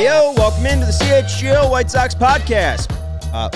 Hey 0.00 0.06
yo, 0.06 0.32
welcome 0.34 0.64
into 0.64 0.86
the 0.86 0.92
CHGO 0.92 1.70
White 1.70 1.90
Sox 1.90 2.14
podcast. 2.14 2.90
Uh, 3.34 3.50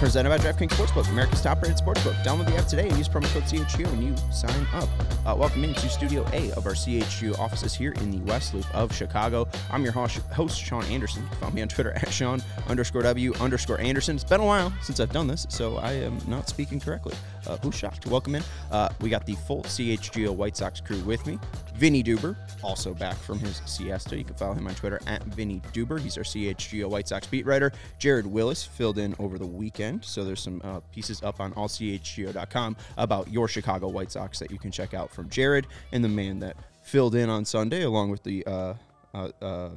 presented 0.00 0.30
by 0.30 0.38
DraftKings 0.38 0.70
Sportsbook, 0.70 1.06
America's 1.10 1.42
top-rated 1.42 1.76
sportsbook. 1.76 2.14
Download 2.24 2.46
the 2.46 2.56
app 2.56 2.64
today 2.64 2.88
and 2.88 2.96
use 2.96 3.06
promo 3.06 3.30
code 3.34 3.42
CHGO 3.42 3.84
when 3.90 4.00
you 4.02 4.16
sign 4.32 4.66
up. 4.72 4.88
Uh, 5.26 5.36
welcome 5.36 5.62
into 5.62 5.90
Studio 5.90 6.26
A 6.32 6.50
of 6.52 6.66
our 6.66 6.74
CHU 6.74 7.34
offices 7.38 7.74
here 7.74 7.92
in 7.92 8.10
the 8.10 8.18
West 8.24 8.54
Loop 8.54 8.64
of 8.74 8.94
Chicago. 8.94 9.46
I'm 9.70 9.82
your 9.82 9.92
host, 9.92 10.16
host 10.32 10.58
Sean 10.58 10.84
Anderson. 10.84 11.28
Follow 11.38 11.52
me 11.52 11.60
on 11.60 11.68
Twitter 11.68 11.92
at 11.96 12.10
Sean 12.10 12.42
underscore 12.66 13.02
W 13.02 13.34
underscore 13.40 13.78
Anderson. 13.78 14.16
It's 14.16 14.24
been 14.24 14.40
a 14.40 14.46
while 14.46 14.72
since 14.80 15.00
I've 15.00 15.12
done 15.12 15.26
this, 15.26 15.46
so 15.50 15.76
I 15.76 15.92
am 15.92 16.16
not 16.26 16.48
speaking 16.48 16.80
correctly. 16.80 17.14
Uh, 17.46 17.58
who's 17.58 17.74
shocked? 17.74 18.06
Welcome 18.06 18.36
in. 18.36 18.42
Uh, 18.70 18.88
we 19.02 19.10
got 19.10 19.26
the 19.26 19.34
full 19.34 19.62
CHGO 19.64 20.34
White 20.34 20.56
Sox 20.56 20.80
crew 20.80 21.00
with 21.00 21.26
me. 21.26 21.38
Vinnie 21.80 22.04
Duber, 22.04 22.36
also 22.62 22.92
back 22.92 23.16
from 23.16 23.38
his 23.38 23.62
siesta. 23.64 24.14
You 24.14 24.22
can 24.22 24.34
follow 24.34 24.52
him 24.52 24.66
on 24.66 24.74
Twitter 24.74 25.00
at 25.06 25.24
Vinnie 25.24 25.62
Duber. 25.72 25.98
He's 25.98 26.18
our 26.18 26.24
CHGO 26.24 26.86
White 26.90 27.08
Sox 27.08 27.26
beat 27.26 27.46
writer. 27.46 27.72
Jared 27.98 28.26
Willis 28.26 28.62
filled 28.62 28.98
in 28.98 29.14
over 29.18 29.38
the 29.38 29.46
weekend, 29.46 29.89
so 30.02 30.24
there's 30.24 30.40
some 30.40 30.60
uh, 30.62 30.80
pieces 30.92 31.22
up 31.22 31.40
on 31.40 31.52
allchgo.com 31.54 32.76
about 32.96 33.30
your 33.30 33.48
Chicago 33.48 33.88
White 33.88 34.12
Sox 34.12 34.38
that 34.38 34.50
you 34.50 34.58
can 34.58 34.70
check 34.70 34.94
out 34.94 35.10
from 35.10 35.28
Jared 35.28 35.66
and 35.92 36.04
the 36.04 36.08
man 36.08 36.38
that 36.40 36.56
filled 36.82 37.14
in 37.14 37.28
on 37.28 37.44
Sunday 37.44 37.82
along 37.82 38.10
with 38.10 38.22
the 38.22 38.46
uh, 38.46 38.74
uh, 39.14 39.30
uh, 39.40 39.70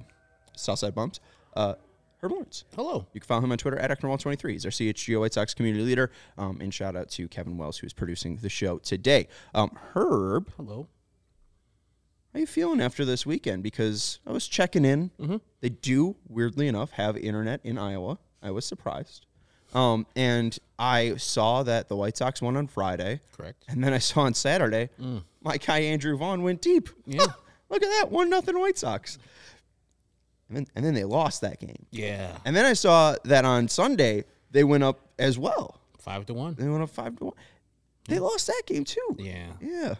Southside 0.55 0.93
Bumps. 0.95 1.19
Uh, 1.55 1.75
Herb 2.21 2.31
Lawrence. 2.31 2.63
Hello. 2.75 3.05
You 3.13 3.19
can 3.19 3.27
follow 3.27 3.43
him 3.43 3.51
on 3.51 3.57
Twitter 3.57 3.77
at 3.77 3.91
Ecknerwall23. 3.91 4.51
He's 4.51 4.65
our 4.65 4.71
CHGO 4.71 5.19
White 5.19 5.33
Sox 5.33 5.53
community 5.53 5.83
leader. 5.83 6.09
Um, 6.37 6.59
and 6.61 6.73
shout 6.73 6.95
out 6.95 7.09
to 7.11 7.27
Kevin 7.27 7.57
Wells, 7.57 7.77
who's 7.77 7.91
producing 7.91 8.37
the 8.37 8.49
show 8.49 8.77
today. 8.77 9.27
Um, 9.53 9.77
Herb, 9.93 10.49
Hello. 10.55 10.87
how 12.33 12.39
you 12.39 12.47
feeling 12.47 12.79
after 12.79 13.03
this 13.03 13.25
weekend? 13.25 13.61
Because 13.61 14.19
I 14.25 14.31
was 14.31 14.47
checking 14.47 14.85
in. 14.85 15.11
Mm-hmm. 15.19 15.37
They 15.59 15.69
do, 15.69 16.15
weirdly 16.29 16.69
enough, 16.69 16.91
have 16.91 17.17
internet 17.17 17.59
in 17.65 17.77
Iowa. 17.77 18.19
I 18.41 18.51
was 18.51 18.65
surprised. 18.65 19.25
Um, 19.73 20.05
and 20.15 20.57
I 20.77 21.15
saw 21.17 21.63
that 21.63 21.89
the 21.89 21.95
White 21.95 22.17
Sox 22.17 22.41
won 22.41 22.57
on 22.57 22.67
Friday. 22.67 23.21
Correct. 23.35 23.63
And 23.67 23.83
then 23.83 23.93
I 23.93 23.97
saw 23.99 24.21
on 24.21 24.33
Saturday, 24.33 24.89
my 25.41 25.57
guy 25.57 25.79
Andrew 25.79 26.17
Vaughn 26.17 26.43
went 26.43 26.61
deep. 26.61 26.89
Yeah. 27.05 27.25
Look 27.69 27.81
at 27.83 27.89
that, 27.89 28.11
one 28.11 28.29
nothing 28.29 28.59
White 28.59 28.77
Sox. 28.77 29.17
And 30.47 30.57
then, 30.57 30.67
and 30.75 30.85
then 30.85 30.93
they 30.93 31.03
lost 31.05 31.41
that 31.41 31.59
game. 31.59 31.85
Yeah. 31.91 32.37
And 32.45 32.55
then 32.55 32.65
I 32.65 32.73
saw 32.73 33.15
that 33.23 33.45
on 33.45 33.67
Sunday 33.67 34.25
they 34.51 34.63
went 34.63 34.83
up 34.83 34.99
as 35.17 35.39
well. 35.39 35.79
Five 35.99 36.25
to 36.27 36.33
one. 36.33 36.55
They 36.55 36.67
went 36.67 36.83
up 36.83 36.89
five 36.89 37.15
to 37.17 37.25
one. 37.25 37.33
They 38.07 38.19
lost 38.19 38.47
that 38.47 38.61
game 38.67 38.83
too. 38.83 39.15
Yeah. 39.17 39.47
Yeah. 39.61 39.95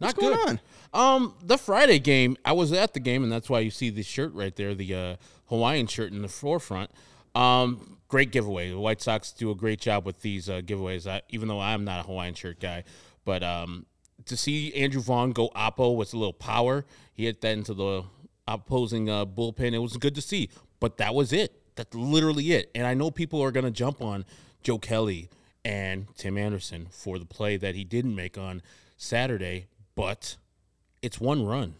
Not 0.00 0.16
What's 0.16 0.18
going 0.18 0.34
good. 0.34 0.60
on? 0.92 1.16
Um, 1.16 1.34
the 1.42 1.56
Friday 1.56 2.00
game, 2.00 2.36
I 2.44 2.52
was 2.52 2.72
at 2.72 2.92
the 2.92 3.00
game, 3.00 3.22
and 3.22 3.32
that's 3.32 3.48
why 3.48 3.60
you 3.60 3.70
see 3.70 3.90
the 3.90 4.02
shirt 4.02 4.34
right 4.34 4.54
there, 4.54 4.74
the 4.74 4.94
uh, 4.94 5.16
Hawaiian 5.46 5.86
shirt 5.86 6.12
in 6.12 6.20
the 6.20 6.28
forefront. 6.28 6.90
Um, 7.34 7.93
great 8.14 8.30
giveaway. 8.30 8.70
The 8.70 8.78
White 8.78 9.02
Sox 9.02 9.32
do 9.32 9.50
a 9.50 9.56
great 9.56 9.80
job 9.80 10.06
with 10.06 10.22
these 10.22 10.48
uh, 10.48 10.60
giveaways. 10.60 11.20
Even 11.30 11.48
though 11.48 11.58
I'm 11.58 11.82
not 11.82 11.98
a 11.98 12.02
Hawaiian 12.04 12.34
shirt 12.34 12.60
guy, 12.60 12.84
but 13.24 13.42
um, 13.42 13.86
to 14.26 14.36
see 14.36 14.72
Andrew 14.72 15.00
Vaughn 15.00 15.32
go 15.32 15.48
oppo 15.48 15.96
with 15.96 16.14
a 16.14 16.16
little 16.16 16.32
power, 16.32 16.84
he 17.12 17.24
hit 17.24 17.40
that 17.40 17.54
into 17.54 17.74
the 17.74 18.04
opposing 18.46 19.10
uh, 19.10 19.26
bullpen. 19.26 19.72
It 19.72 19.78
was 19.78 19.96
good 19.96 20.14
to 20.14 20.20
see, 20.20 20.48
but 20.78 20.96
that 20.98 21.12
was 21.12 21.32
it. 21.32 21.60
That's 21.74 21.92
literally 21.92 22.52
it. 22.52 22.70
And 22.72 22.86
I 22.86 22.94
know 22.94 23.10
people 23.10 23.42
are 23.42 23.50
gonna 23.50 23.72
jump 23.72 24.00
on 24.00 24.24
Joe 24.62 24.78
Kelly 24.78 25.28
and 25.64 26.06
Tim 26.16 26.38
Anderson 26.38 26.86
for 26.92 27.18
the 27.18 27.24
play 27.24 27.56
that 27.56 27.74
he 27.74 27.82
didn't 27.82 28.14
make 28.14 28.38
on 28.38 28.62
Saturday, 28.96 29.66
but 29.96 30.36
it's 31.02 31.18
one 31.18 31.44
run. 31.44 31.74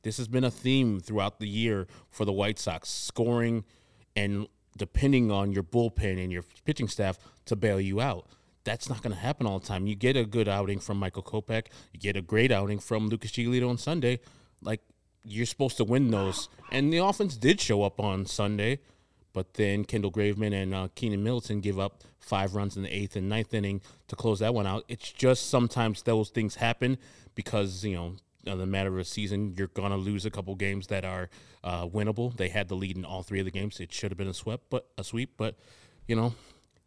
This 0.00 0.16
has 0.16 0.28
been 0.28 0.44
a 0.44 0.50
theme 0.50 0.98
throughout 0.98 1.40
the 1.40 1.48
year 1.48 1.86
for 2.08 2.24
the 2.24 2.32
White 2.32 2.58
Sox, 2.58 2.88
scoring 2.88 3.64
and 4.16 4.46
depending 4.76 5.30
on 5.30 5.52
your 5.52 5.62
bullpen 5.62 6.22
and 6.22 6.32
your 6.32 6.44
pitching 6.64 6.88
staff 6.88 7.18
to 7.46 7.56
bail 7.56 7.80
you 7.80 8.00
out. 8.00 8.26
That's 8.64 8.88
not 8.88 9.02
going 9.02 9.14
to 9.14 9.20
happen 9.20 9.46
all 9.46 9.58
the 9.58 9.66
time. 9.66 9.86
You 9.86 9.94
get 9.94 10.16
a 10.16 10.24
good 10.24 10.48
outing 10.48 10.78
from 10.80 10.98
Michael 10.98 11.22
Kopech, 11.22 11.66
you 11.92 12.00
get 12.00 12.16
a 12.16 12.22
great 12.22 12.50
outing 12.50 12.78
from 12.78 13.08
Lucas 13.08 13.32
Giolito 13.32 13.68
on 13.68 13.78
Sunday. 13.78 14.20
Like 14.62 14.80
you're 15.22 15.46
supposed 15.46 15.76
to 15.78 15.84
win 15.84 16.10
those, 16.10 16.48
and 16.72 16.92
the 16.92 16.98
offense 16.98 17.36
did 17.36 17.60
show 17.60 17.82
up 17.82 18.00
on 18.00 18.26
Sunday. 18.26 18.80
But 19.32 19.54
then 19.54 19.84
Kendall 19.84 20.12
Graveman 20.12 20.54
and 20.54 20.72
uh, 20.72 20.88
Keenan 20.94 21.24
Middleton 21.24 21.60
give 21.60 21.78
up 21.78 22.04
five 22.20 22.54
runs 22.54 22.76
in 22.76 22.84
the 22.84 22.96
eighth 22.96 23.16
and 23.16 23.28
ninth 23.28 23.52
inning 23.52 23.82
to 24.06 24.14
close 24.14 24.38
that 24.38 24.54
one 24.54 24.66
out. 24.66 24.84
It's 24.88 25.10
just 25.10 25.50
sometimes 25.50 26.02
those 26.02 26.30
things 26.30 26.54
happen 26.54 26.98
because, 27.34 27.84
you 27.84 27.96
know, 27.96 28.14
in 28.46 28.58
the 28.58 28.66
matter 28.66 28.90
of 28.90 28.98
a 28.98 29.04
season, 29.04 29.54
you're 29.56 29.68
going 29.68 29.90
to 29.90 29.96
lose 29.96 30.26
a 30.26 30.30
couple 30.30 30.54
games 30.54 30.88
that 30.88 31.04
are 31.04 31.28
uh, 31.62 31.86
winnable. 31.86 32.36
They 32.36 32.48
had 32.48 32.68
the 32.68 32.74
lead 32.76 32.96
in 32.96 33.04
all 33.04 33.22
three 33.22 33.40
of 33.40 33.44
the 33.44 33.50
games. 33.50 33.80
It 33.80 33.92
should 33.92 34.10
have 34.10 34.18
been 34.18 34.28
a 34.28 34.34
sweep, 34.34 34.60
but 34.70 34.88
a 34.98 35.04
sweep. 35.04 35.34
But, 35.36 35.56
you 36.06 36.16
know, 36.16 36.34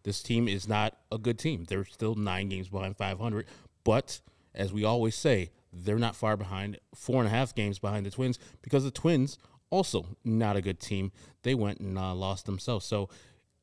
this 0.04 0.24
team 0.24 0.48
is 0.48 0.68
not 0.68 0.98
a 1.12 1.18
good 1.18 1.40
team. 1.40 1.66
They're 1.68 1.86
still 1.86 2.16
nine 2.16 2.50
games 2.50 2.70
behind 2.70 2.98
500. 2.98 3.46
But 3.84 4.22
as 4.54 4.74
we 4.74 4.84
always 4.84 5.16
say, 5.16 5.52
they're 5.74 6.00
not 6.00 6.16
far 6.16 6.38
behind, 6.38 6.80
four 6.96 7.18
and 7.18 7.28
a 7.28 7.30
half 7.30 7.54
games 7.54 7.80
behind 7.80 8.06
the 8.06 8.12
Twins 8.12 8.40
because 8.62 8.84
the 8.84 8.92
Twins 8.92 9.38
also 9.70 10.06
not 10.24 10.56
a 10.56 10.62
good 10.62 10.80
team. 10.80 11.12
They 11.44 11.56
went 11.56 11.80
and 11.80 11.98
uh, 11.98 12.14
lost 12.14 12.46
themselves. 12.46 12.86
So, 12.86 13.10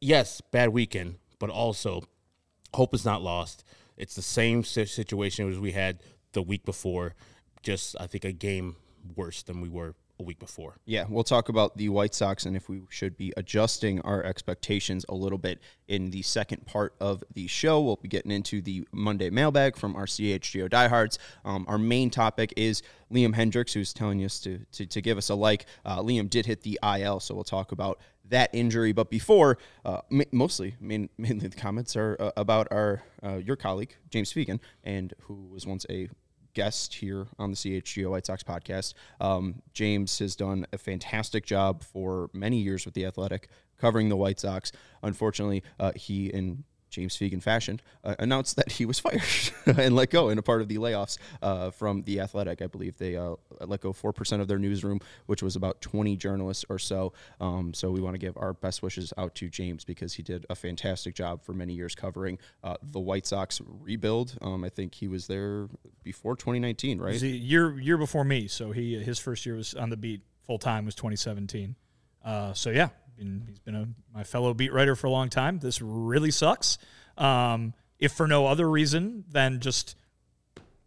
yes, 0.01 0.41
bad 0.41 0.71
weekend, 0.71 1.17
but 1.39 1.51
also 1.51 2.05
hope 2.75 2.95
is 2.95 3.05
not 3.05 3.23
lost. 3.23 3.65
It's 3.97 4.15
the 4.15 4.23
same 4.23 4.65
situation 4.65 5.51
as 5.51 5.59
we 5.59 5.73
had 5.73 6.01
the 6.33 6.43
week 6.43 6.65
before, 6.65 7.15
just 7.65 7.97
I 7.99 8.07
think 8.07 8.25
a 8.25 8.33
game 8.33 8.77
worse 9.17 9.43
than 9.43 9.61
we 9.61 9.69
were 9.69 9.95
a 10.21 10.23
week 10.23 10.39
before. 10.39 10.77
Yeah, 10.85 11.07
we'll 11.09 11.25
talk 11.25 11.49
about 11.49 11.77
the 11.77 11.89
White 11.89 12.15
Sox 12.15 12.47
and 12.47 12.57
if 12.57 12.69
we 12.69 12.83
should 12.89 13.17
be 13.17 13.33
adjusting 13.37 14.01
our 14.03 14.23
expectations 14.23 15.05
a 15.09 15.15
little 15.15 15.39
bit 15.39 15.59
in 15.89 16.11
the 16.11 16.23
second 16.23 16.67
part 16.67 16.95
of 17.01 17.25
the 17.35 17.49
show. 17.49 17.81
We'll 17.81 17.97
be 17.97 18.09
getting 18.09 18.31
into 18.31 18.63
the 18.63 18.87
Monday 18.93 19.31
mailbag 19.31 19.77
from 19.77 19.97
our 19.97 20.07
CHGO 20.07 20.71
diehards. 20.71 21.19
Um, 21.45 21.65
our 21.69 21.79
main 21.79 22.11
topic 22.11 22.55
is 22.57 22.83
Liam 23.13 23.35
Hendriks, 23.35 23.73
who's 23.73 23.93
telling 23.93 24.25
us 24.25 24.39
to, 24.41 24.61
to, 24.73 24.87
to 24.87 25.01
give 25.01 25.19
us 25.19 25.31
a 25.31 25.35
like. 25.35 25.67
Uh, 25.85 26.01
Liam 26.01 26.31
did 26.31 26.47
hit 26.47 26.63
the 26.63 26.79
IL, 26.83 27.19
so 27.19 27.35
we'll 27.35 27.43
talk 27.43 27.73
about 27.73 27.99
that 28.29 28.51
injury. 28.53 28.93
But 28.93 29.11
before, 29.11 29.59
uh, 29.85 30.01
m- 30.13 30.23
mostly, 30.31 30.77
main, 30.81 31.11
mainly 31.19 31.49
the 31.49 31.57
comments 31.57 31.97
are 31.97 32.17
uh, 32.21 32.31
about 32.37 32.69
our 32.71 33.03
uh, 33.23 33.37
your 33.37 33.57
colleague 33.57 33.97
James 34.11 34.33
Fegan, 34.33 34.61
and 34.85 35.13
who 35.23 35.49
was 35.51 35.67
once 35.67 35.85
a 35.91 36.09
guest 36.55 36.95
here 36.95 37.27
on 37.39 37.51
the 37.51 37.57
CHGO 37.57 38.11
White 38.11 38.27
Sox 38.27 38.43
podcast. 38.43 38.95
Um, 39.21 39.63
James 39.73 40.19
has 40.21 40.35
done 40.37 40.67
a 40.73 40.79
fantastic 40.79 41.45
job 41.45 41.83
for 41.83 42.31
many 42.33 42.59
years 42.59 42.85
with 42.85 42.95
the 42.95 43.05
Athletic, 43.05 43.49
covering 43.79 44.09
the 44.09 44.17
White 44.17 44.41
Sox. 44.41 44.73
Unfortunately, 45.03 45.63
uh, 45.79 45.93
he 45.95 46.33
and 46.33 46.65
James 46.95 47.17
Fegan 47.17 47.43
fashioned, 47.43 47.83
uh, 48.05 48.15
announced 48.19 48.57
that 48.57 48.73
he 48.73 48.87
was 48.87 49.01
fired 49.01 49.23
and 49.79 49.97
let 49.97 50.11
go 50.11 50.29
in 50.29 50.39
a 50.39 50.43
part 50.43 50.63
of 50.63 50.69
the 50.69 50.77
layoffs 50.77 51.19
uh, 51.43 51.71
from 51.71 52.03
the 52.03 52.21
Athletic. 52.21 52.63
I 52.63 52.69
believe 52.69 52.97
they 52.99 53.17
uh, 53.17 53.35
let 53.61 53.81
go 53.81 53.93
four 53.93 54.13
percent 54.13 54.41
of 54.41 54.49
their 54.49 54.59
newsroom, 54.59 55.01
which 55.27 55.43
was 55.43 55.57
about 55.57 55.81
twenty 55.81 56.17
journalists 56.17 56.65
or 56.69 56.79
so. 56.79 57.13
Um, 57.41 57.75
so 57.75 57.91
we 57.91 58.01
want 58.01 58.15
to 58.15 58.19
give 58.19 58.37
our 58.37 58.53
best 58.53 58.83
wishes 58.83 59.13
out 59.19 59.35
to 59.37 59.49
James 59.49 59.85
because 59.85 60.15
he 60.15 60.23
did 60.23 60.47
a 60.49 60.55
fantastic 60.55 61.15
job 61.15 61.43
for 61.43 61.53
many 61.53 61.75
years 61.75 61.95
covering 61.95 62.39
uh, 62.63 62.77
the 62.83 63.01
White 63.01 63.27
Sox 63.27 63.61
rebuild. 63.67 64.39
Um, 64.41 64.65
I 64.65 64.69
think 64.69 64.95
he 64.95 65.09
was 65.09 65.27
there 65.27 65.69
before 66.05 66.37
2019, 66.37 67.01
right? 67.01 67.21
Year 67.21 67.79
year 67.79 67.99
before 67.99 68.25
me, 68.25 68.47
so 68.47 68.71
he 68.71 69.03
his 69.03 69.19
first 69.19 69.45
year 69.45 69.57
was 69.57 69.75
on 69.75 69.91
the 69.91 69.97
beat 69.97 70.23
full 70.47 70.59
time 70.59 70.85
was 70.85 70.95
2017. 70.95 71.75
Uh, 72.25 72.53
so 72.55 72.71
yeah, 72.71 72.89
and 73.19 73.45
he's 73.47 73.59
been 73.59 73.75
a, 73.75 73.89
my 74.13 74.25
fellow 74.25 74.55
beat 74.55 74.73
writer 74.73 74.97
for 74.97 75.07
a 75.07 75.11
long 75.11 75.29
time. 75.29 75.59
This 75.59 75.81
really 75.81 76.31
sucks. 76.31 76.79
Um, 77.17 77.75
if 77.99 78.13
for 78.13 78.27
no 78.27 78.47
other 78.47 78.69
reason 78.69 79.25
than 79.31 79.61
just 79.61 79.97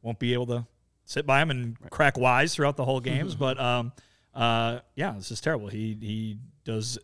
won't 0.01 0.19
be 0.19 0.33
able 0.33 0.45
to 0.47 0.67
sit 1.05 1.25
by 1.25 1.41
him 1.41 1.49
and 1.49 1.77
crack 1.89 2.17
wise 2.17 2.53
throughout 2.53 2.77
the 2.77 2.85
whole 2.85 2.99
games. 3.11 3.35
but 3.35 3.59
um, 3.59 3.91
uh, 4.33 4.79
yeah, 4.95 5.13
this 5.13 5.31
is 5.31 5.41
terrible. 5.41 5.67
He 5.67 5.97
he 5.99 6.37
does 6.63 6.97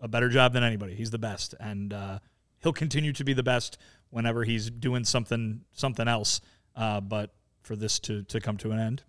a 0.00 0.08
better 0.08 0.28
job 0.28 0.52
than 0.52 0.62
anybody. 0.62 0.94
He's 0.94 1.10
the 1.10 1.18
best, 1.18 1.54
and 1.60 1.92
uh, 1.92 2.18
he'll 2.62 2.72
continue 2.72 3.12
to 3.12 3.24
be 3.24 3.32
the 3.32 3.42
best 3.42 3.78
whenever 4.10 4.44
he's 4.44 4.70
doing 4.70 5.04
something 5.04 5.62
something 5.72 6.08
else. 6.08 6.40
Uh, 6.74 7.00
but 7.00 7.34
for 7.62 7.76
this 7.76 7.98
to 8.00 8.22
to 8.24 8.40
come 8.40 8.56
to 8.58 8.70
an 8.70 8.78
end, 8.78 9.02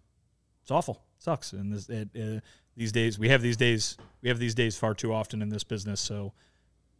it's 0.61 0.71
awful. 0.71 1.03
It 1.17 1.23
sucks. 1.23 1.53
And 1.53 1.73
this, 1.73 1.89
it, 1.89 2.09
uh, 2.15 2.39
these 2.75 2.91
days 2.91 3.19
we 3.19 3.29
have 3.29 3.41
these 3.41 3.57
days 3.57 3.97
we 4.21 4.29
have 4.29 4.39
these 4.39 4.55
days 4.55 4.77
far 4.77 4.93
too 4.93 5.13
often 5.13 5.41
in 5.41 5.49
this 5.49 5.63
business. 5.63 5.99
So 5.99 6.33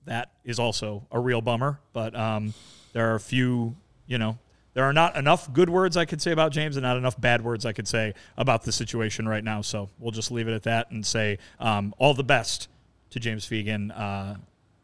that 0.06 0.32
is 0.44 0.60
also 0.60 1.08
a 1.12 1.20
real 1.20 1.42
bummer. 1.42 1.80
But 1.94 2.16
um, 2.16 2.54
there 2.92 3.12
are 3.12 3.16
a 3.16 3.20
few, 3.20 3.76
you 4.06 4.18
know, 4.18 4.38
there 4.74 4.84
are 4.84 4.94
not 4.94 5.16
enough 5.16 5.52
good 5.54 5.70
words 5.70 5.96
I 5.96 6.06
could 6.06 6.22
say 6.22 6.32
about 6.32 6.52
James 6.52 6.76
and 6.76 6.84
not 6.84 6.98
enough 6.98 7.20
bad 7.20 7.44
words 7.44 7.66
I 7.66 7.74
could 7.74 7.88
say 7.88 8.14
about 8.38 8.64
the 8.64 8.72
situation 8.72 9.28
right 9.28 9.44
now. 9.44 9.62
So 9.62 9.90
we'll 10.00 10.12
just 10.12 10.32
leave 10.32 10.48
it 10.48 10.54
at 10.54 10.64
that 10.64 10.92
and 10.92 11.06
say 11.06 11.38
um, 11.60 11.94
all 11.98 12.14
the 12.14 12.24
best 12.24 12.68
to 13.12 13.20
James 13.20 13.46
Fegan, 13.48 13.98
uh, 13.98 14.36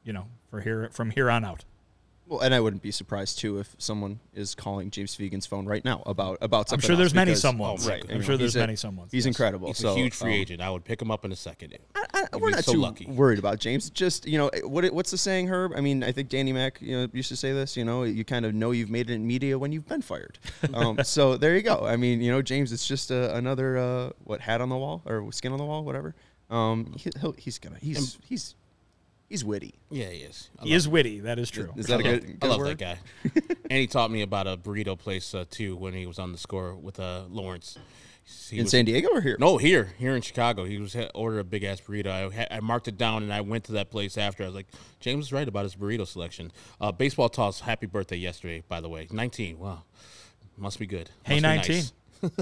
you 0.03 0.13
know, 0.13 0.27
for 0.49 0.61
here 0.61 0.89
from 0.93 1.11
here 1.11 1.29
on 1.29 1.43
out. 1.43 1.65
Well, 2.29 2.41
and 2.41 2.53
I 2.53 2.59
wouldn't 2.59 2.83
be 2.83 2.91
surprised 2.91 3.39
too 3.39 3.57
if 3.57 3.75
someone 3.79 4.19
is 4.35 4.53
calling 4.53 4.91
James 4.91 5.15
Fegan's 5.15 5.47
phone 5.47 5.65
right 5.65 5.83
now 5.83 6.03
about 6.05 6.37
about 6.41 6.69
something. 6.69 6.85
I'm 6.85 6.87
sure 6.87 6.95
there's 6.95 7.15
many 7.15 7.31
because- 7.31 7.43
someones. 7.43 7.89
right? 7.89 8.03
I'm 8.05 8.09
I 8.11 8.13
mean, 8.13 8.21
sure 8.21 8.37
there's 8.37 8.53
he's 8.53 8.55
a- 8.57 8.59
many 8.59 8.73
someones. 8.73 9.11
He's 9.11 9.25
yes. 9.25 9.33
incredible. 9.35 9.69
He's 9.69 9.77
so 9.79 9.93
a 9.93 9.95
huge 9.95 10.13
free 10.13 10.35
um, 10.35 10.39
agent. 10.41 10.61
I 10.61 10.69
would 10.69 10.85
pick 10.85 11.01
him 11.01 11.09
up 11.09 11.25
in 11.25 11.31
a 11.31 11.35
second. 11.35 11.75
I, 11.95 12.27
He'd 12.31 12.39
we're 12.39 12.51
not 12.51 12.63
so 12.63 12.73
too 12.73 12.77
lucky. 12.79 13.07
worried 13.07 13.39
about 13.39 13.57
James. 13.59 13.89
Just 13.89 14.27
you 14.27 14.37
know, 14.37 14.51
what 14.63 14.85
what's 14.93 15.09
the 15.09 15.17
saying, 15.17 15.47
Herb? 15.47 15.73
I 15.75 15.81
mean, 15.81 16.03
I 16.03 16.11
think 16.11 16.29
Danny 16.29 16.53
Mac, 16.53 16.79
you 16.81 16.95
know, 16.95 17.07
used 17.13 17.29
to 17.29 17.35
say 17.35 17.51
this. 17.51 17.75
You 17.75 17.83
know, 17.83 18.03
you 18.03 18.23
kind 18.23 18.45
of 18.45 18.53
know 18.53 18.69
you've 18.71 18.91
made 18.91 19.09
it 19.09 19.13
in 19.15 19.25
media 19.25 19.57
when 19.57 19.71
you've 19.71 19.87
been 19.87 20.01
fired. 20.03 20.37
Um, 20.71 20.99
so 21.03 21.35
there 21.35 21.55
you 21.55 21.63
go. 21.63 21.83
I 21.83 21.95
mean, 21.95 22.21
you 22.21 22.31
know, 22.31 22.43
James, 22.43 22.71
it's 22.71 22.87
just 22.87 23.11
uh, 23.11 23.31
another 23.33 23.75
uh, 23.77 24.09
what 24.23 24.39
hat 24.39 24.61
on 24.61 24.69
the 24.69 24.77
wall 24.77 25.01
or 25.05 25.31
skin 25.31 25.51
on 25.51 25.57
the 25.57 25.65
wall, 25.65 25.83
whatever. 25.83 26.13
Um, 26.49 26.93
he, 26.97 27.09
he'll, 27.19 27.31
he's 27.33 27.57
gonna 27.59 27.77
he's 27.81 28.17
he's 28.23 28.55
he's 29.29 29.45
witty. 29.45 29.75
Yeah, 29.89 30.09
he 30.09 30.19
is. 30.19 30.49
I 30.59 30.63
He 30.63 30.69
love 30.71 30.77
is 30.77 30.87
witty. 30.89 31.19
That 31.21 31.39
is 31.39 31.49
true. 31.49 31.71
Is 31.77 31.85
that 31.87 32.01
a 32.01 32.07
I 32.07 32.11
love, 32.11 32.21
good? 32.21 32.37
I 32.41 32.47
love 32.47 32.59
word? 32.59 32.67
that 32.67 32.77
guy. 32.77 32.99
and 33.69 33.79
he 33.79 33.87
taught 33.87 34.11
me 34.11 34.21
about 34.21 34.47
a 34.47 34.57
burrito 34.57 34.97
place 34.97 35.33
uh, 35.33 35.45
too 35.49 35.75
when 35.75 35.93
he 35.93 36.05
was 36.05 36.19
on 36.19 36.31
the 36.31 36.37
score 36.37 36.75
with 36.75 36.99
uh, 36.99 37.23
Lawrence. 37.29 37.77
He 38.49 38.57
in 38.57 38.63
was- 38.65 38.71
San 38.71 38.85
Diego 38.85 39.09
or 39.11 39.21
here? 39.21 39.37
No, 39.39 39.57
here, 39.57 39.93
here 39.97 40.15
in 40.15 40.21
Chicago. 40.21 40.63
He 40.65 40.77
was 40.77 40.93
had 40.93 41.09
ordered 41.15 41.39
a 41.39 41.43
big 41.43 41.63
ass 41.63 41.81
burrito. 41.81 42.07
I, 42.11 42.29
had, 42.33 42.47
I 42.51 42.59
marked 42.59 42.87
it 42.87 42.97
down 42.97 43.23
and 43.23 43.33
I 43.33 43.41
went 43.41 43.63
to 43.65 43.71
that 43.73 43.89
place 43.89 44.17
after. 44.19 44.43
I 44.43 44.47
was 44.47 44.55
like, 44.55 44.67
James 44.99 45.25
is 45.27 45.33
right 45.33 45.47
about 45.47 45.63
his 45.63 45.75
burrito 45.75 46.05
selection. 46.07 46.51
Uh, 46.79 46.91
baseball 46.91 47.29
toss. 47.29 47.61
Happy 47.61 47.87
birthday 47.87 48.17
yesterday, 48.17 48.63
by 48.67 48.81
the 48.81 48.89
way. 48.89 49.07
Nineteen. 49.11 49.57
Wow, 49.57 49.83
must 50.57 50.77
be 50.77 50.85
good. 50.85 51.09
Hey, 51.23 51.35
be 51.35 51.41
19. 51.41 51.75
nice. 51.75 51.93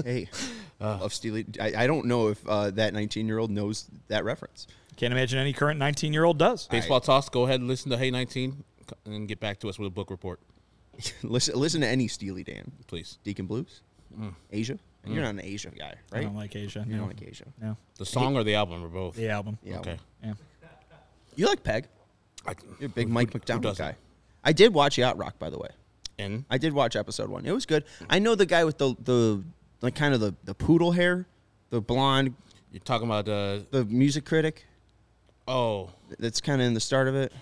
Hey, 0.04 0.28
Uh. 0.80 0.98
love 1.00 1.12
Steely. 1.14 1.46
I, 1.60 1.84
I 1.84 1.86
don't 1.86 2.06
know 2.06 2.28
if 2.28 2.46
uh, 2.46 2.70
that 2.72 2.92
19 2.92 3.26
year 3.26 3.38
old 3.38 3.50
knows 3.50 3.86
that 4.08 4.24
reference. 4.24 4.66
Can't 4.98 5.12
imagine 5.12 5.38
any 5.38 5.52
current 5.54 5.78
19 5.78 6.12
year 6.12 6.24
old 6.24 6.38
does. 6.38 6.66
Baseball 6.68 7.00
toss. 7.00 7.28
Go 7.30 7.44
ahead 7.44 7.60
and 7.60 7.68
listen 7.68 7.90
to 7.90 7.96
Hey 7.96 8.10
Nineteen, 8.10 8.64
and 9.06 9.26
get 9.26 9.40
back 9.40 9.58
to 9.60 9.68
us 9.70 9.78
with 9.78 9.86
a 9.86 9.90
book 9.90 10.10
report, 10.10 10.40
listen, 11.22 11.54
listen 11.58 11.80
to 11.80 11.86
any 11.88 12.08
Steely 12.08 12.42
Dan. 12.44 12.70
please. 12.86 13.18
Deacon 13.24 13.46
Blues, 13.46 13.80
Mm. 14.18 14.34
Asia. 14.50 14.78
You're 15.06 15.22
not 15.22 15.30
an 15.30 15.40
Asia 15.42 15.70
guy, 15.70 15.94
right? 16.12 16.20
I 16.20 16.22
don't 16.24 16.34
like 16.36 16.54
Asia. 16.54 16.84
you 16.86 16.92
no. 16.94 16.98
don't 16.98 17.08
like 17.08 17.22
Asia. 17.26 17.44
no. 17.62 17.76
The 17.96 18.04
song 18.04 18.36
or 18.36 18.44
the 18.44 18.54
album 18.56 18.84
or 18.84 18.88
both. 18.88 19.14
The 19.16 19.30
album. 19.30 19.56
Yeah. 19.62 19.78
Okay. 19.78 19.96
Yeah. 20.22 20.34
You 21.36 21.46
like 21.46 21.62
Peg? 21.62 21.86
I, 22.46 22.54
You're 22.80 22.86
a 22.86 22.90
big 22.90 23.06
who- 23.06 23.12
Mike 23.14 23.28
who 23.32 23.38
McDonald 23.38 23.62
doesn't? 23.62 23.86
guy. 23.86 23.96
I 24.44 24.52
did 24.52 24.74
watch 24.74 24.98
Yacht 24.98 25.16
Rock, 25.16 25.38
by 25.38 25.48
the 25.50 25.58
way. 25.58 25.68
And 26.18 26.44
I 26.50 26.58
did 26.58 26.72
watch 26.72 26.96
episode 26.96 27.30
one. 27.30 27.46
It 27.46 27.52
was 27.52 27.64
good. 27.64 27.84
I 28.10 28.18
know 28.18 28.34
the 28.34 28.44
guy 28.46 28.64
with 28.64 28.76
the 28.78 28.94
the 29.04 29.44
like 29.80 29.94
kind 29.94 30.12
of 30.14 30.20
the 30.20 30.34
the 30.44 30.54
poodle 30.54 30.90
hair, 30.92 31.26
the 31.70 31.80
blonde, 31.80 32.34
you're 32.72 32.80
talking 32.80 33.06
about 33.06 33.28
uh 33.28 33.60
the 33.70 33.84
music 33.88 34.24
critic. 34.24 34.64
Oh 35.48 35.90
That's 36.18 36.40
kind 36.40 36.60
of 36.60 36.66
in 36.66 36.74
the 36.74 36.80
start 36.80 37.08
of 37.08 37.16
it. 37.16 37.32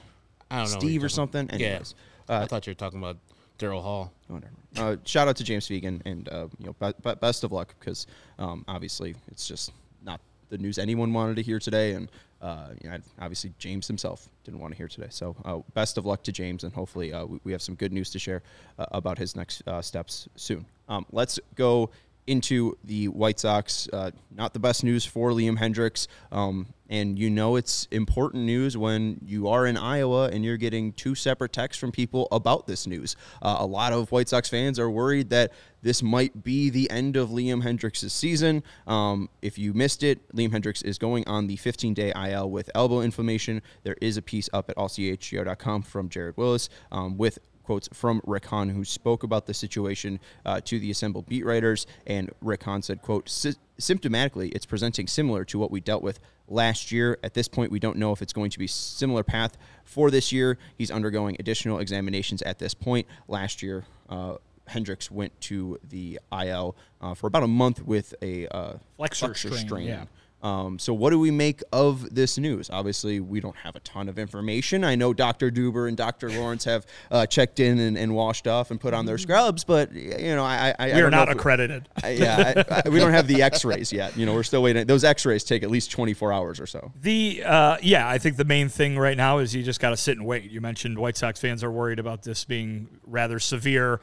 I 0.51 0.63
don't 0.63 0.73
know 0.73 0.79
Steve 0.79 1.03
or 1.03 1.09
something. 1.09 1.51
Anyways, 1.51 1.95
Yeah, 2.29 2.35
I 2.37 2.43
uh, 2.43 2.47
thought 2.47 2.67
you 2.67 2.71
were 2.71 2.77
talking 2.77 3.01
about 3.01 3.17
Daryl 3.59 3.83
Hall. 3.83 4.13
whatever. 4.29 4.53
Uh, 4.77 4.97
shout 5.05 5.27
out 5.27 5.37
to 5.37 5.45
James 5.45 5.67
Fegan 5.67 6.03
and 6.05 6.29
uh, 6.29 6.47
you 6.59 6.67
know, 6.67 6.75
be- 6.75 6.95
be- 7.03 7.15
best 7.17 7.43
of 7.43 7.53
luck 7.53 7.75
because 7.79 8.07
um, 8.39 8.65
obviously 8.69 9.15
it's 9.29 9.49
just 9.49 9.73
not 10.05 10.21
the 10.51 10.59
news 10.59 10.79
anyone 10.79 11.13
wanted 11.13 11.37
to 11.37 11.43
hear 11.43 11.59
today, 11.59 11.93
and 11.93 12.11
uh, 12.43 12.69
you 12.83 12.91
know, 12.91 12.99
obviously 13.21 13.53
James 13.59 13.87
himself 13.89 14.29
didn't 14.45 14.61
want 14.61 14.73
to 14.73 14.77
hear 14.79 14.89
today. 14.89 15.09
So 15.11 15.35
uh, 15.45 15.59
best 15.75 15.99
of 15.99 16.07
luck 16.07 16.23
to 16.25 16.33
James, 16.33 16.63
and 16.65 16.73
hopefully 16.73 17.13
uh, 17.13 17.25
we, 17.25 17.41
we 17.45 17.53
have 17.53 17.63
some 17.63 17.75
good 17.75 17.93
news 17.93 18.11
to 18.11 18.19
share 18.19 18.43
uh, 18.79 18.87
about 18.93 19.19
his 19.19 19.35
next 19.35 19.67
uh, 19.67 19.83
steps 19.83 20.29
soon. 20.37 20.65
Um, 20.89 21.07
let's 21.11 21.41
go 21.57 21.91
into 22.27 22.77
the 22.85 23.09
White 23.09 23.41
Sox. 23.41 23.89
Uh, 23.93 24.11
not 24.31 24.53
the 24.53 24.59
best 24.59 24.85
news 24.85 25.05
for 25.05 25.31
Liam 25.31 25.59
Hendriks. 25.59 26.07
Um, 26.33 26.75
and 26.89 27.19
you 27.19 27.31
know 27.31 27.57
it's 27.57 27.89
important 27.91 28.45
news 28.45 28.77
when 28.77 29.19
you 29.25 29.49
are 29.49 29.67
in 29.67 29.77
Iowa 29.77 30.29
and 30.29 30.45
you're 30.45 30.57
getting 30.57 30.93
two 30.93 31.15
separate 31.15 31.53
texts 31.53 31.81
from 31.81 31.91
people 31.91 32.29
about 32.31 32.67
this 32.67 32.87
news. 32.87 33.17
Uh, 33.43 33.57
a 33.59 33.67
lot 33.67 33.93
of 33.93 34.13
White 34.13 34.29
Sox 34.29 34.49
fans 34.49 34.79
are 34.79 34.91
worried 34.91 35.31
that 35.31 35.53
this 35.83 36.03
might 36.03 36.43
be 36.43 36.71
the 36.71 36.91
end 36.91 37.17
of 37.17 37.31
Liam 37.31 37.63
Hendriks' 37.63 38.11
season. 38.11 38.63
Um, 38.87 39.29
if 39.43 39.59
you 39.59 39.73
missed 39.73 40.03
it, 40.03 40.29
Liam 40.35 40.51
Hendriks 40.51 40.85
is 40.85 40.99
going 40.99 41.27
on 41.27 41.47
the 41.47 41.57
15 41.57 41.95
day 41.95 42.13
IL 42.15 42.51
with 42.51 42.71
elbow 42.75 43.01
inflammation. 43.01 43.63
There 43.83 43.97
is 44.01 44.17
a 44.17 44.23
piece 44.23 44.49
up 44.53 44.71
at 44.71 44.77
allchgo.com 44.77 45.83
from 45.83 46.09
Jared 46.09 46.37
Willis 46.37 46.69
um, 46.93 47.17
with 47.17 47.39
quotes 47.67 47.89
from 47.93 48.21
Rick 48.25 48.47
Hahn, 48.47 48.69
who 48.69 48.85
spoke 48.85 49.25
about 49.25 49.47
the 49.47 49.53
situation 49.53 50.21
uh, 50.45 50.61
to 50.65 50.79
the 50.79 50.91
assembled 50.91 51.27
beat 51.27 51.45
writers. 51.45 51.87
And 52.07 52.31
Rick 52.41 52.63
Hahn 52.63 52.81
said, 52.81 53.03
quote, 53.03 53.27
symptomatically, 53.27 54.53
it's 54.55 54.65
presenting 54.65 55.09
similar 55.09 55.45
to 55.47 55.59
what 55.59 55.73
we 55.73 55.81
dealt 55.81 56.03
with 56.03 56.21
last 56.49 56.93
year. 56.93 57.19
At 57.25 57.35
this 57.35 57.49
point, 57.49 57.73
we 57.73 57.81
don't 57.81 57.97
know 57.97 58.13
if 58.13 58.23
it's 58.23 58.33
going 58.33 58.51
to 58.51 58.59
be 58.59 58.69
similar 58.69 59.25
path 59.25 59.59
for 59.85 60.13
this 60.13 60.31
year. 60.31 60.59
He's 60.79 60.93
undergoing 60.93 61.37
additional 61.41 61.81
examinations 61.81 62.41
at 62.43 62.61
this 62.61 62.73
point. 62.73 63.09
Last 63.27 63.63
year, 63.63 63.85
uh, 64.09 64.37
Hendriks 64.69 65.11
went 65.11 65.39
to 65.43 65.79
the 65.89 66.21
IL 66.33 66.77
uh, 67.01 67.15
for 67.15 67.27
about 67.27 67.43
a 67.43 67.49
month 67.49 67.83
with 67.85 68.15
a 68.23 68.47
uh, 68.49 68.75
Flexor 68.97 69.35
strain, 69.35 69.89
yeah. 69.89 70.05
Um, 70.43 70.79
so, 70.79 70.93
what 70.93 71.11
do 71.11 71.19
we 71.19 71.31
make 71.31 71.63
of 71.73 72.15
this 72.15 72.37
news? 72.37 72.69
Obviously, 72.71 73.21
we 73.21 73.41
don't 73.41 73.57
have 73.57 73.75
a 73.75 73.81
ton 73.81 74.09
of 74.09 74.19
information. 74.19 74.85
I 74.85 74.95
know 74.95 75.13
Dr. 75.15 75.51
Duber 75.51 75.89
and 75.89 75.97
Dr. 75.97 76.31
Lawrence 76.31 76.65
have 76.65 76.87
uh, 77.11 77.27
checked 77.27 77.59
in 77.59 77.79
and, 77.79 77.97
and 77.97 78.15
washed 78.15 78.47
off 78.47 78.71
and 78.71 78.79
put 78.79 78.93
on 78.93 79.07
their 79.07 79.17
scrubs, 79.19 79.65
but 79.65 79.93
you 79.93 80.35
know, 80.37 80.45
I, 80.45 80.75
I, 80.79 80.91
I 80.91 80.95
We 80.95 81.01
are 81.01 81.11
not 81.11 81.31
accredited. 81.31 81.89
I- 82.05 82.11
yeah, 82.11 82.65
I, 82.71 82.83
I, 82.85 82.89
we 82.91 83.01
don't 83.01 83.13
have 83.13 83.27
the 83.27 83.43
X-rays 83.43 83.93
yet. 83.93 84.17
You 84.17 84.27
know, 84.27 84.35
we're 84.35 84.43
still 84.43 84.63
waiting. 84.63 84.87
Those 84.87 85.05
X-rays 85.05 85.43
take 85.43 85.63
at 85.63 85.71
least 85.71 85.91
24 85.91 86.33
hours 86.33 86.61
or 86.61 86.67
so. 86.67 86.93
The 87.01 87.43
uh, 87.45 87.79
yeah, 87.83 88.09
I 88.09 88.19
think 88.19 88.37
the 88.37 88.45
main 88.45 88.69
thing 88.69 88.99
right 88.99 89.17
now 89.17 89.39
is 89.39 89.55
you 89.55 89.63
just 89.63 89.81
got 89.81 89.91
to 89.91 89.97
sit 89.97 90.17
and 90.19 90.27
wait. 90.27 90.51
You 90.51 90.61
mentioned 90.61 90.99
White 90.99 91.17
Sox 91.17 91.41
fans 91.41 91.65
are 91.65 91.71
worried 91.73 91.99
about 91.99 92.23
this 92.23 92.45
being 92.45 92.89
rather 93.07 93.39
severe. 93.39 94.01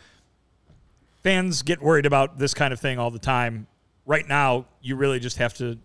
Fans 1.21 1.61
get 1.61 1.81
worried 1.81 2.05
about 2.05 2.37
this 2.37 2.53
kind 2.53 2.73
of 2.73 2.79
thing 2.79 2.99
all 2.99 3.11
the 3.11 3.19
time. 3.19 3.67
Right 4.05 4.27
now, 4.27 4.65
you 4.81 4.97
really 4.97 5.19
just 5.19 5.37
have 5.37 5.53
to 5.55 5.77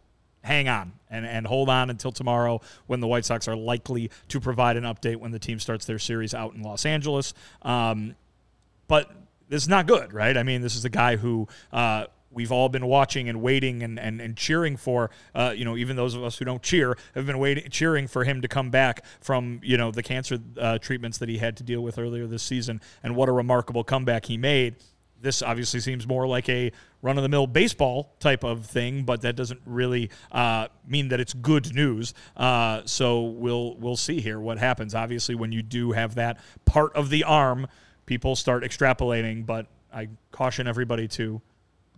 hang 0.48 0.68
on 0.68 0.92
and, 1.10 1.26
and 1.26 1.46
hold 1.46 1.68
on 1.68 1.90
until 1.90 2.10
tomorrow 2.10 2.60
when 2.86 3.00
the 3.00 3.06
White 3.06 3.24
Sox 3.24 3.46
are 3.48 3.56
likely 3.56 4.10
to 4.28 4.40
provide 4.40 4.76
an 4.76 4.84
update 4.84 5.16
when 5.16 5.30
the 5.30 5.38
team 5.38 5.60
starts 5.60 5.84
their 5.84 5.98
series 5.98 6.34
out 6.34 6.54
in 6.54 6.62
Los 6.62 6.86
Angeles. 6.86 7.34
Um, 7.62 8.16
but 8.86 9.10
this 9.48 9.62
is 9.62 9.68
not 9.68 9.86
good, 9.86 10.12
right? 10.12 10.36
I 10.36 10.42
mean, 10.42 10.62
this 10.62 10.74
is 10.74 10.84
a 10.84 10.90
guy 10.90 11.16
who 11.16 11.46
uh, 11.72 12.06
we've 12.30 12.52
all 12.52 12.68
been 12.68 12.86
watching 12.86 13.28
and 13.28 13.40
waiting 13.40 13.82
and, 13.82 13.98
and, 13.98 14.20
and 14.20 14.36
cheering 14.36 14.76
for. 14.76 15.10
Uh, 15.34 15.52
you 15.54 15.64
know, 15.64 15.76
even 15.76 15.96
those 15.96 16.14
of 16.14 16.22
us 16.22 16.38
who 16.38 16.44
don't 16.44 16.62
cheer 16.62 16.96
have 17.14 17.26
been 17.26 17.38
waiting, 17.38 17.68
cheering 17.70 18.06
for 18.06 18.24
him 18.24 18.42
to 18.42 18.48
come 18.48 18.70
back 18.70 19.04
from 19.20 19.60
you 19.62 19.76
know 19.76 19.90
the 19.90 20.02
cancer 20.02 20.38
uh, 20.58 20.78
treatments 20.78 21.18
that 21.18 21.28
he 21.28 21.38
had 21.38 21.56
to 21.56 21.62
deal 21.62 21.80
with 21.80 21.98
earlier 21.98 22.26
this 22.26 22.42
season. 22.42 22.80
And 23.02 23.16
what 23.16 23.28
a 23.28 23.32
remarkable 23.32 23.84
comeback 23.84 24.26
he 24.26 24.36
made. 24.36 24.76
This 25.20 25.42
obviously 25.42 25.80
seems 25.80 26.06
more 26.06 26.26
like 26.26 26.48
a 26.48 26.72
run 27.02 27.16
of 27.16 27.22
the 27.22 27.28
mill 27.28 27.46
baseball 27.46 28.14
type 28.20 28.44
of 28.44 28.66
thing, 28.66 29.04
but 29.04 29.22
that 29.22 29.36
doesn't 29.36 29.60
really 29.64 30.10
uh, 30.32 30.68
mean 30.86 31.08
that 31.08 31.20
it's 31.20 31.34
good 31.34 31.74
news. 31.74 32.14
Uh, 32.36 32.82
so 32.84 33.22
we'll 33.22 33.76
we'll 33.76 33.96
see 33.96 34.20
here 34.20 34.40
what 34.40 34.58
happens. 34.58 34.94
Obviously, 34.94 35.34
when 35.34 35.52
you 35.52 35.62
do 35.62 35.92
have 35.92 36.14
that 36.16 36.38
part 36.64 36.94
of 36.94 37.10
the 37.10 37.24
arm, 37.24 37.66
people 38.06 38.36
start 38.36 38.62
extrapolating, 38.62 39.44
but 39.44 39.66
I 39.92 40.08
caution 40.30 40.66
everybody 40.66 41.08
to 41.08 41.40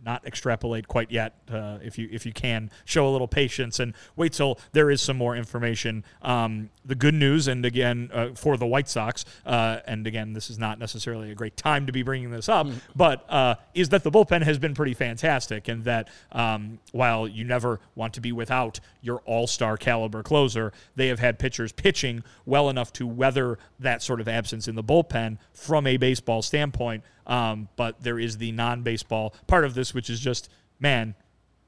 not 0.04 0.24
extrapolate 0.26 0.88
quite 0.88 1.10
yet. 1.10 1.34
Uh, 1.50 1.78
if 1.82 1.98
you 1.98 2.08
if 2.10 2.24
you 2.24 2.32
can 2.32 2.70
show 2.84 3.08
a 3.08 3.10
little 3.10 3.28
patience 3.28 3.78
and 3.80 3.94
wait 4.16 4.32
till 4.32 4.58
there 4.72 4.90
is 4.90 5.00
some 5.00 5.16
more 5.16 5.36
information. 5.36 6.04
Um, 6.22 6.70
the 6.84 6.94
good 6.94 7.14
news, 7.14 7.48
and 7.48 7.64
again 7.64 8.10
uh, 8.12 8.30
for 8.34 8.56
the 8.56 8.66
White 8.66 8.88
Sox, 8.88 9.24
uh, 9.44 9.80
and 9.86 10.06
again 10.06 10.32
this 10.32 10.50
is 10.50 10.58
not 10.58 10.78
necessarily 10.78 11.30
a 11.30 11.34
great 11.34 11.56
time 11.56 11.86
to 11.86 11.92
be 11.92 12.02
bringing 12.02 12.30
this 12.30 12.48
up, 12.48 12.66
but 12.96 13.24
uh, 13.28 13.56
is 13.74 13.90
that 13.90 14.02
the 14.02 14.10
bullpen 14.10 14.42
has 14.42 14.58
been 14.58 14.74
pretty 14.74 14.94
fantastic, 14.94 15.68
and 15.68 15.84
that 15.84 16.08
um, 16.32 16.78
while 16.92 17.28
you 17.28 17.44
never 17.44 17.80
want 17.94 18.14
to 18.14 18.20
be 18.20 18.32
without 18.32 18.80
your 19.02 19.20
All 19.26 19.46
Star 19.46 19.76
caliber 19.76 20.22
closer, 20.22 20.72
they 20.96 21.08
have 21.08 21.18
had 21.18 21.38
pitchers 21.38 21.72
pitching 21.72 22.22
well 22.46 22.68
enough 22.70 22.92
to 22.94 23.06
weather 23.06 23.58
that 23.78 24.02
sort 24.02 24.20
of 24.20 24.28
absence 24.28 24.68
in 24.68 24.74
the 24.74 24.84
bullpen 24.84 25.38
from 25.52 25.86
a 25.86 25.96
baseball 25.96 26.42
standpoint. 26.42 27.04
Um, 27.30 27.68
but 27.76 28.02
there 28.02 28.18
is 28.18 28.36
the 28.38 28.52
non 28.52 28.82
baseball 28.82 29.34
part 29.46 29.64
of 29.64 29.72
this, 29.74 29.94
which 29.94 30.10
is 30.10 30.20
just, 30.20 30.50
man, 30.80 31.14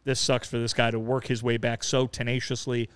this 0.04 0.21
sucks 0.21 0.49
for 0.49 0.59
this 0.59 0.75
guy 0.75 0.90
to 0.90 0.99
work 0.99 1.28
his 1.28 1.42
way 1.42 1.57
back 1.57 1.85
so 1.85 2.07
tenaciously, 2.09 2.90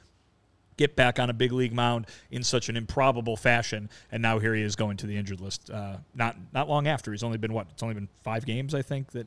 get 0.76 0.96
back 0.96 1.18
on 1.20 1.30
a 1.30 1.32
big 1.32 1.52
league 1.52 1.72
mound 1.72 2.06
in 2.30 2.42
such 2.42 2.68
an 2.68 2.76
improbable 2.76 3.36
fashion, 3.36 3.88
and 4.10 4.20
now 4.20 4.40
here 4.40 4.52
he 4.54 4.62
is 4.62 4.74
going 4.76 4.96
to 4.98 5.06
the 5.06 5.16
injured 5.16 5.40
list. 5.40 5.70
Uh, 5.70 5.98
not 6.14 6.36
not 6.52 6.68
long 6.68 6.88
after 6.88 7.12
he's 7.12 7.22
only 7.22 7.38
been 7.38 7.52
what? 7.52 7.68
It's 7.70 7.82
only 7.84 7.94
been 7.94 8.08
five 8.24 8.44
games, 8.44 8.74
I 8.74 8.82
think 8.82 9.12
that 9.12 9.26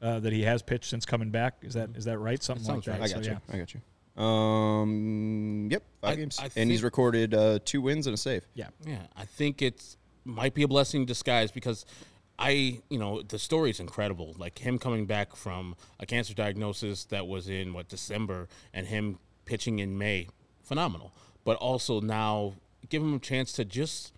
uh, 0.00 0.20
that 0.20 0.32
he 0.32 0.42
has 0.44 0.62
pitched 0.62 0.88
since 0.88 1.04
coming 1.04 1.30
back. 1.30 1.56
Is 1.62 1.74
that 1.74 1.90
is 1.96 2.04
that 2.04 2.18
right? 2.18 2.40
Something 2.42 2.66
like 2.76 2.84
that. 2.84 2.90
right. 2.92 3.00
I 3.02 3.08
got 3.12 3.24
So, 3.24 3.30
you. 3.30 3.36
yeah. 3.48 3.54
I 3.54 3.58
got 3.58 3.74
you. 3.74 3.80
Um. 4.24 5.68
Yep. 5.70 5.82
Five 6.00 6.12
I- 6.12 6.16
games, 6.16 6.38
I 6.40 6.50
and 6.56 6.70
he's 6.70 6.82
recorded 6.84 7.34
uh, 7.34 7.58
two 7.64 7.80
wins 7.82 8.06
and 8.06 8.14
a 8.14 8.16
save. 8.16 8.46
Yeah. 8.54 8.68
Yeah, 8.86 8.98
I 9.16 9.24
think 9.24 9.62
it's 9.62 9.96
might 10.24 10.54
be 10.54 10.62
a 10.62 10.68
blessing 10.68 11.00
in 11.00 11.06
disguise 11.06 11.50
because 11.50 11.84
I, 12.38 12.80
you 12.88 12.98
know, 12.98 13.22
the 13.22 13.38
story 13.38 13.70
is 13.70 13.80
incredible. 13.80 14.34
Like 14.38 14.58
him 14.58 14.78
coming 14.78 15.06
back 15.06 15.36
from 15.36 15.76
a 16.00 16.06
cancer 16.06 16.34
diagnosis 16.34 17.04
that 17.06 17.26
was 17.26 17.48
in 17.48 17.72
what 17.72 17.88
December, 17.88 18.48
and 18.74 18.86
him 18.86 19.18
pitching 19.44 19.78
in 19.78 19.96
May, 19.98 20.28
phenomenal. 20.62 21.12
But 21.44 21.56
also 21.58 22.00
now 22.00 22.54
give 22.88 23.02
him 23.02 23.14
a 23.14 23.18
chance 23.18 23.52
to 23.52 23.64
just 23.64 24.12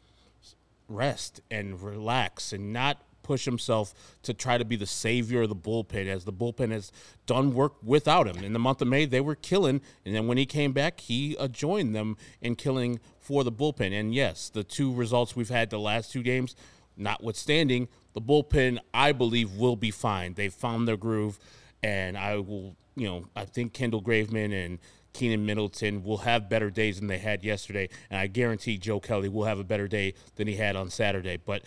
rest 0.88 1.40
and 1.50 1.80
relax 1.82 2.52
and 2.52 2.72
not 2.72 3.02
push 3.22 3.46
himself 3.46 3.94
to 4.22 4.34
try 4.34 4.58
to 4.58 4.64
be 4.64 4.76
the 4.76 4.86
savior 4.86 5.42
of 5.42 5.48
the 5.48 5.56
bullpen 5.56 6.06
as 6.06 6.24
the 6.24 6.32
bullpen 6.32 6.70
has 6.70 6.92
done 7.26 7.54
work 7.54 7.72
without 7.82 8.26
him. 8.28 8.44
In 8.44 8.52
the 8.52 8.58
month 8.58 8.82
of 8.82 8.88
May, 8.88 9.06
they 9.06 9.20
were 9.20 9.34
killing, 9.34 9.80
and 10.04 10.14
then 10.14 10.26
when 10.26 10.36
he 10.36 10.46
came 10.46 10.72
back, 10.72 11.00
he 11.00 11.36
joined 11.50 11.94
them 11.94 12.16
in 12.42 12.54
killing 12.54 13.00
for 13.18 13.42
the 13.42 13.50
bullpen. 13.50 13.98
And 13.98 14.14
yes, 14.14 14.50
the 14.50 14.62
two 14.62 14.92
results 14.92 15.34
we've 15.34 15.48
had 15.48 15.70
the 15.70 15.78
last 15.78 16.12
two 16.12 16.22
games, 16.22 16.54
notwithstanding, 16.98 17.88
the 18.14 18.22
bullpen, 18.22 18.78
I 18.92 19.12
believe, 19.12 19.52
will 19.52 19.76
be 19.76 19.90
fine. 19.90 20.34
They've 20.34 20.54
found 20.54 20.88
their 20.88 20.96
groove, 20.96 21.38
and 21.82 22.16
I 22.16 22.36
will, 22.36 22.76
you 22.96 23.06
know, 23.06 23.26
I 23.36 23.44
think 23.44 23.72
Kendall 23.72 24.02
Graveman 24.02 24.52
and 24.64 24.78
Keenan 25.12 25.46
Middleton 25.46 26.02
will 26.02 26.18
have 26.18 26.48
better 26.48 26.70
days 26.70 26.98
than 26.98 27.08
they 27.08 27.18
had 27.18 27.44
yesterday, 27.44 27.88
and 28.10 28.18
I 28.18 28.26
guarantee 28.26 28.78
Joe 28.78 29.00
Kelly 29.00 29.28
will 29.28 29.44
have 29.44 29.58
a 29.58 29.64
better 29.64 29.88
day 29.88 30.14
than 30.36 30.48
he 30.48 30.56
had 30.56 30.76
on 30.76 30.90
Saturday. 30.90 31.36
But 31.36 31.62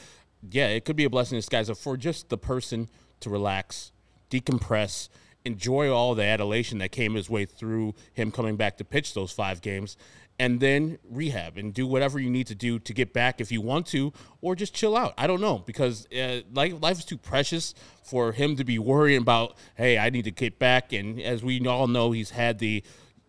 yeah, 0.49 0.67
it 0.67 0.85
could 0.85 0.95
be 0.95 1.05
a 1.05 1.09
blessing 1.09 1.35
in 1.35 1.39
disguise 1.39 1.69
for 1.79 1.97
just 1.97 2.29
the 2.29 2.37
person 2.37 2.89
to 3.19 3.29
relax, 3.29 3.91
decompress, 4.29 5.09
enjoy 5.47 5.91
all 5.91 6.13
the 6.13 6.23
adulation 6.23 6.77
that 6.77 6.91
came 6.91 7.15
his 7.15 7.29
way 7.29 7.45
through 7.45 7.95
him 8.13 8.31
coming 8.31 8.55
back 8.55 8.77
to 8.77 8.85
pitch 8.85 9.13
those 9.13 9.31
five 9.31 9.61
games, 9.61 9.97
and 10.39 10.59
then 10.59 10.99
rehab 11.09 11.57
and 11.57 11.73
do 11.73 11.87
whatever 11.87 12.19
you 12.19 12.29
need 12.29 12.45
to 12.47 12.55
do 12.55 12.77
to 12.77 12.93
get 12.93 13.11
back 13.11 13.41
if 13.41 13.51
you 13.51 13.59
want 13.59 13.87
to, 13.87 14.13
or 14.41 14.55
just 14.55 14.75
chill 14.75 14.95
out. 14.95 15.13
I 15.17 15.25
don't 15.25 15.41
know 15.41 15.57
because 15.65 16.07
uh, 16.11 16.41
life 16.53 16.73
life 16.81 16.99
is 16.99 17.05
too 17.05 17.17
precious 17.17 17.73
for 18.03 18.31
him 18.31 18.55
to 18.57 18.63
be 18.63 18.77
worrying 18.77 19.21
about. 19.21 19.57
Hey, 19.75 19.97
I 19.97 20.11
need 20.11 20.25
to 20.25 20.31
get 20.31 20.59
back, 20.59 20.93
and 20.93 21.19
as 21.19 21.43
we 21.43 21.65
all 21.65 21.87
know, 21.87 22.11
he's 22.11 22.29
had 22.29 22.59
the 22.59 22.83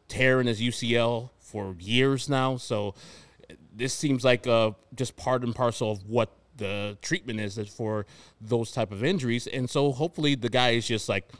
tear 0.09 0.41
in 0.41 0.47
his 0.47 0.61
UCL 0.61 1.31
for 1.39 1.75
years 1.79 2.29
now. 2.29 2.57
So 2.57 2.95
this 3.75 3.95
seems 3.95 4.25
like 4.25 4.47
uh, 4.47 4.73
just 4.95 5.17
part 5.17 5.43
and 5.45 5.55
parcel 5.55 5.93
of 5.93 6.07
what 6.07 6.35
the 6.57 6.99
treatment 7.01 7.41
is 7.41 7.59
for 7.69 8.05
those 8.41 8.73
type 8.73 8.93
of 8.93 9.03
injuries. 9.03 9.47
And 9.47 9.71
so 9.71 9.93
hopefully 9.93 10.35
the 10.35 10.49
guy 10.49 10.71
is 10.71 10.87
just 10.87 11.09
like, 11.09 11.31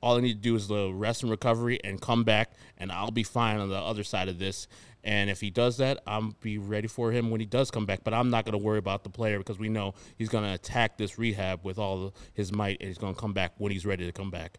all 0.00 0.16
I 0.16 0.20
need 0.20 0.34
to 0.34 0.40
do 0.40 0.54
is 0.54 0.68
the 0.68 0.90
rest 0.92 1.22
and 1.22 1.30
recovery 1.30 1.78
and 1.84 2.00
come 2.00 2.24
back, 2.24 2.52
and 2.78 2.90
I'll 2.92 3.10
be 3.10 3.22
fine 3.22 3.58
on 3.58 3.68
the 3.68 3.76
other 3.76 4.04
side 4.04 4.28
of 4.28 4.38
this. 4.38 4.68
And 5.04 5.30
if 5.30 5.40
he 5.40 5.50
does 5.50 5.76
that, 5.76 6.02
I'm 6.06 6.34
be 6.40 6.58
ready 6.58 6.88
for 6.88 7.12
him 7.12 7.30
when 7.30 7.38
he 7.38 7.46
does 7.46 7.70
come 7.70 7.86
back. 7.86 8.00
But 8.02 8.12
I'm 8.12 8.28
not 8.30 8.44
going 8.44 8.58
to 8.58 8.64
worry 8.64 8.78
about 8.78 9.04
the 9.04 9.10
player 9.10 9.38
because 9.38 9.58
we 9.58 9.68
know 9.68 9.94
he's 10.18 10.28
going 10.28 10.42
to 10.44 10.52
attack 10.52 10.98
this 10.98 11.16
rehab 11.16 11.60
with 11.64 11.78
all 11.78 12.12
his 12.34 12.52
might, 12.52 12.78
and 12.80 12.88
he's 12.88 12.98
going 12.98 13.14
to 13.14 13.20
come 13.20 13.32
back 13.32 13.52
when 13.58 13.70
he's 13.70 13.86
ready 13.86 14.04
to 14.04 14.12
come 14.12 14.30
back. 14.30 14.58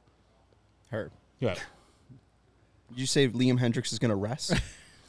Heard. 0.89 1.12
Yeah, 1.39 1.55
Did 2.89 3.00
you 3.00 3.05
say 3.05 3.27
Liam 3.27 3.60
Hendriks 3.60 3.91
is 3.91 4.00
going 4.00 4.10
to 4.10 4.15
rest? 4.15 4.53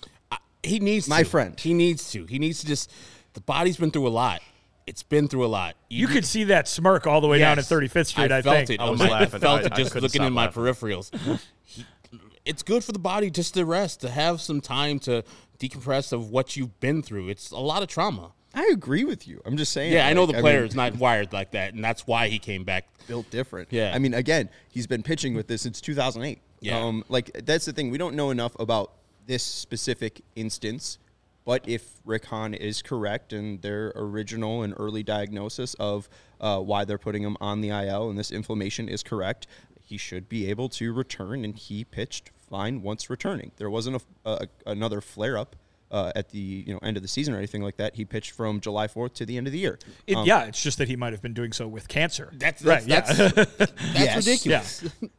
he 0.62 0.80
needs 0.80 1.08
My 1.08 1.22
to. 1.22 1.28
friend. 1.28 1.58
He 1.58 1.72
needs 1.72 2.10
to. 2.12 2.24
He 2.26 2.38
needs 2.38 2.60
to 2.60 2.66
just. 2.66 2.90
The 3.34 3.40
body's 3.40 3.76
been 3.76 3.92
through 3.92 4.08
a 4.08 4.10
lot. 4.10 4.42
It's 4.88 5.02
been 5.02 5.28
through 5.28 5.44
a 5.44 5.48
lot. 5.48 5.76
You 5.90 6.06
could 6.06 6.24
see 6.24 6.44
that 6.44 6.66
smirk 6.66 7.06
all 7.06 7.20
the 7.20 7.28
way 7.28 7.38
down 7.38 7.58
at 7.58 7.64
35th 7.64 8.06
Street, 8.06 8.32
I, 8.32 8.42
felt 8.42 8.66
think. 8.66 8.70
It. 8.70 8.80
I 8.80 8.88
was 8.90 9.00
I 9.00 9.08
laughing. 9.08 9.40
felt 9.40 9.62
I- 9.62 9.66
it 9.66 9.74
just 9.74 9.94
looking 9.94 10.08
stop 10.08 10.26
in 10.26 10.32
my 10.32 10.48
peripherals. 10.48 11.10
He- 11.64 11.84
it's 12.44 12.62
good 12.62 12.82
for 12.82 12.92
the 12.92 12.98
body 12.98 13.30
just 13.30 13.52
to 13.54 13.64
rest, 13.66 14.00
to 14.00 14.08
have 14.08 14.40
some 14.40 14.60
time 14.62 14.98
to 15.00 15.22
decompress 15.58 16.12
of 16.12 16.30
what 16.30 16.56
you've 16.56 16.80
been 16.80 17.02
through. 17.02 17.28
It's 17.28 17.50
a 17.50 17.58
lot 17.58 17.82
of 17.82 17.88
trauma. 17.88 18.32
I 18.54 18.70
agree 18.72 19.04
with 19.04 19.28
you. 19.28 19.42
I'm 19.44 19.58
just 19.58 19.72
saying. 19.72 19.92
Yeah, 19.92 20.06
I 20.08 20.14
know 20.14 20.22
like, 20.22 20.28
the 20.28 20.32
mean, 20.34 20.42
player 20.42 20.64
is 20.64 20.74
not 20.74 20.96
wired 20.96 21.32
like 21.34 21.50
that, 21.50 21.74
and 21.74 21.84
that's 21.84 22.06
why 22.06 22.28
he 22.28 22.38
came 22.38 22.64
back. 22.64 22.86
built 23.06 23.28
different. 23.30 23.68
Yeah. 23.70 23.92
I 23.94 23.98
mean, 23.98 24.14
again, 24.14 24.48
he's 24.70 24.86
been 24.86 25.02
pitching 25.02 25.34
with 25.34 25.46
this 25.48 25.62
since 25.62 25.80
2008. 25.82 26.40
Yeah. 26.60 26.78
Um, 26.80 27.04
like 27.10 27.30
that's 27.44 27.66
the 27.66 27.72
thing. 27.74 27.90
We 27.90 27.98
don't 27.98 28.16
know 28.16 28.30
enough 28.30 28.58
about 28.58 28.92
this 29.26 29.42
specific 29.42 30.22
instance, 30.34 30.98
but 31.48 31.66
if 31.66 32.02
Rick 32.04 32.26
Hahn 32.26 32.52
is 32.52 32.82
correct 32.82 33.32
in 33.32 33.56
their 33.62 33.90
original 33.96 34.62
and 34.64 34.74
early 34.76 35.02
diagnosis 35.02 35.72
of 35.80 36.06
uh, 36.42 36.60
why 36.60 36.84
they're 36.84 36.98
putting 36.98 37.22
him 37.22 37.38
on 37.40 37.62
the 37.62 37.70
IL 37.70 38.10
and 38.10 38.18
this 38.18 38.30
inflammation 38.30 38.86
is 38.86 39.02
correct, 39.02 39.46
he 39.80 39.96
should 39.96 40.28
be 40.28 40.50
able 40.50 40.68
to 40.68 40.92
return. 40.92 41.46
And 41.46 41.56
he 41.56 41.84
pitched 41.84 42.32
fine 42.50 42.82
once 42.82 43.08
returning. 43.08 43.52
There 43.56 43.70
wasn't 43.70 44.04
a, 44.26 44.30
a, 44.30 44.48
another 44.66 45.00
flare 45.00 45.38
up. 45.38 45.56
Uh, 45.90 46.12
at 46.14 46.28
the 46.28 46.38
you 46.38 46.74
know 46.74 46.78
end 46.82 46.98
of 46.98 47.02
the 47.02 47.08
season 47.08 47.32
or 47.32 47.38
anything 47.38 47.62
like 47.62 47.78
that, 47.78 47.94
he 47.94 48.04
pitched 48.04 48.32
from 48.32 48.60
July 48.60 48.86
4th 48.86 49.14
to 49.14 49.24
the 49.24 49.38
end 49.38 49.46
of 49.46 49.54
the 49.54 49.58
year. 49.58 49.78
It, 50.06 50.18
yeah, 50.26 50.44
it's 50.44 50.62
just 50.62 50.76
that 50.76 50.88
he 50.88 50.96
might 50.96 51.14
have 51.14 51.22
been 51.22 51.32
doing 51.32 51.54
so 51.54 51.66
with 51.66 51.88
cancer. 51.88 52.28
That's 52.34 52.62
right. 52.62 52.84
that's, 52.84 53.18
yeah. 53.18 53.28
that's, 53.28 53.56
that's 53.56 53.72
Yes. 53.94 54.16
ridiculous. 54.18 54.84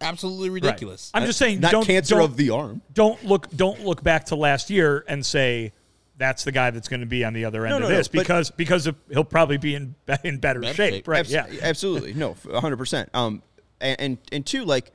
Absolutely 0.00 0.50
ridiculous. 0.50 1.10
I'm 1.14 1.24
just 1.24 1.38
saying, 1.38 1.60
Not 1.60 1.72
don't, 1.72 1.86
cancer 1.86 2.16
don't, 2.16 2.24
of 2.24 2.36
the 2.36 2.50
arm. 2.50 2.82
Don't 2.92 3.24
look. 3.24 3.50
Don't 3.50 3.84
look 3.84 4.02
back 4.02 4.26
to 4.26 4.36
last 4.36 4.68
year 4.68 5.04
and 5.08 5.24
say 5.24 5.72
that's 6.18 6.44
the 6.44 6.52
guy 6.52 6.70
that's 6.70 6.88
going 6.88 7.00
to 7.00 7.06
be 7.06 7.24
on 7.24 7.32
the 7.32 7.44
other 7.46 7.64
end 7.66 7.70
No, 7.70 7.76
of 7.76 7.82
no, 7.84 7.88
no, 7.88 7.96
this 7.96 8.08
but- 8.08 8.18
because 8.20 8.50
because 8.50 8.86
of, 8.86 8.96
he'll 9.10 9.24
probably 9.24 9.56
be 9.56 9.74
in 9.74 9.94
in 10.24 10.38
better, 10.38 10.60
Better 10.60 10.74
shape. 10.74 10.94
shape. 10.94 11.08
Right? 11.08 11.20
Abs- 11.20 11.32
yeah. 11.32 11.46
absolutely. 11.62 12.12
No, 12.14 12.36
hundred 12.54 12.76
percent. 12.76 13.08
Um, 13.14 13.42
and, 13.80 14.00
and 14.00 14.18
and 14.32 14.46
two, 14.46 14.64
like 14.64 14.92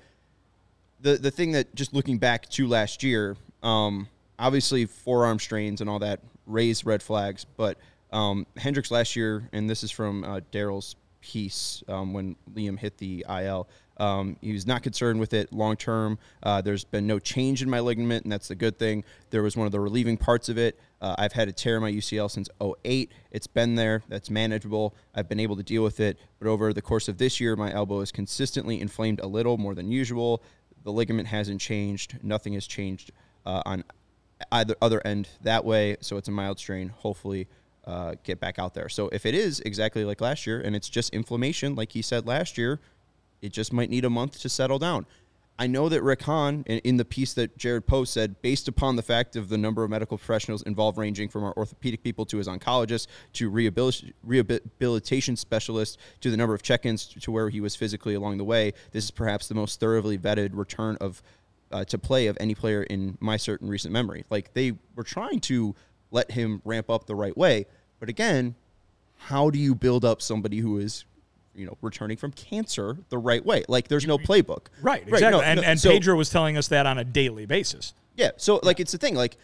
the 1.01 1.17
the 1.17 1.31
thing 1.31 1.53
that 1.53 1.74
just 1.75 1.93
looking 1.93 2.17
back 2.20 2.48
to 2.50 2.67
last 2.67 3.01
year, 3.03 3.38
um, 3.63 4.08
obviously 4.38 4.86
forearm 4.86 5.39
strains 5.39 5.81
and 5.81 5.89
all 5.89 6.00
that 6.00 6.20
raised 6.46 6.86
red 6.86 7.01
flags, 7.01 7.46
but 7.58 7.77
um, 8.12 8.46
Hendriks 8.58 8.91
last 8.91 9.15
year, 9.15 9.48
and 9.53 9.70
this 9.70 9.84
is 9.84 9.89
from 9.91 10.24
uh, 10.24 10.41
Daryl's 10.51 10.96
piece 11.22 11.84
um, 11.88 12.13
when 12.13 12.36
Liam 12.53 12.77
hit 12.77 12.98
the 12.98 13.25
IL. 13.29 13.67
Um, 14.01 14.36
he 14.41 14.51
was 14.51 14.65
not 14.65 14.81
concerned 14.81 15.20
with 15.20 15.31
it 15.31 15.53
long 15.53 15.75
term. 15.75 16.17
Uh, 16.41 16.60
there's 16.60 16.84
been 16.84 17.05
no 17.05 17.20
change 17.20 17.62
in 17.62 17.70
my 17.70 17.79
ligament, 17.79 18.24
and 18.24 18.31
that's 18.31 18.48
the 18.48 18.55
good 18.55 18.79
thing. 18.79 19.03
There 19.29 19.43
was 19.43 19.55
one 19.55 19.67
of 19.67 19.72
the 19.72 19.79
relieving 19.79 20.17
parts 20.17 20.50
of 20.50 20.58
it. 20.58 20.79
Uh, 21.00 21.13
I've 21.20 21.34
had 21.34 21.48
a 21.48 21.51
tear 21.51 21.75
in 21.75 21.84
my 21.84 21.91
UCL 21.91 22.31
since 22.31 22.50
08. 22.60 23.12
It's 23.29 23.46
been 23.46 23.75
there. 23.75 24.01
That's 24.10 24.31
manageable. 24.31 24.96
I've 25.13 25.29
been 25.29 25.39
able 25.39 25.55
to 25.55 25.62
deal 25.62 25.84
with 25.84 26.00
it. 26.00 26.17
But 26.39 26.48
over 26.48 26.74
the 26.74 26.81
course 26.81 27.08
of 27.10 27.20
this 27.20 27.39
year, 27.39 27.55
my 27.55 27.72
elbow 27.72 28.01
is 28.01 28.12
consistently 28.12 28.81
inflamed 28.81 29.20
a 29.20 29.27
little 29.27 29.60
more 29.60 29.75
than 29.75 29.91
usual. 29.91 30.41
The 30.84 30.91
ligament 30.91 31.27
hasn't 31.27 31.62
changed. 31.62 32.17
Nothing 32.24 32.53
has 32.53 32.65
changed 32.65 33.12
uh, 33.46 33.62
on 33.67 33.84
either 34.51 34.75
other 34.81 35.00
end 35.05 35.29
that 35.41 35.63
way. 35.63 35.98
So 36.01 36.17
it's 36.17 36.27
a 36.27 36.31
mild 36.31 36.58
strain. 36.58 36.89
Hopefully, 36.89 37.48
uh, 37.86 38.15
get 38.24 38.39
back 38.39 38.58
out 38.58 38.74
there. 38.74 38.89
So 38.89 39.10
if 39.10 39.27
it 39.27 39.36
is 39.36 39.60
exactly 39.60 40.05
like 40.05 40.22
last 40.22 40.48
year 40.48 40.60
and 40.60 40.75
it's 40.75 40.89
just 40.89 41.13
inflammation, 41.13 41.75
like 41.75 41.91
he 41.91 42.01
said 42.01 42.25
last 42.25 42.58
year, 42.58 42.79
it 43.41 43.51
just 43.51 43.74
might 43.74 43.89
need 43.89 44.05
a 44.05 44.10
month 44.10 44.39
to 44.41 44.50
settle 44.50 44.79
down. 44.79 45.05
I 45.62 45.67
know 45.67 45.89
that 45.89 46.01
Rick 46.01 46.24
Hahn, 46.24 46.63
in, 46.63 46.98
the 46.98 47.05
piece 47.05 47.33
that 47.36 47.55
Jared 47.55 47.86
Post 47.86 48.13
said, 48.13 48.41
based 48.41 48.67
upon 48.67 48.95
the 48.95 49.03
fact 49.03 49.36
of 49.36 49.48
the 49.48 49.60
number 49.60 49.83
of 49.83 49.91
medical 49.91 50.17
professionals 50.17 50.63
involved, 50.63 50.98
ranging 50.98 51.29
from 51.29 51.43
our 51.43 51.53
orthopedic 51.55 52.01
people 52.01 52.25
to 52.27 52.38
his 52.38 52.48
oncologist 52.48 53.05
to 53.33 53.48
rehabilitation 53.48 55.36
specialist 55.36 56.00
to 56.21 56.31
the 56.31 56.38
number 56.38 56.55
of 56.55 56.63
check-ins 56.63 57.05
to 57.05 57.31
where 57.31 57.50
he 57.50 57.62
was 57.62 57.75
physically 57.75 58.15
along 58.15 58.39
the 58.39 58.43
way, 58.43 58.74
this 58.91 59.03
is 59.03 59.12
perhaps 59.12 59.48
the 59.48 59.53
most 59.53 59.79
thoroughly 59.79 60.17
vetted 60.17 60.50
return 60.53 60.98
of 61.00 61.21
uh, 61.71 61.86
to 61.86 61.98
play 62.00 62.25
of 62.25 62.38
any 62.39 62.55
player 62.55 62.81
in 62.83 63.17
my 63.19 63.38
certain 63.38 63.69
recent 63.69 63.93
memory. 63.93 64.25
Like 64.31 64.55
they 64.55 64.74
were 64.95 65.03
trying 65.03 65.41
to 65.41 65.75
let 66.10 66.31
him 66.31 66.63
ramp 66.65 66.89
up 66.89 67.05
the 67.05 67.15
right 67.15 67.38
way, 67.38 67.67
but 68.00 68.10
again, 68.10 68.55
how 69.17 69.51
do 69.51 69.60
you 69.60 69.75
build 69.75 70.03
up 70.03 70.24
somebody 70.24 70.57
who 70.57 70.79
is 70.79 71.05
you 71.55 71.65
know 71.65 71.77
returning 71.81 72.17
from 72.17 72.31
cancer 72.31 72.98
the 73.10 73.17
right 73.17 73.46
way 73.46 73.63
like 73.67 73.88
there's 73.88 74.08
no 74.08 74.17
playbook 74.17 74.67
Right, 74.81 75.01
exactly. 75.03 75.31
no, 75.31 75.41
and 75.41 75.60
no, 75.62 75.67
and 75.67 75.79
so- 75.79 75.91
Pedro 75.91 76.15
was 76.15 76.29
telling 76.29 76.58
us 76.58 76.67
that 76.70 76.86
on 76.86 76.98
a 76.98 77.03
daily 77.03 77.46
basis. 77.46 77.93
yeah 78.15 78.31
so 78.38 78.60
like 78.63 78.79
it's 78.79 78.91
the 78.91 78.98
thing 78.98 79.15
like 79.15 79.38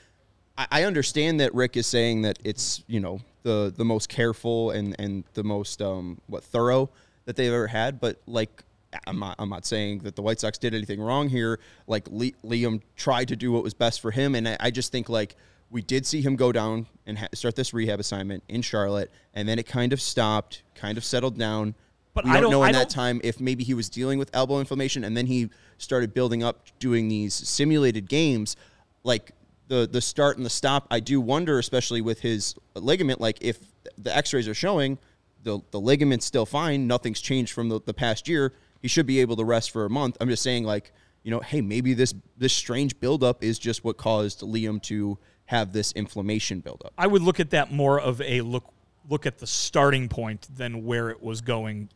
I, 0.58 0.68
I 0.72 0.84
understand 0.84 1.40
that 1.42 1.54
rick 1.54 1.76
is 1.78 1.86
saying 1.88 2.22
that 2.24 2.40
it's 2.44 2.84
you 2.88 3.00
know 3.00 3.20
the 3.44 3.74
the 3.76 3.86
most 3.86 4.10
careful 4.10 4.72
and 4.72 4.96
and 5.00 5.24
the 5.34 5.44
most 5.44 5.82
um 5.82 6.20
what 6.28 6.44
thorough 6.44 6.90
that 7.26 7.36
they've 7.36 7.52
ever 7.52 7.68
had 7.68 8.00
but 8.00 8.22
like 8.26 8.64
I'm 9.06 9.20
not, 9.20 9.36
I'm 9.38 9.50
not 9.50 9.66
saying 9.66 10.00
that 10.00 10.16
the 10.16 10.22
White 10.22 10.40
Sox 10.40 10.58
did 10.58 10.74
anything 10.74 11.02
wrong 11.02 11.28
here. 11.28 11.60
Like 11.88 12.08
Le- 12.10 12.32
Liam 12.46 12.82
tried 12.96 13.28
to 13.28 13.36
do 13.36 13.52
what 13.52 13.62
was 13.62 13.74
best 13.74 14.00
for 14.00 14.12
him, 14.12 14.34
and 14.34 14.48
I, 14.48 14.56
I 14.62 14.72
just 14.72 14.94
think 14.94 15.10
like 15.10 15.36
we 15.70 15.82
did 15.82 16.06
see 16.06 16.22
him 16.22 16.38
go 16.38 16.54
down 16.54 16.88
and 17.06 17.18
ha- 17.18 17.28
start 17.34 17.58
this 17.58 17.74
rehab 17.74 18.00
assignment 18.00 18.46
in 18.48 18.62
Charlotte, 18.62 19.12
and 19.34 19.48
then 19.48 19.60
it 19.60 19.68
kind 19.68 19.92
of 19.92 20.02
stopped, 20.02 20.64
kind 20.74 20.98
of 20.98 21.04
settled 21.04 21.38
down. 21.38 21.76
But 22.18 22.26
we 22.26 22.32
I 22.32 22.34
don't, 22.36 22.44
don't- 22.44 22.52
know 22.52 22.64
in 22.64 22.72
that 22.74 22.90
time 22.90 23.22
if 23.24 23.40
maybe 23.40 23.64
he 23.64 23.74
was 23.74 23.90
dealing 23.90 24.18
with 24.20 24.30
elbow 24.34 24.60
inflammation, 24.60 25.04
and 25.04 25.16
then 25.16 25.28
he 25.28 25.50
started 25.78 26.14
building 26.14 26.44
up 26.44 26.66
doing 26.80 27.08
these 27.08 27.34
simulated 27.34 28.10
games, 28.10 28.56
like 29.04 29.32
the 29.68 29.88
the 29.88 30.02
start 30.02 30.38
and 30.38 30.46
the 30.46 30.50
stop. 30.50 30.88
I 30.90 31.00
do 31.00 31.22
wonder, 31.22 31.60
especially 31.60 32.02
with 32.02 32.22
his 32.22 32.56
ligament, 32.76 33.22
like 33.22 33.38
if 33.42 33.60
the 33.98 34.16
X-rays 34.16 34.48
are 34.48 34.56
showing 34.56 34.98
the 35.44 35.60
the 35.72 35.80
ligament's 35.80 36.26
still 36.26 36.46
fine, 36.46 36.88
nothing's 36.88 37.22
changed 37.22 37.54
from 37.54 37.70
the, 37.70 37.80
the 37.86 37.94
past 37.94 38.28
year. 38.28 38.54
He 38.82 38.88
should 38.88 39.06
be 39.06 39.20
able 39.20 39.36
to 39.36 39.46
rest 39.46 39.72
for 39.72 39.86
a 39.86 39.90
month. 39.90 40.18
I'm 40.20 40.30
just 40.30 40.42
saying, 40.44 40.64
like 40.64 40.92
you 41.24 41.32
know, 41.32 41.40
hey, 41.42 41.62
maybe 41.62 41.94
this 41.94 42.16
this 42.38 42.54
strange 42.54 43.00
buildup 43.00 43.44
is 43.44 43.60
just 43.60 43.84
what 43.84 43.98
caused 43.98 44.42
Liam 44.42 44.82
to 44.84 45.20
have 45.46 45.72
this 45.72 45.92
inflammation 45.92 46.62
buildup. 46.62 46.94
I 46.98 47.08
would 47.08 47.22
look 47.22 47.40
at 47.40 47.52
that 47.52 47.72
more 47.72 48.00
of 48.00 48.22
a 48.22 48.42
look 48.42 48.66
look 49.10 49.26
at 49.26 49.38
the 49.38 49.48
starting 49.48 50.10
point 50.10 50.48
than 50.56 50.84
where 50.86 51.10
it 51.10 51.22
was 51.22 51.42
going 51.42 51.90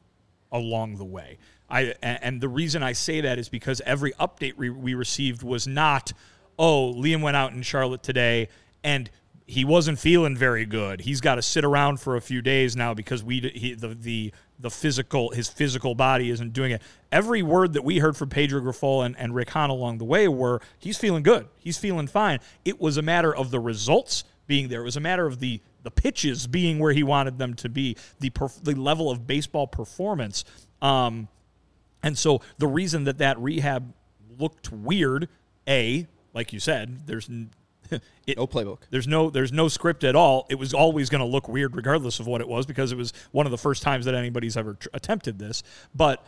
along 0.52 0.98
the 0.98 1.06
way. 1.06 1.38
I 1.70 1.94
and 2.02 2.42
the 2.42 2.50
reason 2.50 2.84
I 2.84 2.92
say 2.94 3.22
that 3.22 3.40
is 3.40 3.48
because 3.50 3.82
every 3.86 4.12
update 4.14 4.56
we, 4.58 4.70
we 4.70 4.94
received 4.94 5.42
was 5.42 5.68
not, 5.68 6.12
oh, 6.60 6.94
Liam 6.94 7.22
went 7.22 7.38
out 7.38 7.54
in 7.54 7.62
Charlotte 7.62 8.04
today 8.04 8.50
and 8.84 9.10
he 9.52 9.66
wasn't 9.66 10.00
feeling 10.00 10.38
very 10.38 10.66
good. 10.66 11.02
He's 11.02 11.20
got 11.20 11.36
to 11.36 11.42
sit 11.42 11.66
around 11.66 12.00
for 12.00 12.16
a 12.16 12.22
few 12.22 12.42
days 12.42 12.76
now 12.76 12.94
because 12.94 13.24
we 13.24 13.40
he, 13.54 13.74
the 13.74 13.90
the 13.90 14.34
the 14.60 14.70
physical 14.70 15.32
his 15.32 15.50
physical 15.50 15.96
body 15.96 16.30
isn't 16.30 16.54
doing 16.54 16.72
it. 16.72 16.82
Every 17.12 17.42
word 17.42 17.74
that 17.74 17.84
we 17.84 18.00
heard 18.00 18.16
from 18.16 18.30
Pedro 18.30 18.62
Grifol 18.62 19.06
and, 19.06 19.18
and 19.18 19.36
Rick 19.36 19.50
Hahn 19.50 19.70
along 19.70 19.98
the 19.98 20.06
way 20.06 20.28
were 20.28 20.62
he's 20.80 20.98
feeling 20.98 21.24
good. 21.24 21.48
He's 21.58 21.78
feeling 21.78 22.08
fine. 22.08 22.40
It 22.64 22.80
was 22.80 22.98
a 22.98 23.02
matter 23.02 23.36
of 23.36 23.52
the 23.52 23.60
results 23.60 24.24
being 24.48 24.70
there. 24.70 24.82
It 24.82 24.86
was 24.86 24.98
a 24.98 25.02
matter 25.02 25.26
of 25.26 25.40
the 25.40 25.62
the 25.84 25.92
pitches 25.92 26.48
being 26.48 26.80
where 26.80 26.94
he 26.94 27.04
wanted 27.04 27.38
them 27.38 27.54
to 27.56 27.70
be, 27.70 27.96
the 28.20 28.30
perf- 28.30 28.64
the 28.64 28.76
level 28.76 29.10
of 29.10 29.26
baseball 29.28 29.68
performance. 29.68 30.44
Um, 30.82 31.28
and 32.04 32.18
so 32.18 32.42
the 32.58 32.68
reason 32.68 33.04
that 33.06 33.18
that 33.20 33.40
rehab 33.40 33.94
looked 34.40 34.72
weird, 34.72 35.28
a 35.68 36.08
like 36.34 36.54
you 36.54 36.60
said, 36.60 37.06
there's 37.08 37.30
n- 37.30 37.52
it, 38.26 38.38
No 38.38 38.48
playbook. 38.48 38.80
there's 38.90 39.08
no 39.08 39.30
there's 39.30 39.52
no 39.52 39.68
script 39.68 40.04
at 40.04 40.16
all. 40.16 40.46
It 40.50 40.56
was 40.56 40.74
always 40.74 41.10
going 41.10 41.20
to 41.20 41.26
look 41.28 41.48
weird 41.48 41.76
regardless 41.76 42.20
of 42.20 42.28
what 42.28 42.42
it 42.42 42.48
was 42.48 42.66
because 42.66 42.92
it 42.92 42.98
was 42.98 43.12
one 43.32 43.46
of 43.46 43.52
the 43.52 43.58
first 43.58 43.84
times 43.84 44.06
that 44.06 44.16
anybody's 44.16 44.56
ever 44.58 44.76
tr- 44.76 44.88
attempted 44.94 45.40
this. 45.40 45.62
But 45.94 46.26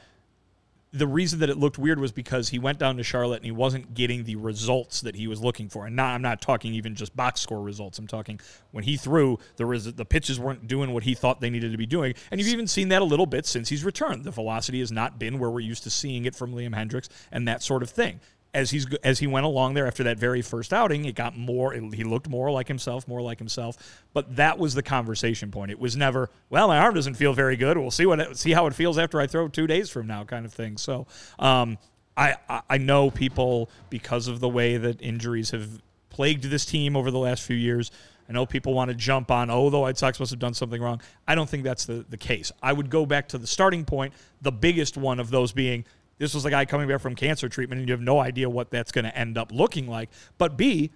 the 0.93 1.07
reason 1.07 1.39
that 1.39 1.49
it 1.49 1.57
looked 1.57 1.79
weird 1.79 1.99
was 1.99 2.11
because 2.11 2.49
he 2.49 2.59
went 2.59 2.77
down 2.77 2.97
to 2.97 3.03
Charlotte 3.03 3.37
and 3.37 3.45
he 3.45 3.51
wasn't 3.51 3.95
getting 3.95 4.25
the 4.25 4.35
results 4.35 5.01
that 5.01 5.15
he 5.15 5.27
was 5.27 5.41
looking 5.41 5.67
for. 5.67 5.87
And 5.87 5.95
not, 5.95 6.13
I'm 6.13 6.21
not 6.21 6.39
talking 6.39 6.73
even 6.73 6.93
just 6.93 7.15
box 7.15 7.41
score 7.41 7.61
results. 7.61 7.97
I'm 7.97 8.05
talking 8.05 8.39
when 8.69 8.83
he 8.83 8.95
threw, 8.95 9.39
the 9.55 9.65
res- 9.65 9.91
the 9.91 10.05
pitches 10.05 10.39
weren't 10.39 10.67
doing 10.67 10.93
what 10.93 11.03
he 11.03 11.15
thought 11.15 11.41
they 11.41 11.49
needed 11.49 11.71
to 11.71 11.77
be 11.79 11.87
doing. 11.87 12.13
And 12.29 12.39
you've 12.39 12.49
even 12.49 12.67
seen 12.67 12.89
that 12.89 13.01
a 13.01 13.05
little 13.05 13.25
bit 13.25 13.47
since 13.47 13.69
he's 13.69 13.83
returned. 13.83 14.23
The 14.23 14.31
velocity 14.31 14.79
has 14.81 14.91
not 14.91 15.17
been 15.17 15.39
where 15.39 15.49
we're 15.49 15.61
used 15.61 15.81
to 15.83 15.89
seeing 15.89 16.25
it 16.25 16.35
from 16.35 16.53
Liam 16.53 16.75
Hendriks 16.75 17.09
and 17.31 17.47
that 17.47 17.63
sort 17.63 17.81
of 17.81 17.89
thing. 17.89 18.19
As 18.53 18.69
he's 18.69 18.85
as 19.03 19.17
he 19.17 19.25
went 19.25 19.47
along 19.47 19.73
there 19.73 19.87
after 19.87 20.03
that 20.03 20.19
very 20.19 20.43
first 20.43 20.73
outing, 20.73 21.05
it 21.05 21.15
got 21.15 21.35
more. 21.35 21.73
He 21.73 22.03
looked 22.03 22.29
more 22.29 22.51
like 22.51 22.67
himself, 22.67 23.07
more 23.07 23.19
like 23.21 23.39
himself. 23.39 24.03
But 24.13 24.35
that 24.35 24.59
was 24.59 24.75
the 24.75 24.83
conversation 24.83 25.49
point. 25.49 25.71
It 25.71 25.79
was 25.79 25.95
never, 25.97 26.29
well, 26.51 26.67
my 26.67 26.77
arm 26.77 26.93
doesn't 26.93 27.15
feel 27.15 27.33
very 27.33 27.55
good. 27.57 27.79
We'll 27.79 27.89
see 27.89 28.05
what 28.05 28.19
it, 28.19 28.37
see 28.37 28.51
how 28.51 28.67
it 28.67 28.75
feels 28.75 28.99
after 28.99 29.19
I 29.19 29.25
throw 29.25 29.47
two 29.47 29.65
days 29.65 29.89
from 29.89 30.05
now, 30.05 30.23
kind 30.23 30.45
of 30.45 30.53
thing. 30.53 30.77
So, 30.77 31.07
um, 31.39 31.79
I 32.15 32.35
I- 32.47 32.61
I 32.69 32.77
know 32.77 33.09
people 33.09 33.71
because 33.89 34.27
of 34.27 34.39
the 34.39 34.49
way 34.49 34.77
that 34.77 35.01
injuries 35.01 35.49
have 35.49 35.81
plagued 36.11 36.43
this 36.43 36.63
team 36.63 36.95
over 36.95 37.09
the 37.09 37.17
last 37.17 37.41
few 37.41 37.55
years. 37.55 37.89
I 38.29 38.33
know 38.33 38.45
people 38.45 38.75
want 38.75 38.89
to 38.89 38.95
jump 38.95 39.31
on, 39.31 39.49
oh, 39.49 39.71
the 39.71 39.79
White 39.79 39.97
Sox 39.97 40.19
must 40.19 40.29
have 40.29 40.39
done 40.39 40.53
something 40.53 40.79
wrong. 40.79 41.01
I 41.27 41.33
don't 41.33 41.49
think 41.49 41.63
that's 41.63 41.85
the, 41.85 42.05
the 42.07 42.17
case. 42.17 42.51
I 42.61 42.71
would 42.71 42.91
go 42.91 43.05
back 43.07 43.27
to 43.29 43.39
the 43.39 43.47
starting 43.47 43.83
point, 43.83 44.13
the 44.43 44.51
biggest 44.51 44.95
one 44.95 45.19
of 45.19 45.31
those 45.31 45.51
being 45.51 45.85
this 46.17 46.33
was 46.33 46.45
a 46.45 46.49
guy 46.49 46.65
coming 46.65 46.87
back 46.87 47.01
from 47.01 47.15
cancer 47.15 47.49
treatment, 47.49 47.79
and 47.79 47.87
you 47.87 47.93
have 47.93 48.01
no 48.01 48.19
idea 48.19 48.49
what 48.49 48.69
that's 48.69 48.91
going 48.91 49.05
to 49.05 49.17
end 49.17 49.37
up 49.37 49.51
looking 49.51 49.87
like. 49.87 50.09
But 50.37 50.57
B, 50.57 50.91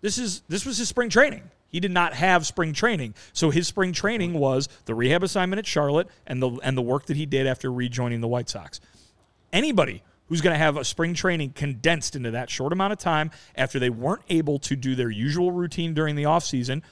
this 0.00 0.18
is 0.18 0.42
this 0.48 0.66
was 0.66 0.78
his 0.78 0.88
spring 0.88 1.08
training. 1.08 1.50
He 1.68 1.80
did 1.80 1.90
not 1.90 2.14
have 2.14 2.46
spring 2.46 2.72
training, 2.72 3.14
so 3.32 3.50
his 3.50 3.66
spring 3.66 3.92
training 3.92 4.34
was 4.34 4.68
the 4.84 4.94
rehab 4.94 5.22
assignment 5.22 5.58
at 5.58 5.66
Charlotte 5.66 6.08
and 6.26 6.42
the 6.42 6.50
and 6.62 6.76
the 6.76 6.82
work 6.82 7.06
that 7.06 7.16
he 7.16 7.26
did 7.26 7.46
after 7.46 7.72
rejoining 7.72 8.20
the 8.20 8.28
White 8.28 8.48
Sox. 8.48 8.80
Anybody 9.52 10.02
who's 10.28 10.40
going 10.40 10.54
to 10.54 10.58
have 10.58 10.76
a 10.76 10.84
spring 10.84 11.14
training 11.14 11.50
condensed 11.50 12.16
into 12.16 12.30
that 12.30 12.48
short 12.48 12.72
amount 12.72 12.92
of 12.92 12.98
time 12.98 13.30
after 13.56 13.78
they 13.78 13.90
weren't 13.90 14.22
able 14.30 14.58
to 14.58 14.74
do 14.74 14.94
their 14.94 15.10
usual 15.10 15.52
routine 15.52 15.94
during 15.94 16.16
the 16.16 16.22
offseason, 16.22 16.82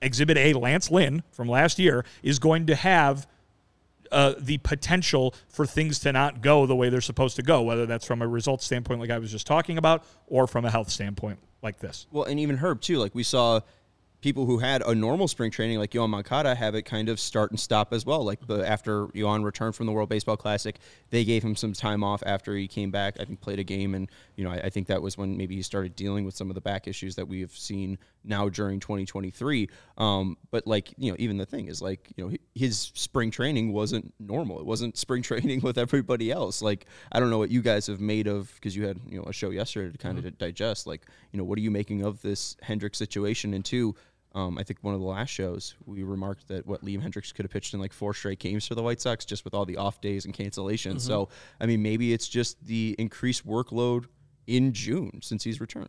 Exhibit 0.00 0.38
A, 0.38 0.52
Lance 0.52 0.90
Lynn 0.90 1.22
from 1.32 1.48
last 1.48 1.78
year, 1.78 2.04
is 2.22 2.38
going 2.38 2.66
to 2.66 2.74
have 2.74 3.26
uh, 4.10 4.34
the 4.38 4.58
potential 4.58 5.34
for 5.48 5.66
things 5.66 5.98
to 6.00 6.12
not 6.12 6.42
go 6.42 6.66
the 6.66 6.76
way 6.76 6.88
they're 6.88 7.00
supposed 7.00 7.36
to 7.36 7.42
go, 7.42 7.62
whether 7.62 7.86
that's 7.86 8.06
from 8.06 8.22
a 8.22 8.28
results 8.28 8.64
standpoint, 8.64 9.00
like 9.00 9.10
I 9.10 9.18
was 9.18 9.30
just 9.30 9.46
talking 9.46 9.78
about, 9.78 10.04
or 10.26 10.46
from 10.46 10.64
a 10.64 10.70
health 10.70 10.90
standpoint, 10.90 11.38
like 11.62 11.78
this. 11.78 12.06
Well, 12.10 12.24
and 12.24 12.40
even 12.40 12.56
Herb 12.56 12.80
too. 12.80 12.98
Like 12.98 13.14
we 13.14 13.22
saw 13.22 13.60
people 14.20 14.44
who 14.46 14.58
had 14.58 14.82
a 14.82 14.94
normal 14.94 15.28
spring 15.28 15.50
training, 15.50 15.78
like 15.78 15.92
Yoán 15.92 16.10
Moncada, 16.10 16.54
have 16.54 16.74
it 16.74 16.82
kind 16.82 17.08
of 17.08 17.18
start 17.18 17.50
and 17.50 17.58
stop 17.58 17.92
as 17.92 18.04
well. 18.04 18.24
Like 18.24 18.46
the 18.46 18.68
after 18.68 19.06
Yoán 19.08 19.44
returned 19.44 19.74
from 19.74 19.86
the 19.86 19.92
World 19.92 20.08
Baseball 20.08 20.36
Classic, 20.36 20.76
they 21.10 21.24
gave 21.24 21.42
him 21.42 21.56
some 21.56 21.72
time 21.72 22.04
off 22.04 22.22
after 22.26 22.54
he 22.56 22.68
came 22.68 22.90
back. 22.90 23.16
I 23.18 23.24
think 23.24 23.40
played 23.40 23.58
a 23.58 23.64
game, 23.64 23.94
and 23.94 24.10
you 24.40 24.46
know 24.46 24.52
I, 24.52 24.56
I 24.64 24.70
think 24.70 24.86
that 24.86 25.02
was 25.02 25.18
when 25.18 25.36
maybe 25.36 25.54
he 25.54 25.60
started 25.60 25.94
dealing 25.94 26.24
with 26.24 26.34
some 26.34 26.48
of 26.48 26.54
the 26.54 26.62
back 26.62 26.88
issues 26.88 27.14
that 27.16 27.28
we 27.28 27.42
have 27.42 27.52
seen 27.52 27.98
now 28.24 28.48
during 28.48 28.80
2023. 28.80 29.68
Um, 29.98 30.38
but 30.50 30.66
like 30.66 30.94
you 30.96 31.12
know, 31.12 31.16
even 31.18 31.36
the 31.36 31.44
thing 31.44 31.66
is 31.66 31.82
like 31.82 32.10
you 32.16 32.24
know 32.24 32.36
his 32.54 32.90
spring 32.94 33.30
training 33.30 33.74
wasn't 33.74 34.14
normal. 34.18 34.58
It 34.58 34.64
wasn't 34.64 34.96
spring 35.04 35.22
training 35.22 35.60
with 35.60 35.76
everybody 35.76 36.30
else. 36.32 36.62
Like 36.62 36.86
I 37.12 37.20
don't 37.20 37.28
know 37.28 37.36
what 37.36 37.50
you 37.50 37.60
guys 37.60 37.86
have 37.88 38.00
made 38.00 38.26
of 38.26 38.50
because 38.54 38.74
you 38.74 38.86
had 38.86 38.98
you 39.06 39.18
know 39.18 39.24
a 39.24 39.32
show 39.34 39.50
yesterday 39.50 39.92
to 39.92 39.98
kind 39.98 40.16
of 40.16 40.38
digest. 40.38 40.86
Like 40.86 41.04
you 41.32 41.38
know 41.38 41.44
what 41.44 41.58
are 41.58 41.62
you 41.62 41.70
making 41.70 42.02
of 42.02 42.22
this 42.22 42.56
Hendriks 42.64 42.96
situation? 42.96 43.52
And 43.52 43.62
two, 43.62 43.94
um, 44.34 44.56
I 44.56 44.62
think 44.62 44.78
one 44.80 44.94
of 44.94 45.00
the 45.00 45.06
last 45.06 45.28
shows 45.28 45.74
we 45.84 46.02
remarked 46.02 46.48
that 46.48 46.66
what 46.66 46.82
Liam 46.82 47.02
Hendriks 47.02 47.34
could 47.34 47.44
have 47.44 47.52
pitched 47.52 47.74
in 47.74 47.80
like 47.80 47.92
four 47.92 48.14
straight 48.14 48.38
games 48.38 48.66
for 48.66 48.74
the 48.74 48.82
White 48.82 49.02
Sox 49.02 49.26
just 49.26 49.44
with 49.44 49.52
all 49.52 49.66
the 49.66 49.76
off 49.76 50.00
days 50.00 50.24
and 50.24 50.32
cancellations. 50.32 51.02
So 51.02 51.28
I 51.60 51.66
mean 51.66 51.82
maybe 51.82 52.14
it's 52.14 52.26
just 52.26 52.64
the 52.64 52.96
increased 52.98 53.46
workload 53.46 54.06
in 54.50 54.72
June 54.72 55.20
since 55.22 55.44
he's 55.44 55.60
returned. 55.60 55.88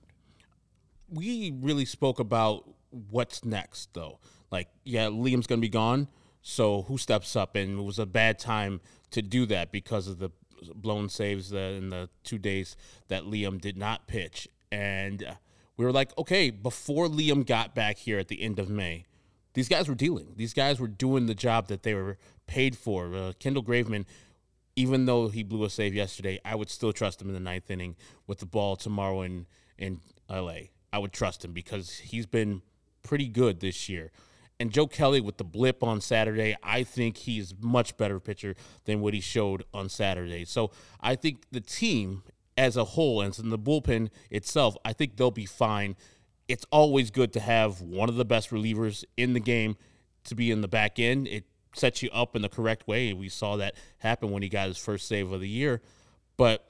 we 1.10 1.52
really 1.60 1.84
spoke 1.84 2.19
about 2.19 2.69
what's 3.10 3.43
next, 3.43 3.93
though. 3.93 4.19
Like, 4.52 4.67
yeah, 4.86 5.08
Liam's 5.08 5.47
going 5.47 5.60
to 5.60 5.65
be 5.65 5.69
gone. 5.69 6.08
So 6.41 6.84
who 6.84 6.97
steps 6.97 7.36
up? 7.36 7.56
And 7.56 7.80
it 7.80 7.82
was 7.82 8.00
a 8.00 8.06
bad 8.06 8.39
time 8.39 8.80
to 9.12 9.21
do 9.21 9.45
that 9.47 9.71
because 9.71 10.08
of 10.08 10.19
the 10.19 10.30
blown 10.76 11.10
saves 11.10 11.52
in 11.52 11.89
the 11.89 12.10
two 12.24 12.38
days 12.38 12.76
that 13.08 13.24
Liam 13.24 13.60
did 13.60 13.78
not 13.78 14.08
pitch. 14.08 14.47
And 14.71 15.24
uh, 15.24 15.34
we 15.76 15.84
were 15.84 15.91
like, 15.91 16.15
okay, 16.17 16.50
before 16.50 17.08
Liam 17.08 17.45
got 17.45 17.74
back 17.74 17.97
here 17.97 18.19
at 18.19 18.28
the 18.28 18.41
end 18.41 18.60
of 18.60 18.69
May, 18.69 19.06
these 19.54 19.67
guys 19.67 19.89
were 19.89 19.95
dealing. 19.95 20.34
These 20.38 20.54
guys 20.54 20.80
were 20.80 20.88
doing 20.88 21.26
the 21.26 21.36
job 21.36 21.67
that 21.67 21.84
they 21.84 21.93
were 21.93 22.17
paid 22.47 22.78
for. 22.78 23.13
Uh, 23.13 23.34
Kendall 23.39 23.63
Graveman, 23.63 24.06
even 24.82 25.06
though 25.06 25.28
he 25.28 25.44
blew 25.44 25.63
a 25.63 25.70
save 25.70 25.94
yesterday, 25.94 26.39
I 26.44 26.56
would 26.56 26.70
still 26.70 26.91
trust 26.91 27.22
him 27.22 27.28
in 27.28 27.36
the 27.36 27.39
ninth 27.39 27.70
inning 27.70 27.96
with 28.26 28.39
the 28.39 28.48
ball 28.48 28.76
tomorrow 28.76 29.22
in 29.22 29.46
in 29.78 30.02
LA. 30.28 30.72
I 30.91 30.98
would 30.98 31.13
trust 31.13 31.46
him 31.46 31.54
because 31.54 32.00
he's 32.00 32.26
been 32.26 32.63
pretty 33.04 33.28
good 33.28 33.60
this 33.60 33.88
year. 33.88 34.12
And 34.60 34.72
Joe 34.72 34.88
Kelly 34.88 35.22
with 35.22 35.38
the 35.38 35.44
blip 35.44 35.84
on 35.84 36.02
Saturday, 36.02 36.56
I 36.62 36.84
think 36.84 37.17
he's 37.17 37.54
much 37.60 37.96
better 37.98 38.20
pitcher 38.20 38.56
than 38.86 39.02
what 39.02 39.13
he 39.13 39.20
showed 39.20 39.63
on 39.74 39.88
Saturday. 39.89 40.46
So 40.46 40.72
I 41.00 41.15
think 41.15 41.46
the 41.52 41.62
team 41.62 42.24
as 42.58 42.76
a 42.76 42.84
whole 42.84 43.22
and 43.22 43.38
in 43.39 43.50
the 43.50 43.58
bullpen 43.58 44.10
itself, 44.30 44.76
I 44.84 44.94
think 44.94 45.17
they'll 45.17 45.32
be 45.32 45.46
fine. 45.46 45.96
It's 46.48 46.65
always 46.72 47.12
good 47.12 47.34
to 47.34 47.39
have 47.39 47.82
one 47.82 48.10
of 48.10 48.15
the 48.15 48.26
best 48.26 48.50
relievers 48.50 49.04
in 49.15 49.34
the 49.34 49.39
game 49.39 49.78
to 50.26 50.36
be 50.36 50.52
in 50.52 50.62
the 50.62 50.67
back 50.67 51.00
end. 51.00 51.28
It 51.28 51.46
sets 51.73 52.03
you 52.03 52.10
up 52.12 52.36
in 52.36 52.41
the 52.41 52.49
correct 52.49 52.88
way. 52.88 53.13
We 53.13 53.29
saw 53.29 53.57
that 53.57 53.75
happen 53.99 54.31
when 54.31 54.43
he 54.43 54.49
got 54.49 54.67
his 54.67 54.77
first 54.77 55.07
save 55.07 55.31
of 55.31 55.41
the 55.41 55.49
year. 55.49 55.81
But 56.38 56.65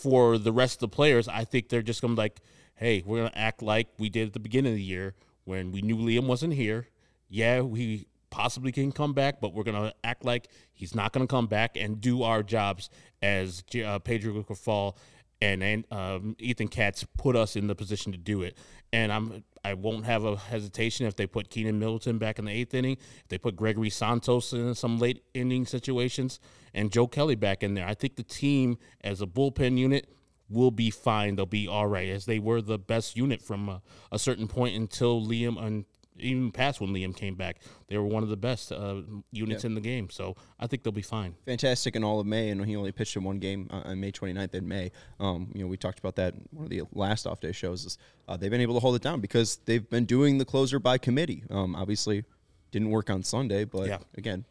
for 0.00 0.38
the 0.38 0.52
rest 0.52 0.76
of 0.76 0.80
the 0.80 0.88
players, 0.88 1.28
I 1.28 1.44
think 1.44 1.68
they're 1.68 1.82
just 1.82 2.00
going 2.00 2.12
to 2.12 2.16
be 2.16 2.22
like, 2.22 2.40
hey, 2.74 3.02
we're 3.04 3.18
going 3.18 3.30
to 3.30 3.38
act 3.38 3.62
like 3.62 3.88
we 3.98 4.08
did 4.08 4.28
at 4.28 4.32
the 4.32 4.40
beginning 4.40 4.72
of 4.72 4.76
the 4.76 4.82
year 4.82 5.14
when 5.44 5.72
we 5.72 5.82
knew 5.82 5.96
Liam 5.96 6.26
wasn't 6.26 6.54
here 6.54 6.88
yeah, 7.28 7.60
we 7.60 8.06
possibly 8.30 8.72
can 8.72 8.92
come 8.92 9.12
back, 9.12 9.40
but 9.40 9.54
we're 9.54 9.64
going 9.64 9.90
to 9.90 9.94
act 10.04 10.24
like 10.24 10.48
he's 10.72 10.94
not 10.94 11.12
going 11.12 11.26
to 11.26 11.30
come 11.30 11.46
back 11.46 11.76
and 11.76 12.00
do 12.00 12.22
our 12.22 12.42
jobs 12.42 12.90
as 13.22 13.62
uh, 13.84 13.98
Pedro 13.98 14.42
Grifol 14.42 14.96
and, 15.40 15.62
and 15.62 15.84
um, 15.90 16.36
Ethan 16.38 16.68
Katz 16.68 17.04
put 17.16 17.36
us 17.36 17.56
in 17.56 17.66
the 17.66 17.74
position 17.74 18.12
to 18.12 18.18
do 18.18 18.42
it. 18.42 18.56
And 18.92 19.12
I'm 19.12 19.44
I 19.64 19.74
won't 19.74 20.04
have 20.06 20.24
a 20.24 20.36
hesitation 20.36 21.06
if 21.06 21.16
they 21.16 21.26
put 21.26 21.50
Keenan 21.50 21.78
Middleton 21.78 22.18
back 22.18 22.38
in 22.38 22.46
the 22.46 22.52
eighth 22.52 22.74
inning, 22.74 22.96
if 23.20 23.28
they 23.28 23.38
put 23.38 23.56
Gregory 23.56 23.90
Santos 23.90 24.52
in 24.52 24.74
some 24.74 24.98
late 24.98 25.22
inning 25.34 25.66
situations, 25.66 26.40
and 26.72 26.90
Joe 26.90 27.06
Kelly 27.06 27.34
back 27.34 27.62
in 27.62 27.74
there. 27.74 27.86
I 27.86 27.94
think 27.94 28.16
the 28.16 28.22
team 28.22 28.78
as 29.02 29.20
a 29.20 29.26
bullpen 29.26 29.76
unit 29.76 30.08
will 30.48 30.70
be 30.70 30.90
fine. 30.90 31.36
They'll 31.36 31.46
be 31.46 31.68
all 31.68 31.86
right, 31.86 32.08
as 32.08 32.24
they 32.24 32.38
were 32.38 32.62
the 32.62 32.78
best 32.78 33.16
unit 33.16 33.42
from 33.42 33.68
a, 33.68 33.82
a 34.10 34.18
certain 34.18 34.48
point 34.48 34.76
until 34.76 35.20
Liam 35.20 35.62
and 35.62 35.84
even 36.18 36.52
past 36.52 36.80
when 36.80 36.90
Liam 36.90 37.16
came 37.16 37.34
back, 37.34 37.58
they 37.88 37.96
were 37.96 38.04
one 38.04 38.22
of 38.22 38.28
the 38.28 38.36
best 38.36 38.72
uh, 38.72 39.02
units 39.30 39.64
yeah. 39.64 39.68
in 39.68 39.74
the 39.74 39.80
game. 39.80 40.10
So 40.10 40.36
I 40.58 40.66
think 40.66 40.82
they'll 40.82 40.92
be 40.92 41.02
fine. 41.02 41.34
Fantastic 41.46 41.96
in 41.96 42.04
all 42.04 42.20
of 42.20 42.26
May, 42.26 42.50
and 42.50 42.64
he 42.64 42.76
only 42.76 42.92
pitched 42.92 43.16
in 43.16 43.24
one 43.24 43.38
game 43.38 43.68
uh, 43.70 43.82
on 43.84 44.00
May 44.00 44.12
29th 44.12 44.54
in 44.54 44.68
May. 44.68 44.90
Um, 45.20 45.50
you 45.54 45.62
know, 45.62 45.68
we 45.68 45.76
talked 45.76 45.98
about 45.98 46.16
that 46.16 46.34
one 46.50 46.64
of 46.64 46.70
the 46.70 46.82
last 46.92 47.26
off 47.26 47.40
day 47.40 47.52
shows. 47.52 47.84
Is 47.84 47.98
uh, 48.26 48.36
they've 48.36 48.50
been 48.50 48.60
able 48.60 48.74
to 48.74 48.80
hold 48.80 48.96
it 48.96 49.02
down 49.02 49.20
because 49.20 49.56
they've 49.64 49.88
been 49.88 50.04
doing 50.04 50.38
the 50.38 50.44
closer 50.44 50.78
by 50.78 50.98
committee. 50.98 51.44
Um, 51.50 51.74
obviously, 51.74 52.24
didn't 52.70 52.90
work 52.90 53.10
on 53.10 53.22
Sunday, 53.22 53.64
but 53.64 53.88
yeah. 53.88 53.98
again, 54.16 54.44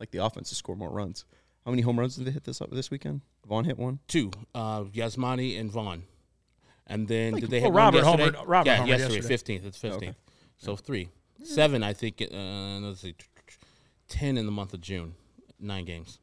like 0.00 0.10
the 0.10 0.24
offense 0.24 0.50
to 0.50 0.54
score 0.54 0.76
more 0.76 0.90
runs. 0.90 1.24
How 1.64 1.72
many 1.72 1.82
home 1.82 1.98
runs 1.98 2.16
did 2.16 2.26
they 2.26 2.30
hit 2.30 2.44
this 2.44 2.60
up 2.60 2.70
this 2.70 2.90
weekend? 2.90 3.22
Vaughn 3.46 3.64
hit 3.64 3.76
one. 3.76 3.98
Two. 4.06 4.30
Uh, 4.54 4.84
Yasmani 4.84 5.58
and 5.58 5.70
Vaughn. 5.70 6.04
And 6.86 7.08
then 7.08 7.32
like, 7.32 7.40
did 7.40 7.50
they 7.50 7.60
well, 7.60 7.70
hit 7.70 7.76
Robert 7.76 8.04
one 8.04 8.18
yesterday? 8.18 8.36
Homer, 8.36 8.48
Robert 8.48 8.70
yeah, 8.70 8.76
Homer 8.76 8.88
yesterday, 8.88 9.14
yesterday. 9.14 9.28
fifteenth. 9.28 9.66
It's 9.66 9.78
fifteenth. 9.78 10.16
So 10.58 10.76
three, 10.76 11.08
seven. 11.42 11.82
I 11.82 11.92
think. 11.92 12.22
Uh, 12.22 12.78
let's 12.80 13.00
see, 13.00 13.14
ten 14.08 14.36
in 14.38 14.46
the 14.46 14.52
month 14.52 14.74
of 14.74 14.80
June. 14.80 15.14
Nine 15.60 15.84
games. 15.84 16.18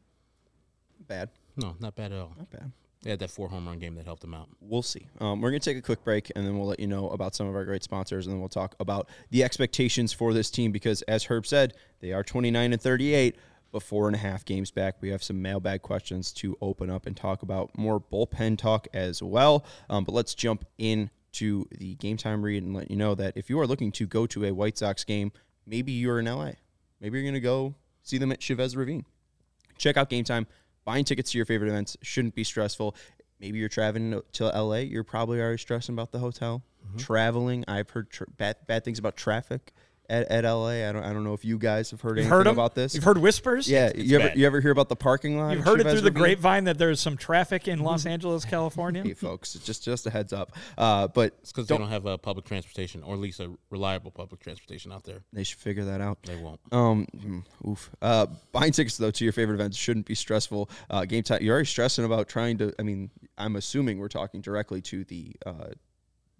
Bad. 1.07 1.29
No, 1.55 1.75
not 1.79 1.95
bad 1.95 2.11
at 2.11 2.19
all. 2.19 2.33
Not 2.37 2.49
bad. 2.49 2.71
They 3.03 3.09
had 3.09 3.19
that 3.19 3.31
four 3.31 3.49
home 3.49 3.67
run 3.67 3.79
game 3.79 3.95
that 3.95 4.05
helped 4.05 4.21
them 4.21 4.33
out. 4.33 4.47
We'll 4.61 4.81
see. 4.81 5.07
Um, 5.19 5.41
we're 5.41 5.49
going 5.49 5.59
to 5.59 5.69
take 5.69 5.77
a 5.77 5.81
quick 5.81 6.05
break, 6.05 6.31
and 6.35 6.45
then 6.47 6.57
we'll 6.57 6.67
let 6.67 6.79
you 6.79 6.87
know 6.87 7.09
about 7.09 7.35
some 7.35 7.47
of 7.47 7.55
our 7.55 7.65
great 7.65 7.83
sponsors, 7.83 8.25
and 8.25 8.33
then 8.33 8.39
we'll 8.39 8.47
talk 8.47 8.75
about 8.79 9.09
the 9.29 9.43
expectations 9.43 10.13
for 10.13 10.33
this 10.33 10.49
team 10.49 10.71
because, 10.71 11.01
as 11.03 11.25
Herb 11.25 11.45
said, 11.45 11.73
they 11.99 12.13
are 12.13 12.23
29 12.23 12.71
and 12.71 12.81
38, 12.81 13.35
but 13.73 13.83
four 13.83 14.07
and 14.07 14.15
a 14.15 14.19
half 14.19 14.45
games 14.45 14.71
back. 14.71 14.95
We 15.01 15.09
have 15.09 15.21
some 15.21 15.41
mailbag 15.41 15.81
questions 15.81 16.31
to 16.33 16.57
open 16.61 16.89
up 16.89 17.05
and 17.05 17.17
talk 17.17 17.41
about 17.41 17.77
more 17.77 17.99
bullpen 17.99 18.57
talk 18.57 18.87
as 18.93 19.21
well. 19.21 19.65
Um, 19.89 20.05
but 20.05 20.13
let's 20.13 20.33
jump 20.33 20.63
in 20.77 21.09
to 21.33 21.67
the 21.77 21.95
game 21.95 22.17
time 22.17 22.43
read 22.43 22.63
and 22.63 22.73
let 22.73 22.89
you 22.89 22.95
know 22.95 23.15
that 23.15 23.35
if 23.35 23.49
you 23.49 23.59
are 23.59 23.67
looking 23.67 23.91
to 23.93 24.07
go 24.07 24.25
to 24.27 24.45
a 24.45 24.51
White 24.51 24.77
Sox 24.77 25.03
game, 25.03 25.31
maybe 25.65 25.91
you're 25.91 26.19
in 26.19 26.25
LA. 26.25 26.51
Maybe 26.99 27.17
you're 27.17 27.23
going 27.23 27.33
to 27.33 27.39
go 27.39 27.75
see 28.03 28.17
them 28.17 28.31
at 28.31 28.39
Chavez 28.39 28.75
Ravine. 28.75 29.05
Check 29.77 29.97
out 29.97 30.09
game 30.09 30.23
time. 30.23 30.47
Buying 30.85 31.05
tickets 31.05 31.31
to 31.31 31.37
your 31.37 31.45
favorite 31.45 31.69
events 31.69 31.97
shouldn't 32.01 32.35
be 32.35 32.43
stressful. 32.43 32.95
Maybe 33.39 33.59
you're 33.59 33.69
traveling 33.69 34.21
to 34.33 34.45
LA. 34.45 34.77
You're 34.77 35.03
probably 35.03 35.39
already 35.41 35.57
stressing 35.57 35.93
about 35.93 36.11
the 36.11 36.19
hotel. 36.19 36.63
Mm-hmm. 36.85 36.97
Traveling, 36.97 37.65
I've 37.67 37.89
heard 37.89 38.09
tr- 38.09 38.25
bad, 38.37 38.57
bad 38.67 38.83
things 38.83 38.99
about 38.99 39.17
traffic 39.17 39.73
at, 40.09 40.29
at 40.29 40.43
LA. 40.43 40.87
I 40.87 40.91
don't 40.91 41.03
I 41.03 41.13
don't 41.13 41.23
know 41.23 41.33
if 41.33 41.45
you 41.45 41.57
guys 41.57 41.91
have 41.91 42.01
heard 42.01 42.17
You've 42.17 42.25
anything 42.25 42.37
heard 42.37 42.47
about 42.47 42.75
this. 42.75 42.93
You've 42.93 43.03
heard 43.03 43.17
whispers. 43.17 43.69
Yeah, 43.69 43.91
you 43.95 44.19
ever 44.19 44.31
you 44.35 44.45
ever 44.45 44.61
hear 44.61 44.71
about 44.71 44.89
the 44.89 44.95
parking 44.95 45.37
lot? 45.37 45.55
You've 45.55 45.65
heard 45.65 45.79
it 45.79 45.87
through 45.87 46.01
the 46.01 46.11
grapevine 46.11 46.65
that 46.65 46.77
there's 46.77 46.99
some 46.99 47.17
traffic 47.17 47.67
in 47.67 47.79
Los 47.83 48.05
Angeles, 48.05 48.45
California. 48.45 49.03
hey, 49.03 49.13
folks, 49.13 49.53
just 49.53 49.83
just 49.83 50.05
a 50.05 50.09
heads 50.09 50.33
up. 50.33 50.55
Uh, 50.77 51.07
but 51.07 51.33
it's 51.41 51.51
because 51.51 51.67
they 51.67 51.77
don't 51.77 51.89
have 51.89 52.05
a 52.05 52.17
public 52.17 52.45
transportation, 52.45 53.03
or 53.03 53.13
at 53.13 53.19
least 53.19 53.39
a 53.39 53.51
reliable 53.69 54.11
public 54.11 54.41
transportation 54.41 54.91
out 54.91 55.03
there. 55.03 55.23
They 55.31 55.43
should 55.43 55.59
figure 55.59 55.85
that 55.85 56.01
out. 56.01 56.21
They 56.23 56.35
won't. 56.35 56.59
Um, 56.71 57.45
oof. 57.67 57.89
Uh, 58.01 58.27
buying 58.51 58.71
tickets 58.71 58.97
though 58.97 59.11
to 59.11 59.23
your 59.23 59.33
favorite 59.33 59.55
events 59.55 59.77
shouldn't 59.77 60.05
be 60.05 60.15
stressful. 60.15 60.69
Uh, 60.89 61.05
game 61.05 61.23
time. 61.23 61.41
You're 61.41 61.53
already 61.53 61.67
stressing 61.67 62.05
about 62.05 62.27
trying 62.27 62.57
to. 62.59 62.73
I 62.77 62.83
mean, 62.83 63.09
I'm 63.37 63.55
assuming 63.55 63.99
we're 63.99 64.09
talking 64.09 64.41
directly 64.41 64.81
to 64.81 65.03
the 65.05 65.35
uh, 65.45 65.51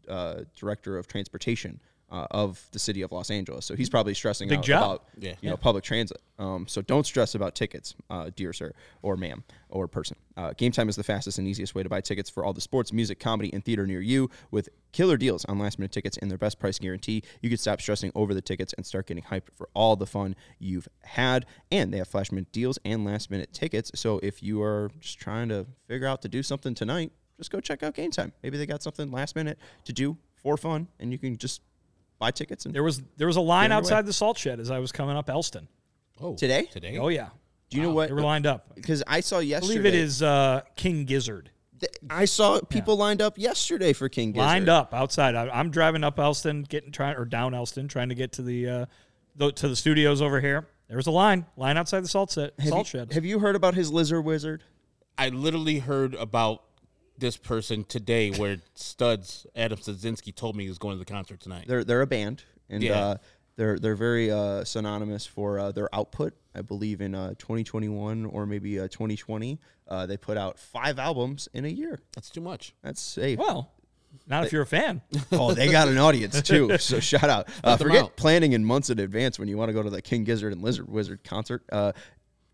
uh, 0.08 0.41
director 0.58 0.97
of 0.97 1.08
transportation 1.08 1.80
uh, 2.13 2.28
of 2.32 2.65
the 2.71 2.80
city 2.80 3.02
of 3.02 3.12
Los 3.12 3.30
Angeles. 3.32 3.65
So 3.65 3.76
he's 3.76 3.89
probably 3.89 4.13
stressing 4.13 4.47
Big 4.47 4.60
out 4.60 4.63
job. 4.63 4.84
about 4.84 5.04
Yeah. 5.17 5.34
you 5.41 5.49
know 5.49 5.58
public 5.58 5.84
transit. 5.84 6.21
Um, 6.39 6.67
so 6.67 6.82
don't 6.82 7.06
stress 7.06 7.36
about 7.36 7.56
tickets, 7.56 7.95
uh, 8.10 8.30
dear 8.36 8.54
sir 8.54 8.71
or 9.02 9.17
ma'am 9.17 9.43
or 9.69 9.88
person. 9.88 10.15
Uh, 10.38 10.54
Game 10.56 10.71
Time 10.71 10.89
is 10.89 10.95
the 10.95 11.04
fastest 11.04 11.38
and 11.39 11.47
easiest 11.47 11.73
way 11.76 11.84
to 11.84 11.89
buy 11.89 12.02
tickets 12.02 12.30
for 12.30 12.45
all 12.45 12.54
the 12.54 12.62
sports, 12.62 12.93
music, 12.93 13.19
comedy, 13.19 13.52
and 13.54 13.65
theater 13.65 13.86
near 13.88 13.99
you 14.02 14.30
with 14.52 14.69
killer 14.91 15.17
deals 15.17 15.43
on 15.45 15.58
last 15.60 15.80
minute 15.80 15.91
tickets 15.91 16.17
and 16.17 16.30
their 16.30 16.38
best 16.38 16.60
price 16.60 16.78
guarantee. 16.80 17.23
You 17.41 17.49
can 17.49 17.58
stop 17.58 17.82
stressing 17.82 18.12
over 18.15 18.34
the 18.34 18.41
tickets 18.41 18.73
and 18.73 18.86
start 18.86 19.08
getting 19.08 19.23
hyped 19.23 19.49
for 19.56 19.67
all 19.73 19.95
the 19.95 20.06
fun 20.08 20.36
you've 20.60 20.88
had. 21.04 21.45
And 21.71 21.91
they 21.93 21.97
have 21.97 22.08
flash 22.08 22.32
minute 22.32 22.52
deals 22.52 22.78
and 22.86 23.04
last 23.06 23.30
minute 23.32 23.54
tickets. 23.54 23.91
So 23.95 24.19
if 24.21 24.43
you 24.43 24.62
are 24.62 24.91
just 24.99 25.19
trying 25.19 25.49
to 25.49 25.65
figure 25.88 26.08
out 26.08 26.21
to 26.23 26.30
do 26.30 26.43
something 26.43 26.76
tonight, 26.76 27.12
just 27.38 27.49
go 27.52 27.60
check 27.60 27.82
out 27.82 27.95
Game 27.95 28.12
Time. 28.12 28.34
Maybe 28.43 28.58
they 28.58 28.67
got 28.67 28.84
something 28.84 29.12
last 29.12 29.36
minute 29.36 29.58
to 29.86 29.93
do 29.93 30.17
for 30.36 30.58
fun, 30.58 30.88
and 30.99 31.12
you 31.12 31.17
can 31.17 31.38
just 31.38 31.62
buy 32.23 32.31
tickets. 32.31 32.65
And 32.65 32.73
There 32.73 32.83
was 32.83 33.01
there 33.17 33.27
was 33.27 33.36
a 33.38 33.41
line 33.41 33.69
Get 33.69 33.77
underway. 33.77 33.93
outside 33.93 34.05
the 34.05 34.13
salt 34.13 34.38
shed 34.38 34.59
as 34.59 34.71
I 34.71 34.79
was 34.79 34.91
coming 34.91 35.15
up 35.17 35.29
Elston. 35.29 35.67
Oh, 36.21 36.36
Today? 36.36 36.63
Today. 36.71 36.97
Oh 36.97 37.09
yeah, 37.09 37.29
do 37.69 37.77
you 37.77 37.83
know 37.83 37.91
what? 37.91 38.07
they 38.07 38.13
were 38.13 38.21
lined 38.21 38.45
up. 38.45 38.75
Because 38.75 39.03
I 39.07 39.19
saw 39.19 39.38
I 39.39 39.41
yesterday. 39.41 39.79
believe 39.79 39.86
it 39.93 39.95
is 39.99 40.21
uh, 40.23 40.62
King 40.75 41.05
Gizzard. 41.05 41.49
I 42.09 42.23
saw 42.25 42.62
people 42.62 42.95
lined 42.95 43.21
up 43.21 43.38
yesterday 43.38 43.91
for 43.91 44.07
King 44.07 44.31
Gizzard. 44.31 44.47
lined 44.47 44.69
up 44.69 44.93
outside. 44.93 45.36
I, 45.36 45.49
I'm 45.49 45.69
driving 45.69 46.03
up 46.05 46.17
Elston, 46.17 46.63
getting 46.63 46.91
trying 46.93 47.17
or 47.17 47.25
down 47.25 47.53
Elston, 47.53 47.89
trying 47.89 48.07
to 48.09 48.15
get 48.15 48.31
to 48.33 48.41
the 48.41 48.69
uh, 48.69 48.86
the- 49.36 49.51
to 49.51 49.67
the 49.67 49.75
studios 49.75 50.21
over 50.21 50.39
here. 50.39 50.67
There 50.88 50.97
was 50.97 51.07
a 51.07 51.12
line, 51.12 51.45
line 51.57 51.75
outside 51.77 52.01
the 52.01 52.07
salt 52.07 52.31
set, 52.31 52.53
Have 52.59 52.69
salt 52.69 52.93
you, 52.93 52.99
shed. 52.99 53.13
have 53.13 53.25
you 53.25 53.39
heard 53.39 53.55
about 53.55 53.73
his 53.73 53.91
lizard 53.91 54.23
wizard? 54.23 54.63
I 55.17 55.29
literally 55.29 55.79
heard 55.79 56.13
about 56.13 56.63
this 57.17 57.38
person 57.38 57.84
today, 57.84 58.32
where 58.32 58.58
Studs 58.76 59.45
Adam 59.56 59.78
Stadzinski 59.78 60.34
told 60.36 60.56
me 60.56 60.63
he 60.63 60.69
was 60.69 60.78
going 60.80 60.95
to 60.95 60.99
the 60.99 61.12
concert 61.12 61.39
tonight. 61.39 61.65
They're 61.67 61.84
they're 61.84 62.02
a 62.02 62.08
band, 62.08 62.43
and 62.69 62.82
Yeah. 62.84 62.99
uh, 62.99 63.17
they're 63.56 63.78
they're 63.78 63.95
very 63.95 64.32
uh, 64.32 64.63
synonymous 64.63 65.26
for 65.26 65.60
uh, 65.60 65.71
their 65.71 65.93
output. 65.93 66.34
I 66.56 66.62
believe 66.62 67.02
in 67.02 67.15
uh, 67.15 67.30
2021 67.39 68.26
or 68.26 68.45
maybe 68.45 68.80
uh, 68.80 68.84
2020, 68.88 69.60
uh, 69.88 70.06
they 70.06 70.17
put 70.17 70.38
out 70.38 70.60
five 70.60 70.99
albums 70.99 71.47
in 71.54 71.65
a 71.65 71.69
year. 71.69 71.99
That's 72.13 72.30
too 72.30 72.41
much. 72.41 72.73
That's 72.84 73.17
a 73.17 73.36
well, 73.36 73.71
not 74.28 74.45
if 74.45 74.52
you're 74.52 74.62
a 74.63 74.67
fan. 74.67 75.02
oh, 75.32 75.54
they 75.54 75.71
got 75.71 75.88
an 75.88 75.97
audience 75.97 76.41
too. 76.41 76.78
So 76.80 76.99
shout 76.99 77.30
out. 77.30 77.47
Uh, 77.63 77.78
forget 77.78 78.04
out. 78.06 78.15
planning 78.15 78.54
in 78.54 78.65
months 78.65 78.89
in 78.89 78.99
advance 78.99 79.38
when 79.39 79.47
you 79.47 79.58
want 79.58 79.69
to 79.69 79.73
go 79.73 79.84
to 79.84 79.89
the 79.89 80.02
King 80.02 80.23
Gizzard 80.23 80.52
and 80.54 80.62
Lizard 80.62 80.89
Wizard 80.89 81.23
concert. 81.23 81.63
Uh, 81.71 81.91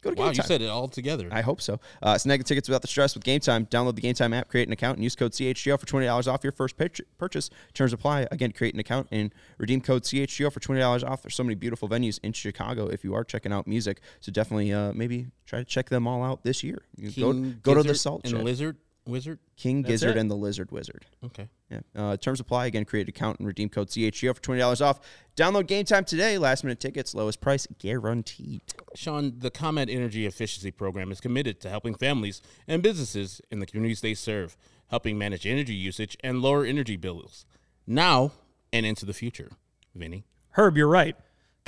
go 0.02 0.12
to 0.12 0.16
Wow, 0.16 0.26
Game 0.28 0.36
you 0.36 0.44
said 0.44 0.62
it 0.62 0.70
all 0.70 0.88
together. 0.88 1.28
I 1.32 1.42
hope 1.42 1.62
so. 1.62 1.80
Uh, 2.02 2.18
snag 2.18 2.40
the 2.40 2.44
tickets 2.44 2.68
without 2.68 2.82
the 2.82 2.88
stress 2.88 3.14
with 3.14 3.24
Game 3.24 3.40
Time. 3.40 3.66
Download 3.66 3.96
the 3.96 4.02
Game 4.02 4.16
Time 4.16 4.34
app, 4.34 4.48
create 4.48 4.68
an 4.68 4.74
account, 4.74 4.98
and 4.98 5.04
use 5.04 5.16
code 5.16 5.32
CHGO 5.32 5.80
for 5.80 5.86
twenty 5.86 6.06
dollars 6.06 6.28
off 6.28 6.44
your 6.44 6.54
first 6.54 6.76
purchase. 7.18 7.50
Terms 7.74 7.94
apply. 7.94 8.28
Again, 8.32 8.52
create 8.52 8.74
an 8.74 8.80
account 8.80 9.08
and 9.12 9.34
redeem 9.58 9.82
code 9.82 10.04
CHGO 10.04 10.52
for 10.52 10.60
twenty 10.60 10.82
dollars 10.82 11.04
off. 11.04 11.22
There's 11.22 11.36
so 11.36 11.44
many 11.44 11.56
beautiful 11.56 11.90
venues 11.90 12.20
in 12.24 12.34
Chicago 12.34 12.88
if 12.88 13.04
you 13.04 13.14
are 13.16 13.24
checking 13.24 13.52
out 13.54 13.68
music. 13.68 14.02
So 14.20 14.32
definitely, 14.32 14.74
uh, 14.74 14.94
maybe 14.94 15.28
try 15.46 15.60
to 15.60 15.66
check 15.66 15.90
them 15.90 16.08
all 16.08 16.24
out 16.24 16.44
this 16.44 16.64
year. 16.64 16.84
You 16.98 17.10
go 17.12 17.34
King 17.34 17.60
go 17.62 17.74
to 17.74 17.84
the 17.84 17.96
Salt 17.96 18.22
and 18.24 18.32
Shed. 18.34 18.44
Lizard 18.44 18.78
Wizard. 19.10 19.39
King 19.58 19.82
That's 19.82 19.91
Gizzard 19.91 20.17
it. 20.17 20.19
and 20.19 20.32
the 20.32 20.36
Lizard 20.36 20.72
Wizard. 20.72 21.06
Okay. 21.26 21.50
Yeah. 21.69 21.80
Uh, 21.95 22.17
terms 22.17 22.39
apply. 22.39 22.65
Again, 22.67 22.86
create 22.86 23.08
an 23.08 23.10
account 23.10 23.39
and 23.39 23.48
redeem 23.48 23.69
code 23.69 23.89
CHGO 23.89 24.36
for 24.36 24.41
twenty 24.41 24.60
dollars 24.60 24.82
off. 24.82 25.00
Download 25.36 25.67
Game 25.67 25.86
Time 25.86 26.06
today. 26.06 26.38
Last 26.38 26.63
minute 26.63 26.80
tickets, 26.80 27.13
lowest 27.13 27.41
price 27.41 27.67
guaranteed. 27.80 28.62
Sean, 28.95 29.34
the 29.38 29.52
ComEd 29.52 29.89
Energy 29.89 30.26
Efficiency 30.26 30.72
Program 30.72 31.12
is 31.12 31.19
committed 31.19 31.60
to 31.62 31.69
helping 31.69 31.95
families 31.95 32.41
and 32.67 32.82
businesses 32.82 33.41
in 33.52 33.60
the 33.60 33.65
communities 33.65 34.02
they 34.02 34.13
serve, 34.13 34.58
helping 34.89 35.17
manage 35.17 35.45
energy 35.45 35.74
usage 35.76 36.17
and 36.24 36.41
lower 36.41 36.65
energy 36.65 36.95
bills 36.95 37.45
now 37.86 38.32
and 38.72 38.86
into 38.86 39.06
the 39.06 39.13
future. 39.13 39.50
Vinnie. 39.95 40.26
Herb, 40.52 40.78
you're 40.78 40.88
right. 40.88 41.15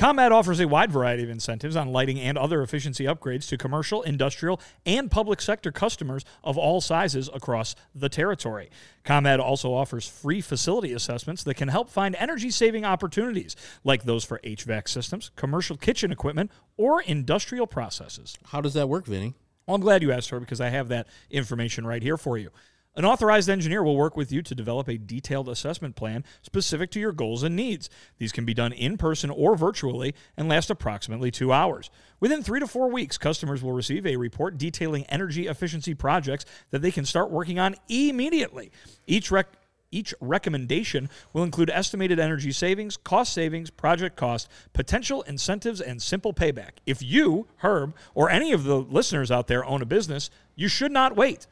ComEd 0.02 0.32
offers 0.32 0.60
a 0.60 0.68
wide 0.68 0.92
variety 0.92 1.22
of 1.22 1.30
incentives 1.30 1.76
on 1.76 1.90
lighting 1.90 2.20
and 2.20 2.36
other 2.36 2.64
efficiency 2.64 3.04
upgrades 3.04 3.48
to 3.48 3.56
commercial, 3.56 4.02
industrial, 4.02 4.60
and 4.84 5.12
public 5.12 5.40
sector 5.40 5.72
customers 5.72 6.26
of 6.44 6.58
all 6.58 6.82
sizes 6.82 7.30
across 7.36 7.76
the 7.94 8.10
territory. 8.10 8.72
ComEd 9.04 9.40
also 9.40 9.72
offers 9.72 10.08
free 10.08 10.42
facility 10.42 10.92
assessments 10.92 11.44
that 11.44 11.54
can 11.54 11.68
help 11.68 11.88
find 11.88 12.16
energy 12.16 12.50
saving 12.50 12.84
opportunities, 12.84 13.56
like 13.84 14.02
those 14.02 14.24
for 14.24 14.40
HVAC 14.40 14.90
systems, 14.90 15.30
commercial 15.36 15.78
kitchen 15.78 16.12
equipment, 16.12 16.50
or 16.78 17.04
industrial 17.04 17.68
processes. 17.68 18.36
How 18.48 18.60
does 18.60 18.74
that 18.74 18.90
work, 18.90 19.06
Vinnie? 19.06 19.36
Well, 19.68 19.76
I'm 19.76 19.82
glad 19.82 20.02
you 20.02 20.12
asked 20.12 20.32
her 20.32 20.40
because 20.40 20.60
I 20.60 20.70
have 20.70 20.88
that 20.88 21.10
information 21.30 21.86
right 21.86 22.02
here 22.02 22.18
for 22.18 22.40
you. 22.40 22.50
An 22.94 23.06
authorized 23.06 23.50
engineer 23.50 23.82
will 23.84 23.96
work 23.96 24.18
with 24.18 24.34
you 24.34 24.42
to 24.42 24.54
develop 24.54 24.90
a 24.90 24.98
detailed 24.98 25.48
assessment 25.48 25.96
plan 25.96 26.26
specific 26.42 26.92
to 26.92 27.00
your 27.00 27.14
goals 27.14 27.42
and 27.42 27.56
needs. 27.56 27.90
These 28.18 28.34
can 28.34 28.44
be 28.44 28.54
done 28.54 28.74
in 28.74 28.98
person 28.98 29.30
or 29.30 29.56
virtually 29.56 30.14
and 30.36 30.50
last 30.50 30.70
approximately 30.70 31.32
two 31.32 31.54
hours. 31.54 31.90
Within 32.20 32.44
three 32.44 32.60
to 32.60 32.68
four 32.68 32.92
weeks, 32.92 33.18
customers 33.18 33.64
will 33.64 33.72
receive 33.72 34.06
a 34.06 34.18
report 34.18 34.58
detailing 34.58 35.06
energy 35.06 35.48
efficiency 35.48 35.94
projects 35.94 36.44
that 36.72 36.82
they 36.82 36.92
can 36.92 37.06
start 37.06 37.32
working 37.32 37.60
on 37.60 37.76
immediately. 37.88 38.74
Each 39.08 39.32
rec- 39.32 39.56
each 39.90 40.14
recommendation 40.20 41.10
will 41.32 41.44
include 41.44 41.70
estimated 41.70 42.20
energy 42.20 42.52
savings, 42.52 42.98
cost 42.98 43.34
savings, 43.34 43.70
project 43.70 44.18
cost, 44.18 44.50
potential 44.74 45.22
incentives, 45.24 45.80
and 45.80 46.02
simple 46.02 46.34
payback. 46.34 46.72
If 46.86 47.02
you, 47.02 47.48
Herb, 47.58 47.94
or 48.14 48.30
any 48.30 48.52
of 48.52 48.66
the 48.66 48.78
listeners 48.78 49.32
out 49.32 49.48
there 49.48 49.64
own 49.66 49.82
a 49.82 49.86
business, 49.86 50.30
you 50.56 50.68
should 50.68 50.92
not 50.92 51.16
wait. 51.16 51.48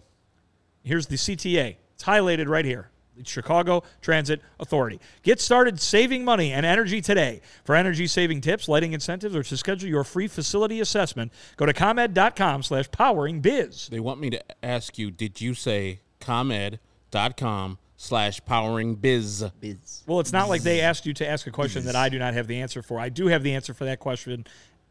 Here's 0.84 1.08
the 1.08 1.16
CTA. 1.16 1.76
It's 1.94 2.04
highlighted 2.04 2.48
right 2.48 2.66
here. 2.66 2.90
The 3.18 3.26
Chicago 3.26 3.84
Transit 4.02 4.42
Authority. 4.62 5.00
Get 5.24 5.42
started 5.42 5.82
saving 5.82 6.24
money 6.24 6.54
and 6.54 6.66
energy 6.66 7.02
today. 7.02 7.42
For 7.66 7.76
energy 7.76 8.08
saving 8.08 8.40
tips, 8.40 8.70
lighting 8.70 8.94
incentives, 8.94 9.36
or 9.36 9.44
to 9.44 9.58
schedule 9.58 9.90
your 9.90 10.06
free 10.06 10.30
facility 10.30 10.80
assessment, 10.80 11.34
go 11.58 11.66
to 11.66 11.74
comed.com 11.74 12.64
slash 12.64 12.90
powering 12.92 13.42
biz. 13.42 13.90
They 13.90 14.00
want 14.00 14.22
me 14.22 14.30
to 14.30 14.42
ask 14.64 14.98
you, 14.98 15.12
did 15.12 15.42
you 15.42 15.54
say 15.54 16.00
comed.com 16.22 17.78
slash 17.98 18.46
powering 18.46 18.96
biz? 18.96 19.44
Biz. 19.60 20.04
Well, 20.08 20.22
it's 20.22 20.32
not 20.32 20.48
like 20.48 20.64
they 20.64 20.80
asked 20.80 21.06
you 21.06 21.14
to 21.16 21.28
ask 21.28 21.46
a 21.46 21.52
question 21.52 21.84
that 21.86 21.98
I 21.98 22.08
do 22.08 22.20
not 22.20 22.34
have 22.34 22.48
the 22.48 22.62
answer 22.62 22.82
for. 22.82 23.02
I 23.02 23.10
do 23.10 23.28
have 23.28 23.44
the 23.44 23.54
answer 23.54 23.74
for 23.74 23.84
that 23.84 24.00
question. 24.00 24.46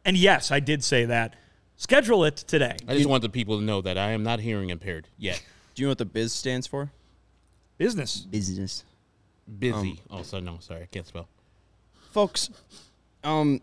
And 0.04 0.18
yes, 0.18 0.50
I 0.50 0.60
did 0.60 0.84
say 0.84 1.06
that. 1.06 1.34
Schedule 1.76 2.24
it 2.24 2.36
today. 2.36 2.76
I 2.86 2.94
just 2.94 3.08
want 3.08 3.22
the 3.22 3.28
people 3.30 3.58
to 3.58 3.64
know 3.64 3.80
that 3.80 3.96
I 3.96 4.10
am 4.10 4.22
not 4.22 4.40
hearing 4.40 4.68
impaired 4.68 5.08
yet. 5.16 5.42
Do 5.78 5.82
you 5.82 5.86
know 5.86 5.92
what 5.92 5.98
the 5.98 6.06
biz 6.06 6.32
stands 6.32 6.66
for? 6.66 6.90
Business. 7.76 8.22
Business. 8.22 8.82
Busy. 9.60 10.02
oh, 10.10 10.22
so 10.22 10.40
no, 10.40 10.56
sorry, 10.58 10.82
I 10.82 10.86
can't 10.86 11.06
spell. 11.06 11.28
Folks, 12.10 12.50
um, 13.22 13.60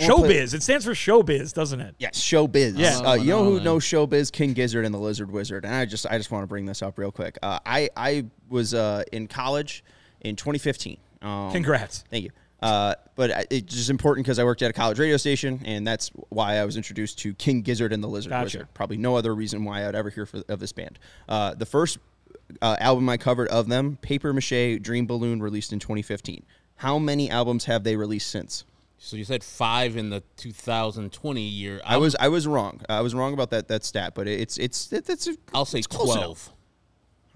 wanna 0.00 0.12
Showbiz. 0.12 0.54
It 0.54 0.64
stands 0.64 0.84
for 0.84 0.90
showbiz, 0.90 1.54
doesn't 1.54 1.78
it? 1.80 1.94
Yes, 2.00 2.20
showbiz. 2.20 2.72
Yeah. 2.76 2.98
Uh, 2.98 3.14
you 3.14 3.26
know 3.30 3.44
who 3.44 3.60
Oh, 3.60 3.62
knows 3.62 3.84
showbiz? 3.84 4.32
King 4.32 4.54
Gizzard 4.54 4.84
and 4.84 4.92
the 4.92 4.98
Lizard 4.98 5.30
Wizard. 5.30 5.64
And 5.64 5.72
I 5.72 5.84
just, 5.84 6.04
I 6.10 6.18
just 6.18 6.32
want 6.32 6.42
to 6.42 6.48
bring 6.48 6.66
this 6.66 6.82
up 6.82 6.98
real 6.98 7.12
quick. 7.12 7.38
Uh, 7.40 7.60
I, 7.64 7.90
I 7.96 8.24
was 8.48 8.74
uh, 8.74 9.04
in 9.12 9.28
college 9.28 9.84
in 10.22 10.34
2015. 10.34 10.96
Um, 11.22 11.52
Congrats. 11.52 12.02
Thank 12.10 12.24
you. 12.24 12.30
Uh, 12.66 12.94
but 13.14 13.46
it's 13.50 13.74
just 13.74 13.90
important 13.90 14.26
because 14.26 14.38
I 14.38 14.44
worked 14.44 14.62
at 14.62 14.70
a 14.70 14.72
college 14.72 14.98
radio 14.98 15.16
station, 15.16 15.62
and 15.64 15.86
that's 15.86 16.10
why 16.28 16.56
I 16.56 16.64
was 16.64 16.76
introduced 16.76 17.18
to 17.20 17.34
King 17.34 17.62
Gizzard 17.62 17.92
and 17.92 18.02
the 18.02 18.08
Lizard 18.08 18.30
Gotcha. 18.30 18.44
Wizard. 18.44 18.68
Probably 18.74 18.96
no 18.96 19.16
other 19.16 19.34
reason 19.34 19.64
why 19.64 19.86
I'd 19.86 19.94
ever 19.94 20.10
hear 20.10 20.26
for, 20.26 20.42
of 20.48 20.60
this 20.60 20.72
band. 20.72 20.98
Uh, 21.28 21.54
the 21.54 21.66
first 21.66 21.98
uh, 22.60 22.76
album 22.80 23.08
I 23.08 23.16
covered 23.16 23.48
of 23.48 23.68
them, 23.68 23.98
Paper 24.02 24.32
Mache 24.32 24.80
Dream 24.80 25.06
Balloon, 25.06 25.40
released 25.40 25.72
in 25.72 25.78
2015. 25.78 26.44
How 26.76 26.98
many 26.98 27.30
albums 27.30 27.64
have 27.66 27.84
they 27.84 27.96
released 27.96 28.28
since? 28.30 28.64
So 28.98 29.16
you 29.16 29.24
said 29.24 29.44
five 29.44 29.96
in 29.96 30.10
the 30.10 30.22
2020 30.36 31.40
year. 31.40 31.80
I 31.84 31.98
was 31.98 32.16
I 32.18 32.28
was 32.28 32.46
wrong. 32.46 32.80
I 32.88 33.02
was 33.02 33.14
wrong 33.14 33.34
about 33.34 33.50
that 33.50 33.68
that 33.68 33.84
stat, 33.84 34.14
but 34.14 34.26
it's 34.26 34.58
it's 34.58 34.92
it, 34.92 35.08
it's 35.08 35.28
I'll 35.54 35.64
say 35.64 35.78
it's 35.78 35.86
close 35.86 36.14
12. 36.14 36.52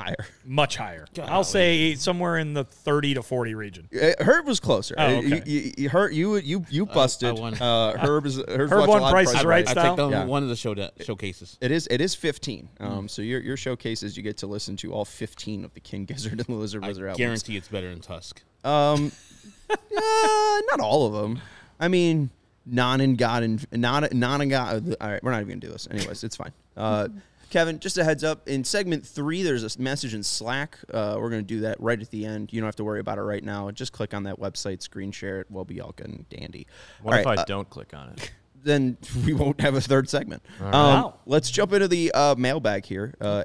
Enough. 0.07 0.17
higher. 0.19 0.27
Much 0.45 0.77
higher. 0.77 1.07
I'll 1.23 1.45
say 1.45 1.95
somewhere 1.95 2.39
in 2.39 2.55
the 2.55 2.65
30 2.65 3.15
to 3.15 3.23
40 3.23 3.55
region. 3.55 3.89
Uh, 3.95 4.13
Herb 4.21 4.47
was 4.47 4.61
closer. 4.61 4.95
Oh, 4.99 5.05
Uh, 5.05 5.09
okay. 5.19 5.27
you, 5.29 5.43
you, 5.61 5.73
you, 5.79 5.89
Herb, 5.89 6.13
you 6.13 6.37
you 6.37 6.65
you 6.71 6.87
busted. 6.87 7.39
won. 7.39 7.55
uh, 7.55 7.97
Herb 7.99 8.27
is 8.27 8.37
Herb's 8.37 8.73
Herb 8.73 8.89
watched 8.89 9.03
won 9.03 9.13
Price 9.13 9.33
is 9.35 9.45
Right 9.45 9.67
I 9.69 9.73
style? 9.73 9.97
took 9.97 10.05
on 10.07 10.13
Yeah. 10.13 10.25
one 10.25 10.43
of 10.43 10.49
the 10.49 10.57
show 10.57 10.75
showcases. 11.01 11.59
It 11.61 11.71
is 11.71 11.87
it 11.91 12.01
is 12.01 12.15
15. 12.15 12.69
Um, 12.81 13.09
so 13.09 13.23
your 13.23 13.41
your 13.41 13.57
showcases 13.57 14.17
you 14.17 14.23
get 14.23 14.37
to 14.39 14.47
listen 14.47 14.77
to 14.79 14.93
all 14.93 15.05
15 15.05 15.65
of 15.65 15.75
the 15.75 15.81
King 15.81 16.05
Gizzard 16.07 16.33
and 16.33 16.41
the 16.47 16.53
Lizard 16.55 16.85
I 16.85 16.89
Wizard 16.89 17.05
albums. 17.05 17.19
guarantee 17.19 17.57
it's 17.57 17.69
better 17.69 17.91
than 17.91 18.01
Tusk. 18.01 18.43
Um, 18.65 19.13
uh, 19.71 20.61
not 20.71 20.81
all 20.81 21.07
of 21.07 21.13
them. 21.13 21.41
I 21.79 21.89
mean, 21.89 22.31
non 22.67 23.01
and 23.01 23.17
God 23.17 23.43
and 23.43 23.67
non 23.73 24.07
non 24.13 24.41
and 24.41 24.51
God. 24.51 24.97
All 25.01 25.11
right, 25.11 25.23
we're 25.23 25.31
not 25.31 25.39
even 25.43 25.49
gonna 25.49 25.61
do 25.61 25.69
this. 25.73 25.89
Anyways, 25.91 26.25
it's 26.25 26.37
fine. 26.37 26.53
Uh, 26.77 27.09
Kevin, 27.51 27.81
just 27.81 27.99
a 27.99 28.05
heads 28.05 28.25
up. 28.25 28.49
In 28.49 28.65
segment 28.65 29.05
three, 29.05 29.43
there's 29.43 29.77
a 29.77 29.81
message 29.81 30.15
in 30.15 30.23
Slack. 30.23 30.79
Uh, 30.93 31.17
we're 31.19 31.31
gonna 31.31 31.43
do 31.43 31.61
that 31.61 31.81
right 31.81 32.01
at 32.01 32.11
the 32.11 32.25
end. 32.25 32.53
You 32.53 32.61
don't 32.61 32.69
have 32.69 32.77
to 32.77 32.85
worry 32.85 33.01
about 33.01 33.19
it 33.19 33.23
right 33.23 33.45
now. 33.45 33.71
Just 33.71 33.93
click 33.93 34.15
on 34.15 34.23
that 34.23 34.39
website, 34.39 34.83
screen 34.83 35.11
share 35.11 35.41
it. 35.41 35.47
We'll 35.51 35.65
be 35.65 35.81
all 35.81 35.93
good 35.93 36.07
and 36.09 36.29
dandy. 36.29 36.67
What 37.03 37.15
All 37.15 37.21
if 37.21 37.27
right, 37.27 37.39
I 37.39 37.43
uh, 37.43 37.45
don't 37.45 37.69
click 37.69 37.93
on 37.93 38.11
it? 38.11 38.33
then 38.63 38.97
we 39.25 39.33
won't 39.33 39.61
have 39.61 39.75
a 39.75 39.81
third 39.81 40.09
segment. 40.09 40.43
Um, 40.61 40.71
Wow. 40.73 41.15
Let's 41.27 41.51
jump 41.51 41.73
into 41.73 41.89
the 41.89 42.13
uh, 42.13 42.35
mailbag 42.37 42.85
here. 42.85 43.15
Uh, 43.21 43.45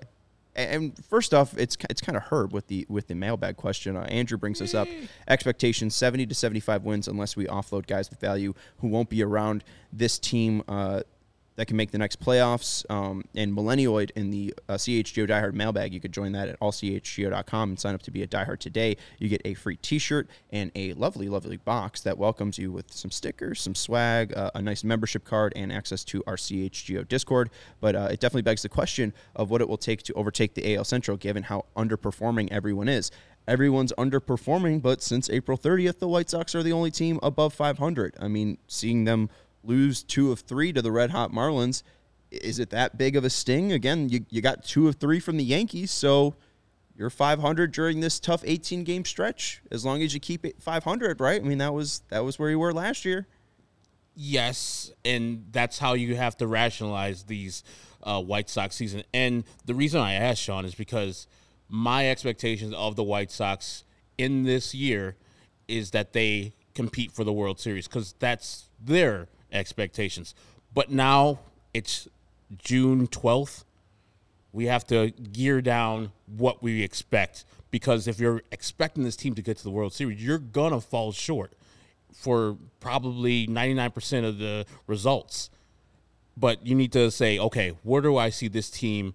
and 0.56 0.94
first 1.10 1.34
off, 1.34 1.58
it's 1.58 1.76
it's 1.90 2.00
kind 2.00 2.16
of 2.16 2.24
Herb 2.24 2.54
with 2.54 2.68
the 2.68 2.86
with 2.88 3.08
the 3.08 3.16
mailbag 3.16 3.58
question. 3.58 3.98
Uh, 3.98 4.04
Andrew 4.04 4.38
brings 4.38 4.62
us 4.62 4.74
up 4.74 4.88
expectations 5.28 5.96
seventy 5.96 6.26
to 6.26 6.34
seventy 6.34 6.62
five 6.62 6.84
wins 6.84 7.08
unless 7.08 7.36
we 7.36 7.46
offload 7.46 7.88
guys 7.88 8.10
with 8.10 8.22
value 8.22 8.54
who 8.80 8.88
won't 8.88 9.10
be 9.10 9.22
around 9.22 9.64
this 9.92 10.18
team. 10.18 10.64
That 11.58 11.68
can 11.68 11.78
make 11.78 11.92
the 11.92 11.98
next 11.98 12.20
playoffs. 12.20 12.90
Um, 12.90 13.24
and 13.34 13.56
Millennialoid 13.56 14.12
in 14.12 14.30
the 14.30 14.54
uh, 14.68 14.74
CHGO 14.74 15.28
Diehard 15.28 15.54
mailbag, 15.54 15.94
you 15.94 16.02
could 16.02 16.12
join 16.12 16.34
that 16.34 16.50
at 16.50 16.60
allchgo.com 16.60 17.70
and 17.70 17.80
sign 17.80 17.96
up 17.96 18.02
to 18.04 18.12
be 18.12 18.24
a 18.24 18.28
diehard 18.28 18.60
today. 18.60 18.98
You 19.20 19.30
get 19.30 19.42
a 19.46 19.54
free 19.54 19.78
T-shirt 19.78 20.28
and 20.52 20.72
a 20.76 20.94
lovely, 20.94 21.30
lovely 21.30 21.58
box 21.58 22.02
that 22.02 22.18
welcomes 22.18 22.58
you 22.58 22.72
with 22.72 22.92
some 22.92 23.12
stickers, 23.12 23.62
some 23.62 23.76
swag, 23.76 24.34
uh, 24.36 24.52
a 24.54 24.62
nice 24.62 24.84
membership 24.84 25.24
card, 25.24 25.54
and 25.56 25.72
access 25.72 26.04
to 26.06 26.24
our 26.28 26.36
CHGO 26.36 27.08
Discord. 27.08 27.50
But 27.80 27.96
uh, 27.96 28.10
it 28.12 28.20
definitely 28.20 28.42
begs 28.42 28.64
the 28.64 28.70
question 28.70 29.14
of 29.36 29.50
what 29.50 29.62
it 29.62 29.70
will 29.70 29.78
take 29.78 30.04
to 30.04 30.14
overtake 30.14 30.56
the 30.56 30.76
AL 30.76 30.84
Central, 30.84 31.16
given 31.16 31.44
how 31.44 31.66
underperforming 31.78 32.52
everyone 32.52 32.90
is. 32.90 33.12
Everyone's 33.48 33.94
underperforming, 33.98 34.82
but 34.82 35.04
since 35.04 35.30
April 35.30 35.58
30th, 35.58 36.00
the 36.00 36.08
White 36.08 36.32
Sox 36.32 36.56
are 36.56 36.64
the 36.64 36.72
only 36.72 36.90
team 36.90 37.20
above 37.22 37.54
500. 37.54 38.16
I 38.20 38.28
mean, 38.28 38.58
seeing 38.68 39.04
them 39.04 39.30
lose 39.68 40.04
two 40.04 40.32
of 40.32 40.42
three 40.42 40.74
to 40.74 40.82
the 40.82 40.92
Red 40.92 41.12
Hot 41.12 41.32
Marlins. 41.32 41.84
Is 42.32 42.60
it 42.60 42.70
that 42.72 42.98
big 42.98 43.16
of 43.16 43.24
a 43.24 43.30
sting? 43.30 43.72
Again, 43.72 44.10
you, 44.10 44.26
you 44.30 44.42
got 44.42 44.64
two 44.64 44.88
of 44.88 44.96
three 44.96 45.20
from 45.20 45.38
the 45.38 45.44
Yankees, 45.44 45.92
so 45.92 46.36
you're 46.96 47.10
500 47.10 47.72
during 47.72 48.00
this 48.00 48.20
tough 48.20 48.44
18 48.46 48.84
game 48.84 49.06
stretch. 49.06 49.62
As 49.72 49.86
long 49.86 50.02
as 50.02 50.14
you 50.14 50.20
keep 50.20 50.46
it 50.46 50.62
500, 50.62 51.20
right? 51.20 51.42
I 51.42 51.44
mean, 51.44 51.58
that 51.58 51.74
was 51.74 52.04
that 52.10 52.24
was 52.24 52.40
where 52.40 52.50
you 52.50 52.60
were 52.60 52.74
last 52.74 53.06
year. 53.06 53.28
Yes, 54.16 54.94
and 55.04 55.46
that's 55.52 55.78
how 55.78 55.94
you 55.94 56.16
have 56.16 56.38
to 56.38 56.48
rationalize 56.48 57.24
these 57.24 57.64
uh, 58.02 58.22
White 58.22 58.50
Sox 58.50 58.76
season. 58.76 59.04
And 59.14 59.44
the 59.66 59.76
reason 59.76 60.00
I 60.00 60.14
asked 60.14 60.42
Sean 60.42 60.64
is 60.64 60.74
because 60.74 61.28
my 61.68 62.10
expectations 62.10 62.74
of 62.74 62.96
the 62.96 63.04
White 63.04 63.32
Sox 63.32 63.84
in 64.18 64.44
this 64.44 64.74
year 64.74 65.18
is 65.68 65.92
that 65.92 66.14
they 66.14 66.54
compete 66.74 67.12
for 67.12 67.24
the 67.24 67.34
World 67.34 67.60
Series 67.60 67.88
because 67.88 68.14
that's 68.20 68.70
their 68.82 69.28
expectations. 69.52 70.36
But 70.74 70.92
now 70.92 71.40
it's 71.74 72.08
June 72.58 73.08
12th. 73.08 73.64
We 74.52 74.66
have 74.66 74.86
to 74.88 75.12
gear 75.12 75.62
down 75.62 76.12
what 76.38 76.64
we 76.64 76.82
expect 76.82 77.46
because 77.72 78.08
if 78.08 78.20
you're 78.20 78.42
expecting 78.52 79.04
this 79.04 79.18
team 79.18 79.36
to 79.36 79.42
get 79.42 79.58
to 79.58 79.64
the 79.64 79.72
World 79.72 79.94
Series, 79.94 80.24
you're 80.24 80.38
going 80.38 80.72
to 80.72 80.80
fall 80.80 81.12
short 81.12 81.52
for 82.14 82.58
probably 82.80 83.48
99% 83.48 84.26
of 84.26 84.38
the 84.38 84.66
results. 84.88 85.50
But 86.38 86.66
you 86.66 86.76
need 86.76 86.94
to 86.94 87.12
say, 87.12 87.38
okay, 87.38 87.74
where 87.84 88.02
do 88.02 88.18
I 88.18 88.30
see 88.30 88.48
this 88.48 88.70
team 88.70 89.14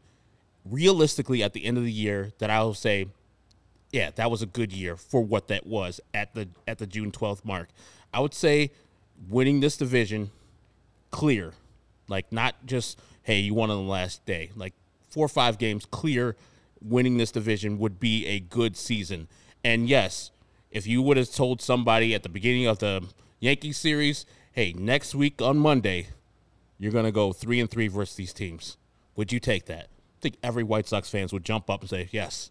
realistically 0.65 1.43
at 1.43 1.53
the 1.53 1.65
end 1.65 1.79
of 1.79 1.85
the 1.85 1.93
year 1.93 2.33
that 2.39 2.51
I'll 2.51 2.75
say, 2.75 3.07
yeah, 3.93 4.11
that 4.17 4.31
was 4.31 4.43
a 4.43 4.47
good 4.47 4.73
year 4.73 4.97
for 4.97 5.23
what 5.23 5.49
that 5.49 5.67
was 5.67 6.01
at 6.15 6.35
the 6.35 6.49
at 6.69 6.79
the 6.79 6.87
June 6.87 7.11
12th 7.11 7.45
mark. 7.45 7.69
I 8.13 8.21
would 8.21 8.35
say 8.35 8.71
winning 9.29 9.61
this 9.61 9.77
division 9.77 10.31
clear. 11.11 11.53
Like 12.09 12.33
not 12.33 12.55
just 12.67 12.99
hey, 13.23 13.41
you 13.41 13.55
won 13.55 13.71
on 13.71 13.85
the 13.85 13.91
last 13.91 14.25
day. 14.25 14.51
Like 14.57 14.75
four 15.09 15.27
or 15.27 15.29
five 15.29 15.59
games 15.59 15.87
clear 15.87 16.37
winning 16.83 17.19
this 17.19 17.31
division 17.31 17.79
would 17.79 18.01
be 18.01 18.27
a 18.27 18.41
good 18.41 18.77
season. 18.77 19.29
And 19.63 19.89
yes, 19.89 20.31
if 20.71 20.87
you 20.87 21.03
would 21.03 21.17
have 21.17 21.31
told 21.31 21.61
somebody 21.61 22.15
at 22.15 22.23
the 22.23 22.29
beginning 22.29 22.67
of 22.67 22.79
the 22.79 23.05
Yankee 23.39 23.73
series, 23.73 24.25
hey, 24.53 24.73
next 24.73 25.15
week 25.15 25.43
on 25.43 25.59
Monday, 25.59 26.09
you're 26.79 26.93
gonna 26.93 27.13
go 27.13 27.33
three 27.33 27.61
and 27.61 27.71
three 27.71 27.89
versus 27.89 28.17
these 28.17 28.33
teams. 28.33 28.77
Would 29.17 29.33
you 29.33 29.41
take 29.41 29.67
that? 29.67 29.85
I 29.85 30.21
think 30.21 30.37
every 30.43 30.63
White 30.63 30.89
Sox 30.89 31.11
fans 31.11 31.33
would 31.33 31.45
jump 31.45 31.69
up 31.69 31.81
and 31.81 31.91
say, 31.91 32.09
Yes. 32.11 32.51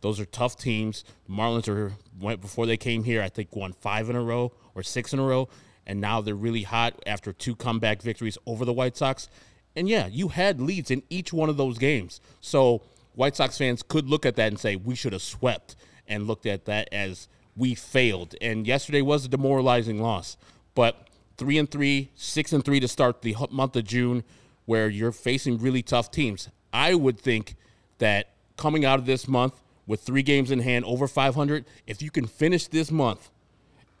Those 0.00 0.20
are 0.20 0.26
tough 0.26 0.58
teams. 0.58 1.02
The 1.26 1.32
Marlins 1.32 1.66
are 1.66 1.94
went 2.20 2.42
before 2.42 2.66
they 2.66 2.76
came 2.76 3.04
here, 3.04 3.22
I 3.22 3.30
think 3.30 3.56
won 3.56 3.72
five 3.72 4.10
in 4.10 4.16
a 4.16 4.22
row 4.22 4.52
or 4.74 4.82
six 4.82 5.14
in 5.14 5.18
a 5.18 5.24
row. 5.24 5.48
And 5.86 6.00
now 6.00 6.20
they're 6.20 6.34
really 6.34 6.62
hot 6.62 7.00
after 7.06 7.32
two 7.32 7.54
comeback 7.54 8.02
victories 8.02 8.38
over 8.46 8.64
the 8.64 8.72
White 8.72 8.96
Sox. 8.96 9.28
And 9.76 9.88
yeah, 9.88 10.06
you 10.06 10.28
had 10.28 10.60
leads 10.60 10.90
in 10.90 11.02
each 11.10 11.32
one 11.32 11.48
of 11.48 11.56
those 11.56 11.78
games. 11.78 12.20
So 12.40 12.82
White 13.14 13.36
Sox 13.36 13.58
fans 13.58 13.82
could 13.82 14.08
look 14.08 14.24
at 14.26 14.36
that 14.36 14.48
and 14.48 14.58
say, 14.58 14.76
we 14.76 14.94
should 14.94 15.12
have 15.12 15.22
swept, 15.22 15.76
and 16.06 16.26
looked 16.26 16.46
at 16.46 16.64
that 16.66 16.88
as 16.92 17.28
we 17.56 17.74
failed. 17.74 18.34
And 18.40 18.66
yesterday 18.66 19.02
was 19.02 19.24
a 19.24 19.28
demoralizing 19.28 20.02
loss. 20.02 20.36
But 20.74 21.08
three 21.36 21.58
and 21.58 21.70
three, 21.70 22.10
six 22.14 22.52
and 22.52 22.64
three 22.64 22.80
to 22.80 22.88
start 22.88 23.22
the 23.22 23.36
month 23.50 23.76
of 23.76 23.84
June, 23.84 24.24
where 24.66 24.88
you're 24.88 25.12
facing 25.12 25.58
really 25.58 25.82
tough 25.82 26.10
teams. 26.10 26.48
I 26.72 26.94
would 26.94 27.18
think 27.18 27.54
that 27.98 28.30
coming 28.56 28.84
out 28.84 28.98
of 28.98 29.06
this 29.06 29.28
month 29.28 29.60
with 29.86 30.00
three 30.00 30.22
games 30.22 30.50
in 30.50 30.60
hand 30.60 30.84
over 30.84 31.06
500, 31.06 31.64
if 31.86 32.02
you 32.02 32.10
can 32.10 32.26
finish 32.26 32.66
this 32.66 32.90
month 32.90 33.30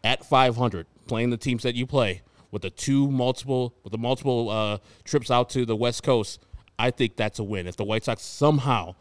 at 0.02 0.24
500, 0.24 0.86
playing 1.06 1.30
the 1.30 1.36
teams 1.36 1.62
that 1.62 1.74
you 1.74 1.86
play 1.86 2.22
with 2.54 2.62
the 2.62 2.70
two 2.70 3.10
multiple 3.10 3.74
with 3.82 3.90
the 3.90 3.98
multiple 3.98 4.48
uh, 4.48 4.78
trips 5.04 5.30
out 5.30 5.50
to 5.50 5.66
the 5.66 5.76
West 5.76 6.02
Coast, 6.02 6.40
I 6.78 6.90
think 6.90 7.16
that's 7.16 7.38
a 7.38 7.44
win. 7.44 7.66
If 7.66 7.76
the 7.76 7.84
White 7.84 8.04
Sox 8.04 8.22
somehow 8.22 8.94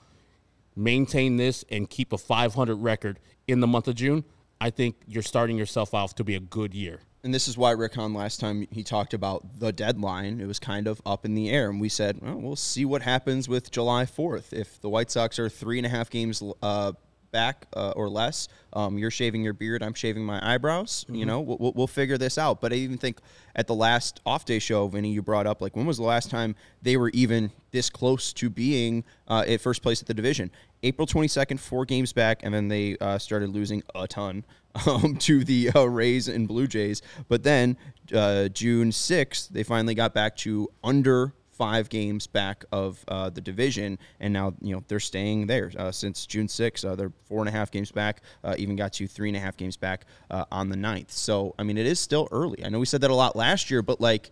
maintain 0.75 1.37
this 1.37 1.63
and 1.69 1.87
keep 1.87 2.11
a 2.13 2.17
500 2.17 2.75
record 2.75 3.19
in 3.47 3.59
the 3.59 3.67
month 3.67 3.87
of 3.87 3.95
June, 3.95 4.23
I 4.59 4.71
think 4.71 4.95
you're 5.07 5.21
starting 5.21 5.57
yourself 5.57 5.93
off 5.93 6.15
to 6.15 6.23
be 6.23 6.33
a 6.35 6.39
good 6.39 6.73
year. 6.73 7.01
And 7.23 7.33
this 7.33 7.47
is 7.47 7.57
why 7.57 7.71
Rick 7.71 7.93
Hahn 7.93 8.13
last 8.13 8.39
time 8.39 8.67
he 8.71 8.83
talked 8.83 9.13
about 9.13 9.59
the 9.59 9.71
deadline. 9.71 10.41
It 10.41 10.47
was 10.47 10.59
kind 10.59 10.87
of 10.87 11.01
up 11.05 11.23
in 11.23 11.35
the 11.35 11.49
air, 11.49 11.69
and 11.69 11.79
we 11.79 11.89
said, 11.89 12.19
well, 12.21 12.35
we'll 12.35 12.55
see 12.57 12.83
what 12.83 13.01
happens 13.01 13.47
with 13.47 13.71
July 13.71 14.05
4th. 14.05 14.51
If 14.51 14.81
the 14.81 14.89
White 14.89 15.09
Sox 15.09 15.39
are 15.39 15.47
three 15.47 15.77
and 15.77 15.85
a 15.85 15.89
half 15.89 16.09
games 16.09 16.43
uh, 16.61 16.93
back 17.33 17.67
uh, 17.75 17.91
or 17.97 18.07
less, 18.07 18.47
um, 18.71 18.97
you're 18.97 19.11
shaving 19.11 19.43
your 19.43 19.51
beard, 19.51 19.83
I'm 19.83 19.93
shaving 19.93 20.23
my 20.23 20.39
eyebrows. 20.41 21.05
You 21.09 21.25
know, 21.25 21.41
we'll, 21.41 21.73
we'll 21.75 21.87
figure 21.87 22.17
this 22.17 22.37
out. 22.37 22.61
But 22.61 22.71
I 22.71 22.77
even 22.77 22.97
think 22.97 23.19
at 23.55 23.67
the 23.67 23.75
last 23.75 24.21
off 24.25 24.45
day 24.45 24.59
show, 24.59 24.87
Vinnie, 24.87 25.11
you 25.11 25.21
brought 25.21 25.45
up 25.45 25.61
like 25.61 25.75
when 25.75 25.85
was 25.85 25.97
the 25.97 26.03
last 26.03 26.29
time 26.29 26.55
they 26.81 26.95
were 26.95 27.09
even 27.09 27.51
this 27.71 27.89
close 27.89 28.31
to 28.33 28.49
being 28.49 29.03
uh, 29.27 29.43
at 29.45 29.59
first 29.59 29.83
place 29.83 30.01
at 30.01 30.07
the 30.07 30.13
division? 30.13 30.49
April 30.83 31.07
22nd, 31.07 31.59
four 31.59 31.85
games 31.85 32.13
back, 32.13 32.41
and 32.43 32.53
then 32.53 32.67
they 32.67 32.97
uh, 32.99 33.17
started 33.17 33.49
losing 33.49 33.83
a 33.95 34.07
ton 34.07 34.43
um, 34.87 35.15
to 35.17 35.43
the 35.43 35.71
uh, 35.71 35.83
Rays 35.85 36.27
and 36.27 36.47
Blue 36.47 36.67
Jays. 36.67 37.01
But 37.27 37.43
then 37.43 37.77
uh, 38.13 38.49
June 38.49 38.91
6th, 38.91 39.49
they 39.49 39.63
finally 39.63 39.95
got 39.95 40.13
back 40.13 40.35
to 40.37 40.69
under 40.83 41.33
five 41.57 41.89
games 41.89 42.27
back 42.27 42.65
of 42.71 43.03
uh, 43.07 43.29
the 43.29 43.41
division, 43.41 43.97
and 44.19 44.33
now 44.33 44.53
you 44.61 44.75
know 44.75 44.83
they're 44.87 44.99
staying 44.99 45.47
there 45.47 45.71
uh, 45.77 45.91
since 45.91 46.25
June 46.25 46.47
6th. 46.47 46.83
Uh, 46.85 46.95
they're 46.95 47.11
four 47.25 47.39
and 47.39 47.49
a 47.49 47.51
half 47.51 47.71
games 47.71 47.91
back, 47.91 48.21
uh, 48.43 48.55
even 48.57 48.75
got 48.75 48.93
to 48.93 49.07
three 49.07 49.29
and 49.29 49.37
a 49.37 49.39
half 49.39 49.55
games 49.57 49.77
back 49.77 50.05
uh, 50.31 50.45
on 50.51 50.69
the 50.69 50.75
9th. 50.75 51.11
So 51.11 51.55
I 51.57 51.63
mean, 51.63 51.77
it 51.77 51.85
is 51.85 51.99
still 51.99 52.27
early. 52.31 52.63
I 52.65 52.69
know 52.69 52.79
we 52.79 52.85
said 52.85 53.01
that 53.01 53.11
a 53.11 53.15
lot 53.15 53.35
last 53.35 53.69
year, 53.71 53.81
but 53.81 54.01
like 54.01 54.31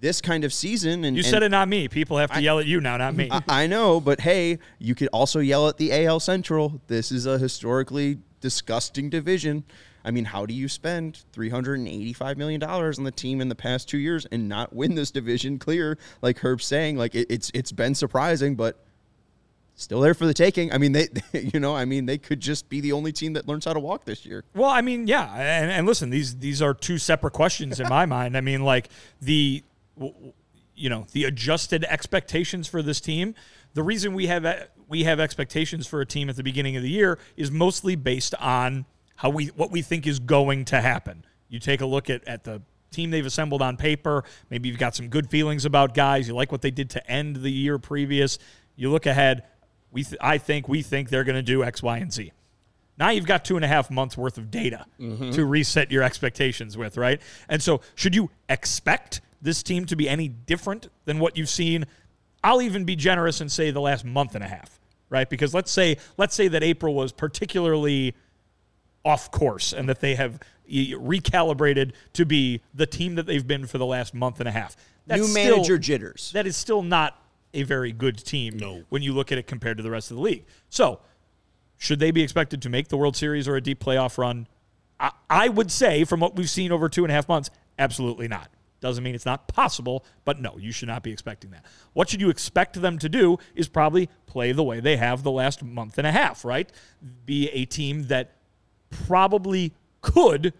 this 0.00 0.20
kind 0.20 0.44
of 0.44 0.52
season, 0.52 1.04
and 1.04 1.16
You 1.16 1.22
and- 1.22 1.30
said 1.30 1.42
it, 1.42 1.48
not 1.50 1.68
me. 1.68 1.88
People 1.88 2.18
have 2.18 2.30
to 2.32 2.40
yell 2.40 2.60
at 2.60 2.66
you 2.66 2.80
now, 2.80 2.96
not 2.96 3.16
me. 3.16 3.28
I, 3.32 3.42
I 3.48 3.66
know, 3.66 4.00
but 4.00 4.20
hey, 4.20 4.58
you 4.78 4.94
could 4.94 5.08
also 5.12 5.40
yell 5.40 5.68
at 5.68 5.76
the 5.76 5.92
AL 6.06 6.20
Central. 6.20 6.80
This 6.86 7.10
is 7.10 7.26
a 7.26 7.38
historically 7.38 8.18
disgusting 8.40 9.10
division. 9.10 9.64
I 10.08 10.10
mean, 10.10 10.24
how 10.24 10.46
do 10.46 10.54
you 10.54 10.68
spend 10.68 11.22
$385 11.34 12.38
million 12.38 12.62
on 12.64 13.04
the 13.04 13.10
team 13.10 13.42
in 13.42 13.50
the 13.50 13.54
past 13.54 13.90
two 13.90 13.98
years 13.98 14.24
and 14.24 14.48
not 14.48 14.72
win 14.72 14.94
this 14.94 15.10
division 15.10 15.58
clear? 15.58 15.98
Like 16.22 16.38
Herb's 16.38 16.64
saying, 16.64 16.96
like 16.96 17.14
it, 17.14 17.26
it's 17.28 17.50
it's 17.52 17.72
been 17.72 17.94
surprising, 17.94 18.54
but 18.54 18.82
still 19.74 20.00
there 20.00 20.14
for 20.14 20.24
the 20.24 20.32
taking. 20.32 20.72
I 20.72 20.78
mean, 20.78 20.92
they, 20.92 21.08
you 21.34 21.60
know, 21.60 21.76
I 21.76 21.84
mean, 21.84 22.06
they 22.06 22.16
could 22.16 22.40
just 22.40 22.70
be 22.70 22.80
the 22.80 22.92
only 22.92 23.12
team 23.12 23.34
that 23.34 23.46
learns 23.46 23.66
how 23.66 23.74
to 23.74 23.80
walk 23.80 24.06
this 24.06 24.24
year. 24.24 24.44
Well, 24.54 24.70
I 24.70 24.80
mean, 24.80 25.06
yeah, 25.06 25.30
and, 25.34 25.70
and 25.70 25.86
listen, 25.86 26.08
these 26.08 26.36
these 26.36 26.62
are 26.62 26.72
two 26.72 26.96
separate 26.96 27.34
questions 27.34 27.78
in 27.78 27.86
my 27.90 28.06
mind. 28.06 28.34
I 28.34 28.40
mean, 28.40 28.64
like 28.64 28.88
the, 29.20 29.62
you 30.74 30.88
know, 30.88 31.06
the 31.12 31.24
adjusted 31.24 31.84
expectations 31.84 32.66
for 32.66 32.80
this 32.80 32.98
team. 32.98 33.34
The 33.74 33.82
reason 33.82 34.14
we 34.14 34.28
have 34.28 34.70
we 34.88 35.04
have 35.04 35.20
expectations 35.20 35.86
for 35.86 36.00
a 36.00 36.06
team 36.06 36.30
at 36.30 36.36
the 36.36 36.42
beginning 36.42 36.76
of 36.78 36.82
the 36.82 36.88
year 36.88 37.18
is 37.36 37.50
mostly 37.50 37.94
based 37.94 38.34
on 38.36 38.86
how 39.18 39.30
we 39.30 39.46
what 39.48 39.70
we 39.70 39.82
think 39.82 40.06
is 40.06 40.20
going 40.20 40.64
to 40.66 40.80
happen. 40.80 41.24
You 41.48 41.58
take 41.58 41.80
a 41.80 41.86
look 41.86 42.08
at 42.08 42.26
at 42.26 42.44
the 42.44 42.62
team 42.92 43.10
they've 43.10 43.26
assembled 43.26 43.60
on 43.60 43.76
paper. 43.76 44.24
Maybe 44.48 44.68
you've 44.68 44.78
got 44.78 44.94
some 44.94 45.08
good 45.08 45.28
feelings 45.28 45.64
about 45.64 45.92
guys. 45.92 46.28
You 46.28 46.34
like 46.34 46.52
what 46.52 46.62
they 46.62 46.70
did 46.70 46.88
to 46.90 47.10
end 47.10 47.36
the 47.36 47.50
year 47.50 47.78
previous. 47.78 48.38
You 48.76 48.90
look 48.90 49.06
ahead. 49.06 49.42
We 49.90 50.04
th- 50.04 50.20
I 50.20 50.38
think 50.38 50.68
we 50.68 50.82
think 50.82 51.10
they're 51.10 51.24
going 51.24 51.36
to 51.36 51.42
do 51.42 51.64
X, 51.64 51.82
Y, 51.82 51.98
and 51.98 52.12
Z. 52.12 52.32
Now 52.96 53.10
you've 53.10 53.26
got 53.26 53.44
two 53.44 53.56
and 53.56 53.64
a 53.64 53.68
half 53.68 53.90
months 53.90 54.16
worth 54.16 54.38
of 54.38 54.52
data 54.52 54.86
mm-hmm. 55.00 55.30
to 55.30 55.44
reset 55.44 55.90
your 55.90 56.04
expectations 56.04 56.76
with, 56.76 56.96
right? 56.96 57.20
And 57.48 57.60
so, 57.60 57.80
should 57.96 58.14
you 58.14 58.30
expect 58.48 59.20
this 59.42 59.64
team 59.64 59.84
to 59.86 59.96
be 59.96 60.08
any 60.08 60.28
different 60.28 60.88
than 61.06 61.18
what 61.18 61.36
you've 61.36 61.48
seen? 61.48 61.86
I'll 62.44 62.62
even 62.62 62.84
be 62.84 62.94
generous 62.94 63.40
and 63.40 63.50
say 63.50 63.72
the 63.72 63.80
last 63.80 64.04
month 64.04 64.36
and 64.36 64.44
a 64.44 64.48
half, 64.48 64.78
right? 65.10 65.28
Because 65.28 65.54
let's 65.54 65.72
say 65.72 65.96
let's 66.18 66.36
say 66.36 66.46
that 66.46 66.62
April 66.62 66.94
was 66.94 67.10
particularly 67.10 68.14
off 69.08 69.30
course 69.30 69.72
and 69.72 69.88
that 69.88 70.00
they 70.00 70.14
have 70.14 70.38
recalibrated 70.70 71.92
to 72.12 72.26
be 72.26 72.60
the 72.74 72.86
team 72.86 73.14
that 73.14 73.24
they've 73.24 73.46
been 73.46 73.66
for 73.66 73.78
the 73.78 73.86
last 73.86 74.12
month 74.12 74.38
and 74.38 74.48
a 74.48 74.52
half. 74.52 74.76
That's 75.06 75.22
New 75.22 75.28
still- 75.28 75.56
manager 75.56 75.78
jitters. 75.78 76.30
that 76.34 76.46
is 76.46 76.56
still 76.56 76.82
not 76.82 77.20
a 77.54 77.62
very 77.62 77.92
good 77.92 78.18
team 78.18 78.58
no. 78.58 78.84
when 78.90 79.00
you 79.00 79.14
look 79.14 79.32
at 79.32 79.38
it 79.38 79.46
compared 79.46 79.78
to 79.78 79.82
the 79.82 79.90
rest 79.90 80.10
of 80.10 80.18
the 80.18 80.22
league. 80.22 80.44
So, 80.68 81.00
should 81.78 81.98
they 81.98 82.10
be 82.10 82.22
expected 82.22 82.60
to 82.62 82.68
make 82.68 82.88
the 82.88 82.98
World 82.98 83.16
Series 83.16 83.48
or 83.48 83.56
a 83.56 83.60
deep 83.62 83.82
playoff 83.82 84.18
run? 84.18 84.46
I, 85.00 85.12
I 85.30 85.48
would 85.48 85.70
say, 85.70 86.04
from 86.04 86.20
what 86.20 86.36
we've 86.36 86.50
seen 86.50 86.70
over 86.70 86.90
two 86.90 87.04
and 87.04 87.10
a 87.10 87.14
half 87.14 87.28
months, 87.28 87.48
absolutely 87.78 88.28
not. 88.28 88.50
Doesn't 88.80 89.02
mean 89.02 89.14
it's 89.14 89.26
not 89.26 89.48
possible, 89.48 90.04
but 90.24 90.40
no, 90.40 90.56
you 90.58 90.70
should 90.70 90.88
not 90.88 91.02
be 91.02 91.10
expecting 91.10 91.50
that. 91.50 91.64
What 91.94 92.10
should 92.10 92.20
you 92.20 92.28
expect 92.28 92.80
them 92.80 92.98
to 92.98 93.08
do 93.08 93.38
is 93.54 93.68
probably 93.68 94.08
play 94.26 94.52
the 94.52 94.62
way 94.62 94.80
they 94.80 94.96
have 94.96 95.22
the 95.22 95.30
last 95.30 95.62
month 95.62 95.98
and 95.98 96.06
a 96.06 96.12
half, 96.12 96.44
right? 96.44 96.70
Be 97.24 97.48
a 97.50 97.64
team 97.64 98.04
that 98.04 98.32
probably 98.90 99.72
could 100.00 100.52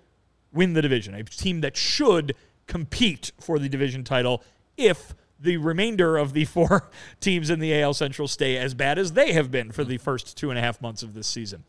win 0.52 0.72
the 0.72 0.82
division, 0.82 1.14
a 1.14 1.22
team 1.24 1.60
that 1.60 1.76
should 1.76 2.34
compete 2.66 3.32
for 3.40 3.58
the 3.58 3.68
division 3.68 4.04
title 4.04 4.42
if 4.76 5.14
the 5.40 5.56
remainder 5.56 6.16
of 6.16 6.32
the 6.32 6.44
four 6.44 6.88
teams 7.20 7.50
in 7.50 7.60
the 7.60 7.80
AL 7.80 7.94
Central 7.94 8.28
stay 8.28 8.56
as 8.56 8.74
bad 8.74 8.98
as 8.98 9.12
they 9.12 9.32
have 9.32 9.50
been 9.50 9.70
for 9.70 9.84
the 9.84 9.98
first 9.98 10.36
two 10.36 10.50
and 10.50 10.58
a 10.58 10.62
half 10.62 10.80
months 10.82 11.02
of 11.02 11.14
this 11.14 11.26
season. 11.26 11.64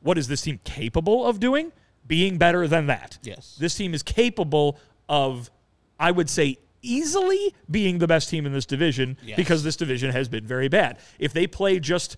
What 0.00 0.18
is 0.18 0.28
this 0.28 0.42
team 0.42 0.60
capable 0.64 1.26
of 1.26 1.40
doing? 1.40 1.72
Being 2.06 2.38
better 2.38 2.66
than 2.66 2.86
that. 2.86 3.18
Yes. 3.22 3.56
This 3.60 3.74
team 3.74 3.94
is 3.94 4.02
capable 4.02 4.78
of, 5.08 5.50
I 5.98 6.10
would 6.10 6.30
say, 6.30 6.56
easily 6.82 7.54
being 7.70 7.98
the 7.98 8.06
best 8.06 8.30
team 8.30 8.46
in 8.46 8.52
this 8.52 8.64
division 8.64 9.18
Yes. 9.22 9.36
because 9.36 9.62
this 9.62 9.76
division 9.76 10.10
has 10.12 10.28
been 10.28 10.46
very 10.46 10.68
bad. 10.68 10.98
If 11.18 11.32
they 11.34 11.46
play 11.46 11.78
just 11.78 12.16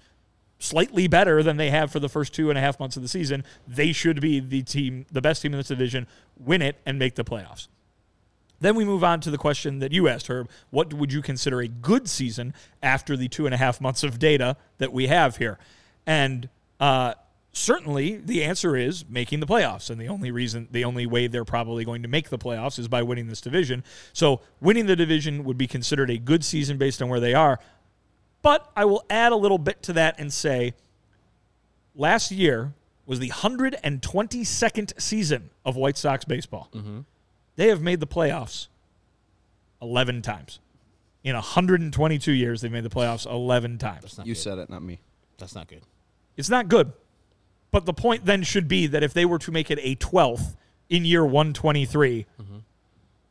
slightly 0.63 1.09
better 1.09 1.43
than 1.43 1.57
they 1.57 1.71
have 1.71 1.91
for 1.91 1.99
the 1.99 2.09
first 2.09 2.33
two 2.33 2.49
and 2.49 2.57
a 2.57 2.61
half 2.61 2.79
months 2.79 2.97
of 2.97 3.03
the 3.03 3.09
season, 3.09 3.45
they 3.67 3.93
should 3.93 4.21
be 4.21 4.39
the 4.39 4.63
team, 4.63 5.05
the 5.11 5.21
best 5.21 5.43
team 5.43 5.53
in 5.53 5.59
this 5.59 5.69
division, 5.69 6.07
win 6.39 6.63
it 6.63 6.77
and 6.87 6.99
make 6.99 7.17
the 7.17 7.25
playoffs. 7.25 7.67
Then 8.61 8.77
we 8.77 8.85
move 8.85 9.03
on 9.03 9.21
to 9.23 9.31
the 9.31 9.39
question 9.39 9.81
that 9.81 9.91
you 9.91 10.07
asked, 10.07 10.29
Herb. 10.29 10.49
What 10.71 10.95
would 10.95 11.13
you 11.13 11.21
consider 11.21 11.61
a 11.61 11.67
good 11.67 12.09
season 12.09 12.55
after 12.81 13.17
the 13.17 13.27
two 13.27 13.45
and 13.45 13.53
a 13.53 13.59
half 13.59 13.81
months 13.81 14.05
of 14.05 14.21
data 14.21 14.57
that 14.79 14.93
we 14.93 15.09
have 15.09 15.39
here? 15.39 15.59
And 16.07 16.49
uh, 16.79 17.15
certainly 17.53 18.19
the 18.19 18.45
answer 18.45 18.77
is 18.77 19.05
making 19.09 19.41
the 19.41 19.47
playoffs. 19.47 19.91
And 19.91 20.01
the 20.01 20.07
only 20.07 20.31
reason, 20.31 20.69
the 20.71 20.85
only 20.85 21.07
way 21.07 21.27
they're 21.27 21.45
probably 21.45 21.85
going 21.85 22.03
to 22.03 22.09
make 22.09 22.29
the 22.29 22.39
playoffs 22.39 22.79
is 22.79 22.87
by 22.87 23.03
winning 23.03 23.27
this 23.27 23.41
division. 23.41 23.83
So 24.13 24.41
winning 24.61 24.87
the 24.87 24.95
division 24.95 25.43
would 25.43 25.59
be 25.59 25.67
considered 25.67 26.09
a 26.09 26.19
good 26.19 26.45
season 26.45 26.79
based 26.79 27.03
on 27.03 27.09
where 27.09 27.21
they 27.21 27.35
are. 27.35 27.59
But 28.43 28.71
I 28.77 28.85
will 28.85 29.05
add 29.09 29.33
a 29.33 29.37
little 29.37 29.59
bit 29.59 29.83
to 29.85 29.93
that 29.95 30.19
and 30.19 30.33
say 30.33 30.75
last 31.95 32.31
year 32.31 32.75
was 33.07 33.21
the 33.21 33.31
122nd 33.31 35.01
season 35.01 35.51
of 35.65 35.77
White 35.77 35.97
Sox 35.97 36.25
baseball. 36.25 36.69
Mm-hmm. 36.75 37.01
They 37.57 37.69
have 37.69 37.81
made 37.81 38.01
the 38.01 38.07
playoffs 38.07 38.69
11 39.81 40.23
times. 40.23 40.61
In 41.25 41.35
122 41.35 42.33
years, 42.33 42.61
they've 42.61 42.73
made 42.73 42.85
the 42.85 42.91
playoffs 42.91 43.31
11 43.31 43.79
times. 43.79 44.19
You 44.25 44.35
said 44.35 44.59
it, 44.59 44.69
not 44.69 44.83
me. 44.83 45.01
That's 45.39 45.55
not 45.55 45.69
good. 45.69 45.83
It's 46.37 46.49
not 46.51 46.69
good. 46.69 46.93
But 47.71 47.87
the 47.87 47.93
point 47.93 48.25
then 48.25 48.43
should 48.43 48.69
be 48.69 48.87
that 48.89 49.03
if 49.03 49.15
they 49.15 49.25
were 49.25 49.39
to 49.39 49.53
make 49.53 49.71
it 49.71 49.79
a 49.83 49.97
12th 49.97 50.57
in 50.89 51.05
year 51.05 51.25
123, 51.25 52.27
mm-hmm. 52.41 52.57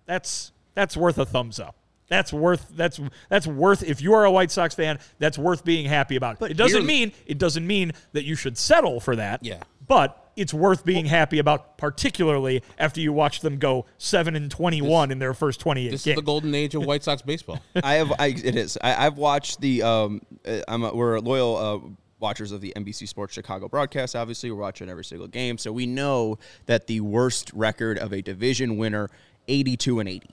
that's 0.06 0.52
that's 0.74 0.96
worth 0.96 1.18
a 1.18 1.26
thumbs 1.26 1.60
up. 1.60 1.76
That's 2.12 2.34
worth 2.34 2.68
that's 2.76 3.00
that's 3.30 3.48
worth 3.48 3.84
if 3.84 4.02
you 4.02 4.14
are 4.16 4.26
a 4.26 4.32
White 4.32 4.52
Sox 4.52 4.76
fan, 4.76 5.00
that's 5.18 5.38
worth 5.38 5.64
being 5.64 5.86
happy 5.86 6.18
about. 6.18 6.40
But 6.40 6.52
it 6.52 6.58
doesn't 6.58 6.86
mean 6.86 7.14
it 7.26 7.38
doesn't 7.38 7.66
mean 7.66 7.94
that 8.12 8.26
you 8.26 8.36
should 8.36 8.58
settle 8.58 9.00
for 9.00 9.16
that. 9.16 9.46
Yeah. 9.46 9.64
But 9.88 10.30
it's 10.36 10.54
worth 10.54 10.84
being 10.84 11.06
happy 11.06 11.40
about, 11.40 11.78
particularly 11.78 12.64
after 12.78 13.00
you 13.00 13.14
watch 13.14 13.40
them 13.40 13.60
go 13.60 13.86
seven 13.98 14.36
and 14.36 14.52
twenty-one 14.52 15.10
in 15.10 15.20
their 15.20 15.34
first 15.34 15.62
twenty-eight 15.62 15.92
This 15.92 16.04
games. 16.04 16.18
is 16.18 16.22
the 16.22 16.26
golden 16.26 16.54
age 16.54 16.76
of 16.76 16.86
White 16.86 17.02
Sox 17.02 17.22
baseball. 17.22 17.62
I 17.82 17.94
have. 17.94 18.12
I, 18.20 18.28
it 18.28 18.58
is. 18.58 18.78
I, 18.82 19.06
I've 19.06 19.18
watched 19.18 19.62
the. 19.62 19.82
Um, 19.82 20.22
uh, 20.46 20.60
I'm. 20.68 20.84
A, 20.84 20.94
we're 20.94 21.18
loyal 21.20 21.56
uh, 21.56 21.90
watchers 22.20 22.52
of 22.52 22.60
the 22.60 22.74
NBC 22.76 23.08
Sports 23.08 23.34
Chicago 23.34 23.70
broadcast. 23.70 24.18
Obviously, 24.18 24.52
we're 24.52 24.60
watching 24.60 24.90
every 24.90 25.06
single 25.06 25.28
game, 25.28 25.58
so 25.58 25.72
we 25.72 25.86
know 25.86 26.40
that 26.66 26.88
the 26.88 27.00
worst 27.00 27.54
record 27.54 27.98
of 27.98 28.12
a 28.12 28.22
division 28.22 28.76
winner 28.76 29.10
82 29.48 30.02
and 30.02 30.10
80. 30.10 30.30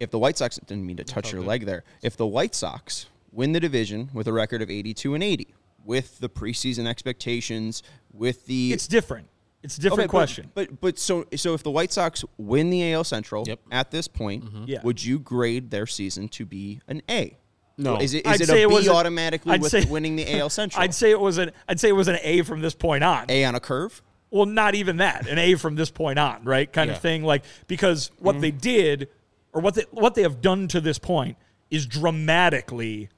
If 0.00 0.10
the 0.10 0.18
White 0.18 0.38
Sox 0.38 0.58
didn't 0.66 0.86
mean 0.86 0.96
to 0.96 1.04
touch 1.04 1.30
your 1.32 1.42
leg 1.42 1.66
there. 1.66 1.84
If 2.02 2.16
the 2.16 2.26
White 2.26 2.54
Sox 2.54 3.06
win 3.32 3.52
the 3.52 3.60
division 3.60 4.08
with 4.14 4.26
a 4.26 4.32
record 4.32 4.62
of 4.62 4.70
82 4.70 5.14
and 5.14 5.22
80, 5.22 5.54
with 5.84 6.18
the 6.20 6.28
preseason 6.28 6.86
expectations, 6.86 7.82
with 8.12 8.46
the 8.46 8.72
It's 8.72 8.88
different. 8.88 9.28
It's 9.62 9.76
a 9.76 9.80
different 9.82 10.00
Okay, 10.04 10.08
question. 10.08 10.50
But, 10.54 10.80
but 10.80 10.98
so 10.98 11.26
so 11.36 11.52
if 11.52 11.62
the 11.62 11.70
White 11.70 11.92
Sox 11.92 12.24
win 12.38 12.70
the 12.70 12.92
AL 12.94 13.04
Central 13.04 13.44
Yep. 13.46 13.60
at 13.70 13.90
this 13.90 14.08
point, 14.08 14.44
Yeah. 14.66 14.80
would 14.82 15.04
you 15.04 15.18
grade 15.18 15.70
their 15.70 15.86
season 15.86 16.28
to 16.30 16.46
be 16.46 16.80
an 16.88 17.02
A? 17.10 17.36
No. 17.76 17.98
Is 17.98 18.14
it 18.14 18.26
is 18.26 18.32
I'd 18.32 18.40
it 18.40 18.46
say 18.46 18.62
a 18.62 18.66
it 18.66 18.68
B 18.68 18.74
was 18.74 18.88
automatically 18.88 19.52
I'd 19.52 19.60
with 19.62 19.70
say- 19.70 19.84
winning 19.84 20.16
the 20.16 20.34
AL 20.38 20.48
Central? 20.48 20.82
I'd 20.82 20.94
say 20.94 21.10
it 21.10 21.20
was 21.20 21.36
an 21.36 21.50
I'd 21.68 21.78
say 21.78 21.90
it 21.90 21.96
was 21.96 22.08
an 22.08 22.18
A 22.22 22.40
from 22.42 22.60
this 22.62 22.74
point 22.74 23.04
on. 23.04 23.26
A 23.28 23.44
on 23.44 23.54
a 23.54 23.60
curve. 23.60 24.00
Well, 24.30 24.46
not 24.46 24.74
even 24.74 24.98
that. 24.98 25.26
An 25.28 25.38
A 25.38 25.56
from 25.56 25.74
this 25.76 25.90
point 25.90 26.18
on, 26.18 26.42
right? 26.44 26.70
Kind 26.72 26.88
Yeah. 26.88 26.96
of 26.96 27.02
thing. 27.02 27.22
Like 27.24 27.44
because 27.66 28.10
what 28.18 28.32
Mm-hmm. 28.36 28.40
they 28.42 28.50
did 28.50 29.08
or 29.52 29.60
what 29.60 29.74
they 29.74 29.84
what 29.90 30.14
they 30.14 30.22
have 30.22 30.40
done 30.40 30.68
to 30.68 30.80
this 30.80 30.98
point 30.98 31.36
is 31.70 31.86
dramatically 31.86 33.08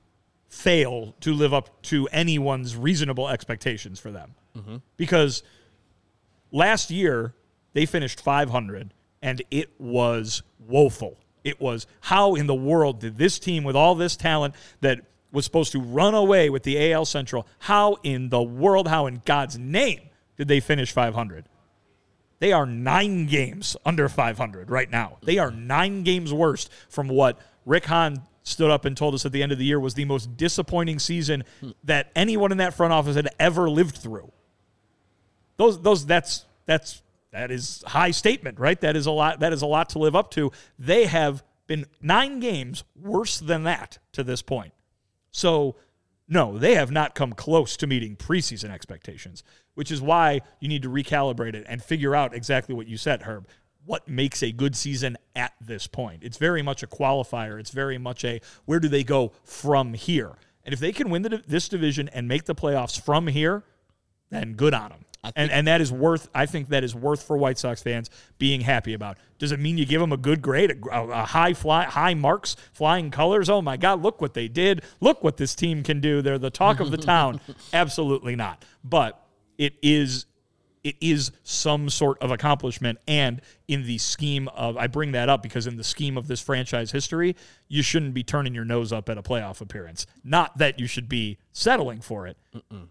fail 0.48 1.14
to 1.20 1.32
live 1.32 1.54
up 1.54 1.80
to 1.82 2.06
anyone's 2.08 2.76
reasonable 2.76 3.28
expectations 3.28 3.98
for 3.98 4.10
them. 4.10 4.34
Mm-hmm. 4.56 4.76
Because 4.96 5.42
last 6.50 6.90
year 6.90 7.34
they 7.72 7.86
finished 7.86 8.20
500 8.20 8.92
and 9.22 9.42
it 9.50 9.70
was 9.78 10.42
woeful. 10.58 11.16
It 11.42 11.60
was 11.60 11.86
how 12.02 12.34
in 12.34 12.46
the 12.46 12.54
world 12.54 13.00
did 13.00 13.16
this 13.16 13.38
team 13.38 13.64
with 13.64 13.74
all 13.74 13.94
this 13.94 14.14
talent 14.16 14.54
that 14.82 15.00
was 15.32 15.44
supposed 15.46 15.72
to 15.72 15.80
run 15.80 16.14
away 16.14 16.50
with 16.50 16.62
the 16.62 16.92
AL 16.92 17.06
Central, 17.06 17.46
how 17.60 17.96
in 18.02 18.28
the 18.28 18.42
world, 18.42 18.88
how 18.88 19.06
in 19.06 19.22
God's 19.24 19.58
name 19.58 20.00
did 20.36 20.48
they 20.48 20.60
finish 20.60 20.92
500? 20.92 21.46
They 22.42 22.50
are 22.50 22.66
nine 22.66 23.26
games 23.26 23.76
under 23.86 24.08
500 24.08 24.68
right 24.68 24.90
now. 24.90 25.18
They 25.22 25.38
are 25.38 25.52
nine 25.52 26.02
games 26.02 26.32
worse 26.32 26.68
from 26.88 27.06
what 27.06 27.38
Rick 27.64 27.84
Hahn 27.84 28.20
stood 28.42 28.68
up 28.68 28.84
and 28.84 28.96
told 28.96 29.14
us 29.14 29.24
at 29.24 29.30
the 29.30 29.44
end 29.44 29.52
of 29.52 29.58
the 29.58 29.64
year 29.64 29.78
was 29.78 29.94
the 29.94 30.06
most 30.06 30.36
disappointing 30.36 30.98
season 30.98 31.44
that 31.84 32.10
anyone 32.16 32.50
in 32.50 32.58
that 32.58 32.74
front 32.74 32.92
office 32.92 33.14
had 33.14 33.28
ever 33.38 33.70
lived 33.70 33.96
through. 33.96 34.32
Those, 35.56 35.80
those, 35.82 36.04
that's, 36.04 36.44
that's, 36.66 37.00
that 37.30 37.52
is 37.52 37.84
high 37.86 38.10
statement, 38.10 38.58
right? 38.58 38.80
That 38.80 38.96
is 38.96 39.06
a 39.06 39.12
lot. 39.12 39.38
That 39.38 39.52
is 39.52 39.62
a 39.62 39.66
lot 39.66 39.90
to 39.90 40.00
live 40.00 40.16
up 40.16 40.32
to. 40.32 40.50
They 40.80 41.06
have 41.06 41.44
been 41.68 41.86
nine 42.00 42.40
games 42.40 42.82
worse 43.00 43.38
than 43.38 43.62
that 43.62 44.00
to 44.14 44.24
this 44.24 44.42
point. 44.42 44.72
So, 45.30 45.76
no, 46.32 46.56
they 46.56 46.76
have 46.76 46.90
not 46.90 47.14
come 47.14 47.34
close 47.34 47.76
to 47.76 47.86
meeting 47.86 48.16
preseason 48.16 48.70
expectations, 48.70 49.44
which 49.74 49.90
is 49.90 50.00
why 50.00 50.40
you 50.60 50.68
need 50.68 50.82
to 50.82 50.88
recalibrate 50.88 51.54
it 51.54 51.66
and 51.68 51.82
figure 51.82 52.16
out 52.16 52.34
exactly 52.34 52.74
what 52.74 52.86
you 52.86 52.96
said, 52.96 53.22
Herb. 53.22 53.46
What 53.84 54.08
makes 54.08 54.42
a 54.42 54.50
good 54.50 54.74
season 54.74 55.18
at 55.36 55.52
this 55.60 55.86
point? 55.86 56.22
It's 56.22 56.38
very 56.38 56.62
much 56.62 56.82
a 56.82 56.86
qualifier. 56.86 57.60
It's 57.60 57.70
very 57.70 57.98
much 57.98 58.24
a 58.24 58.40
where 58.64 58.80
do 58.80 58.88
they 58.88 59.04
go 59.04 59.32
from 59.44 59.92
here? 59.92 60.32
And 60.64 60.72
if 60.72 60.80
they 60.80 60.92
can 60.92 61.10
win 61.10 61.20
the, 61.20 61.42
this 61.46 61.68
division 61.68 62.08
and 62.08 62.26
make 62.26 62.44
the 62.44 62.54
playoffs 62.54 62.98
from 62.98 63.26
here, 63.26 63.64
then 64.30 64.54
good 64.54 64.72
on 64.72 64.88
them. 64.88 65.04
And 65.36 65.50
and 65.52 65.66
that 65.68 65.80
is 65.80 65.92
worth. 65.92 66.28
I 66.34 66.46
think 66.46 66.68
that 66.70 66.82
is 66.82 66.94
worth 66.94 67.22
for 67.22 67.36
White 67.36 67.58
Sox 67.58 67.82
fans 67.82 68.10
being 68.38 68.60
happy 68.60 68.92
about. 68.92 69.18
Does 69.38 69.52
it 69.52 69.60
mean 69.60 69.78
you 69.78 69.86
give 69.86 70.00
them 70.00 70.12
a 70.12 70.16
good 70.16 70.42
grade, 70.42 70.84
a, 70.90 71.00
a 71.00 71.24
high 71.24 71.54
fly, 71.54 71.84
high 71.84 72.14
marks, 72.14 72.56
flying 72.72 73.10
colors? 73.10 73.48
Oh 73.48 73.62
my 73.62 73.76
God! 73.76 74.02
Look 74.02 74.20
what 74.20 74.34
they 74.34 74.48
did. 74.48 74.82
Look 75.00 75.22
what 75.22 75.36
this 75.36 75.54
team 75.54 75.84
can 75.84 76.00
do. 76.00 76.22
They're 76.22 76.38
the 76.38 76.50
talk 76.50 76.80
of 76.80 76.90
the 76.90 76.96
town. 76.98 77.40
Absolutely 77.72 78.34
not. 78.34 78.64
But 78.82 79.24
it 79.58 79.74
is 79.80 80.26
it 80.84 80.96
is 81.00 81.30
some 81.44 81.88
sort 81.88 82.18
of 82.20 82.30
accomplishment. 82.30 82.98
And 83.06 83.40
in 83.68 83.86
the 83.86 83.98
scheme 83.98 84.48
of, 84.48 84.76
I 84.76 84.88
bring 84.88 85.12
that 85.12 85.28
up 85.28 85.42
because 85.42 85.66
in 85.66 85.76
the 85.76 85.84
scheme 85.84 86.18
of 86.18 86.26
this 86.26 86.40
franchise 86.40 86.90
history, 86.90 87.36
you 87.68 87.82
shouldn't 87.82 88.14
be 88.14 88.24
turning 88.24 88.54
your 88.54 88.64
nose 88.64 88.92
up 88.92 89.08
at 89.08 89.16
a 89.16 89.22
playoff 89.22 89.60
appearance. 89.60 90.06
Not 90.24 90.58
that 90.58 90.80
you 90.80 90.86
should 90.86 91.08
be 91.08 91.38
settling 91.52 92.00
for 92.00 92.26
it, 92.26 92.36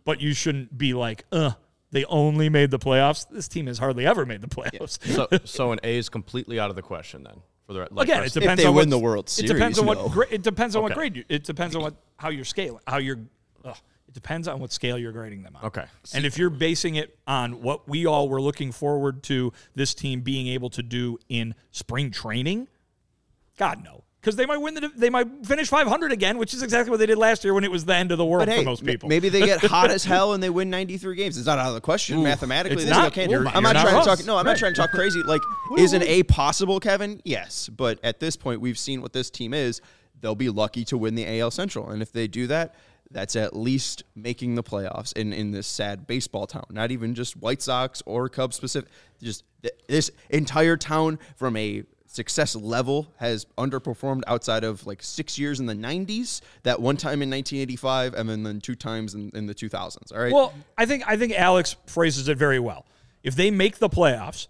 but 0.05 0.21
you 0.21 0.33
shouldn't 0.33 0.77
be 0.77 0.93
like, 0.93 1.25
uh, 1.31 1.51
they 1.91 2.05
only 2.05 2.49
made 2.49 2.71
the 2.71 2.79
playoffs. 2.79 3.27
This 3.29 3.47
team 3.47 3.67
has 3.67 3.77
hardly 3.77 4.05
ever 4.05 4.25
made 4.25 4.41
the 4.41 4.47
playoffs. 4.47 5.03
So, 5.05 5.27
so 5.45 5.71
an 5.71 5.79
A 5.83 5.97
is 5.97 6.09
completely 6.09 6.59
out 6.59 6.69
of 6.69 6.75
the 6.75 6.81
question 6.81 7.23
then 7.23 7.41
for 7.67 7.73
the 7.73 7.87
like 7.91 8.07
Again, 8.07 8.19
it 8.19 8.21
rest- 8.21 8.33
depends 8.33 8.61
they 8.61 8.67
on 8.67 8.75
win 8.75 8.89
the 8.89 8.99
World 8.99 9.25
It 9.37 9.47
depends 9.47 9.77
Series, 9.77 9.79
on 9.79 9.85
what 9.85 10.11
gra- 10.11 10.27
it 10.29 10.41
depends 10.41 10.75
on 10.75 10.83
what 10.83 10.93
grade 10.93 11.15
you. 11.15 11.23
It 11.29 11.43
depends 11.43 11.75
on 11.75 11.81
what 11.81 11.95
how 12.17 12.29
you're 12.29 12.45
scaling, 12.45 12.81
how 12.87 12.97
you're. 12.97 13.19
ugh, 13.65 13.77
it 14.07 14.13
depends 14.13 14.47
on 14.47 14.59
what 14.59 14.71
scale 14.73 14.97
you're 14.97 15.11
grading 15.13 15.43
them 15.43 15.55
on. 15.55 15.65
Okay. 15.65 15.85
And 16.13 16.25
if 16.25 16.37
you're 16.37 16.49
basing 16.49 16.95
it 16.95 17.17
on 17.27 17.61
what 17.61 17.87
we 17.87 18.05
all 18.05 18.27
were 18.27 18.41
looking 18.41 18.71
forward 18.73 19.23
to 19.23 19.53
this 19.75 19.93
team 19.93 20.21
being 20.21 20.47
able 20.47 20.69
to 20.71 20.83
do 20.83 21.17
in 21.29 21.55
spring 21.71 22.11
training, 22.11 22.67
God 23.57 23.83
no, 23.83 24.03
because 24.21 24.35
they 24.35 24.45
might 24.45 24.57
win 24.57 24.75
the 24.75 24.91
they 24.95 25.09
might 25.09 25.27
finish 25.45 25.67
500 25.67 26.11
again, 26.11 26.37
which 26.37 26.53
is 26.53 26.61
exactly 26.61 26.91
what 26.91 26.97
they 26.99 27.07
did 27.07 27.17
last 27.17 27.43
year 27.43 27.53
when 27.55 27.63
it 27.63 27.71
was 27.71 27.85
the 27.85 27.95
end 27.95 28.11
of 28.11 28.19
the 28.19 28.25
world 28.25 28.47
hey, 28.47 28.59
for 28.59 28.65
most 28.65 28.85
people. 28.85 29.09
maybe 29.09 29.29
they 29.29 29.39
get 29.45 29.61
hot 29.61 29.89
as 29.89 30.03
hell 30.13 30.33
and 30.33 30.43
they 30.43 30.49
win 30.49 30.69
93 30.69 31.15
games. 31.15 31.37
It's 31.37 31.47
not 31.47 31.57
out 31.57 31.69
of 31.69 31.73
the 31.73 31.81
question 31.81 32.21
mathematically. 32.21 32.75
it's 32.83 32.85
They 32.85 32.89
not. 32.91 33.11
still 33.13 33.23
can. 33.23 33.29
You're- 33.31 33.47
I'm 33.53 33.63
not, 33.63 33.73
not 33.73 33.81
trying 33.87 33.99
to 34.03 34.05
talk. 34.17 34.25
No, 34.25 34.37
I'm 34.37 34.45
Right. 34.45 34.51
not 34.51 34.57
trying 34.57 34.73
to 34.73 34.79
talk 34.81 34.91
crazy. 34.91 35.21
Like, 35.23 35.41
is 35.77 35.93
an 35.93 36.03
A 36.03 36.23
possible, 36.23 36.79
Kevin? 36.79 37.19
Yes, 37.25 37.67
but 37.69 37.99
at 38.03 38.19
this 38.19 38.35
point, 38.35 38.61
we've 38.61 38.77
seen 38.77 39.01
what 39.01 39.11
this 39.13 39.29
team 39.31 39.53
is. 39.53 39.81
They'll 40.19 40.35
be 40.35 40.49
lucky 40.49 40.85
to 40.85 40.97
win 40.99 41.15
the 41.15 41.39
AL 41.39 41.49
Central, 41.51 41.89
and 41.89 42.01
if 42.01 42.11
they 42.11 42.27
do 42.27 42.45
that, 42.47 42.75
that's 43.09 43.35
at 43.35 43.55
least 43.55 44.03
making 44.15 44.53
the 44.55 44.63
playoffs 44.63 45.11
in 45.17 45.33
in 45.33 45.49
this 45.51 45.65
sad 45.67 46.05
baseball 46.05 46.45
town. 46.47 46.65
Not 46.69 46.91
even 46.91 47.15
just 47.15 47.35
White 47.37 47.61
Sox 47.63 48.03
or 48.05 48.29
Cubs 48.29 48.55
specific. 48.55 48.89
Just 49.21 49.43
th- 49.63 49.73
this 49.87 50.11
entire 50.29 50.77
town 50.77 51.17
from 51.35 51.57
a 51.57 51.83
success 52.11 52.55
level 52.57 53.07
has 53.17 53.45
underperformed 53.57 54.21
outside 54.27 54.65
of 54.65 54.85
like 54.85 55.01
six 55.01 55.39
years 55.39 55.61
in 55.61 55.65
the 55.65 55.73
90s 55.73 56.41
that 56.63 56.81
one 56.81 56.97
time 56.97 57.21
in 57.21 57.29
1985 57.29 58.13
and 58.15 58.29
then, 58.29 58.43
then 58.43 58.59
two 58.59 58.75
times 58.75 59.15
in, 59.15 59.31
in 59.33 59.45
the 59.45 59.55
2000s 59.55 60.13
all 60.13 60.19
right 60.19 60.33
Well, 60.33 60.53
I 60.77 60.85
think 60.85 61.07
I 61.07 61.15
think 61.15 61.33
Alex 61.33 61.77
phrases 61.87 62.27
it 62.27 62.37
very 62.37 62.59
well. 62.59 62.85
If 63.23 63.35
they 63.35 63.49
make 63.49 63.77
the 63.77 63.87
playoffs, 63.87 64.47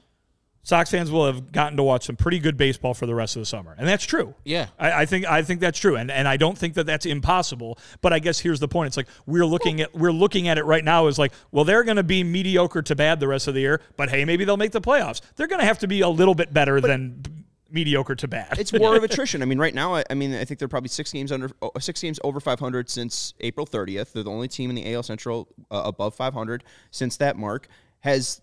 Sox 0.63 0.91
fans 0.91 1.09
will 1.09 1.25
have 1.25 1.51
gotten 1.51 1.75
to 1.77 1.83
watch 1.83 2.05
some 2.05 2.15
pretty 2.15 2.37
good 2.37 2.55
baseball 2.55 2.93
for 2.93 3.07
the 3.07 3.15
rest 3.15 3.35
of 3.35 3.41
the 3.41 3.47
summer, 3.47 3.75
and 3.77 3.87
that's 3.87 4.05
true. 4.05 4.35
Yeah. 4.43 4.67
I, 4.77 5.01
I 5.01 5.05
think 5.05 5.25
I 5.25 5.41
think 5.41 5.59
that's 5.59 5.79
true, 5.79 5.95
and 5.95 6.11
and 6.11 6.27
I 6.27 6.37
don't 6.37 6.55
think 6.57 6.75
that 6.75 6.85
that's 6.85 7.05
impossible. 7.05 7.79
But 8.01 8.13
I 8.13 8.19
guess 8.19 8.39
here's 8.39 8.59
the 8.59 8.67
point: 8.67 8.87
it's 8.87 8.97
like 8.97 9.07
we're 9.25 9.45
looking 9.45 9.81
at 9.81 9.95
we're 9.95 10.11
looking 10.11 10.47
at 10.47 10.59
it 10.59 10.65
right 10.65 10.83
now 10.83 11.07
as 11.07 11.17
like, 11.17 11.33
well, 11.51 11.65
they're 11.65 11.83
going 11.83 11.97
to 11.97 12.03
be 12.03 12.23
mediocre 12.23 12.83
to 12.83 12.95
bad 12.95 13.19
the 13.19 13.27
rest 13.27 13.47
of 13.47 13.55
the 13.55 13.61
year, 13.61 13.81
but 13.97 14.09
hey, 14.09 14.23
maybe 14.23 14.45
they'll 14.45 14.55
make 14.57 14.71
the 14.71 14.81
playoffs. 14.81 15.21
They're 15.35 15.47
going 15.47 15.61
to 15.61 15.65
have 15.65 15.79
to 15.79 15.87
be 15.87 16.01
a 16.01 16.09
little 16.09 16.35
bit 16.35 16.53
better 16.53 16.79
than 16.79 17.21
b- 17.21 17.31
mediocre 17.71 18.15
to 18.15 18.27
bad. 18.27 18.59
it's 18.59 18.73
war 18.73 18.95
of 18.95 19.03
attrition. 19.05 19.41
I 19.41 19.45
mean, 19.45 19.59
right 19.59 19.73
now, 19.73 19.95
I, 19.95 20.03
I 20.09 20.13
mean, 20.13 20.33
I 20.33 20.45
think 20.45 20.59
they're 20.59 20.67
probably 20.67 20.89
six 20.89 21.11
games 21.11 21.31
under, 21.31 21.49
six 21.79 22.01
games 22.01 22.19
over 22.23 22.39
500 22.39 22.89
since 22.89 23.33
April 23.39 23.65
30th. 23.65 24.11
They're 24.13 24.23
the 24.23 24.29
only 24.31 24.47
team 24.47 24.69
in 24.69 24.75
the 24.75 24.93
AL 24.93 25.03
Central 25.03 25.47
uh, 25.71 25.81
above 25.85 26.15
500 26.15 26.63
since 26.91 27.17
that 27.17 27.37
mark. 27.37 27.67
Has 28.01 28.41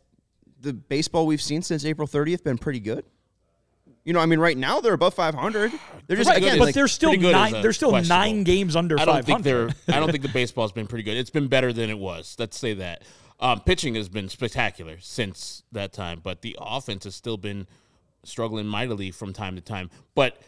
the 0.61 0.73
baseball 0.73 1.27
we've 1.27 1.43
seen 1.43 1.63
since 1.63 1.85
April 1.85 2.09
30th 2.09 2.43
been 2.45 2.59
pretty 2.59 2.81
good? 2.81 3.05
You 4.05 4.15
know, 4.15 4.21
I 4.21 4.27
mean, 4.27 4.39
right 4.41 4.57
now 4.57 4.81
they're 4.81 4.95
above 4.95 5.13
500. 5.15 5.71
They're 6.07 6.17
just 6.17 6.31
Right, 6.31 6.39
again, 6.39 6.59
but 6.59 6.67
like, 6.67 6.75
they're 6.75 6.89
still 6.89 7.15
nine. 7.15 7.53
They're 7.53 7.75
still 7.75 7.93
nine 8.03 8.43
games 8.43 8.75
under 8.75 8.99
I 8.99 9.05
don't 9.05 9.23
500. 9.23 9.27
think 9.27 9.43
they're. 9.45 9.95
I 9.95 10.01
don't 10.01 10.11
think 10.11 10.23
the 10.23 10.29
baseball's 10.33 10.73
been 10.73 10.87
pretty 10.87 11.03
good. 11.03 11.17
It's 11.19 11.29
been 11.29 11.49
better 11.49 11.75
than 11.75 11.91
it 11.91 11.99
was. 11.99 12.35
Let's 12.39 12.59
say 12.59 12.73
that. 12.75 13.03
Um, 13.41 13.61
pitching 13.61 13.95
has 13.97 14.09
been 14.09 14.29
spectacular 14.31 14.97
since 14.99 15.63
that 15.73 15.93
time, 15.93 16.21
but 16.23 16.41
the 16.43 16.57
offense 16.59 17.05
has 17.05 17.15
still 17.15 17.37
been 17.37 17.67
struggling 18.29 18.67
mightily 18.67 19.11
from 19.11 19.33
time 19.33 19.57
to 19.57 19.61
time. 19.61 19.91
But 20.15 20.39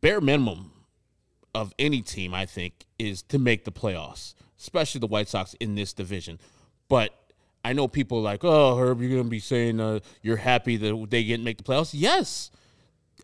bare 0.00 0.20
minimum 0.20 0.72
of 1.54 1.72
any 1.78 2.02
team, 2.02 2.34
I 2.34 2.46
think, 2.46 2.86
is 2.98 3.22
to 3.24 3.38
make 3.38 3.64
the 3.64 3.72
playoffs, 3.72 4.34
especially 4.58 5.00
the 5.00 5.06
White 5.06 5.28
Sox 5.28 5.54
in 5.54 5.74
this 5.74 5.92
division. 5.92 6.38
But 6.88 7.12
I 7.64 7.72
know 7.72 7.88
people 7.88 8.18
are 8.18 8.22
like, 8.22 8.44
oh, 8.44 8.76
Herb, 8.76 9.00
you're 9.00 9.10
going 9.10 9.24
to 9.24 9.28
be 9.28 9.40
saying 9.40 9.80
uh, 9.80 10.00
you're 10.22 10.36
happy 10.36 10.76
that 10.76 11.06
they 11.10 11.24
didn't 11.24 11.44
make 11.44 11.58
the 11.58 11.64
playoffs. 11.64 11.90
Yes, 11.92 12.50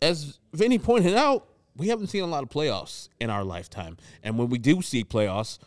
as 0.01 0.39
Vinnie 0.51 0.79
pointed 0.79 1.15
out, 1.15 1.47
we 1.75 1.87
haven't 1.87 2.07
seen 2.07 2.23
a 2.23 2.27
lot 2.27 2.43
of 2.43 2.49
playoffs 2.49 3.09
in 3.19 3.29
our 3.29 3.43
lifetime. 3.43 3.97
And 4.21 4.37
when 4.37 4.49
we 4.49 4.57
do 4.57 4.81
see 4.81 5.03
playoffs, 5.03 5.59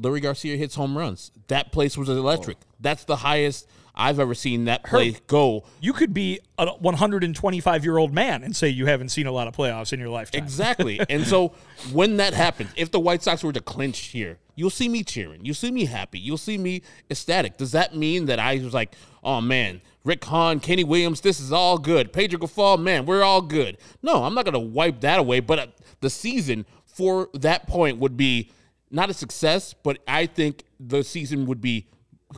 Leury 0.00 0.22
Garcia 0.22 0.56
hits 0.56 0.74
home 0.74 0.96
runs. 0.96 1.30
That 1.48 1.72
place 1.72 1.96
was 1.96 2.08
electric. 2.08 2.56
That's 2.80 3.04
the 3.04 3.16
highest 3.16 3.68
I've 4.00 4.18
ever 4.18 4.34
seen 4.34 4.64
that 4.64 4.82
play 4.82 5.16
go. 5.26 5.64
you 5.78 5.92
could 5.92 6.14
be 6.14 6.40
a 6.56 6.66
125 6.66 7.84
year 7.84 7.98
old 7.98 8.14
man 8.14 8.42
and 8.42 8.56
say 8.56 8.68
you 8.70 8.86
haven't 8.86 9.10
seen 9.10 9.26
a 9.26 9.32
lot 9.32 9.46
of 9.46 9.54
playoffs 9.54 9.92
in 9.92 10.00
your 10.00 10.08
lifetime. 10.08 10.42
Exactly. 10.42 10.98
and 11.10 11.26
so 11.26 11.48
when 11.92 12.16
that 12.16 12.32
happens, 12.32 12.70
if 12.76 12.90
the 12.90 12.98
White 12.98 13.22
Sox 13.22 13.44
were 13.44 13.52
to 13.52 13.60
clinch 13.60 13.98
here, 14.06 14.38
you'll 14.54 14.70
see 14.70 14.88
me 14.88 15.04
cheering. 15.04 15.44
You'll 15.44 15.54
see 15.54 15.70
me 15.70 15.84
happy. 15.84 16.18
You'll 16.18 16.38
see 16.38 16.56
me 16.56 16.80
ecstatic. 17.10 17.58
Does 17.58 17.72
that 17.72 17.94
mean 17.94 18.24
that 18.26 18.38
I 18.38 18.54
was 18.56 18.72
like, 18.72 18.94
oh 19.22 19.42
man, 19.42 19.82
Rick 20.02 20.24
Hahn, 20.24 20.60
Kenny 20.60 20.82
Williams, 20.82 21.20
this 21.20 21.38
is 21.38 21.52
all 21.52 21.76
good. 21.76 22.10
Pedro 22.10 22.38
Grifol, 22.40 22.80
man, 22.80 23.04
we're 23.04 23.22
all 23.22 23.42
good. 23.42 23.76
No, 24.02 24.24
I'm 24.24 24.34
not 24.34 24.46
going 24.46 24.54
to 24.54 24.58
wipe 24.58 25.00
that 25.00 25.18
away. 25.18 25.40
But 25.40 25.58
uh, 25.58 25.66
the 26.00 26.08
season 26.08 26.64
for 26.86 27.28
that 27.34 27.66
point 27.66 27.98
would 27.98 28.16
be 28.16 28.50
not 28.90 29.10
a 29.10 29.14
success, 29.14 29.74
but 29.74 29.98
I 30.08 30.24
think 30.24 30.64
the 30.78 31.04
season 31.04 31.44
would 31.44 31.60
be 31.60 31.86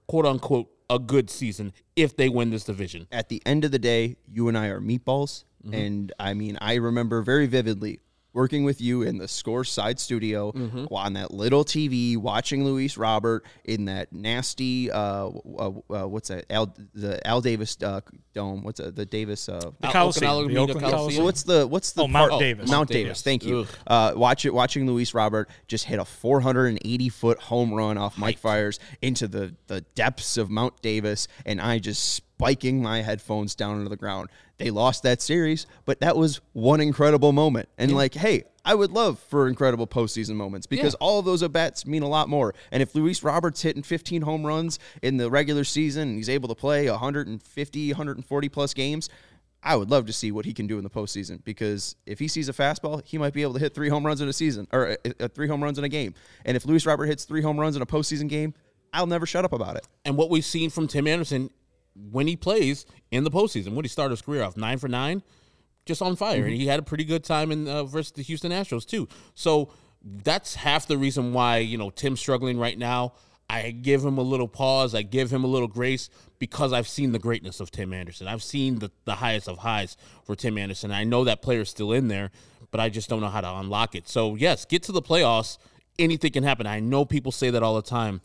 quote 0.08 0.26
unquote 0.26 0.71
a 0.94 0.98
good 0.98 1.30
season 1.30 1.72
if 1.96 2.16
they 2.16 2.28
win 2.28 2.50
this 2.50 2.64
division. 2.64 3.06
at 3.10 3.28
the 3.28 3.42
end 3.46 3.64
of 3.64 3.70
the 3.70 3.78
day, 3.78 4.16
you 4.30 4.48
and 4.48 4.56
I 4.58 4.66
are 4.66 4.80
meatballs, 4.80 5.44
Mm-hmm. 5.64 5.74
And 5.74 6.12
I 6.18 6.34
mean, 6.34 6.58
I 6.60 6.74
remember 6.74 7.22
very 7.22 7.46
vividly 7.46 8.00
working 8.34 8.64
with 8.64 8.80
you 8.80 9.02
in 9.02 9.18
the 9.18 9.28
score 9.28 9.64
side 9.64 9.98
studio 10.00 10.52
Mm-hmm. 10.52 10.86
on 10.94 11.12
that 11.14 11.32
little 11.32 11.64
TV, 11.64 12.16
watching 12.16 12.64
Luis 12.64 12.96
Robert 12.96 13.44
in 13.64 13.86
that 13.86 14.12
nasty, 14.12 14.90
uh, 14.90 15.28
uh, 15.28 15.70
uh, 15.90 16.08
what's 16.08 16.28
that? 16.28 16.44
Al, 16.50 16.74
the 16.94 17.24
Al 17.26 17.40
Davis 17.40 17.76
uh, 17.82 18.00
dome. 18.34 18.62
What's 18.62 18.78
that? 18.80 18.96
the 18.96 19.04
Davis? 19.06 19.48
Uh, 19.48 19.70
The 19.80 19.86
Al- 19.88 19.92
Coliseum, 19.92 20.30
Okinawa 20.30 20.48
the 20.48 20.56
Oakland 20.58 20.80
Coliseum. 20.80 20.98
Coliseum. 20.98 21.24
what's 21.24 21.42
the 21.42 21.66
what's 21.66 21.92
the 21.92 22.02
Oh, 22.02 22.08
Mount 22.08 22.30
part- 22.30 22.40
Davis. 22.40 22.68
Mount 22.68 22.78
Mount 22.78 22.88
Davis. 22.88 23.02
Davis. 23.04 23.22
Thank 23.22 23.44
you. 23.44 23.58
Ugh. 23.60 23.68
Uh, 23.86 24.12
watch 24.16 24.44
it. 24.44 24.54
Watching 24.54 24.86
Luis 24.86 25.14
Robert 25.14 25.48
just 25.68 25.84
hit 25.84 25.98
a 25.98 26.04
480 26.04 27.08
foot 27.10 27.38
home 27.38 27.72
run 27.74 27.98
off 27.98 28.16
Mike 28.18 28.38
Fiers 28.38 28.78
into 29.00 29.28
the 29.28 29.54
the 29.66 29.82
depths 29.94 30.36
of 30.36 30.50
Mount 30.50 30.80
Davis, 30.82 31.28
and 31.46 31.60
I 31.60 31.78
just 31.78 32.22
spiking 32.42 32.82
my 32.82 33.02
headphones 33.02 33.54
down 33.54 33.78
into 33.78 33.88
the 33.88 33.96
ground. 33.96 34.28
They 34.58 34.70
lost 34.70 35.02
that 35.04 35.22
series, 35.22 35.66
but 35.84 36.00
that 36.00 36.16
was 36.16 36.40
one 36.52 36.80
incredible 36.80 37.32
moment. 37.32 37.68
And 37.78 37.94
like, 37.94 38.14
hey, 38.14 38.44
I 38.64 38.74
would 38.74 38.92
love 38.92 39.18
for 39.18 39.48
incredible 39.48 39.86
postseason 39.86 40.34
moments 40.34 40.66
because 40.66 40.94
all 40.96 41.18
of 41.18 41.24
those 41.24 41.42
at 41.42 41.52
bats 41.52 41.86
mean 41.86 42.02
a 42.02 42.08
lot 42.08 42.28
more. 42.28 42.54
And 42.70 42.82
if 42.82 42.94
Luis 42.94 43.22
Roberts 43.22 43.62
hitting 43.62 43.82
15 43.82 44.22
home 44.22 44.46
runs 44.46 44.78
in 45.02 45.16
the 45.16 45.30
regular 45.30 45.64
season 45.64 46.08
and 46.08 46.16
he's 46.16 46.28
able 46.28 46.48
to 46.48 46.54
play 46.54 46.88
150, 46.88 47.88
140 47.92 48.48
plus 48.48 48.74
games, 48.74 49.08
I 49.64 49.76
would 49.76 49.90
love 49.90 50.06
to 50.06 50.12
see 50.12 50.32
what 50.32 50.44
he 50.44 50.52
can 50.52 50.66
do 50.66 50.78
in 50.78 50.84
the 50.84 50.90
postseason 50.90 51.42
because 51.44 51.94
if 52.06 52.18
he 52.18 52.26
sees 52.26 52.48
a 52.48 52.52
fastball, 52.52 53.04
he 53.04 53.18
might 53.18 53.32
be 53.32 53.42
able 53.42 53.54
to 53.54 53.60
hit 53.60 53.74
three 53.74 53.88
home 53.88 54.04
runs 54.04 54.20
in 54.20 54.28
a 54.28 54.32
season 54.32 54.66
or 54.72 54.90
uh, 54.90 55.10
uh, 55.20 55.28
three 55.28 55.46
home 55.46 55.62
runs 55.62 55.78
in 55.78 55.84
a 55.84 55.88
game. 55.88 56.14
And 56.44 56.56
if 56.56 56.66
Luis 56.66 56.86
Robert 56.86 57.06
hits 57.06 57.24
three 57.24 57.42
home 57.42 57.58
runs 57.58 57.76
in 57.76 57.82
a 57.82 57.86
postseason 57.86 58.28
game, 58.28 58.54
I'll 58.92 59.06
never 59.06 59.24
shut 59.24 59.44
up 59.44 59.52
about 59.52 59.76
it. 59.76 59.86
And 60.04 60.16
what 60.16 60.30
we've 60.30 60.44
seen 60.44 60.70
from 60.70 60.86
Tim 60.86 61.06
Anderson 61.06 61.50
when 61.94 62.26
he 62.26 62.36
plays 62.36 62.86
in 63.10 63.24
the 63.24 63.30
postseason, 63.30 63.74
when 63.74 63.84
he 63.84 63.88
started 63.88 64.12
his 64.12 64.22
career 64.22 64.42
off 64.42 64.56
nine 64.56 64.78
for 64.78 64.88
nine, 64.88 65.22
just 65.86 66.00
on 66.02 66.16
fire, 66.16 66.44
and 66.44 66.54
he 66.54 66.66
had 66.66 66.78
a 66.78 66.82
pretty 66.82 67.04
good 67.04 67.24
time 67.24 67.50
in 67.50 67.68
uh, 67.68 67.84
versus 67.84 68.12
the 68.12 68.22
Houston 68.22 68.52
Astros 68.52 68.86
too. 68.86 69.08
So 69.34 69.70
that's 70.02 70.54
half 70.54 70.86
the 70.86 70.96
reason 70.96 71.32
why 71.32 71.58
you 71.58 71.78
know 71.78 71.90
Tim's 71.90 72.20
struggling 72.20 72.58
right 72.58 72.78
now. 72.78 73.14
I 73.50 73.70
give 73.70 74.02
him 74.02 74.16
a 74.16 74.22
little 74.22 74.48
pause. 74.48 74.94
I 74.94 75.02
give 75.02 75.30
him 75.30 75.44
a 75.44 75.46
little 75.46 75.68
grace 75.68 76.08
because 76.38 76.72
I've 76.72 76.88
seen 76.88 77.12
the 77.12 77.18
greatness 77.18 77.60
of 77.60 77.70
Tim 77.70 77.92
Anderson. 77.92 78.26
I've 78.26 78.42
seen 78.42 78.78
the, 78.78 78.90
the 79.04 79.16
highest 79.16 79.46
of 79.46 79.58
highs 79.58 79.96
for 80.24 80.34
Tim 80.34 80.56
Anderson. 80.56 80.90
I 80.90 81.04
know 81.04 81.24
that 81.24 81.42
player's 81.42 81.68
still 81.68 81.92
in 81.92 82.08
there, 82.08 82.30
but 82.70 82.80
I 82.80 82.88
just 82.88 83.10
don't 83.10 83.20
know 83.20 83.28
how 83.28 83.42
to 83.42 83.54
unlock 83.56 83.94
it. 83.94 84.08
So 84.08 84.36
yes, 84.36 84.64
get 84.64 84.82
to 84.84 84.92
the 84.92 85.02
playoffs. 85.02 85.58
Anything 85.98 86.32
can 86.32 86.44
happen. 86.44 86.66
I 86.66 86.80
know 86.80 87.04
people 87.04 87.30
say 87.30 87.50
that 87.50 87.62
all 87.62 87.74
the 87.74 87.82
time, 87.82 88.22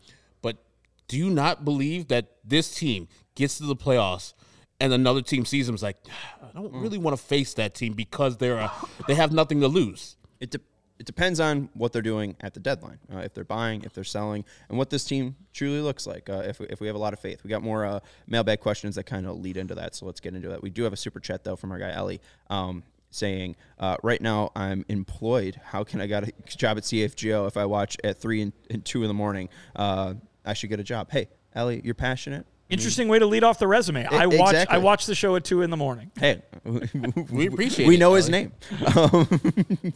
do 1.08 1.16
you 1.16 1.30
not 1.30 1.64
believe 1.64 2.08
that 2.08 2.36
this 2.44 2.74
team 2.74 3.08
gets 3.34 3.58
to 3.58 3.64
the 3.64 3.76
playoffs 3.76 4.34
and 4.80 4.92
another 4.92 5.22
team 5.22 5.44
sees 5.44 5.66
them 5.66 5.74
is 5.74 5.82
like, 5.82 5.96
I 6.42 6.52
don't 6.54 6.72
really 6.72 6.98
want 6.98 7.16
to 7.16 7.22
face 7.22 7.54
that 7.54 7.74
team 7.74 7.94
because 7.94 8.36
they're 8.36 8.58
a, 8.58 8.72
they 9.08 9.14
have 9.14 9.32
nothing 9.32 9.60
to 9.60 9.68
lose. 9.68 10.16
It, 10.38 10.52
de- 10.52 10.60
it 10.98 11.06
depends 11.06 11.40
on 11.40 11.68
what 11.74 11.92
they're 11.92 12.02
doing 12.02 12.36
at 12.40 12.54
the 12.54 12.60
deadline. 12.60 12.98
Uh, 13.12 13.18
if 13.18 13.34
they're 13.34 13.44
buying, 13.44 13.82
if 13.82 13.92
they're 13.92 14.04
selling, 14.04 14.44
and 14.68 14.78
what 14.78 14.90
this 14.90 15.04
team 15.04 15.34
truly 15.52 15.80
looks 15.80 16.06
like. 16.06 16.28
Uh, 16.28 16.42
if, 16.44 16.60
we, 16.60 16.66
if 16.66 16.80
we 16.80 16.86
have 16.86 16.96
a 16.96 16.98
lot 16.98 17.12
of 17.12 17.18
faith, 17.18 17.42
we 17.42 17.50
got 17.50 17.62
more 17.62 17.84
uh, 17.84 18.00
mailbag 18.26 18.60
questions 18.60 18.94
that 18.94 19.04
kind 19.04 19.26
of 19.26 19.38
lead 19.38 19.56
into 19.56 19.74
that. 19.74 19.94
So 19.94 20.06
let's 20.06 20.20
get 20.20 20.34
into 20.34 20.48
that. 20.48 20.62
We 20.62 20.70
do 20.70 20.84
have 20.84 20.92
a 20.92 20.96
super 20.96 21.20
chat 21.20 21.42
though 21.44 21.56
from 21.56 21.72
our 21.72 21.78
guy 21.78 21.90
Ellie. 21.90 22.20
Um, 22.50 22.84
saying, 23.10 23.56
uh, 23.78 23.96
right 24.02 24.20
now 24.20 24.52
I'm 24.54 24.84
employed. 24.88 25.58
How 25.64 25.82
can 25.82 26.02
I 26.02 26.06
get 26.06 26.28
a 26.28 26.32
job 26.56 26.76
at 26.76 26.84
CHGO 26.84 27.46
if 27.46 27.56
I 27.56 27.64
watch 27.64 27.96
at 28.04 28.18
three 28.18 28.42
and, 28.42 28.52
and 28.70 28.84
two 28.84 29.02
in 29.02 29.08
the 29.08 29.14
morning? 29.14 29.48
Uh, 29.74 30.14
I 30.48 30.54
should 30.54 30.70
get 30.70 30.80
a 30.80 30.84
job. 30.84 31.10
Hey, 31.10 31.28
Ellie, 31.54 31.80
you're 31.84 31.94
passionate. 31.94 32.46
Interesting 32.70 33.08
way 33.08 33.18
to 33.18 33.26
lead 33.26 33.44
off 33.44 33.58
the 33.58 33.68
resume. 33.68 34.06
I 34.06 34.26
watch 34.26 34.50
exactly. 34.52 34.74
I 34.76 34.78
watch 34.78 35.06
the 35.06 35.14
show 35.14 35.36
at 35.36 35.44
two 35.44 35.62
in 35.62 35.70
the 35.70 35.76
morning. 35.76 36.10
Hey, 36.18 36.42
We 36.64 37.46
appreciate 37.48 37.86
we 37.86 37.96
it, 37.96 37.98
know 37.98 38.14
his 38.14 38.28
Ellie. 38.28 38.32
name. 38.32 38.52
Um, 38.96 39.28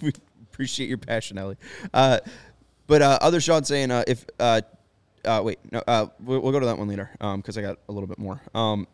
we 0.01 0.13
appreciate 0.51 0.89
your 0.89 0.99
passion, 0.99 1.39
Ellie. 1.39 1.57
Uh, 1.93 2.21
but 2.87 3.01
uh, 3.03 3.19
other 3.23 3.41
Sean 3.41 3.65
saying 3.65 3.91
uh, 3.91 4.05
if 4.07 4.27
uh, 4.39 4.61
uh, 5.25 5.41
wait, 5.45 5.59
no, 5.71 5.83
uh, 5.87 6.07
we'll, 6.21 6.41
we'll 6.41 6.53
go 6.53 6.61
to 6.61 6.67
that 6.67 6.79
one 6.79 6.89
later 6.89 7.11
because 7.37 7.57
I 7.57 7.63
got 7.63 7.79
a 7.89 7.93
little 7.93 8.07
bit 8.07 8.19
more. 8.19 8.41
Um, 8.55 8.87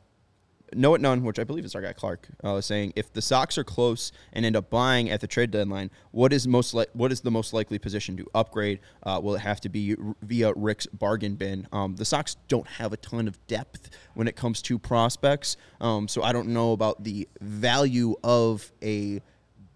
know 0.74 0.94
it 0.94 1.00
none, 1.00 1.22
which 1.22 1.38
I 1.38 1.44
believe 1.44 1.64
is 1.64 1.74
our 1.74 1.82
guy 1.82 1.92
Clark, 1.92 2.28
uh, 2.42 2.60
saying 2.60 2.92
if 2.96 3.12
the 3.12 3.22
Sox 3.22 3.58
are 3.58 3.64
close 3.64 4.12
and 4.32 4.44
end 4.44 4.56
up 4.56 4.70
buying 4.70 5.10
at 5.10 5.20
the 5.20 5.26
trade 5.26 5.50
deadline, 5.50 5.90
what 6.10 6.32
is 6.32 6.46
most 6.46 6.74
li- 6.74 6.86
what 6.92 7.12
is 7.12 7.20
the 7.20 7.30
most 7.30 7.52
likely 7.52 7.78
position 7.78 8.16
to 8.16 8.26
upgrade? 8.34 8.80
Uh, 9.02 9.20
will 9.22 9.34
it 9.34 9.40
have 9.40 9.60
to 9.62 9.68
be 9.68 9.96
r- 9.96 10.14
via 10.22 10.52
Rick's 10.54 10.86
bargain 10.86 11.34
bin? 11.36 11.66
Um, 11.72 11.96
the 11.96 12.04
Sox 12.04 12.36
don't 12.48 12.66
have 12.66 12.92
a 12.92 12.96
ton 12.96 13.28
of 13.28 13.44
depth 13.46 13.90
when 14.14 14.28
it 14.28 14.36
comes 14.36 14.62
to 14.62 14.78
prospects, 14.78 15.56
um, 15.80 16.08
so 16.08 16.22
I 16.22 16.32
don't 16.32 16.48
know 16.48 16.72
about 16.72 17.04
the 17.04 17.28
value 17.40 18.14
of 18.22 18.70
a 18.82 19.20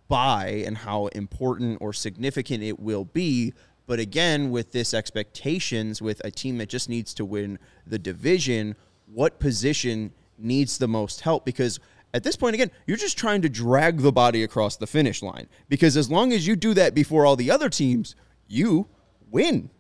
buy 0.09 0.63
and 0.67 0.77
how 0.77 1.07
important 1.07 1.79
or 1.81 1.93
significant 1.93 2.63
it 2.63 2.79
will 2.79 3.05
be. 3.05 3.55
But 3.87 3.99
again, 3.99 4.51
with 4.51 4.73
this 4.73 4.95
expectations, 4.95 6.01
with 6.01 6.21
a 6.25 6.31
team 6.31 6.59
that 6.59 6.69
just 6.69 6.89
needs 6.89 7.15
to 7.15 7.25
win 7.25 7.59
the 7.87 7.99
division, 7.99 8.77
what 9.07 9.41
position 9.41 10.13
needs 10.43 10.79
the 10.79 10.89
most 10.89 11.21
help? 11.23 11.45
Because 11.45 11.81
at 12.15 12.23
this 12.23 12.37
point, 12.37 12.55
again, 12.55 12.71
you're 12.87 12.97
just 12.97 13.17
trying 13.17 13.43
to 13.43 13.49
drag 13.49 14.01
the 14.01 14.13
body 14.13 14.43
across 14.43 14.77
the 14.77 14.87
finish 14.87 15.23
line. 15.23 15.49
Because 15.69 15.97
as 15.97 16.11
long 16.11 16.33
as 16.33 16.47
you 16.47 16.57
do 16.57 16.75
that 16.75 16.95
before 16.95 17.25
all 17.25 17.37
the 17.37 17.51
other 17.51 17.69
teams, 17.69 18.15
you 18.49 18.87
win. 19.31 19.71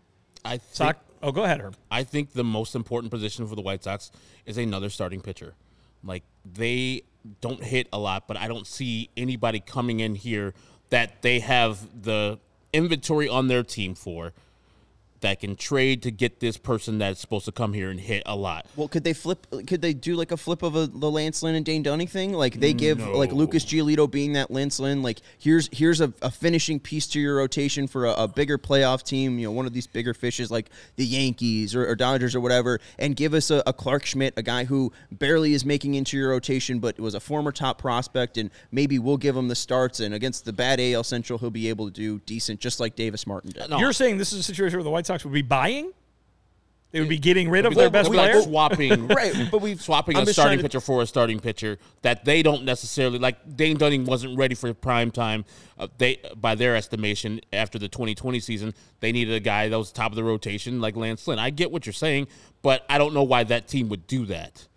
I 0.45 0.59
think, 0.59 0.75
Sock. 0.75 1.05
Oh, 1.23 1.31
go 1.31 1.45
ahead, 1.45 1.61
Herb. 1.61 1.77
I 1.91 2.05
think 2.05 2.33
the 2.33 2.45
most 2.45 2.75
important 2.75 3.11
position 3.13 3.47
for 3.47 3.55
the 3.55 3.63
White 3.63 3.85
Sox 3.85 4.11
is 4.47 4.59
another 4.59 4.91
starting 4.91 5.21
pitcher. 5.21 5.55
Like 6.03 6.25
they 6.45 7.03
don't 7.41 7.63
hit 7.63 7.89
a 7.93 7.99
lot, 7.99 8.27
but 8.27 8.37
I 8.37 8.49
don't 8.49 8.67
see 8.67 9.11
anybody 9.17 9.61
coming 9.61 10.01
in 10.01 10.15
here 10.15 10.55
that 10.91 11.23
they 11.23 11.39
have 11.41 12.03
the 12.03 12.39
inventory 12.73 13.29
on 13.29 13.49
their 13.49 13.63
team 13.63 13.95
for 13.95 14.33
that 15.23 15.41
can 15.41 15.57
trade 15.57 16.03
to 16.03 16.11
get 16.11 16.41
this 16.41 16.57
person 16.57 16.99
that's 16.99 17.21
supposed 17.21 17.47
to 17.47 17.53
come 17.53 17.73
here 17.73 17.91
and 17.91 17.99
hit 17.99 18.23
a 18.27 18.37
lot. 18.37 18.67
Well, 18.77 18.89
could 18.89 19.05
they 19.05 19.13
flip? 19.13 19.47
Could 19.67 19.83
they 19.83 19.95
do 19.95 20.15
like 20.15 20.31
a 20.31 20.37
flip 20.37 20.63
of 20.63 20.77
a 20.77 20.87
the 20.87 21.11
Lance 21.11 21.43
Lynn 21.43 21.55
and 21.55 21.65
Dane 21.65 21.83
Dunning 21.83 22.07
thing? 22.07 22.33
Like 22.33 22.61
they 22.61 22.73
give 22.73 23.05
like 23.07 23.33
Lucas 23.33 23.65
Giolito 23.65 24.11
being 24.11 24.35
that 24.35 24.51
Lance 24.51 24.79
Lynn. 24.79 25.03
Like 25.03 25.21
here's 25.39 25.69
here's 25.73 26.01
a, 26.01 26.13
a 26.23 26.31
finishing 26.31 26.79
piece 26.79 27.07
to 27.09 27.21
your 27.21 27.37
rotation 27.37 27.87
for 27.87 28.07
a, 28.07 28.13
a 28.13 28.29
bigger 28.29 28.59
playoff 28.59 29.03
team. 29.03 29.39
You 29.39 29.49
know, 29.49 29.53
one 29.53 29.67
of 29.67 29.73
these 29.73 29.87
bigger 29.87 30.15
fishes 30.15 30.51
like 30.51 30.71
the 30.97 31.05
Yankees 31.05 31.75
or, 31.75 31.89
or 31.89 31.95
Dodgers 31.95 32.35
or 32.35 32.41
whatever, 32.41 32.81
and 32.99 33.17
give 33.17 33.35
us 33.35 33.51
a, 33.51 33.63
a 33.67 33.73
Clarke 33.73 34.07
Schmidt, 34.07 34.35
a 34.37 34.43
guy 34.43 34.65
who 34.65 34.93
barely 35.11 35.55
is 35.55 35.65
making 35.65 35.95
into 35.95 36.17
your 36.17 36.31
rotation, 36.31 36.79
but 36.79 36.99
was 36.99 37.15
a 37.15 37.21
former 37.21 37.53
top 37.53 37.79
prospect, 37.79 38.39
and 38.39 38.51
maybe 38.71 38.99
we'll 38.99 39.17
give 39.17 39.37
him 39.37 39.49
the 39.49 39.55
starts. 39.55 40.01
And 40.01 40.15
against 40.15 40.45
the 40.45 40.53
bad 40.53 40.81
AL 40.81 41.05
Central, 41.05 41.39
he'll 41.39 41.51
be 41.51 41.69
able 41.69 41.87
to 41.87 41.93
do 41.93 42.19
decent, 42.21 42.61
just 42.61 42.81
like 42.81 42.97
Davis 42.97 43.27
Martin 43.27 43.51
did. 43.51 43.69
No. 43.69 43.79
You're 43.79 43.93
saying 43.93 44.19
this 44.19 44.33
is 44.33 44.41
a 44.41 44.43
situation 44.43 44.79
where 44.79 44.85
the 44.85 44.91
White 44.91 45.07
Sox 45.07 45.12
would 45.25 45.33
be 45.33 45.43
buying? 45.43 45.93
They 46.91 47.01
would 47.01 47.09
be 47.09 47.19
getting 47.19 47.49
rid 47.49 47.65
of 47.65 47.75
their 47.75 47.89
best 47.89 48.11
we 48.11 48.19
like 48.19 48.33
player? 48.33 48.43
swapping, 48.43 49.07
Right, 49.09 49.49
but 49.51 49.63
we've- 49.63 49.81
swapping 49.81 50.15
I'm 50.15 50.25
a 50.29 50.33
starting 50.33 50.59
to- 50.59 50.63
pitcher 50.63 50.81
for 50.81 51.01
a 51.01 51.07
starting 51.07 51.41
pitcher 51.41 51.79
that 52.03 52.27
they 52.27 52.43
don't 52.43 52.65
necessarily 52.65 53.19
like. 53.19 53.57
Dane 53.57 53.79
Dunning 53.79 54.05
wasn't 54.05 54.37
ready 54.37 54.55
for 54.55 54.75
prime 54.75 55.11
time. 55.11 55.47
Uh, 55.79 55.87
they, 55.97 56.21
by 56.37 56.55
their 56.55 56.77
estimation, 56.77 57.41
after 57.51 57.79
the 57.79 57.89
2020 57.89 58.41
season, 58.41 58.75
they 59.01 59.11
needed 59.11 59.33
a 59.35 59.41
guy 59.41 59.71
that 59.71 59.79
was 59.79 59.91
top 59.91 60.13
of 60.13 60.17
the 60.17 60.25
rotation 60.25 60.83
like 60.83 60.95
Lance 60.95 61.27
Lynn. 61.27 61.39
I 61.39 61.49
get 61.49 61.71
what 61.73 61.87
you're 61.87 61.95
saying, 61.95 62.27
but 62.61 62.85
I 62.91 62.99
don't 62.99 63.15
know 63.15 63.23
why 63.23 63.45
that 63.45 63.69
team 63.69 63.89
would 63.89 64.07
do 64.07 64.27
that. 64.27 64.69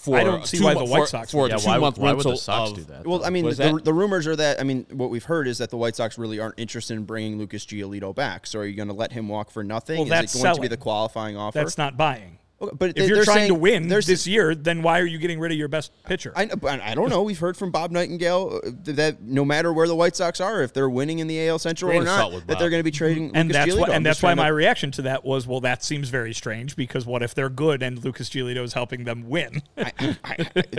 For 0.00 0.16
I 0.16 0.24
don't 0.24 0.46
see 0.46 0.56
two 0.56 0.64
why 0.64 0.72
mo- 0.72 0.86
the 0.86 0.90
White 0.90 1.08
Sox 1.08 1.30
for 1.30 1.42
would 1.42 1.52
a 1.52 1.58
do 1.58 1.62
Yeah, 1.62 1.68
why, 1.68 1.74
two 1.74 1.80
month 1.82 1.98
why 1.98 2.12
would 2.14 2.24
the 2.24 2.36
Sox 2.36 2.70
of, 2.70 2.76
do 2.76 2.84
that? 2.84 3.06
Well, 3.06 3.22
I 3.22 3.28
mean, 3.28 3.44
the, 3.44 3.54
that- 3.54 3.84
the 3.84 3.92
rumors 3.92 4.26
are 4.26 4.34
that 4.34 4.58
I 4.58 4.62
mean, 4.62 4.86
what 4.92 5.10
we've 5.10 5.24
heard 5.24 5.46
is 5.46 5.58
that 5.58 5.68
the 5.68 5.76
White 5.76 5.94
Sox 5.94 6.16
really 6.16 6.40
aren't 6.40 6.58
interested 6.58 6.94
in 6.94 7.04
bringing 7.04 7.36
Lucas 7.38 7.66
Giolito 7.66 8.14
back. 8.14 8.46
So, 8.46 8.60
are 8.60 8.64
you 8.64 8.74
going 8.74 8.88
to 8.88 8.94
let 8.94 9.12
him 9.12 9.28
walk 9.28 9.50
for 9.50 9.62
nothing? 9.62 9.98
Well, 9.98 10.04
is 10.04 10.10
that's 10.10 10.34
it 10.34 10.42
going 10.42 10.54
to 10.54 10.60
be 10.62 10.68
the 10.68 10.78
qualifying 10.78 11.36
offer? 11.36 11.58
That's 11.58 11.76
not 11.76 11.98
buying. 11.98 12.38
Okay, 12.62 12.76
but 12.78 12.90
If 12.90 12.94
they- 12.96 13.06
you're 13.06 13.16
they're 13.16 13.24
trying 13.24 13.48
to 13.48 13.54
win 13.54 13.88
this 13.88 14.26
year, 14.26 14.54
then 14.54 14.82
why 14.82 15.00
are 15.00 15.06
you 15.06 15.18
getting 15.18 15.40
rid 15.40 15.50
of 15.52 15.58
your 15.58 15.68
best 15.68 15.92
pitcher? 16.04 16.32
I, 16.36 16.44
know- 16.46 16.54
I 16.64 16.94
don't 16.94 17.08
know. 17.08 17.22
We've 17.22 17.38
heard 17.38 17.56
from 17.56 17.70
Bob 17.70 17.90
Nightingale 17.90 18.60
uh, 18.64 18.70
that 18.84 19.22
no 19.22 19.44
matter 19.44 19.72
where 19.72 19.86
the 19.86 19.94
White 19.94 20.14
Sox 20.16 20.40
are, 20.40 20.62
if 20.62 20.72
they're 20.72 20.90
winning 20.90 21.20
in 21.20 21.26
the 21.26 21.48
AL 21.48 21.58
Central 21.60 21.90
Grain 21.90 22.02
or 22.02 22.04
not, 22.04 22.46
that 22.46 22.58
they're 22.58 22.70
going 22.70 22.80
to 22.80 22.84
be 22.84 22.90
trading. 22.90 23.30
and 23.34 23.48
Lucas 23.48 23.52
that's 23.64 23.74
Giolito. 23.74 23.88
why, 23.88 23.94
and 23.94 24.06
that's 24.06 24.22
why 24.22 24.28
trying 24.28 24.36
to- 24.36 24.42
my 24.42 24.48
reaction 24.48 24.90
to 24.92 25.02
that 25.02 25.24
was, 25.24 25.46
well, 25.46 25.60
that 25.60 25.82
seems 25.82 26.08
very 26.10 26.34
strange 26.34 26.76
because 26.76 27.06
what 27.06 27.22
if 27.22 27.34
they're 27.34 27.48
good 27.48 27.82
and 27.82 28.02
Lucas 28.04 28.28
Giolito 28.28 28.62
is 28.62 28.72
helping 28.74 29.04
them 29.04 29.28
win? 29.28 29.62
I, 29.78 29.92
I, 30.24 30.36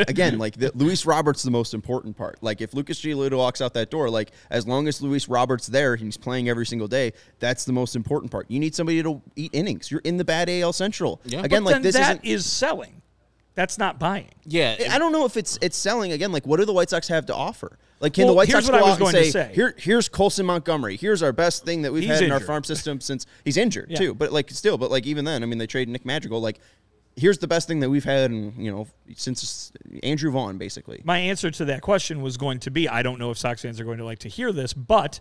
again, 0.08 0.38
like 0.38 0.56
the, 0.58 0.72
Luis 0.76 1.06
Roberts, 1.06 1.44
the 1.44 1.52
most 1.52 1.74
important 1.74 2.16
part. 2.16 2.38
Like 2.42 2.62
if 2.62 2.74
Lucas 2.74 3.02
Giolito 3.02 3.38
walks 3.38 3.62
out 3.62 3.74
that 3.74 3.90
door, 3.90 4.10
like 4.10 4.32
as 4.50 4.68
long 4.68 4.88
as 4.88 5.02
Luis 5.02 5.28
Roberts 5.28 5.68
there, 5.68 5.94
and 5.94 6.02
he's 6.04 6.18
playing 6.18 6.48
every 6.50 6.66
single 6.66 6.88
day. 6.88 7.14
That's 7.40 7.66
the 7.66 7.74
most 7.74 7.96
important 7.96 8.32
part. 8.32 8.46
You 8.52 8.60
need 8.60 8.76
somebody 8.76 9.02
to 9.02 9.22
eat 9.36 9.52
innings. 9.54 9.90
You're 9.90 10.02
in 10.04 10.18
the 10.18 10.26
bad 10.26 10.50
AL 10.50 10.74
Central. 10.74 11.22
Yeah. 11.26 11.42
Again, 11.44 11.64
but 11.64 11.71
like 11.72 11.76
then 11.76 11.82
this 11.84 11.96
that 11.96 12.26
is 12.26 12.46
selling. 12.46 13.02
That's 13.54 13.78
not 13.78 14.00
buying. 14.00 14.30
yeah. 14.46 14.78
I 14.92 14.98
don't 14.98 15.12
know 15.12 15.26
if 15.26 15.36
it's 15.36 15.58
it's 15.62 15.76
selling 15.78 16.14
again. 16.14 16.32
Like, 16.32 16.48
what 16.48 16.58
do 16.60 16.66
the 16.66 16.74
White 16.74 16.90
Sox 16.90 17.08
have 17.10 17.26
to 17.26 17.36
offer? 17.36 17.78
Like, 18.00 18.14
can 18.14 18.24
Well, 18.24 18.34
the 18.34 18.38
White 18.38 18.48
here's 18.48 18.66
Sox 18.66 18.72
what 18.74 18.80
go 18.80 18.86
I 18.86 18.90
was 18.90 19.02
out 19.02 19.08
and 19.08 19.12
going 19.12 19.26
to 19.26 19.32
say, 19.32 19.48
say. 19.50 19.52
"Here, 19.54 19.76
here's 19.78 20.08
Colson 20.10 20.46
Montgomery. 20.46 20.96
Here's 20.96 21.22
our 21.22 21.34
best 21.34 21.66
thing 21.66 21.82
that 21.84 21.92
we've 21.92 22.04
He's 22.04 22.14
had 22.14 22.24
in 22.24 22.32
our 22.32 22.40
farm 22.40 22.64
system 22.64 23.00
since 23.10 23.26
he's 23.44 23.58
injured 23.58 23.92
Yeah. 23.92 23.98
too." 23.98 24.14
But 24.16 24.32
like, 24.32 24.50
still, 24.52 24.78
but 24.78 24.90
like 24.90 25.06
even 25.06 25.26
then, 25.26 25.44
I 25.44 25.46
mean, 25.46 25.58
they 25.60 25.68
traded 25.68 25.90
Nick 25.92 26.06
Madrigal. 26.06 26.40
Like, 26.42 26.60
here's 27.18 27.40
the 27.40 27.48
best 27.48 27.68
thing 27.68 27.82
that 27.82 27.90
we've 27.90 28.06
had, 28.06 28.32
in, 28.32 28.54
you 28.58 28.72
know, 28.72 28.88
since 29.16 29.74
Andrew 30.02 30.32
Vaughn, 30.32 30.58
basically. 30.58 31.02
My 31.04 31.20
answer 31.20 31.52
to 31.52 31.66
that 31.66 31.82
question 31.82 32.22
was 32.22 32.38
going 32.38 32.60
to 32.62 32.72
be 32.72 32.88
I 32.88 33.04
don't 33.04 33.20
know 33.20 33.32
if 33.32 33.38
Sox 33.38 33.62
fans 33.62 33.80
are 33.82 33.86
going 33.86 33.98
to 33.98 34.06
like 34.06 34.20
to 34.20 34.30
hear 34.30 34.54
this, 34.54 34.74
but 34.74 35.20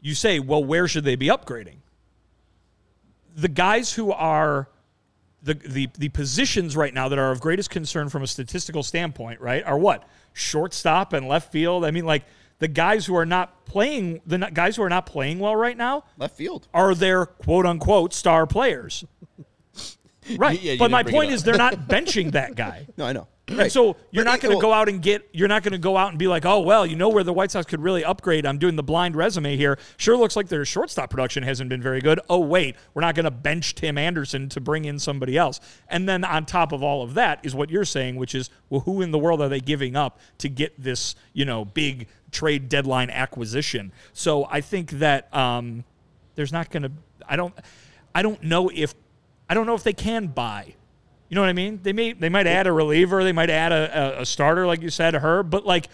you 0.00 0.14
say, 0.14 0.38
well, 0.38 0.62
where 0.62 0.86
should 0.86 1.02
they 1.04 1.16
be 1.16 1.26
upgrading? 1.26 1.78
The 3.34 3.48
guys 3.48 3.92
who 3.92 4.12
are 4.12 4.68
the, 5.42 5.54
the 5.54 5.88
the 5.96 6.08
positions 6.08 6.76
right 6.76 6.92
now 6.92 7.08
that 7.08 7.18
are 7.18 7.30
of 7.30 7.40
greatest 7.40 7.70
concern 7.70 8.08
from 8.08 8.22
a 8.22 8.26
statistical 8.26 8.82
standpoint, 8.82 9.40
right, 9.40 9.64
are 9.64 9.78
what? 9.78 10.08
Shortstop 10.32 11.12
and 11.12 11.28
left 11.28 11.52
field. 11.52 11.84
I 11.84 11.90
mean, 11.90 12.04
like 12.04 12.24
the 12.58 12.68
guys 12.68 13.06
who 13.06 13.14
are 13.16 13.26
not 13.26 13.64
playing, 13.64 14.20
the 14.26 14.38
guys 14.52 14.76
who 14.76 14.82
are 14.82 14.88
not 14.88 15.06
playing 15.06 15.38
well 15.38 15.54
right 15.54 15.76
now 15.76 16.04
Left 16.16 16.36
field. 16.36 16.66
are 16.74 16.94
their 16.94 17.26
quote 17.26 17.66
unquote 17.66 18.12
star 18.12 18.46
players. 18.46 19.04
Right. 20.38 20.60
Yeah, 20.60 20.76
but 20.78 20.90
my 20.90 21.02
point 21.02 21.30
is 21.32 21.42
they're 21.42 21.56
not 21.56 21.74
benching 21.88 22.32
that 22.32 22.54
guy. 22.54 22.86
No, 22.96 23.06
I 23.06 23.12
know. 23.12 23.28
And 23.48 23.56
Right. 23.56 23.72
so 23.72 23.96
you're 24.10 24.24
But 24.24 24.30
not 24.30 24.40
going 24.40 24.50
to 24.50 24.56
well, 24.56 24.60
go 24.60 24.72
out 24.74 24.90
and 24.90 25.00
get. 25.00 25.26
You're 25.32 25.48
not 25.48 25.62
going 25.62 25.72
to 25.72 25.78
go 25.78 25.96
out 25.96 26.10
and 26.10 26.18
be 26.18 26.26
like, 26.26 26.44
oh 26.44 26.60
well, 26.60 26.84
you 26.84 26.96
know 26.96 27.08
where 27.08 27.24
the 27.24 27.32
White 27.32 27.50
Sox 27.50 27.64
could 27.64 27.80
really 27.80 28.04
upgrade. 28.04 28.44
I'm 28.44 28.58
doing 28.58 28.76
the 28.76 28.82
blind 28.82 29.16
resume 29.16 29.56
here. 29.56 29.78
Sure 29.96 30.18
looks 30.18 30.36
like 30.36 30.48
their 30.48 30.66
shortstop 30.66 31.08
production 31.08 31.42
hasn't 31.44 31.70
been 31.70 31.80
very 31.80 32.00
good. 32.02 32.20
Oh 32.28 32.40
wait, 32.40 32.76
we're 32.92 33.00
not 33.00 33.14
going 33.14 33.24
to 33.24 33.30
bench 33.30 33.74
Tim 33.74 33.96
Anderson 33.96 34.50
to 34.50 34.60
bring 34.60 34.84
in 34.84 34.98
somebody 34.98 35.38
else. 35.38 35.60
And 35.88 36.06
then 36.06 36.24
on 36.24 36.44
top 36.44 36.72
of 36.72 36.82
all 36.82 37.02
of 37.02 37.14
that 37.14 37.40
is 37.42 37.54
what 37.54 37.70
you're 37.70 37.86
saying, 37.86 38.16
which 38.16 38.34
is, 38.34 38.50
well, 38.68 38.82
who 38.82 39.00
in 39.00 39.12
the 39.12 39.18
world 39.18 39.40
are 39.40 39.48
they 39.48 39.60
giving 39.60 39.96
up 39.96 40.20
to 40.38 40.50
get 40.50 40.78
this, 40.78 41.14
you 41.32 41.46
know, 41.46 41.64
big 41.64 42.06
trade 42.30 42.68
deadline 42.68 43.08
acquisition? 43.08 43.92
So 44.12 44.46
I 44.50 44.60
think 44.60 44.90
that 44.90 45.34
um, 45.34 45.84
there's 46.34 46.52
not 46.52 46.70
going 46.70 46.82
to. 46.82 46.92
I 47.26 47.36
don't. 47.36 47.54
I 48.14 48.20
don't 48.20 48.42
know 48.42 48.70
if. 48.74 48.94
I 49.48 49.54
don't 49.54 49.66
know 49.66 49.74
if 49.74 49.82
they 49.82 49.92
can 49.92 50.28
buy. 50.28 50.74
You 51.28 51.34
know 51.34 51.42
what 51.42 51.50
I 51.50 51.54
mean? 51.54 51.80
They 51.82 51.92
may 51.92 52.12
they 52.12 52.28
might 52.28 52.46
add 52.46 52.66
a 52.66 52.72
reliever, 52.72 53.22
they 53.22 53.32
might 53.32 53.50
add 53.50 53.72
a, 53.72 54.18
a, 54.18 54.22
a 54.22 54.26
starter, 54.26 54.66
like 54.66 54.80
you 54.80 54.90
said, 54.90 55.14
her, 55.14 55.42
but 55.42 55.66
like 55.66 55.88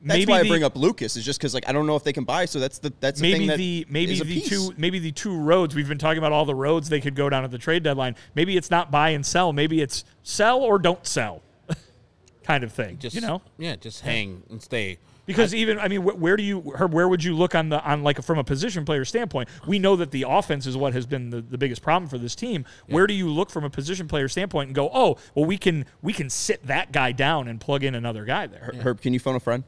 That's 0.00 0.18
maybe 0.18 0.32
why 0.32 0.40
the, 0.40 0.46
I 0.46 0.48
bring 0.48 0.64
up 0.64 0.76
Lucas 0.76 1.16
is 1.16 1.24
just 1.24 1.38
because 1.38 1.54
like 1.54 1.68
I 1.68 1.72
don't 1.72 1.86
know 1.86 1.94
if 1.94 2.02
they 2.02 2.12
can 2.12 2.24
buy. 2.24 2.46
So 2.46 2.58
that's 2.58 2.78
the 2.78 2.92
that's 2.98 3.20
the 3.20 3.30
maybe 3.30 3.38
thing 3.38 3.48
that 3.48 3.58
the 3.58 3.86
maybe 3.88 4.14
is 4.14 4.20
a 4.20 4.24
the 4.24 4.40
piece. 4.40 4.48
two 4.48 4.72
maybe 4.76 4.98
the 4.98 5.12
two 5.12 5.38
roads 5.38 5.74
we've 5.76 5.88
been 5.88 5.98
talking 5.98 6.18
about 6.18 6.32
all 6.32 6.44
the 6.44 6.54
roads 6.54 6.88
they 6.88 7.00
could 7.00 7.14
go 7.14 7.28
down 7.30 7.44
at 7.44 7.52
the 7.52 7.58
trade 7.58 7.84
deadline. 7.84 8.16
Maybe 8.34 8.56
it's 8.56 8.70
not 8.70 8.90
buy 8.90 9.10
and 9.10 9.24
sell. 9.24 9.52
Maybe 9.52 9.80
it's 9.80 10.04
sell 10.24 10.60
or 10.60 10.80
don't 10.80 11.06
sell, 11.06 11.42
kind 12.42 12.64
of 12.64 12.72
thing. 12.72 12.98
Just 12.98 13.14
you 13.14 13.20
know, 13.20 13.40
yeah, 13.58 13.76
just 13.76 14.00
hang 14.00 14.42
and 14.50 14.60
stay. 14.60 14.98
Because 15.36 15.54
even 15.54 15.78
I 15.78 15.88
mean, 15.88 16.02
wh- 16.02 16.20
where 16.20 16.36
do 16.36 16.42
you 16.42 16.72
Herb, 16.76 16.92
where 16.92 17.08
would 17.08 17.22
you 17.24 17.34
look 17.36 17.54
on 17.54 17.68
the 17.68 17.82
on 17.82 18.02
like 18.02 18.22
from 18.22 18.38
a 18.38 18.44
position 18.44 18.84
player 18.84 19.04
standpoint? 19.04 19.48
We 19.66 19.78
know 19.78 19.96
that 19.96 20.10
the 20.10 20.24
offense 20.28 20.66
is 20.66 20.76
what 20.76 20.92
has 20.92 21.06
been 21.06 21.30
the, 21.30 21.40
the 21.40 21.58
biggest 21.58 21.82
problem 21.82 22.08
for 22.08 22.18
this 22.18 22.34
team. 22.34 22.64
Where 22.86 23.06
do 23.06 23.14
you 23.14 23.28
look 23.28 23.50
from 23.50 23.64
a 23.64 23.70
position 23.70 24.08
player 24.08 24.28
standpoint 24.28 24.68
and 24.68 24.74
go, 24.74 24.90
oh, 24.92 25.16
well, 25.34 25.44
we 25.44 25.58
can 25.58 25.86
we 26.02 26.12
can 26.12 26.30
sit 26.30 26.66
that 26.66 26.92
guy 26.92 27.12
down 27.12 27.48
and 27.48 27.60
plug 27.60 27.84
in 27.84 27.94
another 27.94 28.24
guy 28.24 28.46
there. 28.46 28.72
Herb, 28.82 29.00
can 29.00 29.12
you 29.12 29.20
phone 29.20 29.36
a 29.36 29.40
friend? 29.40 29.64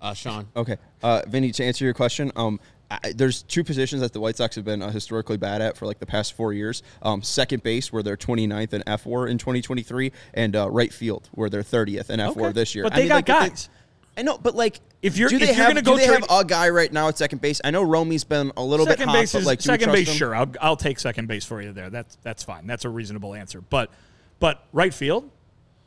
Uh, 0.00 0.12
Sean, 0.14 0.48
Okay, 0.56 0.78
uh, 1.04 1.22
Vinnie. 1.28 1.52
To 1.52 1.64
answer 1.64 1.84
your 1.84 1.94
question, 1.94 2.32
um, 2.34 2.58
I, 2.90 3.12
there's 3.14 3.44
two 3.44 3.62
positions 3.62 4.00
that 4.02 4.12
the 4.12 4.18
White 4.18 4.36
Sox 4.36 4.56
have 4.56 4.64
been 4.64 4.82
uh, 4.82 4.90
historically 4.90 5.36
bad 5.36 5.62
at 5.62 5.76
for 5.76 5.86
like 5.86 6.00
the 6.00 6.06
past 6.06 6.32
four 6.32 6.52
years. 6.52 6.82
Um, 7.02 7.22
second 7.22 7.62
base, 7.62 7.92
where 7.92 8.02
they're 8.02 8.16
29th 8.16 8.72
in 8.72 8.82
fWAR 8.82 9.30
in 9.30 9.38
2023, 9.38 10.10
and 10.34 10.56
uh, 10.56 10.68
right 10.68 10.92
field, 10.92 11.28
where 11.30 11.48
they're 11.48 11.62
30th 11.62 12.10
in 12.10 12.18
fWAR 12.18 12.30
Okay. 12.46 12.52
this 12.52 12.74
year. 12.74 12.82
But 12.82 12.94
I 12.94 12.96
they 12.96 13.02
mean, 13.02 13.08
got 13.10 13.14
like, 13.14 13.28
if 13.28 13.40
they- 13.44 13.48
guys. 13.50 13.68
I 14.16 14.22
know, 14.22 14.36
but 14.38 14.54
like, 14.54 14.80
If 15.00 15.16
you're- 15.16 15.30
do 15.30 15.38
they 15.38 15.44
if 15.50 15.56
you're 15.56 15.64
have, 15.64 15.68
gonna 15.74 15.82
go 15.82 15.92
do 15.94 16.00
they 16.00 16.06
trade- 16.06 16.24
have 16.28 16.40
a 16.40 16.44
guy 16.44 16.68
right 16.68 16.92
now 16.92 17.08
at 17.08 17.16
second 17.16 17.40
base? 17.40 17.60
I 17.64 17.70
know 17.70 17.82
Romy's 17.82 18.24
been 18.24 18.52
a 18.56 18.62
little 18.64 18.84
second 18.86 19.06
bit 19.06 19.08
hot, 19.08 19.14
base 19.20 19.32
but 19.32 19.44
like, 19.44 19.60
do 19.60 19.70
we 19.70 19.72
second 19.74 19.84
trust 19.86 19.96
base. 19.96 20.08
him? 20.08 20.14
Sure, 20.16 20.34
I'll, 20.34 20.52
I'll 20.60 20.76
take 20.76 20.98
second 21.00 21.28
base 21.28 21.44
for 21.46 21.62
you 21.62 21.72
there. 21.72 21.88
That's 21.90 22.16
that's 22.22 22.42
fine. 22.42 22.66
That's 22.66 22.84
a 22.84 22.90
reasonable 22.90 23.34
answer. 23.34 23.60
But 23.62 23.90
but 24.38 24.66
right 24.72 24.92
field, 24.92 25.30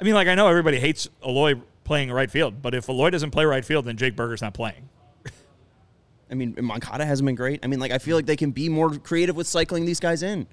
I 0.02 0.04
mean, 0.04 0.16
like 0.16 0.28
I 0.28 0.34
know 0.36 0.48
everybody 0.48 0.80
hates 0.80 1.08
Eloy 1.26 1.56
playing 1.84 2.12
right 2.12 2.32
field, 2.32 2.62
but 2.64 2.74
if 2.74 2.90
Eloy 2.90 3.12
doesn't 3.12 3.30
play 3.32 3.46
right 3.46 3.64
field, 3.64 3.86
then 3.86 3.96
Jake 3.96 4.16
Burger's 4.16 4.42
not 4.42 4.54
playing. 4.56 4.90
I 6.32 6.34
mean, 6.34 6.56
Moncada 6.60 7.06
hasn't 7.06 7.26
been 7.28 7.36
great. 7.36 7.60
I 7.64 7.68
mean, 7.68 7.80
like, 7.80 7.92
I 7.92 8.00
feel 8.00 8.16
like 8.18 8.26
they 8.26 8.36
can 8.36 8.50
be 8.50 8.68
more 8.68 8.90
creative 8.98 9.36
with 9.36 9.46
cycling 9.46 9.86
these 9.86 10.00
guys 10.00 10.24
in. 10.24 10.48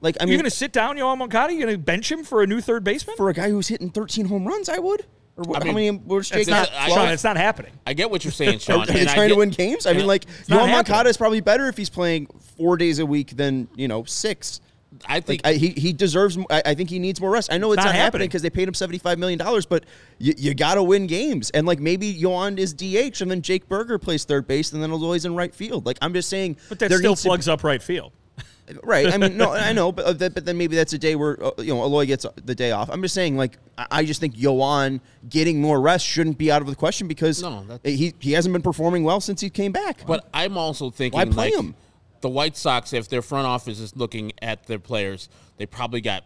Like, 0.00 0.16
I 0.20 0.24
mean, 0.24 0.32
You're 0.32 0.38
going 0.42 0.50
to 0.50 0.56
sit 0.56 0.72
down 0.72 0.96
Yoán 0.96 1.18
Moncada? 1.18 1.52
You're 1.52 1.62
going 1.64 1.74
to 1.76 1.82
bench 1.82 2.10
him 2.10 2.24
for 2.24 2.42
a 2.42 2.46
new 2.46 2.60
third 2.60 2.82
baseman? 2.82 3.16
for 3.16 3.30
a 3.30 3.32
guy 3.32 3.48
who's 3.50 3.68
hitting 3.68 3.88
13 3.90 4.26
home 4.26 4.46
runs, 4.48 4.68
I 4.68 4.78
would. 4.80 5.06
Or 5.36 5.44
what, 5.44 5.60
I 5.62 5.64
mean, 5.64 5.68
how 5.68 5.74
many 5.74 5.90
was 6.06 6.30
Jake? 6.30 6.40
it's 6.40 6.48
not, 6.50 6.70
I- 6.72 6.88
Sean. 6.88 7.08
It's 7.08 7.24
not 7.24 7.36
happening. 7.36 7.72
I 7.86 7.92
get 7.92 8.10
what 8.10 8.24
you're 8.24 8.32
saying, 8.42 8.58
Sean. 8.60 8.80
are 8.82 8.86
they 8.86 9.00
and 9.00 9.08
I 9.08 9.14
trying 9.14 9.28
to 9.28 9.36
win 9.36 9.50
games? 9.50 9.86
I 9.86 9.92
mean, 9.92 10.06
like, 10.06 10.24
not 10.48 10.68
Yoán. 10.68 10.72
Moncada 10.72 11.08
is 11.10 11.16
probably 11.16 11.40
better 11.40 11.68
if 11.68 11.76
he's 11.76 11.90
playing 11.90 12.26
four 12.56 12.76
days 12.76 12.98
a 12.98 13.06
week 13.06 13.36
than 13.36 13.68
you 13.76 13.86
know 13.88 14.04
six. 14.04 14.60
I 15.06 15.20
think 15.20 15.44
Like, 15.44 15.54
I, 15.54 15.58
he 15.58 15.68
he 15.70 15.92
deserves. 15.92 16.38
I 16.48 16.72
think 16.74 16.88
he 16.88 16.98
needs 16.98 17.20
more 17.20 17.30
rest. 17.30 17.52
I 17.52 17.58
know 17.58 17.70
it's, 17.72 17.76
not 17.76 17.86
not, 17.86 17.94
happening 17.96 18.04
happening. 18.04 18.28
because 18.28 18.40
they 18.40 18.48
paid 18.48 18.66
him 18.66 18.72
75 18.72 19.18
million 19.18 19.38
dollars, 19.38 19.66
but 19.66 19.84
you, 20.18 20.32
you 20.38 20.54
got 20.54 20.76
to 20.76 20.82
win 20.82 21.06
games. 21.06 21.50
And 21.50 21.66
like 21.66 21.80
maybe 21.80 22.14
Yoán 22.14 22.56
is 22.56 22.72
DH, 22.72 23.20
and 23.20 23.30
then 23.30 23.42
Jake 23.42 23.68
Burger 23.68 23.98
plays 23.98 24.24
third 24.24 24.46
base, 24.46 24.72
and 24.72 24.82
then 24.82 24.90
Eloy's 24.90 25.26
in 25.26 25.34
right 25.34 25.54
field. 25.54 25.84
Like 25.84 25.98
I'm 26.00 26.14
just 26.14 26.30
saying, 26.30 26.56
But 26.70 26.78
that 26.78 26.88
there 26.88 26.96
still 26.98 27.10
needs 27.10 27.20
to 27.22 27.26
be- 27.26 27.28
plugs 27.28 27.48
up 27.48 27.62
right 27.62 27.82
field. 27.82 28.12
Right. 28.82 29.12
I 29.12 29.16
mean, 29.16 29.36
no, 29.36 29.52
I 29.52 29.72
know, 29.72 29.92
but 29.92 30.04
uh, 30.04 30.12
that, 30.14 30.34
but 30.34 30.44
then 30.44 30.58
maybe 30.58 30.74
that's 30.74 30.92
a 30.92 30.98
day 30.98 31.14
where 31.14 31.40
uh, 31.40 31.52
you 31.58 31.72
know 31.72 31.84
Eloy 31.84 32.04
gets 32.04 32.26
the 32.44 32.54
day 32.54 32.72
off. 32.72 32.90
I'm 32.90 33.00
just 33.00 33.14
saying, 33.14 33.36
like, 33.36 33.58
I, 33.78 33.86
I 33.92 34.04
just 34.04 34.18
think 34.20 34.34
Yoán 34.34 35.00
getting 35.28 35.60
more 35.60 35.80
rest 35.80 36.04
shouldn't 36.04 36.36
be 36.36 36.50
out 36.50 36.62
of 36.62 36.66
the 36.68 36.74
question 36.74 37.06
because 37.06 37.40
No, 37.40 37.62
that's- 37.62 37.96
he 37.96 38.12
he 38.18 38.32
hasn't 38.32 38.52
been 38.52 38.62
performing 38.62 39.04
well 39.04 39.20
since 39.20 39.40
he 39.40 39.50
came 39.50 39.70
back. 39.70 40.04
But 40.04 40.28
I'm 40.34 40.58
also 40.58 40.90
thinking 40.90 41.16
Why 41.16 41.24
play 41.26 41.50
like 41.52 41.54
him? 41.54 41.76
the 42.22 42.28
White 42.28 42.56
Sox, 42.56 42.92
if 42.92 43.08
their 43.08 43.22
front 43.22 43.46
office 43.46 43.78
is 43.78 43.94
looking 43.94 44.32
at 44.42 44.66
their 44.66 44.80
players, 44.80 45.28
they 45.58 45.66
probably 45.66 46.00
got 46.00 46.24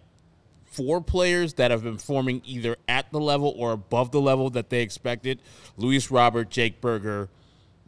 four 0.65 1.03
players 1.03 1.55
that 1.55 1.71
have 1.71 1.83
been 1.83 1.97
performing 1.97 2.41
either 2.47 2.77
at 2.89 3.13
the 3.13 3.21
level 3.21 3.53
or 3.59 3.73
above 3.73 4.13
the 4.13 4.21
level 4.21 4.49
that 4.51 4.71
they 4.71 4.81
expected. 4.81 5.43
Luis 5.77 6.11
Robert, 6.11 6.49
Jake 6.49 6.81
Burger, 6.81 7.29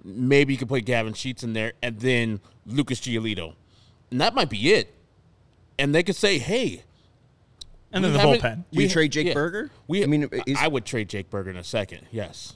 maybe 0.04 0.52
you 0.52 0.58
could 0.58 0.68
put 0.68 0.84
Gavin 0.84 1.14
Sheets 1.14 1.42
in 1.42 1.54
there, 1.54 1.72
and 1.82 1.98
then 2.00 2.40
Lucas 2.66 3.00
Giolito. 3.00 3.54
And 4.12 4.20
that 4.20 4.34
might 4.34 4.50
be 4.50 4.72
it. 4.74 4.94
And 5.78 5.92
they 5.94 6.02
could 6.04 6.14
say, 6.16 6.38
hey, 6.38 6.82
And 7.92 8.04
then 8.04 8.12
the 8.12 8.18
bullpen. 8.20 8.56
Do 8.70 8.80
you 8.82 8.86
we- 8.86 8.88
trade 8.88 9.10
Jake 9.10 9.26
yeah. 9.28 9.34
Burger? 9.34 9.70
We, 9.88 10.04
I 10.04 10.06
mean, 10.06 10.28
is- 10.46 10.56
I 10.60 10.68
would 10.68 10.84
trade 10.84 11.08
Jake 11.08 11.30
Burger 11.30 11.50
in 11.50 11.56
a 11.56 11.64
second. 11.64 12.06
Yes, 12.12 12.54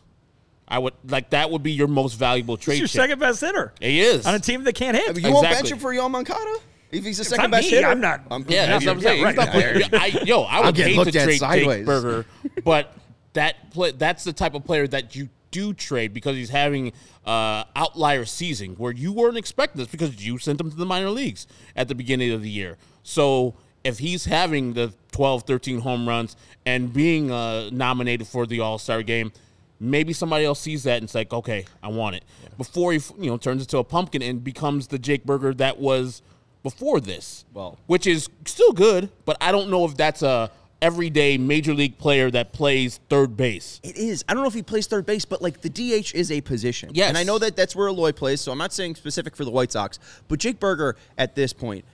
I 0.68 0.78
would. 0.78 0.92
Like 1.08 1.30
that 1.30 1.50
would 1.50 1.62
be 1.62 1.72
your 1.72 1.88
most 1.88 2.14
valuable 2.14 2.56
trade. 2.56 2.74
He's 2.74 2.80
your 2.80 2.88
chip. 2.88 3.00
second 3.02 3.18
best 3.20 3.40
hitter 3.40 3.72
He 3.80 4.00
is 4.00 4.26
on 4.26 4.34
a 4.34 4.38
team 4.38 4.64
that 4.64 4.74
can't 4.74 4.96
hit. 4.96 5.08
I 5.10 5.12
mean, 5.14 5.24
you 5.24 5.32
won't 5.32 5.44
bench 5.48 5.70
him 5.70 5.78
for 5.78 5.92
Yoán 5.94 6.10
Moncada 6.10 6.58
if 6.92 7.04
he's 7.04 7.16
the 7.16 7.22
It's 7.22 7.30
second 7.30 7.50
not 7.50 7.58
best 7.58 7.70
me. 7.70 7.76
hitter. 7.76 7.88
I'm 7.88 8.00
not- 8.00 8.20
Yeah, 8.48 8.66
that's 8.66 8.84
what 8.84 8.92
I'm 8.92 8.98
Yeah, 8.98 9.08
saying. 9.08 9.22
right. 9.24 9.74
He's 9.76 9.90
not 9.92 10.02
I, 10.02 10.06
yo, 10.24 10.42
I 10.42 10.60
would 10.66 10.74
getting 10.74 10.94
hate 10.94 10.98
to 11.00 11.04
looked 11.06 11.16
at 11.16 11.24
trade 11.24 11.38
sideways. 11.38 11.78
Jake 11.78 11.86
Burger, 11.86 12.26
but 12.64 12.94
that 13.32 13.70
play, 13.70 13.92
that's 13.92 14.24
the 14.24 14.32
type 14.32 14.54
of 14.54 14.64
player 14.64 14.86
that 14.88 15.14
you 15.16 15.28
do 15.56 15.72
trade 15.72 16.12
because 16.12 16.36
he's 16.36 16.50
having 16.50 16.92
uh, 17.24 17.64
outlier 17.74 18.26
season 18.26 18.74
where 18.76 18.92
you 18.92 19.10
weren't 19.10 19.38
expecting 19.38 19.78
this 19.80 19.88
because 19.88 20.24
you 20.24 20.36
sent 20.36 20.60
him 20.60 20.70
to 20.70 20.76
the 20.76 20.84
minor 20.84 21.08
leagues 21.10 21.46
at 21.74 21.88
the 21.88 21.94
beginning 21.94 22.30
of 22.32 22.42
the 22.42 22.50
year. 22.50 22.76
So 23.02 23.54
if 23.82 23.98
he's 23.98 24.26
having 24.26 24.74
the 24.74 24.92
12, 25.12 25.44
13 25.44 25.80
home 25.80 26.06
runs 26.06 26.36
and 26.66 26.92
being 26.92 27.30
uh, 27.30 27.70
nominated 27.70 28.26
for 28.26 28.46
the 28.46 28.60
All 28.60 28.78
Star 28.78 29.02
game, 29.02 29.32
maybe 29.80 30.12
somebody 30.12 30.44
else 30.44 30.60
sees 30.60 30.82
that 30.84 30.96
and 30.96 31.04
it's 31.04 31.14
like, 31.14 31.32
okay, 31.32 31.64
I 31.82 31.88
want 31.88 32.16
it. 32.16 32.24
Before 32.58 32.92
he 32.92 33.00
you 33.18 33.30
know 33.30 33.38
turns 33.38 33.62
into 33.62 33.78
a 33.78 33.84
pumpkin 33.84 34.22
and 34.22 34.44
becomes 34.44 34.88
the 34.88 34.98
Jake 34.98 35.24
Burger 35.24 35.54
that 35.54 35.78
was 35.78 36.20
before 36.62 37.00
this. 37.00 37.46
Well- 37.54 37.78
which 37.86 38.06
is 38.06 38.28
still 38.44 38.72
good, 38.72 39.08
but 39.24 39.38
I 39.40 39.52
don't 39.52 39.70
know 39.70 39.86
if 39.86 39.96
that's 39.96 40.22
a 40.22 40.50
everyday 40.82 41.38
major 41.38 41.74
league 41.74 41.98
player 41.98 42.30
that 42.30 42.52
plays 42.52 43.00
third 43.08 43.36
base. 43.36 43.80
It 43.82 43.96
is. 43.96 44.24
I 44.28 44.34
don't 44.34 44.42
know 44.42 44.48
if 44.48 44.54
he 44.54 44.62
plays 44.62 44.86
third 44.86 45.06
base, 45.06 45.24
but 45.24 45.42
like 45.42 45.60
the 45.62 45.70
DH 45.70 46.14
is 46.14 46.30
a 46.30 46.40
position. 46.40 46.90
Yes. 46.94 47.08
And 47.08 47.18
I 47.18 47.24
know 47.24 47.38
that 47.38 47.56
that's 47.56 47.74
where 47.74 47.88
Eloy 47.88 48.12
plays, 48.12 48.40
so 48.40 48.52
I'm 48.52 48.58
not 48.58 48.72
saying 48.72 48.96
specific 48.96 49.36
for 49.36 49.44
the 49.44 49.50
White 49.50 49.72
Sox. 49.72 49.98
But 50.28 50.38
Jake 50.38 50.60
Burger 50.60 50.96
at 51.18 51.34
this 51.34 51.52
point, 51.52 51.84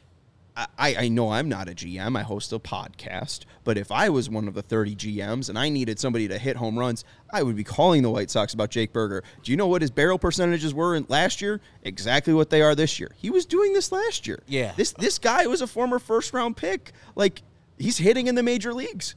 I, 0.54 0.96
I 0.98 1.08
know 1.08 1.30
I'm 1.30 1.48
not 1.48 1.68
a 1.68 1.72
GM. 1.72 2.16
I 2.16 2.22
host 2.22 2.52
a 2.52 2.58
podcast. 2.58 3.46
But 3.64 3.78
if 3.78 3.90
I 3.90 4.10
was 4.10 4.28
one 4.28 4.48
of 4.48 4.54
the 4.54 4.62
30 4.62 4.96
GMs 4.96 5.48
and 5.48 5.58
I 5.58 5.70
needed 5.70 5.98
somebody 5.98 6.28
to 6.28 6.36
hit 6.36 6.56
home 6.56 6.78
runs, 6.78 7.04
I 7.32 7.42
would 7.42 7.56
be 7.56 7.64
calling 7.64 8.02
the 8.02 8.10
White 8.10 8.30
Sox 8.30 8.52
about 8.52 8.70
Jake 8.70 8.92
Burger. 8.92 9.24
Do 9.42 9.50
you 9.50 9.56
know 9.56 9.66
what 9.66 9.80
his 9.80 9.90
barrel 9.90 10.18
percentages 10.18 10.74
were 10.74 10.94
in 10.94 11.06
last 11.08 11.40
year? 11.40 11.60
Exactly 11.84 12.34
what 12.34 12.50
they 12.50 12.60
are 12.60 12.74
this 12.74 13.00
year. 13.00 13.12
He 13.16 13.30
was 13.30 13.46
doing 13.46 13.72
this 13.72 13.92
last 13.92 14.26
year. 14.26 14.42
Yeah. 14.46 14.72
This 14.76 14.92
this 14.92 15.18
guy 15.18 15.46
was 15.46 15.62
a 15.62 15.66
former 15.66 15.98
first 15.98 16.34
round 16.34 16.56
pick. 16.56 16.92
Like 17.14 17.42
he's 17.82 17.98
hitting 17.98 18.26
in 18.28 18.34
the 18.34 18.42
major 18.42 18.72
leagues. 18.72 19.14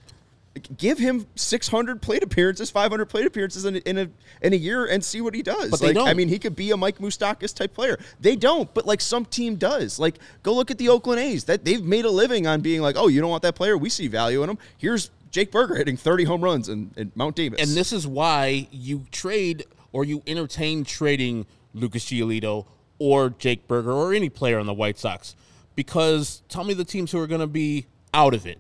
Give 0.78 0.98
him 0.98 1.28
600 1.36 2.02
plate 2.02 2.24
appearances, 2.24 2.72
500 2.72 3.06
plate 3.08 3.26
appearances 3.26 3.66
in 3.66 3.76
a, 3.76 3.80
in 3.80 3.98
a 3.98 4.10
in 4.42 4.54
a 4.54 4.56
year, 4.56 4.86
and 4.86 5.04
see 5.04 5.20
what 5.20 5.36
he 5.36 5.42
does. 5.42 5.70
But 5.70 5.82
they 5.82 5.88
like, 5.88 5.98
I 5.98 6.00
don't. 6.00 6.08
I 6.08 6.14
mean, 6.14 6.30
he 6.30 6.40
could 6.40 6.56
be 6.56 6.72
a 6.72 6.78
Mike 6.78 7.00
Moustakas 7.00 7.54
type 7.54 7.74
player. 7.74 7.98
They 8.22 8.38
don't, 8.38 8.74
but 8.74 8.86
like 8.86 9.02
some 9.02 9.26
team 9.26 9.56
does. 9.56 10.00
Like, 10.00 10.18
go 10.44 10.54
look 10.54 10.72
at 10.72 10.78
the 10.78 10.88
Oakland 10.88 11.20
A's. 11.20 11.44
That 11.44 11.66
they've 11.66 11.84
made 11.84 12.06
a 12.06 12.10
living 12.10 12.48
on 12.48 12.62
being 12.62 12.82
like, 12.82 12.96
oh, 12.98 13.10
you 13.10 13.20
don't 13.20 13.30
want 13.30 13.44
that 13.44 13.56
player? 13.56 13.78
We 13.78 13.90
see 13.90 14.08
value 14.08 14.44
in 14.44 14.50
him. 14.50 14.58
Here's 14.78 15.12
Jake 15.30 15.52
Burger 15.52 15.76
hitting 15.76 15.98
30 15.98 16.24
home 16.24 16.42
runs 16.42 16.70
in, 16.70 16.92
in 16.96 17.12
Mount 17.16 17.36
Davis. 17.36 17.60
And 17.60 17.76
this 17.76 17.92
is 17.92 18.08
why 18.08 18.70
you 18.72 19.06
trade 19.12 19.66
or 19.92 20.06
you 20.06 20.24
entertain 20.26 20.86
trading 20.86 21.46
Lucas 21.74 22.06
Giolito 22.06 22.66
or 23.00 23.32
Jake 23.32 23.68
Burger 23.68 23.92
or 23.92 24.14
any 24.14 24.30
player 24.30 24.58
on 24.58 24.66
the 24.66 24.74
White 24.74 24.98
Sox. 24.98 25.36
Because 25.76 26.44
tell 26.48 26.64
me 26.64 26.74
the 26.74 26.86
teams 26.86 27.12
who 27.12 27.20
are 27.20 27.28
going 27.28 27.42
to 27.42 27.48
be 27.48 27.88
out 28.16 28.34
of 28.34 28.48
it. 28.48 28.58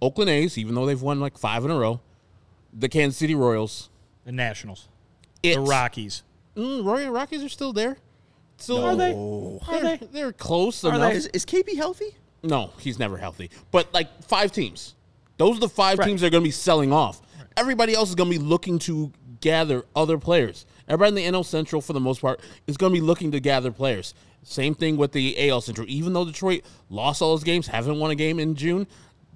Oakland 0.00 0.30
A's, 0.30 0.58
even 0.58 0.74
though 0.74 0.86
they've 0.86 1.00
won 1.00 1.18
like 1.20 1.38
five 1.38 1.64
in 1.64 1.70
a 1.70 1.76
row, 1.78 2.00
the 2.72 2.88
Kansas 2.88 3.18
City 3.18 3.34
Royals, 3.34 3.88
The 4.24 4.32
Nationals, 4.32 4.88
it's, 5.42 5.56
the 5.56 5.62
Rockies. 5.62 6.22
Mm, 6.56 6.84
Royal 6.84 7.10
Rockies 7.12 7.42
are 7.42 7.48
still 7.48 7.72
there. 7.72 7.96
Still, 8.58 8.84
Are 8.84 8.94
they? 8.94 9.12
They're, 9.80 9.96
they? 9.96 10.06
They're 10.12 10.32
close 10.32 10.84
Are 10.84 10.94
enough. 10.94 11.10
they? 11.10 11.16
Is, 11.16 11.26
is 11.28 11.44
KB 11.44 11.74
healthy? 11.76 12.14
No, 12.44 12.70
he's 12.78 12.98
never 12.98 13.16
healthy. 13.16 13.50
But 13.72 13.92
like 13.92 14.22
five 14.24 14.52
teams. 14.52 14.94
Those 15.38 15.56
are 15.56 15.60
the 15.60 15.68
five 15.68 15.98
Right. 15.98 16.06
teams 16.06 16.20
that 16.20 16.28
are 16.28 16.30
going 16.30 16.42
to 16.44 16.46
be 16.46 16.52
selling 16.52 16.92
off. 16.92 17.20
Everybody 17.56 17.94
else 17.94 18.10
is 18.10 18.14
going 18.14 18.30
to 18.30 18.38
be 18.38 18.44
looking 18.44 18.78
to 18.80 19.10
gather 19.40 19.84
other 19.96 20.16
players. 20.18 20.64
Everybody 20.88 21.24
in 21.26 21.32
the 21.32 21.38
NL 21.38 21.44
Central, 21.44 21.80
for 21.82 21.92
the 21.92 22.00
most 22.00 22.20
part, 22.20 22.40
is 22.66 22.76
going 22.76 22.92
to 22.92 23.00
be 23.00 23.04
looking 23.04 23.32
to 23.32 23.40
gather 23.40 23.72
players. 23.72 24.14
Same 24.42 24.74
thing 24.74 24.96
with 24.96 25.12
the 25.12 25.48
AL 25.48 25.60
Central. 25.60 25.86
Even 25.88 26.12
though 26.12 26.24
Detroit 26.24 26.64
lost 26.90 27.22
all 27.22 27.30
those 27.30 27.44
games, 27.44 27.68
haven't 27.68 27.98
won 27.98 28.10
a 28.10 28.14
game 28.14 28.38
in 28.38 28.54
June, 28.54 28.86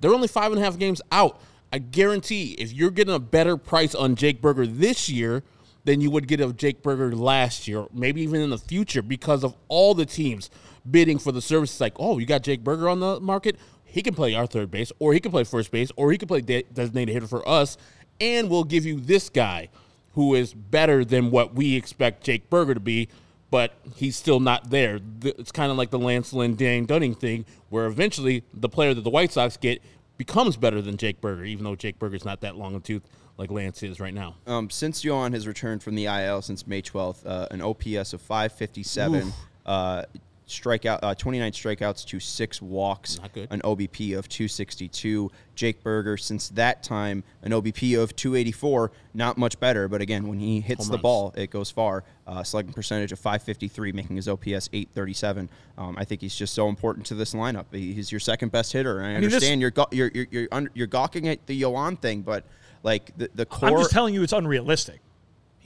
they're 0.01 0.13
only 0.13 0.29
five 0.29 0.53
and 0.53 0.61
a 0.61 0.65
half 0.65 0.79
games 0.79 1.01
out. 1.13 1.41
I 1.73 1.79
guarantee 1.79 2.53
if 2.59 2.73
you're 2.73 2.91
getting 2.91 3.15
a 3.15 3.19
better 3.19 3.57
price 3.57 3.95
on 3.95 4.15
Jake 4.15 4.41
Burger 4.41 4.67
this 4.67 5.09
year 5.09 5.43
than 5.85 6.01
you 6.01 6.11
would 6.11 6.27
get 6.27 6.41
of 6.41 6.57
Jake 6.57 6.83
Burger 6.83 7.15
last 7.15 7.69
year, 7.69 7.87
maybe 7.93 8.21
even 8.23 8.41
in 8.41 8.51
the 8.51 8.59
future, 8.59 9.03
because 9.03 9.45
of 9.45 9.55
all 9.69 9.95
the 9.95 10.07
teams 10.07 10.51
bidding 10.89 11.19
for 11.19 11.33
the 11.33 11.41
services. 11.41 11.81
Like, 11.81 11.95
oh, 11.97 12.19
you 12.19 12.27
got 12.27 12.43
Jake 12.43 12.65
Burger 12.65 12.89
on 12.89 13.01
the 13.01 13.21
market. 13.21 13.57
He 13.85 14.03
can 14.03 14.15
play 14.15 14.35
our 14.35 14.47
third 14.47 14.71
base, 14.71 14.93
or 14.99 15.15
he 15.15 15.21
can 15.21 15.31
play 15.31 15.45
first 15.45 15.71
base, 15.71 15.91
or 15.97 16.11
he 16.11 16.19
can 16.19 16.29
play 16.29 16.41
de- 16.41 16.65
designated 16.65 17.15
hitter 17.15 17.27
for 17.29 17.49
us, 17.49 17.79
and 18.21 18.51
we'll 18.51 18.65
give 18.65 18.85
you 18.85 19.01
this 19.01 19.29
guy 19.29 19.69
who 20.15 20.35
is 20.35 20.53
better 20.53 21.05
than 21.05 21.31
what 21.31 21.55
we 21.55 21.77
expect 21.77 22.25
Jake 22.25 22.51
Burger 22.51 22.75
to 22.75 22.81
be, 22.81 23.09
but 23.51 23.73
he's 23.95 24.17
still 24.17 24.41
not 24.41 24.71
there. 24.71 25.01
It's 25.23 25.53
kind 25.53 25.71
of 25.71 25.79
like 25.79 25.91
the 25.91 25.99
Lance 25.99 26.33
Lynn, 26.33 26.57
Dan 26.57 26.85
Dunning 26.85 27.15
thing, 27.15 27.45
where 27.69 27.87
eventually 27.87 28.43
the 28.53 28.69
player 28.69 28.95
that 28.95 29.03
the 29.03 29.11
White 29.11 29.33
Sox 29.33 29.57
get 29.57 29.83
becomes 30.19 30.57
better 30.57 30.81
than 30.83 30.97
Jake 30.97 31.21
Burger, 31.21 31.45
even 31.45 31.65
though 31.65 31.77
Jake 31.77 31.99
Burger's 31.99 32.25
not 32.25 32.41
that 32.41 32.57
long 32.57 32.75
a 32.75 32.81
tooth 32.81 33.03
like 33.39 33.51
Lance 33.51 33.83
is 33.83 34.01
right 34.01 34.15
now. 34.15 34.35
Um, 34.47 34.71
since 34.71 35.05
Yoán 35.05 35.33
has 35.35 35.47
returned 35.47 35.83
from 35.83 35.95
the 35.95 36.07
IL 36.07 36.43
since 36.43 36.67
May 36.67 36.83
12th, 36.83 37.27
uh, 37.27 37.49
an 37.51 37.61
OPS 37.61 38.13
of 38.13 38.21
557, 38.23 39.33
uh, 39.67 40.03
strikeout, 40.49 41.01
uh, 41.03 41.15
29 41.15 41.53
strikeouts 41.53 42.05
to 42.07 42.21
six 42.21 42.63
walks, 42.63 43.19
an 43.51 43.61
OBP 43.63 44.17
of 44.17 44.29
262. 44.29 45.31
Jake 45.55 45.83
Burger, 45.83 46.17
since 46.17 46.51
that 46.51 46.83
time, 46.83 47.25
an 47.43 47.53
OBP 47.53 48.01
of 48.01 48.15
284, 48.15 48.93
not 49.15 49.39
much 49.39 49.59
better, 49.59 49.89
but 49.89 50.01
again, 50.01 50.29
when 50.29 50.39
he 50.39 50.61
hits 50.61 50.85
Home 50.85 50.89
the 50.89 50.93
runs. 50.95 51.03
ball, 51.03 51.35
it 51.37 51.51
goes 51.51 51.71
far. 51.71 52.05
Uh, 52.27 52.43
slugging 52.43 52.73
percentage 52.73 53.13
of 53.13 53.19
553, 53.19 53.93
making 53.93 54.17
his 54.17 54.29
OPS 54.29 54.69
837. 54.73 55.49
Um, 55.79 55.97
I 55.99 56.05
think 56.05 56.21
he's 56.21 56.35
just 56.35 56.55
so 56.55 56.69
important 56.69 57.07
to 57.07 57.15
this 57.15 57.35
lineup. 57.35 57.67
He's 57.73 58.13
your 58.13 58.21
second 58.21 58.53
best 58.53 58.73
hitter. 58.73 58.99
And 58.99 59.07
I, 59.07 59.15
mean, 59.15 59.25
understand 59.25 59.61
you're, 59.61 59.71
go- 59.71 59.89
you're, 59.91 60.11
you're, 60.15 60.27
you're, 60.31 60.71
you're 60.75 60.87
gawking 60.87 61.29
at 61.29 61.47
the 61.47 61.61
Yoán 61.61 61.99
thing, 62.01 62.23
but 62.23 62.45
like 62.83 63.17
the, 63.17 63.31
the 63.35 63.47
core. 63.47 63.71
I'm 63.71 63.77
just 63.79 63.91
telling 63.91 64.15
you, 64.15 64.23
it's 64.23 64.33
unrealistic. 64.33 65.01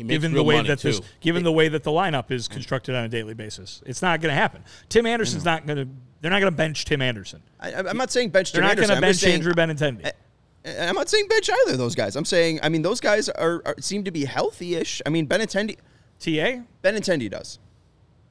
Given 0.09 0.33
the 0.33 0.43
way 0.43 0.63
that 0.63 0.81
this, 0.81 1.01
too. 1.01 1.07
given 1.21 1.43
the 1.43 1.53
way 1.53 1.69
that 1.69 1.83
the 1.83 1.91
lineup 1.91 2.31
is 2.31 2.49
constructed 2.49 2.95
on 2.95 3.05
a 3.05 3.09
daily 3.09 3.35
basis, 3.35 3.83
it's 3.87 4.03
not 4.03 4.21
going 4.21 4.33
to 4.33 4.41
happen. 4.41 4.65
Tim 4.89 5.07
Anderson's 5.07 5.45
mm-hmm. 5.45 5.67
not 5.67 5.67
going 5.67 5.87
to. 5.87 5.95
They're 6.21 6.31
not 6.31 6.41
going 6.41 6.53
to 6.53 6.57
bench 6.57 6.85
Tim 6.85 7.01
Anderson. 7.01 7.43
I, 7.59 7.73
I'm 7.75 7.97
not 7.97 8.11
saying 8.11 8.31
bench 8.31 8.53
They're 8.53 8.61
Tim 8.61 8.69
not 8.69 8.77
going 8.77 8.89
to 8.89 9.01
bench 9.01 9.17
saying- 9.17 9.35
Andrew 9.35 9.55
Benintendi. 9.55 10.11
I'm 10.67 10.95
not 10.95 11.09
saying 11.09 11.27
bench 11.29 11.49
either 11.49 11.73
of 11.73 11.79
those 11.79 11.95
guys. 11.95 12.17
I'm 12.17 12.27
saying, 12.27 12.61
I 12.63 12.69
mean, 12.69 12.83
those 12.83 13.01
guys 13.01 13.31
are, 13.31 13.63
are 13.65 13.75
seem 13.81 14.05
to 14.05 14.11
be 14.11 14.27
healthy-ish. 14.27 15.01
I 15.07 15.09
mean, 15.09 15.27
Benintendi, 15.27 15.77
Ta, 16.19 16.63
Benintendi 16.85 17.31
does. 17.31 17.59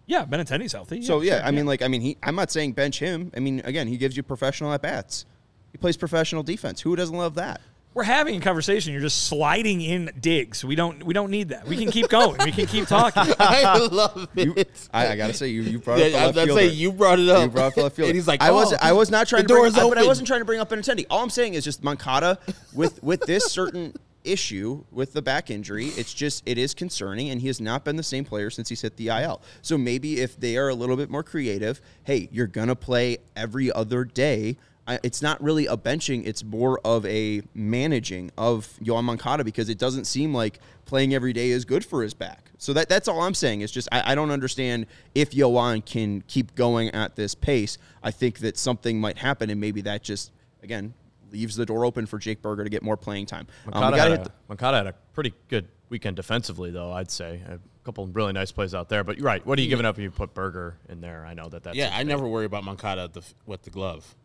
yeah, 0.05 0.26
Benintendi's 0.26 0.74
healthy. 0.74 1.01
So 1.01 1.22
yeah, 1.22 1.38
sure, 1.38 1.47
I 1.47 1.51
mean, 1.51 1.65
like, 1.65 1.82
I 1.82 1.88
mean, 1.88 2.01
he. 2.01 2.17
I'm 2.22 2.36
not 2.36 2.51
saying 2.51 2.74
bench 2.74 2.99
him. 2.99 3.32
I 3.36 3.39
mean, 3.39 3.61
again, 3.63 3.88
he 3.88 3.97
gives 3.97 4.15
you 4.15 4.24
professional 4.24 4.72
at 4.74 4.82
bats. 4.82 5.26
He 5.72 5.78
plays 5.78 5.97
professional 5.97 6.43
defense. 6.43 6.82
Who 6.82 6.95
doesn't 6.95 7.15
love 7.15 7.36
that? 7.36 7.61
We're 7.93 8.03
having 8.03 8.35
a 8.35 8.39
conversation. 8.39 8.93
You're 8.93 9.01
just 9.01 9.25
sliding 9.27 9.81
in 9.81 10.11
digs. 10.19 10.63
We 10.63 10.75
don't. 10.75 11.03
We 11.03 11.13
don't 11.13 11.31
need 11.31 11.49
that. 11.49 11.67
We 11.67 11.75
can 11.77 11.91
keep 11.91 12.07
going. 12.09 12.37
we 12.45 12.51
can 12.51 12.65
keep 12.67 12.87
talking. 12.87 13.33
I 13.39 13.77
love 13.77 14.27
it. 14.35 14.87
I, 14.93 15.07
I 15.09 15.15
gotta 15.17 15.33
say, 15.33 15.47
you 15.49 15.61
you 15.63 15.79
brought 15.79 15.99
up 15.99 16.11
Yeah, 16.11 16.25
left 16.25 16.37
I'd 16.37 16.45
fielder. 16.45 16.61
say 16.61 16.67
you 16.67 16.91
brought 16.91 17.19
it 17.19 17.27
up. 17.29 17.43
You 17.43 17.49
brought 17.49 17.71
up 17.73 17.77
left 17.77 17.95
fielder. 17.97 18.09
And 18.11 18.15
he's 18.15 18.27
like, 18.27 18.41
I 18.41 18.51
was 18.51 18.73
"Oh, 18.73 18.77
I 18.81 18.93
was 18.93 19.09
not 19.09 19.27
trying 19.27 19.43
the 19.43 19.47
to 19.49 19.53
bring, 19.53 19.63
door's 19.73 19.77
I- 19.77 19.89
but 19.89 19.97
I 19.97 20.05
wasn't 20.05 20.27
trying 20.27 20.41
to 20.41 20.45
bring 20.45 20.59
up 20.59 20.69
Benintendi. 20.69 21.05
All 21.09 21.23
I'm 21.23 21.29
saying 21.29 21.55
is 21.55 21.63
just 21.63 21.83
Moncada 21.83 22.37
with 22.73 23.01
with 23.03 23.21
this 23.21 23.45
certain 23.51 23.95
issue 24.23 24.83
with 24.91 25.13
the 25.13 25.21
back 25.21 25.49
injury. 25.49 25.87
It's 25.87 26.13
just 26.13 26.43
it 26.45 26.57
is 26.57 26.73
concerning, 26.73 27.29
and 27.29 27.41
he 27.41 27.47
has 27.47 27.59
not 27.59 27.83
been 27.85 27.95
the 27.95 28.03
same 28.03 28.23
player 28.25 28.49
since 28.49 28.69
he's 28.69 28.81
hit 28.81 28.97
the 28.97 29.07
IL. 29.07 29.41
So 29.61 29.77
maybe 29.77 30.19
if 30.19 30.39
they 30.39 30.57
are 30.57 30.69
a 30.69 30.75
little 30.75 30.95
bit 30.97 31.09
more 31.09 31.23
creative, 31.23 31.81
hey, 32.03 32.29
you're 32.31 32.45
gonna 32.47 32.75
play 32.75 33.17
every 33.35 33.71
other 33.71 34.03
day. 34.05 34.57
I- 34.89 34.99
It's 35.03 35.21
not 35.21 35.41
really 35.41 35.67
a 35.67 35.77
benching; 35.77 36.25
it's 36.25 36.43
more 36.43 36.79
of 36.83 37.05
a 37.05 37.41
managing 37.53 38.31
of 38.37 38.67
Yoán 38.83 39.03
Moncada 39.03 39.43
because 39.43 39.69
it 39.69 39.77
doesn't 39.77 40.05
seem 40.05 40.33
like 40.33 40.59
playing 40.85 41.13
every 41.13 41.31
day 41.33 41.51
is 41.51 41.63
good 41.65 41.85
for 41.85 42.01
his 42.03 42.13
back. 42.13 42.51
So 42.57 42.73
that 42.73 42.89
that's 42.89 43.07
all 43.07 43.21
I'm 43.21 43.33
saying. 43.35 43.61
Is 43.61 43.71
just 43.71 43.87
I, 43.91 44.11
I 44.11 44.15
don't 44.15 44.31
understand 44.31 44.87
if 45.15 45.31
Yoán 45.31 45.85
can 45.85 46.21
keep 46.27 46.55
going 46.55 46.89
at 46.89 47.15
this 47.15 47.35
pace. 47.35 47.77
I 48.03 48.11
think 48.11 48.39
that 48.39 48.57
something 48.57 48.99
might 48.99 49.17
happen, 49.17 49.49
and 49.49 49.61
maybe 49.61 49.81
that 49.81 50.03
just 50.03 50.31
again 50.63 50.93
leaves 51.31 51.55
the 51.55 51.65
door 51.65 51.85
open 51.85 52.05
for 52.07 52.17
Jake 52.17 52.41
Burger 52.41 52.63
to 52.63 52.69
get 52.69 52.81
more 52.81 52.97
playing 52.97 53.27
time. 53.27 53.45
Um, 53.71 53.81
Moncada, 53.81 53.95
gotta 53.97 54.09
had 54.09 54.19
hit 54.21 54.27
a, 54.27 54.31
Moncada 54.47 54.77
had 54.77 54.87
a 54.87 54.93
pretty 55.13 55.33
good 55.47 55.67
weekend 55.89 56.15
defensively, 56.15 56.71
though. 56.71 56.91
I'd 56.91 57.11
say 57.11 57.41
a 57.47 57.59
couple 57.83 58.03
of 58.03 58.15
really 58.15 58.33
nice 58.33 58.51
plays 58.51 58.73
out 58.73 58.89
there. 58.89 59.03
But 59.03 59.17
you're 59.17 59.27
right. 59.27 59.45
What 59.45 59.59
are 59.59 59.61
you 59.61 59.69
giving 59.69 59.85
up 59.85 59.97
if 59.97 60.01
you 60.03 60.09
put 60.09 60.33
Burger 60.33 60.77
in 60.89 61.01
there? 61.01 61.25
I 61.27 61.35
know 61.35 61.47
that 61.49 61.61
that's 61.63 61.77
Yeah, 61.77 61.91
I 61.93 62.01
never 62.03 62.27
worry 62.27 62.45
about 62.45 62.63
Moncada 62.63 63.03
at 63.03 63.13
the, 63.13 63.21
with 63.45 63.61
the 63.61 63.69
glove. 63.69 64.15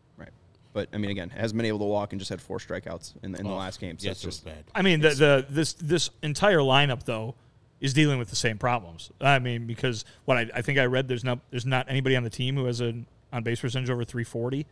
The, 0.75 0.79
right. 0.81 0.89
But 0.91 0.95
I 0.95 0.99
mean, 0.99 1.09
again, 1.11 1.29
hasn't 1.29 1.57
been 1.57 1.65
able 1.65 1.79
to 1.79 1.85
walk 1.85 2.13
and 2.13 2.19
just 2.19 2.29
had 2.29 2.41
four 2.41 2.59
strikeouts 2.59 3.13
in, 3.23 3.31
the- 3.31 3.39
in 3.39 3.45
the 3.45 3.53
Oh, 3.53 3.57
last 3.57 3.79
game. 3.79 3.97
So 3.97 4.05
yes, 4.05 4.17
it's 4.17 4.23
it 4.23 4.27
just 4.27 4.45
bad. 4.45 4.63
I 4.75 4.81
mean, 4.81 4.99
the, 5.01 5.09
the 5.09 5.45
this 5.49 5.73
this 5.73 6.09
entire 6.21 6.59
lineup 6.59 7.03
though 7.03 7.35
is 7.81 7.93
dealing 7.93 8.17
with 8.19 8.29
the 8.29 8.35
same 8.35 8.57
problems. 8.57 9.11
I 9.19 9.39
mean, 9.39 9.67
because 9.67 10.05
what 10.25 10.37
I, 10.37 10.49
I 10.55 10.61
think 10.61 10.79
I 10.79 10.85
read 10.85 11.07
there's 11.07 11.23
not 11.23 11.39
there's 11.51 11.65
not 11.65 11.87
anybody 11.89 12.15
on 12.15 12.23
the 12.23 12.29
team 12.29 12.55
who 12.55 12.65
has 12.65 12.79
an 12.81 13.05
on 13.33 13.43
base 13.43 13.59
percentage 13.59 13.89
over 13.89 14.05
340. 14.05 14.65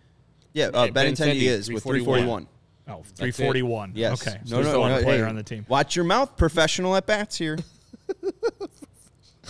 yeah. 0.53 0.67
Uh, 0.67 0.85
Yeah, 0.85 0.91
Benintendi 0.91 1.41
Benintendi, 1.41 1.41
is 1.43 1.71
with 1.71 1.83
341. 1.83 2.45
341. 2.45 2.47
Oh, 2.87 3.03
341. 3.15 3.91
Yes. 3.95 4.25
Okay. 4.27 4.39
No, 4.45 4.55
there's 4.57 4.67
no, 4.73 4.79
one 4.79 4.91
no. 4.91 5.01
player 5.03 5.23
hey, 5.23 5.29
on 5.29 5.35
the 5.35 5.43
team. 5.43 5.65
Watch 5.69 5.95
your 5.95 6.05
mouth. 6.05 6.35
Professional 6.37 6.95
at 6.95 7.05
bats 7.05 7.37
here. 7.37 7.57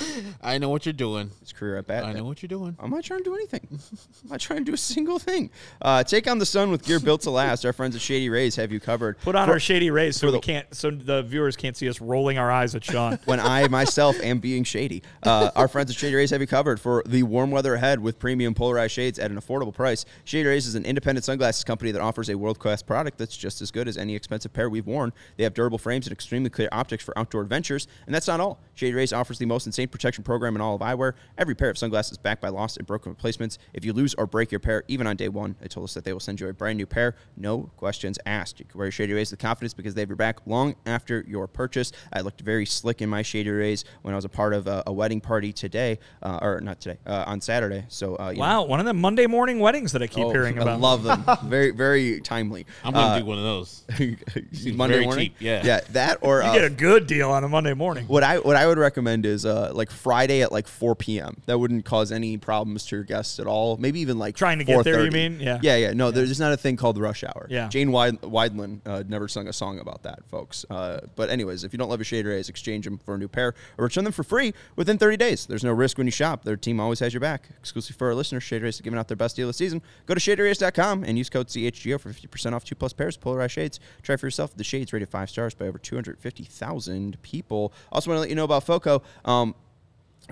I 0.42 0.58
know 0.58 0.70
what 0.70 0.86
you're 0.86 0.94
doing. 0.94 1.32
His 1.40 1.54
career 1.54 1.78
at 1.78 1.88
bat. 1.88 2.04
I 2.04 2.14
know 2.14 2.24
what 2.24 2.42
you're 2.42 2.48
doing. 2.48 2.76
I'm 2.80 2.90
not 2.90 3.04
trying 3.04 3.20
to 3.20 3.24
do 3.24 3.36
anything. 3.36 3.68
I'm 3.72 4.30
not 4.30 4.40
trying 4.40 4.60
to 4.60 4.66
do 4.66 4.74
a 4.74 4.78
single 4.78 5.20
thing. 5.20 5.50
Uh, 5.82 6.04
take 6.04 6.28
on 6.30 6.40
the 6.40 6.46
sun 6.46 6.72
with 6.72 6.84
gear 6.84 7.00
built 7.00 7.22
to 7.22 7.30
last. 7.30 7.66
Our 7.66 7.74
friends 7.74 7.96
at 7.96 8.02
Shady 8.02 8.30
Rays 8.30 8.56
have 8.56 8.72
you 8.72 8.80
covered. 8.80 9.20
Put 9.20 9.36
on 9.36 9.46
For- 9.48 9.54
our 9.54 9.60
shady 9.60 9.92
rays 9.92 10.16
so 10.18 10.22
for 10.22 10.26
we 10.28 10.32
the- 10.34 10.40
can't 10.42 10.74
so 10.76 10.90
the 10.92 11.24
viewers 11.24 11.56
can't 11.56 11.78
see 11.78 11.88
us 11.90 12.02
rolling 12.02 12.38
our 12.38 12.52
eyes 12.52 12.76
at 12.76 12.84
Sean. 12.84 13.20
when 13.26 13.40
I 13.40 13.68
myself 13.68 14.20
am 14.22 14.40
being 14.40 14.64
shady. 14.64 15.04
Uh, 15.22 15.52
our 15.56 15.68
friends 15.68 15.92
at 15.92 15.98
Shady 15.98 16.16
Rays 16.16 16.32
have 16.32 16.42
you 16.42 16.48
covered 16.48 16.80
for 16.80 17.04
the 17.06 17.24
warm 17.24 17.52
weather 17.52 17.76
ahead 17.76 18.00
with 18.00 18.20
premium 18.20 18.54
polarized 18.54 18.94
shades 18.94 19.20
at 19.20 19.32
an 19.32 19.40
affordable 19.40 19.74
price. 19.74 20.06
Shady 20.24 20.48
Rays 20.48 20.66
is 20.68 20.76
an 20.76 20.86
independent 20.86 21.24
sunglasses 21.26 21.64
company 21.64 21.92
that 21.92 22.02
offers 22.02 22.30
a 22.30 22.36
world 22.38 22.60
class 22.60 22.82
product 22.82 23.18
that's 23.18 23.38
just 23.38 23.62
as 23.62 23.72
good 23.72 23.88
as 23.88 23.98
any 23.98 24.16
expensive 24.16 24.52
pair 24.54 24.70
we've 24.70 24.88
worn. 24.88 25.14
They 25.38 25.44
have 25.44 25.54
durable 25.54 25.78
frames 25.78 26.08
and 26.08 26.12
extremely 26.14 26.50
clear 26.50 26.70
optics 26.72 27.04
for 27.04 27.18
outdoor 27.18 27.42
adventures, 27.42 27.88
and 28.06 28.14
that's 28.16 28.28
not 28.28 28.40
all. 28.40 28.60
Shady 28.76 28.94
Rays 28.94 29.14
offers 29.14 29.38
the 29.38 29.46
most 29.46 29.66
insane 29.66 29.83
protection 29.88 30.24
program 30.24 30.56
in 30.56 30.62
all 30.62 30.76
of 30.76 30.82
eyewear. 30.82 31.14
Every 31.38 31.56
pair 31.56 31.70
of 31.70 31.78
sunglasses 31.78 32.18
backed 32.18 32.42
by 32.42 32.50
lost 32.50 32.78
and 32.78 32.86
broken 32.88 33.12
replacements. 33.12 33.58
If 33.74 33.86
you 33.86 33.94
lose 33.94 34.14
or 34.16 34.26
break 34.28 34.52
your 34.52 34.60
pair, 34.60 34.84
even 34.88 35.08
on 35.08 35.16
day 35.16 35.30
one, 35.30 35.56
they 35.60 35.68
told 35.68 35.86
us 35.86 35.94
that 35.94 36.04
they 36.04 36.14
will 36.14 36.20
send 36.20 36.40
you 36.40 36.48
a 36.48 36.54
brand 36.54 36.78
new 36.78 36.86
pair. 36.86 37.16
No 37.38 37.70
questions 37.78 38.18
asked. 38.26 38.60
You 38.60 38.66
can 38.66 38.78
wear 38.78 38.86
your 38.88 38.92
Shady 38.92 39.14
Rays 39.14 39.32
with 39.32 39.40
confidence 39.40 39.74
because 39.74 39.94
they 39.94 40.02
have 40.02 40.10
your 40.10 40.16
back 40.16 40.40
long 40.46 40.76
after 40.86 41.24
your 41.28 41.48
purchase. 41.48 41.92
I 42.12 42.22
looked 42.22 42.42
very 42.42 42.66
slick 42.66 43.02
in 43.02 43.10
my 43.10 43.22
Shady 43.22 43.50
Rays 43.50 43.86
when 44.02 44.14
I 44.14 44.18
was 44.18 44.26
a 44.26 44.30
part 44.30 44.54
of 44.54 44.68
a, 44.68 44.84
a 44.88 44.94
wedding 44.94 45.22
party 45.22 45.54
today, 45.54 46.00
uh, 46.22 46.40
or 46.42 46.62
not 46.62 46.80
today, 46.80 46.98
uh, 47.06 47.24
on 47.28 47.42
Saturday. 47.42 47.86
So 47.88 48.18
uh, 48.20 48.30
you 48.30 48.38
know, 48.38 48.42
wow, 48.42 48.64
one 48.66 48.80
of 48.80 48.86
the 48.86 48.94
Monday 48.94 49.28
morning 49.28 49.60
weddings 49.60 49.92
that 49.94 50.02
I 50.02 50.08
keep 50.08 50.26
oh, 50.26 50.32
hearing 50.32 50.58
about. 50.58 50.68
I 50.68 50.76
love 50.76 51.04
them. 51.04 51.24
very, 51.50 51.72
very 51.72 52.22
timely. 52.22 52.66
I'm 52.84 52.94
gonna 52.94 53.08
Uh, 53.16 53.20
do 53.20 53.26
one 53.26 53.38
of 53.38 53.44
those. 53.44 53.84
Monday 54.00 54.94
very 54.96 55.06
morning. 55.06 55.26
cheap, 55.28 55.36
yeah. 55.40 55.62
yeah, 55.66 55.80
that 55.92 56.18
or 56.22 56.42
you 56.42 56.48
uh, 56.48 56.54
get 56.54 56.64
a 56.66 56.70
good 56.70 57.08
deal 57.08 57.32
on 57.32 57.44
a 57.44 57.50
Monday 57.50 57.74
morning. 57.74 58.06
what 58.08 58.24
I 58.24 58.40
what 58.40 58.56
I 58.56 58.66
would 58.68 58.78
recommend 58.78 59.26
is 59.26 59.46
uh, 59.46 59.72
like 59.74 59.92
Friday 59.92 60.42
at 60.42 60.52
like 60.52 60.68
4 60.68 60.96
p.m. 60.96 61.42
That 61.46 61.60
wouldn't 61.60 61.86
cause 61.86 62.12
any 62.12 62.38
problems 62.38 62.86
to 62.88 62.96
your 62.98 63.04
guests 63.04 63.40
at 63.40 63.48
all. 63.48 63.78
Maybe 63.78 64.00
even 64.02 64.18
like 64.20 64.36
Trying 64.36 64.60
to 64.60 64.64
get 64.64 64.84
there, 64.84 65.04
you 65.04 65.12
mean? 65.12 65.40
Yeah. 65.40 65.60
yeah, 65.62 65.76
yeah. 65.76 65.94
No, 65.94 66.12
there's 66.12 66.40
not 66.40 66.54
a 66.54 66.58
thing 66.58 66.76
called 66.78 66.98
rush 66.98 67.24
hour. 67.24 67.48
Yeah. 67.50 67.68
Jane 67.70 67.92
Weid- 67.92 68.22
Wiedlin 68.22 68.80
uh, 68.86 69.04
never 69.08 69.28
sung 69.28 69.48
a 69.48 69.54
song 69.54 69.80
about 69.80 70.04
that, 70.04 70.20
folks. 70.30 70.66
Uh, 70.70 71.02
but 71.16 71.30
anyways, 71.30 71.64
if 71.64 71.74
you 71.74 71.78
don't 71.80 71.90
love 71.90 72.00
your 72.00 72.06
shade 72.06 72.26
rays, 72.26 72.50
exchange 72.50 72.86
them 72.86 72.98
for 72.98 73.16
a 73.16 73.18
new 73.18 73.28
pair 73.28 73.54
or 73.78 73.86
return 73.86 74.04
them 74.04 74.14
for 74.14 74.24
free 74.24 74.54
within 74.76 74.98
30 74.98 75.18
days. 75.18 75.46
There's 75.46 75.64
no 75.64 75.72
risk 75.72 75.98
when 75.98 76.08
you 76.08 76.12
shop. 76.12 76.44
Their 76.44 76.58
team 76.58 76.80
always 76.80 77.00
has 77.00 77.14
your 77.14 77.22
back. 77.22 77.50
Exclusive 77.60 77.96
for 77.96 78.08
our 78.08 78.16
listeners, 78.16 78.44
Shade 78.44 78.62
Rays 78.64 78.76
is 78.76 78.82
giving 78.82 79.00
out 79.00 79.08
their 79.08 79.18
best 79.18 79.36
deal 79.36 79.48
of 79.48 79.54
the 79.56 79.58
season. 79.58 79.82
Go 80.06 80.14
to 80.14 80.20
shaderays.com 80.20 81.04
and 81.04 81.18
use 81.18 81.30
code 81.30 81.48
CHGO 81.48 82.00
for 82.00 82.10
50% 82.10 82.54
off 82.54 82.64
two 82.64 82.76
plus 82.76 82.94
pairs 82.94 83.16
of 83.16 83.22
polarized 83.22 83.54
shades. 83.54 83.80
Try 84.02 84.16
for 84.16 84.26
yourself. 84.28 84.56
The 84.56 84.64
shades 84.64 84.94
rated 84.94 85.10
five 85.10 85.30
stars 85.30 85.54
by 85.54 85.68
over 85.68 85.78
250,000 85.78 87.22
people. 87.22 87.74
Also 87.92 88.10
want 88.10 88.18
to 88.18 88.22
let 88.22 88.30
you 88.30 88.36
know 88.36 88.44
about 88.44 88.64
FOCO. 88.64 89.02
Um, 89.26 89.56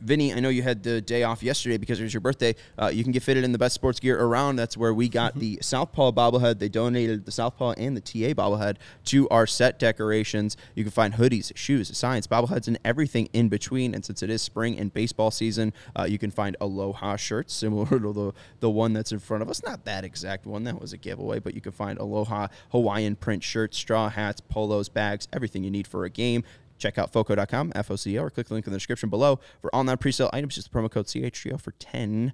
Vinnie, 0.02 0.34
I 0.34 0.40
know 0.40 0.50
you 0.50 0.64
had 0.64 0.84
the 0.84 1.00
day 1.02 1.24
off 1.24 1.44
yesterday 1.44 1.78
because 1.78 2.00
it 2.00 2.04
was 2.04 2.14
your 2.14 2.22
birthday. 2.22 2.56
Uh, 2.78 2.88
you 2.88 3.04
can 3.04 3.12
get 3.12 3.24
fitted 3.24 3.44
in 3.44 3.52
the 3.52 3.58
best 3.58 3.76
sports 3.76 4.00
gear 4.00 4.20
around. 4.20 4.56
That's 4.56 4.76
where 4.76 4.94
we 4.94 5.08
got 5.10 5.36
the 5.36 5.60
Southpaw 5.62 6.12
bobblehead. 6.12 6.60
They 6.60 6.70
donated 6.70 7.26
the 7.26 7.32
Southpaw 7.32 7.74
and 7.78 7.96
the 7.96 8.02
TA 8.02 8.34
bobblehead 8.34 8.78
to 9.06 9.30
our 9.30 9.46
set 9.46 9.80
decorations. 9.80 10.58
You 10.76 10.84
can 10.84 10.92
find 10.92 11.14
hoodies, 11.14 11.52
shoes, 11.56 11.96
signs, 11.96 12.28
bobbleheads, 12.28 12.68
and 12.68 12.80
everything 12.84 13.30
in 13.34 13.50
between. 13.50 13.94
And 13.94 14.04
since 14.04 14.24
it 14.24 14.30
is 14.30 14.42
spring 14.42 14.78
and 14.78 14.94
baseball 14.94 15.32
season, 15.32 15.74
uh, 15.96 16.04
you 16.04 16.18
can 16.18 16.32
find 16.32 16.58
Aloha 16.60 17.16
shirts 17.16 17.54
similar 17.54 18.00
to 18.00 18.14
the, 18.14 18.34
the 18.60 18.70
one 18.70 18.94
that's 18.94 19.12
in 19.12 19.20
front 19.20 19.44
of 19.44 19.50
us. 19.50 19.64
Not 19.64 19.86
that 19.86 20.04
exact 20.04 20.46
one, 20.46 20.64
that 20.64 20.82
was 20.82 20.94
a 20.94 20.98
giveaway, 20.98 21.40
but 21.40 21.54
you 21.54 21.62
can 21.62 21.72
find 21.72 22.00
Aloha 22.00 22.48
Hawaiian 22.72 23.16
print 23.16 23.44
shirts, 23.44 23.78
straw 23.78 24.10
hats, 24.10 24.42
polos, 24.42 24.90
bags, 24.90 25.28
everything 25.32 25.64
you 25.64 25.72
need 25.72 25.88
for 25.88 26.06
a 26.06 26.10
game. 26.10 26.44
Check 26.82 26.98
out 26.98 27.14
foco.com, 27.14 27.72
F-O-C-O, 27.76 28.22
or 28.24 28.30
click 28.32 28.48
the 28.48 28.56
link 28.56 28.66
in 28.66 28.74
the 28.74 28.78
description 28.78 29.10
below 29.10 29.40
for 29.62 29.74
all 29.74 29.84
non-presale 29.84 30.30
items. 30.34 30.56
Just 30.56 30.72
the 30.72 30.78
promo 30.78 30.90
code 30.90 31.06
CHGO 31.06 31.62
for 31.62 31.72
10% 31.74 32.34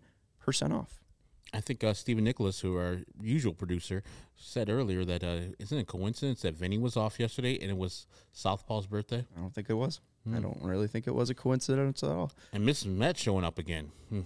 off. 0.72 1.04
I 1.54 1.62
think 1.62 1.84
uh, 1.84 1.94
Stephen 1.94 2.24
Nicholas, 2.24 2.60
who 2.60 2.78
our 2.78 2.98
usual 3.22 3.54
producer, 3.54 4.04
said 4.36 4.70
earlier 4.70 5.06
that 5.06 5.24
uh, 5.24 5.54
isn't 5.60 5.78
it 5.78 5.82
a 5.82 5.86
coincidence 5.86 6.42
that 6.42 6.56
Vinnie 6.56 6.78
was 6.78 6.98
off 6.98 7.20
yesterday 7.20 7.58
and 7.62 7.70
it 7.72 7.78
was 7.78 8.06
Southpaw's 8.34 8.86
birthday 8.86 9.26
I 9.36 9.40
don't 9.40 9.54
think 9.54 9.70
it 9.70 9.74
was. 9.74 10.02
Hmm. 10.26 10.36
I 10.36 10.40
don't 10.42 10.62
really 10.62 10.88
think 10.88 11.08
it 11.08 11.16
was 11.16 11.30
a 11.30 11.34
coincidence 11.34 12.04
at 12.04 12.10
all. 12.10 12.32
and 12.52 12.68
Mrs. 12.68 12.88
Met 12.88 13.18
showing 13.18 13.46
up 13.46 13.58
again, 13.60 13.92
Hmm. 14.10 14.22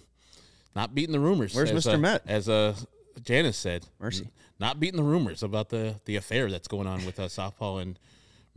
not 0.76 0.95
beating 0.95 1.11
the 1.13 1.19
rumors. 1.19 1.53
Where's 1.55 1.72
Mr. 1.72 1.93
uh, 1.93 1.97
Met? 1.99 2.24
As 2.28 2.49
uh, 2.49 2.76
Janice 3.24 3.57
said, 3.57 3.86
Mercy. 3.99 4.28
not 4.59 4.80
beating 4.80 4.97
the 4.97 5.03
rumors 5.03 5.43
about 5.43 5.69
the 5.69 5.99
the 6.05 6.15
affair 6.15 6.49
that's 6.49 6.67
going 6.67 6.88
on 6.88 7.05
with 7.05 7.19
uh, 7.19 7.28
Southpaw 7.28 7.78
and 7.78 7.99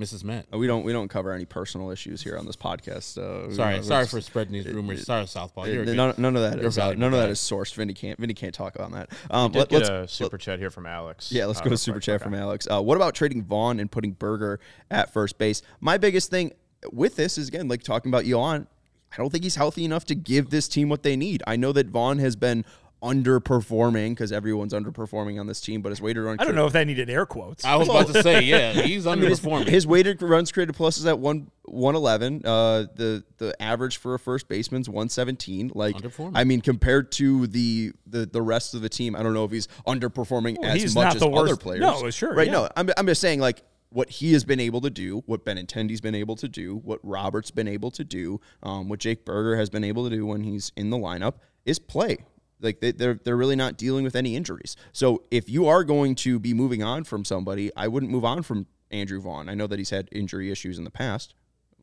Mrs. 0.01 0.25
Met. 0.25 0.47
Uh, 0.53 0.59
We 0.59 0.67
don't 0.67 0.85
we 0.85 0.93
don't 0.93 1.09
cover 1.09 1.33
any 1.33 1.45
personal 1.45 1.91
issues 1.91 2.21
here 2.23 2.37
on 2.37 2.47
this 2.47 2.57
podcast. 2.57 3.17
Uh, 3.17 3.53
Sorry, 3.55 3.75
don't- 3.77 3.85
sorry 3.85 4.03
it's- 4.03 4.11
for 4.11 4.21
spreading 4.21 4.53
these 4.53 4.67
rumors. 4.67 5.05
sorry, 5.07 5.27
Southpaw. 5.27 5.67
You're 5.67 5.79
a 5.79 5.83
Uh, 5.83 5.85
good- 5.85 5.97
none, 5.97 6.15
none 6.19 6.37
of 6.37 6.43
that 6.43 6.59
you're 6.59 6.67
is 6.69 6.77
uh, 6.79 6.83
valuable 6.83 7.01
none 7.01 7.15
of 7.15 7.21
that 7.21 7.31
is 7.31 7.39
sourced. 7.39 7.73
Vinnie 7.75 7.95
can't 7.95 8.19
Vinnie 8.19 8.35
can't 8.35 8.53
talk 8.55 8.79
on 8.81 8.91
that. 8.93 9.11
Um, 9.31 9.53
Did 9.53 9.59
let, 9.61 9.69
get 9.69 9.83
us 9.83 9.89
a 9.89 10.09
super 10.13 10.37
chat 10.39 10.59
here 10.59 10.71
from 10.71 10.87
Alex. 10.87 11.31
Yeah, 11.31 11.47
let's 11.47 11.61
uh, 11.61 11.65
go 11.65 11.71
to 11.71 11.79
super 11.79 12.01
chat 12.01 12.21
from 12.23 12.35
Alex. 12.35 12.67
Uh, 12.69 12.83
what 12.83 12.97
about 12.97 13.15
trading 13.15 13.45
Vaughn 13.45 13.79
and 13.79 13.91
putting 13.91 14.13
Burger 14.13 14.59
at 14.91 15.13
first 15.13 15.39
base? 15.39 15.63
My 15.81 15.97
biggest 15.97 16.29
thing 16.31 16.53
with 16.93 17.15
this 17.17 17.39
is 17.39 17.47
again 17.49 17.69
like 17.69 17.83
talking 17.85 18.11
about 18.11 18.25
Yoán. 18.25 18.67
I 19.13 19.17
don't 19.19 19.31
think 19.31 19.45
he's 19.45 19.55
healthy 19.55 19.85
enough 19.85 20.05
to 20.07 20.17
give 20.17 20.51
this 20.51 20.67
team 20.67 20.89
what 20.89 21.05
they 21.05 21.15
need. 21.15 21.41
I 21.47 21.55
know 21.55 21.71
that 21.71 21.87
Vaughn 21.87 22.19
has 22.19 22.35
been 22.35 22.65
underperforming 23.05 24.11
because 24.11 24.33
everyone's 24.33 24.73
underperforming 24.73 25.39
on 25.39 25.47
this 25.47 25.61
team, 25.61 25.83
but 25.83 25.91
his 25.91 26.01
weighted 26.01 26.23
run. 26.25 26.37
I 26.41 26.45
don't 26.45 26.55
know 26.55 26.67
if 26.67 26.73
that 26.73 26.87
needed 26.87 27.11
air 27.11 27.27
quotes. 27.27 27.65
I 27.65 27.77
was 27.77 27.89
about 27.89 28.09
to 28.09 28.23
say, 28.23 28.43
yeah, 28.43 28.73
he's 28.73 29.07
I 29.07 29.15
mean, 29.15 29.29
his, 29.29 29.41
underperforming. 29.41 29.69
his 29.69 29.87
weighted 29.87 30.23
runs 30.23 30.51
created 30.53 30.75
plus 30.75 30.99
is 30.99 31.07
at 31.07 31.19
one 31.19 31.51
one 31.65 31.95
eleven. 31.95 32.43
Uh, 32.45 32.87
the 32.95 33.25
the 33.39 33.61
average 33.63 33.99
for 33.99 34.15
a 34.15 34.19
first 34.19 34.49
baseman's 34.49 34.89
one 34.89 35.09
seventeen. 35.09 35.71
Like, 35.75 35.97
I 36.35 36.45
mean, 36.45 36.61
compared 36.61 37.13
to 37.13 37.47
the, 37.47 37.93
the 38.07 38.27
the 38.27 38.43
rest 38.43 38.75
of 38.75 38.81
the 38.83 38.89
team, 38.89 39.15
I 39.17 39.23
don't 39.23 39.35
know 39.35 39.45
if 39.45 39.51
he's 39.51 39.69
underperforming 39.87 40.57
Well, 40.61 40.71
as 40.71 40.83
he's 40.83 40.95
much 40.95 41.05
not 41.05 41.15
as 41.17 41.21
the 41.21 41.29
other 41.29 41.51
worst- 41.51 41.61
players. 41.61 41.81
no, 41.81 42.11
sure, 42.11 42.35
right? 42.35 42.47
yeah. 42.47 42.53
No, 42.53 42.69
I'm 42.77 42.91
I'm 42.97 43.07
just 43.07 43.21
saying 43.21 43.41
like 43.41 43.63
what 43.91 44.11
he 44.11 44.33
has 44.33 44.43
been 44.45 44.59
able 44.59 44.81
to 44.81 44.91
do, 44.91 45.23
what 45.27 45.45
Benintendi's 45.45 46.01
been 46.01 46.17
able 46.17 46.35
to 46.37 46.49
do, 46.49 46.77
what 46.79 46.99
Robert's 47.05 47.53
been 47.53 47.69
able 47.69 47.93
to 47.93 48.03
do, 48.03 48.41
um, 48.65 48.89
what 48.89 48.99
Jake 48.99 49.25
Burger 49.25 49.57
has 49.57 49.71
been 49.71 49.85
able 49.85 50.09
to 50.11 50.17
do 50.17 50.27
when 50.27 50.43
he's 50.43 50.73
in 50.77 50.91
the 50.91 50.97
lineup 50.97 51.35
is 51.65 51.79
play. 51.79 52.19
Like 52.65 52.81
they, 52.81 52.93
they're 52.93 53.21
they're 53.23 53.37
really 53.37 53.57
not 53.57 53.77
dealing 53.77 54.05
with 54.05 54.17
any 54.17 54.35
injuries. 54.35 54.77
So 54.93 55.23
if 55.31 55.49
you 55.49 55.69
are 55.69 55.85
going 55.85 56.15
to 56.17 56.39
be 56.39 56.55
moving 56.55 56.83
on 56.83 57.05
from 57.05 57.25
somebody, 57.25 57.71
I 57.77 57.89
wouldn't 57.89 58.11
move 58.11 58.25
on 58.25 58.43
from 58.43 58.67
Andrew 58.91 59.21
Vaughn. 59.21 59.49
I 59.49 59.55
know 59.55 59.67
that 59.67 59.79
he's 59.79 59.91
had 59.91 60.09
injury 60.11 60.51
issues 60.51 60.79
in 60.79 60.85
the 60.85 60.91
past. 60.91 61.35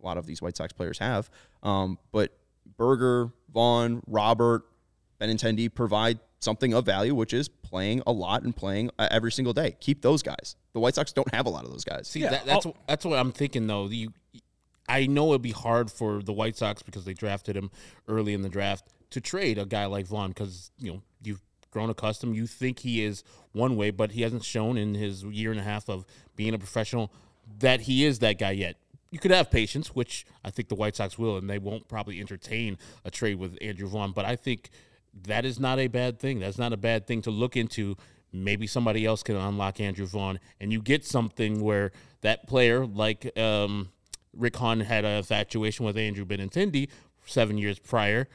A 0.01 0.05
lot 0.05 0.17
of 0.17 0.25
these 0.25 0.41
White 0.41 0.57
Sox 0.57 0.73
players 0.73 0.97
have, 0.97 1.29
um, 1.61 1.99
but 2.11 2.35
Burger, 2.75 3.31
Vaughn, 3.53 4.01
Robert, 4.07 4.63
Benintendi 5.21 5.71
provide 5.71 6.19
something 6.39 6.73
of 6.73 6.85
value, 6.85 7.13
which 7.13 7.33
is 7.33 7.47
playing 7.47 8.01
a 8.07 8.11
lot 8.11 8.41
and 8.41 8.55
playing 8.55 8.89
uh, 8.97 9.07
every 9.11 9.31
single 9.31 9.53
day. 9.53 9.75
Keep 9.79 10.01
those 10.01 10.23
guys. 10.23 10.55
The 10.73 10.79
White 10.79 10.95
Sox 10.95 11.13
don't 11.13 11.31
have 11.33 11.45
a 11.45 11.49
lot 11.49 11.65
of 11.65 11.71
those 11.71 11.83
guys. 11.83 12.07
See, 12.07 12.23
that, 12.23 12.45
that's 12.45 12.65
that's 12.87 13.05
what 13.05 13.19
I'm 13.19 13.31
thinking 13.31 13.67
though. 13.67 13.87
You, 13.87 14.11
I 14.89 15.05
know 15.05 15.29
it'd 15.29 15.41
be 15.41 15.51
hard 15.51 15.91
for 15.91 16.21
the 16.23 16.33
White 16.33 16.57
Sox 16.57 16.81
because 16.81 17.05
they 17.05 17.13
drafted 17.13 17.55
him 17.55 17.69
early 18.07 18.33
in 18.33 18.41
the 18.41 18.49
draft 18.49 18.85
to 19.11 19.21
trade 19.21 19.57
a 19.57 19.65
guy 19.65 19.85
like 19.85 20.07
Vaughn 20.07 20.29
because 20.29 20.71
you 20.77 20.91
know 20.91 21.01
you've 21.23 21.41
grown 21.69 21.89
accustomed. 21.89 22.35
You 22.35 22.47
think 22.47 22.79
he 22.79 23.03
is 23.03 23.23
one 23.53 23.75
way, 23.75 23.91
but 23.91 24.11
he 24.11 24.21
hasn't 24.21 24.43
shown 24.43 24.77
in 24.77 24.95
his 24.95 25.23
year 25.23 25.51
and 25.51 25.59
a 25.59 25.63
half 25.63 25.89
of 25.89 26.05
being 26.35 26.53
a 26.53 26.59
professional 26.59 27.11
that 27.59 27.81
he 27.81 28.05
is 28.05 28.19
that 28.19 28.39
guy 28.39 28.51
yet. 28.51 28.77
You 29.09 29.19
could 29.19 29.31
have 29.31 29.51
patience, 29.51 29.93
which 29.93 30.25
I 30.43 30.51
think 30.51 30.69
the 30.69 30.75
White 30.75 30.95
Sox 30.95 31.17
will, 31.17 31.37
and 31.37 31.49
they 31.49 31.59
won't 31.59 31.87
probably 31.89 32.19
entertain 32.19 32.77
a 33.03 33.11
trade 33.11 33.35
with 33.35 33.57
Andrew 33.61 33.87
Vaughn. 33.87 34.13
But 34.13 34.25
I 34.25 34.37
think 34.37 34.69
that 35.27 35.43
is 35.43 35.59
not 35.59 35.79
a 35.79 35.87
bad 35.87 36.19
thing. 36.19 36.39
That's 36.39 36.57
not 36.57 36.71
a 36.71 36.77
bad 36.77 37.07
thing 37.07 37.21
to 37.23 37.31
look 37.31 37.57
into. 37.57 37.97
Maybe 38.31 38.67
somebody 38.67 39.05
else 39.05 39.23
can 39.23 39.35
unlock 39.35 39.81
Andrew 39.81 40.05
Vaughn, 40.05 40.39
and 40.61 40.71
you 40.71 40.81
get 40.81 41.05
something 41.05 41.61
where 41.61 41.91
that 42.21 42.47
player, 42.47 42.85
like 42.85 43.37
um, 43.37 43.89
Rick 44.33 44.55
Hahn, 44.55 44.79
had 44.79 45.03
a 45.03 45.17
infatuation 45.17 45.85
with 45.85 45.97
Andrew 45.97 46.25
Benintendi 46.25 46.87
seven 47.25 47.57
years 47.57 47.79
prior. 47.79 48.29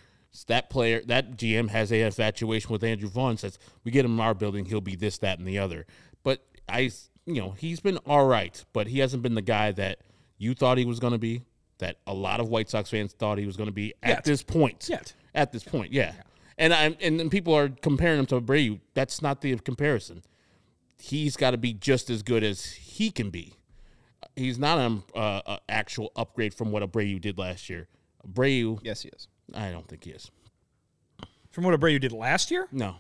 That 0.48 0.68
player, 0.68 1.00
that 1.06 1.36
GM 1.36 1.70
has 1.70 1.90
a 1.90 2.02
infatuation 2.02 2.70
with 2.70 2.84
Andrew 2.84 3.08
Vaughn. 3.08 3.36
Says 3.36 3.58
we 3.84 3.90
get 3.90 4.04
him 4.04 4.14
in 4.14 4.20
our 4.20 4.34
building, 4.34 4.66
he'll 4.66 4.80
be 4.80 4.96
this, 4.96 5.18
that, 5.18 5.38
and 5.38 5.48
the 5.48 5.58
other. 5.58 5.86
But 6.22 6.44
I, 6.68 6.90
you 7.24 7.40
know, 7.40 7.52
he's 7.52 7.80
been 7.80 7.96
all 7.98 8.26
right, 8.26 8.62
but 8.72 8.86
he 8.88 8.98
hasn't 8.98 9.22
been 9.22 9.34
the 9.34 9.42
guy 9.42 9.72
that 9.72 10.00
you 10.38 10.54
thought 10.54 10.78
he 10.78 10.84
was 10.84 11.00
going 11.00 11.12
to 11.12 11.18
be. 11.18 11.42
That 11.78 11.98
a 12.06 12.14
lot 12.14 12.40
of 12.40 12.48
White 12.48 12.70
Sox 12.70 12.88
fans 12.90 13.12
thought 13.12 13.38
he 13.38 13.46
was 13.46 13.56
going 13.56 13.68
to 13.68 13.72
be 13.72 13.92
at 14.02 14.08
Yet. 14.08 14.24
this 14.24 14.42
point. 14.42 14.86
Yet. 14.88 15.12
At 15.34 15.52
this 15.52 15.62
point, 15.62 15.92
yeah. 15.92 16.12
And 16.56 16.72
I'm 16.72 16.96
and 17.02 17.20
then 17.20 17.28
people 17.28 17.54
are 17.54 17.68
comparing 17.68 18.18
him 18.18 18.26
to 18.26 18.40
Abreu. 18.40 18.80
That's 18.94 19.20
not 19.20 19.42
the 19.42 19.56
comparison. 19.58 20.22
He's 20.98 21.36
got 21.36 21.50
to 21.50 21.58
be 21.58 21.74
just 21.74 22.08
as 22.08 22.22
good 22.22 22.42
as 22.42 22.64
he 22.72 23.10
can 23.10 23.28
be. 23.28 23.54
He's 24.34 24.58
not 24.58 24.78
an 24.78 25.02
uh, 25.14 25.58
actual 25.68 26.12
upgrade 26.16 26.54
from 26.54 26.70
what 26.72 26.82
Abreu 26.82 27.20
did 27.20 27.36
last 27.38 27.68
year. 27.68 27.88
Abreu, 28.26 28.78
Yes, 28.82 29.02
he 29.02 29.10
is. 29.10 29.28
I 29.55 29.70
don't 29.70 29.86
think 29.88 30.05
he 30.05 30.11
is. 30.11 30.30
From 31.51 31.64
what 31.64 31.78
Abreu 31.78 32.01
did 32.01 32.12
last 32.12 32.51
year? 32.51 32.68
No. 32.72 32.97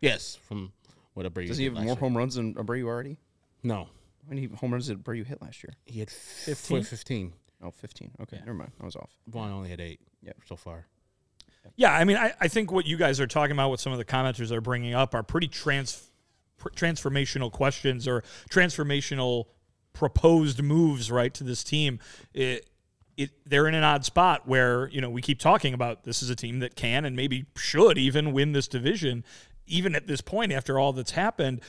Yes, 0.00 0.36
from 0.36 0.72
what 1.14 1.26
Abreu 1.26 1.46
Does 1.48 1.56
did 1.56 1.58
he 1.58 1.64
have 1.64 1.74
last 1.74 1.84
more 1.84 1.94
year. 1.94 2.00
home 2.00 2.16
runs 2.16 2.34
than 2.36 2.54
Abreu 2.54 2.84
already? 2.84 3.18
No, 3.62 3.84
How 4.24 4.28
many 4.34 4.46
home 4.46 4.72
runs 4.72 4.86
did 4.88 5.02
Abreu 5.02 5.24
hit 5.26 5.40
last 5.42 5.62
year? 5.62 5.74
he 5.84 6.00
had 6.00 6.10
15? 6.10 6.82
15. 6.82 6.84
15. 6.84 7.32
Oh, 7.62 7.70
15. 7.72 8.10
Okay, 8.22 8.38
never 8.38 8.54
mind. 8.54 8.70
I 8.80 8.84
was 8.84 8.94
off. 8.96 9.10
Vaughn 9.26 9.50
only 9.50 9.68
had 9.68 9.80
eight 9.80 10.00
Yep. 10.22 10.36
so 10.46 10.56
far. 10.56 10.86
Yeah, 11.76 11.92
I 11.92 12.04
mean, 12.04 12.16
I, 12.16 12.32
I 12.40 12.48
think 12.48 12.72
what 12.72 12.86
you 12.86 12.96
guys 12.96 13.20
are 13.20 13.26
talking 13.26 13.52
about, 13.52 13.68
what 13.70 13.80
some 13.80 13.92
of 13.92 13.98
the 13.98 14.04
commenters 14.04 14.50
are 14.52 14.60
bringing 14.60 14.94
up, 14.94 15.14
are 15.14 15.22
pretty 15.22 15.48
trans, 15.48 16.08
pr- 16.56 16.70
transformational 16.70 17.52
questions 17.52 18.08
or 18.08 18.22
transformational 18.48 19.46
proposed 19.92 20.62
moves, 20.62 21.10
right, 21.10 21.34
to 21.34 21.44
this 21.44 21.62
team. 21.64 21.98
It, 22.32 22.68
it, 23.18 23.30
they're 23.44 23.66
in 23.66 23.74
an 23.74 23.82
odd 23.82 24.04
spot 24.04 24.46
where 24.46 24.88
you 24.88 25.00
know 25.00 25.10
we 25.10 25.20
keep 25.20 25.40
talking 25.40 25.74
about 25.74 26.04
this 26.04 26.22
is 26.22 26.30
a 26.30 26.36
team 26.36 26.60
that 26.60 26.76
can 26.76 27.04
and 27.04 27.16
maybe 27.16 27.46
should 27.56 27.98
even 27.98 28.32
win 28.32 28.52
this 28.52 28.68
division. 28.68 29.24
Even 29.66 29.94
at 29.94 30.06
this 30.06 30.22
point, 30.22 30.52
after 30.52 30.78
all 30.78 30.94
that's 30.94 31.10
happened, 31.10 31.60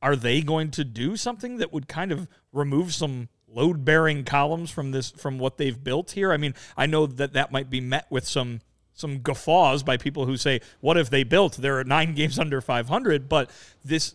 are 0.00 0.16
they 0.16 0.40
going 0.40 0.70
to 0.70 0.84
do 0.84 1.16
something 1.16 1.58
that 1.58 1.72
would 1.72 1.88
kind 1.88 2.12
of 2.12 2.28
remove 2.52 2.94
some 2.94 3.28
load 3.46 3.84
bearing 3.84 4.24
columns 4.24 4.70
from 4.70 4.92
this 4.92 5.10
from 5.10 5.38
what 5.38 5.58
they've 5.58 5.82
built 5.82 6.12
here? 6.12 6.32
I 6.32 6.36
mean, 6.36 6.54
I 6.76 6.86
know 6.86 7.06
that 7.06 7.32
that 7.32 7.50
might 7.50 7.68
be 7.68 7.80
met 7.80 8.06
with 8.08 8.26
some 8.26 8.60
some 8.94 9.18
guffaws 9.18 9.82
by 9.82 9.96
people 9.96 10.26
who 10.26 10.36
say, 10.36 10.60
"What 10.80 10.96
if 10.96 11.10
they 11.10 11.24
built? 11.24 11.62
Are 11.64 11.82
nine 11.82 12.14
games 12.14 12.38
under 12.38 12.60
500." 12.60 13.28
But 13.28 13.50
this, 13.84 14.14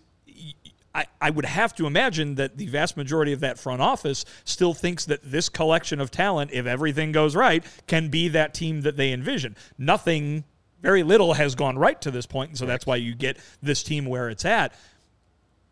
I, 0.93 1.05
I 1.21 1.29
would 1.29 1.45
have 1.45 1.75
to 1.75 1.85
imagine 1.85 2.35
that 2.35 2.57
the 2.57 2.67
vast 2.67 2.97
majority 2.97 3.33
of 3.33 3.39
that 3.41 3.59
front 3.59 3.81
office 3.81 4.25
still 4.45 4.73
thinks 4.73 5.05
that 5.05 5.19
this 5.23 5.49
collection 5.49 6.01
of 6.01 6.11
talent, 6.11 6.51
if 6.53 6.65
everything 6.65 7.11
goes 7.11 7.35
right, 7.35 7.63
can 7.87 8.09
be 8.09 8.29
that 8.29 8.53
team 8.53 8.81
that 8.81 8.97
they 8.97 9.11
envision. 9.11 9.55
Nothing, 9.77 10.43
very 10.81 11.03
little 11.03 11.33
has 11.33 11.55
gone 11.55 11.77
right 11.77 11.99
to 12.01 12.11
this 12.11 12.25
point, 12.25 12.49
and 12.49 12.57
so 12.57 12.65
that's 12.65 12.85
why 12.85 12.95
you 12.95 13.13
get 13.13 13.37
this 13.61 13.83
team 13.83 14.05
where 14.05 14.29
it's 14.29 14.45
at 14.45 14.73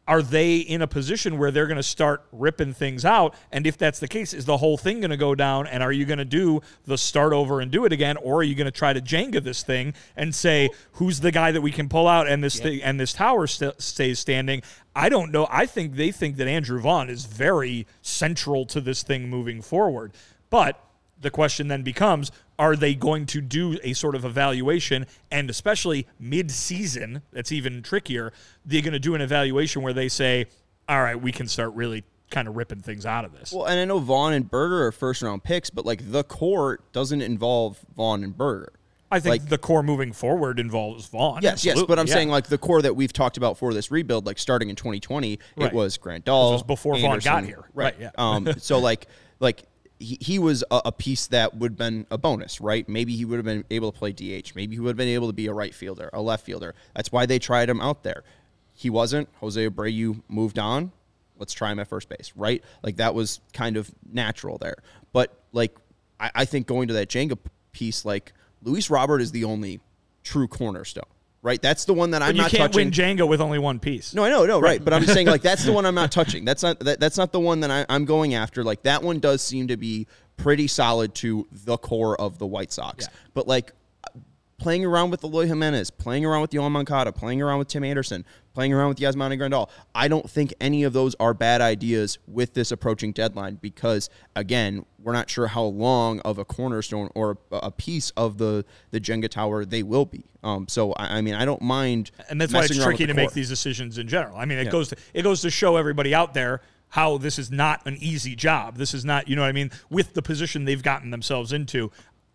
are 0.08 0.22
they 0.22 0.58
in 0.58 0.82
a 0.82 0.88
position 0.88 1.38
where 1.38 1.52
they're 1.52 1.66
going 1.68 1.78
to 1.78 1.84
start 1.84 2.24
ripping 2.32 2.74
things 2.74 3.06
out? 3.06 3.34
And 3.52 3.66
if 3.66 3.78
that's 3.78 4.00
the 4.00 4.08
case, 4.08 4.34
is 4.34 4.46
the 4.46 4.58
whole 4.58 4.78
thing 4.78 5.00
going 5.00 5.10
to 5.10 5.18
go 5.18 5.34
down? 5.34 5.68
And 5.68 5.82
are 5.82 5.92
you 5.92 6.06
going 6.06 6.20
to 6.20 6.26
do 6.26 6.62
the 6.86 6.98
start 6.98 7.34
over 7.34 7.60
and 7.60 7.72
do 7.72 7.86
it 7.86 7.94
again, 7.94 8.18
or 8.18 8.38
are 8.38 8.44
you 8.44 8.56
going 8.56 8.66
to 8.66 8.72
try 8.72 8.94
to 8.94 9.02
Jenga 9.02 9.44
this 9.44 9.64
thing 9.64 9.94
and 10.16 10.34
say 10.34 10.70
who's 10.94 11.22
the 11.22 11.32
guy 11.32 11.52
that 11.52 11.62
we 11.62 11.72
can 11.72 11.90
pull 11.90 12.08
out 12.08 12.28
and 12.28 12.44
this 12.44 12.60
thing 12.60 12.82
and 12.84 13.00
this 13.00 13.14
tower 13.14 13.48
st- 13.48 13.82
stays 13.82 14.20
standing? 14.20 14.62
I 14.96 15.10
don't 15.10 15.32
know. 15.32 15.48
I 15.50 15.66
think 15.66 15.96
they 15.96 16.12
think 16.12 16.38
that 16.38 16.48
Andrew 16.48 16.80
Vaughn 16.80 17.10
is 17.10 17.26
very 17.26 17.88
central 18.02 18.66
to 18.68 18.80
this 18.80 19.04
thing 19.04 19.30
moving 19.30 19.62
forward, 19.62 20.14
but 20.50 20.80
the 21.20 21.32
question 21.32 21.68
then 21.68 21.82
becomes 21.82 22.32
are 22.58 22.76
they 22.76 22.96
going 22.96 23.26
to 23.26 23.42
do 23.42 23.78
a 23.84 23.94
sort 23.94 24.16
of 24.16 24.24
evaluation 24.26 25.06
and 25.30 25.50
especially 25.50 26.08
mid-season 26.20 27.22
that's 27.32 27.52
even 27.52 27.82
trickier 27.82 28.32
they're 28.66 28.82
going 28.82 28.94
to 28.94 29.00
do 29.00 29.16
an 29.16 29.22
evaluation 29.22 29.82
where 29.82 29.94
they 29.94 30.08
say 30.08 30.46
all 30.88 31.02
right 31.02 31.22
we 31.22 31.32
can 31.32 31.48
start 31.48 31.74
really 31.74 32.04
kind 32.32 32.48
of 32.48 32.56
ripping 32.56 32.82
things 32.82 33.06
out 33.06 33.24
of 33.24 33.34
this. 33.34 33.54
Well, 33.54 33.66
and 33.66 33.80
I 33.80 33.86
know 33.86 34.00
Vaughn 34.00 34.34
and 34.34 34.50
Burger 34.50 34.88
are 34.88 34.92
first 34.92 35.22
round 35.22 35.44
picks, 35.44 35.70
but 35.70 35.86
like 35.86 36.12
the 36.12 36.24
core 36.24 36.80
doesn't 36.92 37.22
involve 37.22 37.80
Vaughn 37.96 38.24
and 38.24 38.36
Burger. 38.36 38.74
I 39.12 39.20
think 39.20 39.44
like- 39.44 39.50
the 39.50 39.60
core 39.60 39.84
moving 39.84 40.12
forward 40.12 40.60
involves 40.60 41.06
Vaughn. 41.08 41.42
Yes, 41.44 41.64
yes, 41.64 41.82
but 41.84 42.00
I'm 42.00 42.08
yeah. 42.08 42.14
saying 42.14 42.30
like 42.30 42.48
the 42.48 42.58
core 42.58 42.82
that 42.82 42.96
we've 42.96 43.14
talked 43.14 43.38
about 43.38 43.58
for 43.60 43.74
this 43.76 43.92
rebuild, 43.92 44.26
like 44.26 44.40
starting 44.40 44.70
in 44.72 44.76
2020, 44.76 45.40
Right. 45.56 45.68
it 45.68 45.74
was 45.74 46.00
Grandal. 46.00 46.24
This 46.54 46.54
was 46.54 46.64
before 46.64 46.98
Vaughn 46.98 47.20
got 47.20 47.46
here. 47.46 47.64
right? 47.76 47.94
Right, 47.94 47.96
yeah. 48.00 48.10
um, 48.18 48.48
so 48.58 48.80
like 48.80 49.06
like 49.40 49.64
he, 50.00 50.18
he 50.20 50.40
was 50.40 50.64
a, 50.72 50.82
a 50.86 50.92
piece 50.92 51.28
that 51.28 51.56
would 51.56 51.72
have 51.72 51.78
been 51.78 52.06
a 52.12 52.18
bonus, 52.18 52.60
right? 52.60 52.88
Maybe 52.88 53.16
he 53.16 53.26
would 53.26 53.38
have 53.38 53.46
been 53.46 53.64
able 53.70 53.92
to 53.92 53.98
play 53.98 54.12
DH. 54.12 54.54
Maybe 54.56 54.76
he 54.76 54.80
would 54.80 54.90
have 54.90 54.98
been 54.98 55.08
able 55.08 55.28
to 55.28 55.34
be 55.34 55.48
a 55.48 55.54
right 55.54 55.74
fielder, 55.74 56.10
a 56.14 56.22
left 56.22 56.46
fielder. 56.46 56.76
That's 56.96 57.12
why 57.12 57.26
they 57.26 57.40
tried 57.40 57.70
him 57.70 57.82
out 57.82 58.04
there. 58.04 58.24
He 58.74 58.90
wasn't. 58.90 59.30
Jose 59.40 59.70
Abreu 59.70 60.22
moved 60.28 60.60
on. 60.60 60.92
Let's 61.38 61.54
try 61.54 61.72
him 61.72 61.80
at 61.80 61.88
first 61.88 62.10
base, 62.10 62.34
right? 62.36 62.64
Like 62.84 62.98
that 62.98 63.16
was 63.16 63.40
kind 63.54 63.78
of 63.78 63.92
natural 64.12 64.58
there. 64.58 64.78
But 65.14 65.38
like 65.54 65.76
I, 66.20 66.32
I 66.36 66.46
think 66.46 66.68
going 66.68 66.88
to 66.90 66.94
that 66.96 67.10
Jenga 67.10 67.38
piece, 67.72 68.06
like 68.06 68.34
Luis 68.64 68.90
Robert 68.90 69.22
is 69.22 69.32
the 69.32 69.44
only 69.46 69.80
true 70.24 70.48
cornerstone, 70.48 71.04
right? 71.46 71.62
That's 71.62 71.86
the 71.86 71.94
one 71.94 72.10
that 72.12 72.24
I'm 72.24 72.30
But 72.30 72.36
you 72.36 72.42
not 72.42 72.52
can't 72.52 72.74
touching. 72.74 72.88
win 72.88 73.18
Jenga 73.18 73.28
with 73.28 73.40
only 73.40 73.60
one 73.60 73.80
piece. 73.80 74.16
No, 74.16 74.24
I 74.26 74.30
know, 74.30 74.46
no, 74.48 74.60
right. 74.60 74.84
But 74.84 74.94
I'm 74.94 75.02
just 75.04 75.14
saying, 75.14 75.28
like, 75.28 75.44
that's 75.44 75.64
the 75.64 75.72
one 75.78 75.86
I'm 75.86 75.94
not 75.96 76.12
touching. 76.12 76.44
That's 76.44 76.64
not 76.64 76.80
that, 76.80 77.00
that's 77.00 77.18
not 77.18 77.32
the 77.32 77.40
one 77.40 77.60
that 77.60 77.70
I, 77.70 77.86
I'm 77.88 78.04
going 78.06 78.34
after. 78.34 78.64
Like, 78.64 78.82
that 78.84 79.04
one 79.04 79.20
does 79.20 79.44
seem 79.44 79.68
to 79.68 79.78
be 79.78 80.08
pretty 80.38 80.68
solid 80.68 81.14
to 81.16 81.48
the 81.52 81.78
core 81.78 82.20
of 82.20 82.40
the 82.40 82.48
White 82.48 82.72
Sox. 82.74 83.08
But 83.36 83.48
like, 83.48 83.74
playing 84.58 84.86
around 84.86 85.12
with 85.12 85.24
Eloy 85.24 85.48
Jimenez, 85.48 85.92
playing 85.92 86.26
around 86.26 86.42
with 86.42 86.52
Yoán 86.52 86.72
Moncada, 86.72 87.12
playing 87.12 87.42
around 87.42 87.60
with 87.60 87.68
Tim 87.68 87.84
Anderson, 87.84 88.26
playing 88.54 88.74
around 88.74 88.90
with 88.90 89.00
Yasmani 89.00 89.38
Grandal, 89.38 89.70
I 89.94 90.08
don't 90.08 90.30
think 90.30 90.54
any 90.62 90.84
of 90.84 90.94
those 90.94 91.14
are 91.20 91.34
bad 91.34 91.62
ideas 91.62 92.18
with 92.28 92.54
this 92.54 92.72
approaching 92.72 93.12
deadline 93.12 93.56
because, 93.62 94.10
again, 94.36 94.86
we're 95.04 95.14
not 95.14 95.30
sure 95.30 95.48
how 95.48 95.64
long 95.64 96.20
of 96.22 96.38
a 96.38 96.46
cornerstone 96.46 97.10
or 97.16 97.38
a, 97.52 97.72
piece 97.72 98.12
of 98.12 98.38
the 98.38 98.66
the 98.92 99.00
Jenga 99.02 99.30
tower 99.30 99.66
they 99.66 99.84
will 99.84 100.06
be. 100.06 100.24
Um, 100.44 100.68
so 100.68 100.94
I, 100.94 101.18
I 101.18 101.22
mean, 101.22 101.36
I 101.36 101.44
don't 101.46 101.62
mind, 101.62 102.12
and 102.30 102.40
that's 102.40 102.54
why 102.54 102.62
it's 102.62 102.70
messing 102.70 102.82
around 102.82 102.88
with 102.94 102.98
tricky 102.98 103.08
to 103.08 103.14
make 103.14 103.34
these 103.34 103.50
decisions 103.50 103.98
in 103.98 104.08
general. 104.08 104.38
I 104.38 104.46
mean, 104.46 104.58
it 104.58 104.66
Yeah. 104.66 104.72
goes 104.72 104.90
to 104.90 104.96
it 105.14 105.24
goes 105.24 105.42
to 105.42 105.50
show 105.50 105.76
everybody 105.76 106.16
out 106.16 106.34
there 106.34 106.62
how 106.90 107.18
this 107.18 107.38
is 107.38 107.52
not 107.52 107.86
an 107.86 107.98
easy 108.00 108.36
job. 108.36 108.78
This 108.78 108.94
is 108.94 109.04
not, 109.04 109.28
you 109.28 109.36
know 109.36 109.42
what 109.42 109.50
I 109.50 109.52
mean, 109.52 109.70
with 109.90 110.14
the 110.14 110.22
position 110.22 110.64
they've 110.64 110.82
gotten 110.82 111.10
themselves 111.12 111.52
into. 111.52 111.92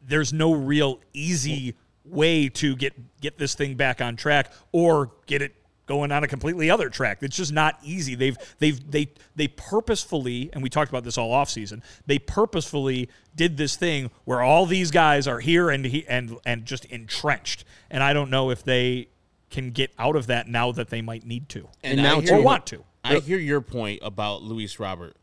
There's 0.07 0.33
no 0.33 0.53
real 0.53 1.01
easy 1.15 1.75
way 2.05 2.49
to 2.49 2.77
get 2.77 2.95
get 3.21 3.39
this 3.39 3.55
thing 3.55 3.75
back 3.75 4.01
on 4.01 4.17
track 4.17 4.53
or 4.73 5.11
get 5.27 5.43
it 5.43 5.55
going 5.87 6.13
on 6.13 6.23
a 6.23 6.29
completely 6.29 6.71
other 6.71 6.89
track. 6.89 7.19
It's 7.21 7.37
just 7.37 7.53
not 7.53 7.79
easy. 7.83 8.15
They've 8.15 8.39
they've 8.59 8.91
they 8.91 9.13
they 9.35 9.49
purposefully, 9.49 10.51
and 10.53 10.63
we 10.63 10.69
talked 10.69 10.89
about 10.89 11.05
this 11.05 11.19
all 11.19 11.33
off 11.33 11.51
season. 11.51 11.83
They 12.07 12.19
purposefully 12.19 13.09
did 13.35 13.57
this 13.57 13.77
thing 13.77 14.11
where 14.25 14.41
all 14.41 14.67
these 14.67 14.91
guys 14.91 15.27
are 15.27 15.41
here 15.41 15.69
and 15.71 15.85
he 15.85 16.07
and 16.09 16.39
and 16.47 16.65
just 16.65 16.85
entrenched. 16.87 17.65
And 17.91 18.03
I 18.03 18.13
don't 18.13 18.31
know 18.31 18.51
if 18.51 18.63
they 18.63 19.09
can 19.51 19.73
get 19.73 19.93
out 19.99 20.15
of 20.17 20.29
that 20.29 20.49
now 20.49 20.71
that 20.73 20.91
they 20.91 21.03
might 21.03 21.27
need 21.27 21.49
to 21.49 21.69
And 21.83 22.01
I 22.01 22.05
now 22.05 22.21
hear 22.21 22.37
or 22.37 22.43
want 22.43 22.67
to. 22.67 22.85
I 23.03 23.19
hear 23.19 23.39
your 23.39 23.61
point 23.61 23.99
about 24.03 24.43
Luis 24.43 24.79
Robert, 24.79 25.17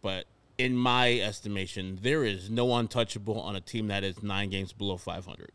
but 0.00 0.26
in 0.56 0.76
my 0.76 1.18
estimation, 1.20 1.98
there 2.00 2.24
is 2.24 2.48
no 2.48 2.74
untouchable 2.74 3.40
on 3.40 3.56
a 3.56 3.60
team 3.60 3.88
that 3.88 4.04
is 4.04 4.22
nine 4.22 4.48
games 4.48 4.72
below 4.72 4.96
500, 4.96 5.50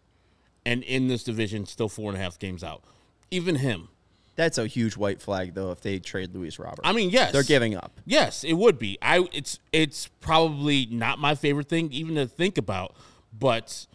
and 0.66 0.84
in 0.84 1.08
this 1.08 1.24
division, 1.24 1.66
still 1.66 1.90
four 1.90 2.12
and 2.12 2.20
a 2.20 2.22
half 2.22 2.40
games 2.40 2.64
out. 2.64 2.84
Even 3.32 3.56
him. 3.56 3.90
That's 4.36 4.58
a 4.58 4.68
huge 4.68 4.96
white 4.96 5.22
flag, 5.22 5.54
though, 5.54 5.72
if 5.72 5.82
they 5.82 6.00
trade 6.00 6.34
Luis 6.34 6.60
Robert. 6.60 6.80
I 6.86 6.94
mean, 6.94 7.10
yes, 7.10 7.34
they're 7.34 7.44
giving 7.44 7.76
up. 7.76 8.00
Yes, 8.06 8.46
it 8.46 8.54
would 8.54 8.80
be. 8.80 8.98
I 9.02 9.28
it's 9.34 9.60
it's 9.74 10.08
probably 10.22 10.88
not 10.90 11.20
my 11.20 11.36
favorite 11.36 11.68
thing 11.68 11.92
even 11.92 12.16
to 12.16 12.26
think 12.26 12.58
about, 12.58 12.96
but 13.38 13.86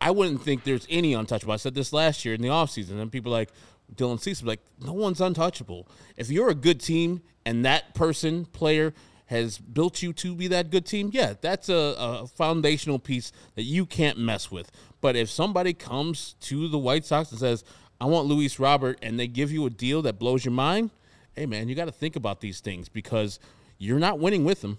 I 0.00 0.12
wouldn't 0.12 0.42
think 0.42 0.62
there's 0.64 0.86
any 0.88 1.12
untouchable. 1.12 1.52
I 1.52 1.56
said 1.56 1.74
this 1.74 1.92
last 1.92 2.24
year 2.24 2.34
in 2.34 2.40
the 2.40 2.48
offseason, 2.48 3.00
and 3.00 3.10
people 3.10 3.32
like 3.32 3.50
Dylan 3.94 4.20
Cease 4.20 4.42
like, 4.42 4.60
no 4.80 4.92
one's 4.92 5.20
untouchable. 5.20 5.88
If 6.16 6.30
you're 6.30 6.50
a 6.50 6.54
good 6.54 6.80
team 6.80 7.22
and 7.44 7.64
that 7.64 7.94
person, 7.94 8.46
player, 8.46 8.94
has 9.26 9.58
built 9.58 10.02
you 10.02 10.12
to 10.12 10.34
be 10.34 10.48
that 10.48 10.70
good 10.70 10.86
team, 10.86 11.10
yeah, 11.12 11.34
that's 11.40 11.68
a, 11.68 11.94
a 11.98 12.26
foundational 12.26 12.98
piece 12.98 13.32
that 13.54 13.62
you 13.62 13.86
can't 13.86 14.18
mess 14.18 14.50
with. 14.50 14.70
But 15.00 15.16
if 15.16 15.30
somebody 15.30 15.72
comes 15.72 16.34
to 16.42 16.68
the 16.68 16.78
White 16.78 17.04
Sox 17.04 17.30
and 17.30 17.40
says, 17.40 17.64
I 18.00 18.06
want 18.06 18.26
Luis 18.26 18.58
Robert, 18.58 18.98
and 19.02 19.18
they 19.18 19.26
give 19.26 19.52
you 19.52 19.66
a 19.66 19.70
deal 19.70 20.02
that 20.02 20.18
blows 20.18 20.44
your 20.44 20.52
mind, 20.52 20.90
hey 21.34 21.46
man, 21.46 21.68
you 21.68 21.74
got 21.74 21.86
to 21.86 21.92
think 21.92 22.16
about 22.16 22.40
these 22.40 22.60
things 22.60 22.88
because 22.88 23.38
you're 23.78 23.98
not 23.98 24.18
winning 24.18 24.44
with 24.44 24.60
them. 24.60 24.78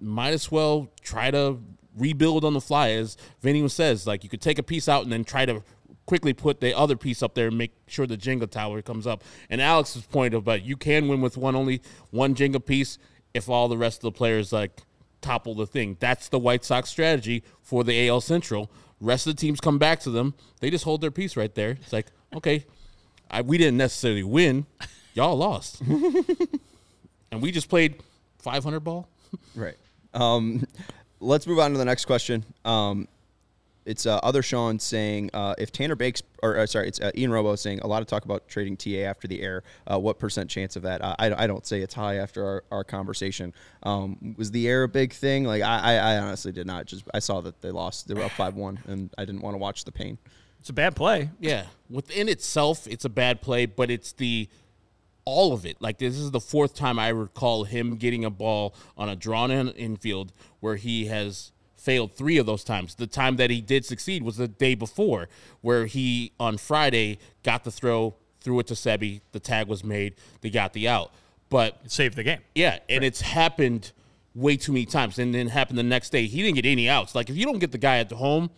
Might 0.00 0.32
as 0.32 0.50
well 0.50 0.88
try 1.02 1.30
to 1.30 1.58
rebuild 1.96 2.44
on 2.44 2.54
the 2.54 2.60
fly, 2.60 2.90
as 2.90 3.16
Vinnie 3.40 3.68
says. 3.68 4.06
Like 4.06 4.22
you 4.22 4.30
could 4.30 4.40
take 4.40 4.58
a 4.58 4.62
piece 4.62 4.88
out 4.88 5.02
and 5.02 5.12
then 5.12 5.24
try 5.24 5.44
to 5.44 5.62
quickly 6.06 6.32
put 6.32 6.60
the 6.60 6.76
other 6.76 6.96
piece 6.96 7.22
up 7.22 7.34
there 7.34 7.48
and 7.48 7.58
make 7.58 7.72
sure 7.86 8.06
the 8.06 8.16
Jenga 8.16 8.48
tower 8.48 8.80
comes 8.80 9.06
up. 9.06 9.22
And 9.50 9.60
Alex's 9.60 10.06
point 10.06 10.32
about 10.32 10.62
you 10.62 10.76
can 10.76 11.08
win 11.08 11.20
with 11.20 11.36
one 11.36 11.54
only 11.54 11.82
one 12.10 12.34
Jenga 12.34 12.64
piece 12.64 12.98
if 13.34 13.48
all 13.48 13.68
the 13.68 13.76
rest 13.76 13.98
of 13.98 14.02
the 14.02 14.16
players 14.16 14.52
like 14.52 14.82
topple 15.20 15.54
the 15.54 15.66
thing. 15.66 15.96
That's 16.00 16.28
the 16.28 16.38
White 16.38 16.64
Sox 16.64 16.88
strategy 16.88 17.42
for 17.60 17.84
the 17.84 18.08
AL 18.08 18.22
Central. 18.22 18.70
Rest 19.00 19.26
of 19.26 19.36
the 19.36 19.40
teams 19.40 19.60
come 19.60 19.78
back 19.78 20.00
to 20.00 20.10
them. 20.10 20.34
They 20.60 20.70
just 20.70 20.84
hold 20.84 21.00
their 21.00 21.10
piece 21.10 21.36
right 21.36 21.54
there. 21.54 21.70
It's 21.70 21.92
like, 21.92 22.06
okay, 22.34 22.64
I, 23.30 23.42
we 23.42 23.58
didn't 23.58 23.76
necessarily 23.76 24.22
win. 24.22 24.66
Y'all 25.14 25.36
lost. 25.36 25.80
and 27.30 27.40
we 27.40 27.50
just 27.50 27.68
played 27.68 28.02
500 28.38 28.80
ball. 28.80 29.08
Right. 29.54 29.76
Um, 30.14 30.64
let's 31.20 31.46
move 31.46 31.58
on 31.58 31.72
to 31.72 31.78
the 31.78 31.84
next 31.84 32.04
question. 32.04 32.44
Um, 32.64 33.08
it's 33.88 34.04
uh, 34.04 34.16
other 34.22 34.42
Sean 34.42 34.78
saying 34.78 35.30
uh, 35.32 35.54
if 35.56 35.72
Tanner 35.72 35.96
Banks, 35.96 36.22
or 36.42 36.58
uh, 36.58 36.66
sorry, 36.66 36.88
it's 36.88 37.00
uh, 37.00 37.10
Ian 37.16 37.32
Robo 37.32 37.56
saying 37.56 37.80
a 37.80 37.86
lot 37.86 38.02
of 38.02 38.06
talk 38.06 38.26
about 38.26 38.46
trading 38.46 38.76
TA 38.76 39.08
after 39.08 39.26
the 39.26 39.40
air. 39.40 39.62
Uh, 39.90 39.98
what 39.98 40.18
percent 40.18 40.50
chance 40.50 40.76
of 40.76 40.82
that? 40.82 41.02
Uh, 41.02 41.16
I, 41.18 41.44
I 41.44 41.46
don't 41.46 41.66
say 41.66 41.80
it's 41.80 41.94
high 41.94 42.16
after 42.16 42.44
our, 42.44 42.64
our 42.70 42.84
conversation. 42.84 43.54
Um, 43.84 44.34
was 44.36 44.50
the 44.50 44.68
air 44.68 44.82
a 44.82 44.88
big 44.88 45.14
thing? 45.14 45.44
Like 45.44 45.62
I, 45.62 45.78
I, 45.78 45.94
I 45.94 46.18
honestly 46.18 46.52
did 46.52 46.66
not. 46.66 46.84
Just 46.84 47.04
I 47.14 47.18
saw 47.18 47.40
that 47.40 47.62
they 47.62 47.70
lost. 47.70 48.08
They 48.08 48.14
were 48.14 48.24
up 48.24 48.32
five 48.32 48.54
one, 48.54 48.78
and 48.86 49.08
I 49.16 49.24
didn't 49.24 49.40
want 49.40 49.54
to 49.54 49.58
watch 49.58 49.86
the 49.86 49.92
pain. 49.92 50.18
It's 50.60 50.68
a 50.68 50.74
bad 50.74 50.94
play. 50.94 51.30
Yeah, 51.40 51.64
within 51.88 52.28
itself, 52.28 52.86
it's 52.86 53.06
a 53.06 53.10
bad 53.10 53.40
play, 53.40 53.64
but 53.64 53.90
it's 53.90 54.12
the 54.12 54.50
all 55.24 55.54
of 55.54 55.64
it. 55.64 55.80
Like 55.80 55.96
this 55.96 56.18
is 56.18 56.30
the 56.30 56.40
fourth 56.40 56.74
time 56.74 56.98
I 56.98 57.08
recall 57.08 57.64
him 57.64 57.96
getting 57.96 58.26
a 58.26 58.30
ball 58.30 58.74
on 58.98 59.08
a 59.08 59.16
drawn 59.16 59.50
in 59.50 59.70
infield 59.70 60.34
where 60.60 60.76
he 60.76 61.06
has 61.06 61.52
failed 61.78 62.12
three 62.14 62.36
of 62.38 62.46
those 62.46 62.64
times. 62.64 62.94
The 62.96 63.06
time 63.06 63.36
that 63.36 63.50
he 63.50 63.60
did 63.60 63.84
succeed 63.84 64.22
was 64.22 64.36
the 64.36 64.48
day 64.48 64.74
before, 64.74 65.28
where 65.60 65.86
he 65.86 66.32
on 66.38 66.58
Friday 66.58 67.18
got 67.42 67.64
the 67.64 67.70
throw, 67.70 68.14
threw 68.40 68.58
it 68.60 68.66
to 68.66 68.74
Seby, 68.74 69.20
the 69.32 69.40
tag 69.40 69.68
was 69.68 69.82
made, 69.84 70.14
they 70.40 70.50
got 70.50 70.72
the 70.72 70.88
out. 70.88 71.12
But 71.48 71.78
It 71.84 71.90
saved 71.92 72.16
the 72.16 72.22
game. 72.24 72.40
yeah, 72.54 72.78
and 72.88 73.02
it's 73.04 73.22
happened 73.22 73.92
way 74.34 74.56
too 74.56 74.72
many 74.72 74.84
times, 74.84 75.18
and 75.18 75.34
then 75.34 75.48
happened 75.48 75.78
the 75.78 75.82
next 75.82 76.10
day. 76.10 76.26
He 76.26 76.42
didn't 76.42 76.56
get 76.56 76.66
any 76.66 76.88
outs. 76.88 77.14
Like 77.14 77.30
if 77.30 77.36
you 77.36 77.44
don't 77.44 77.58
get 77.58 77.72
the 77.72 77.78
guy 77.78 77.98
at 77.98 78.08
the 78.08 78.16
home, 78.16 78.50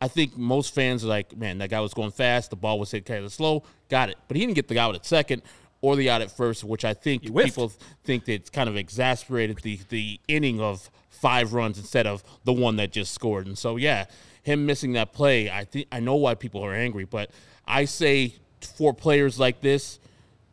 I 0.00 0.08
think 0.08 0.36
most 0.36 0.74
fans 0.74 1.04
are 1.04 1.08
like, 1.08 1.36
man, 1.36 1.58
that 1.58 1.70
guy 1.70 1.78
was 1.80 1.94
going 1.94 2.10
fast. 2.10 2.50
The 2.50 2.56
ball 2.56 2.80
was 2.80 2.90
hit 2.90 3.06
kind 3.06 3.24
of 3.24 3.32
slow. 3.32 3.62
Got 3.88 4.08
it, 4.10 4.16
but 4.26 4.36
he 4.36 4.44
didn't 4.44 4.56
get 4.56 4.66
the 4.66 4.74
guy 4.74 4.82
out 4.82 4.96
at 4.96 5.06
second 5.06 5.42
or 5.82 5.96
the 5.96 6.08
out 6.08 6.22
at 6.22 6.34
first, 6.34 6.64
which 6.64 6.84
I 6.84 6.94
think 6.94 7.22
people 7.36 7.72
think 8.04 8.24
that 8.24 8.32
it's 8.32 8.50
kind 8.50 8.68
of 8.68 8.76
exasperated 8.76 9.58
the 9.58 9.80
the 9.90 10.18
inning 10.28 10.60
of 10.60 10.90
five 11.10 11.52
runs 11.52 11.78
instead 11.78 12.06
of 12.06 12.24
the 12.44 12.52
one 12.52 12.76
that 12.76 12.92
just 12.92 13.12
scored. 13.12 13.46
And 13.46 13.58
so 13.58 13.76
yeah, 13.76 14.06
him 14.42 14.64
missing 14.64 14.92
that 14.94 15.12
play, 15.12 15.50
I 15.50 15.64
think 15.64 15.88
I 15.92 16.00
know 16.00 16.16
why 16.16 16.34
people 16.34 16.64
are 16.64 16.74
angry, 16.74 17.04
but 17.04 17.30
I 17.66 17.84
say 17.84 18.36
for 18.60 18.94
players 18.94 19.38
like 19.38 19.60
this, 19.60 19.98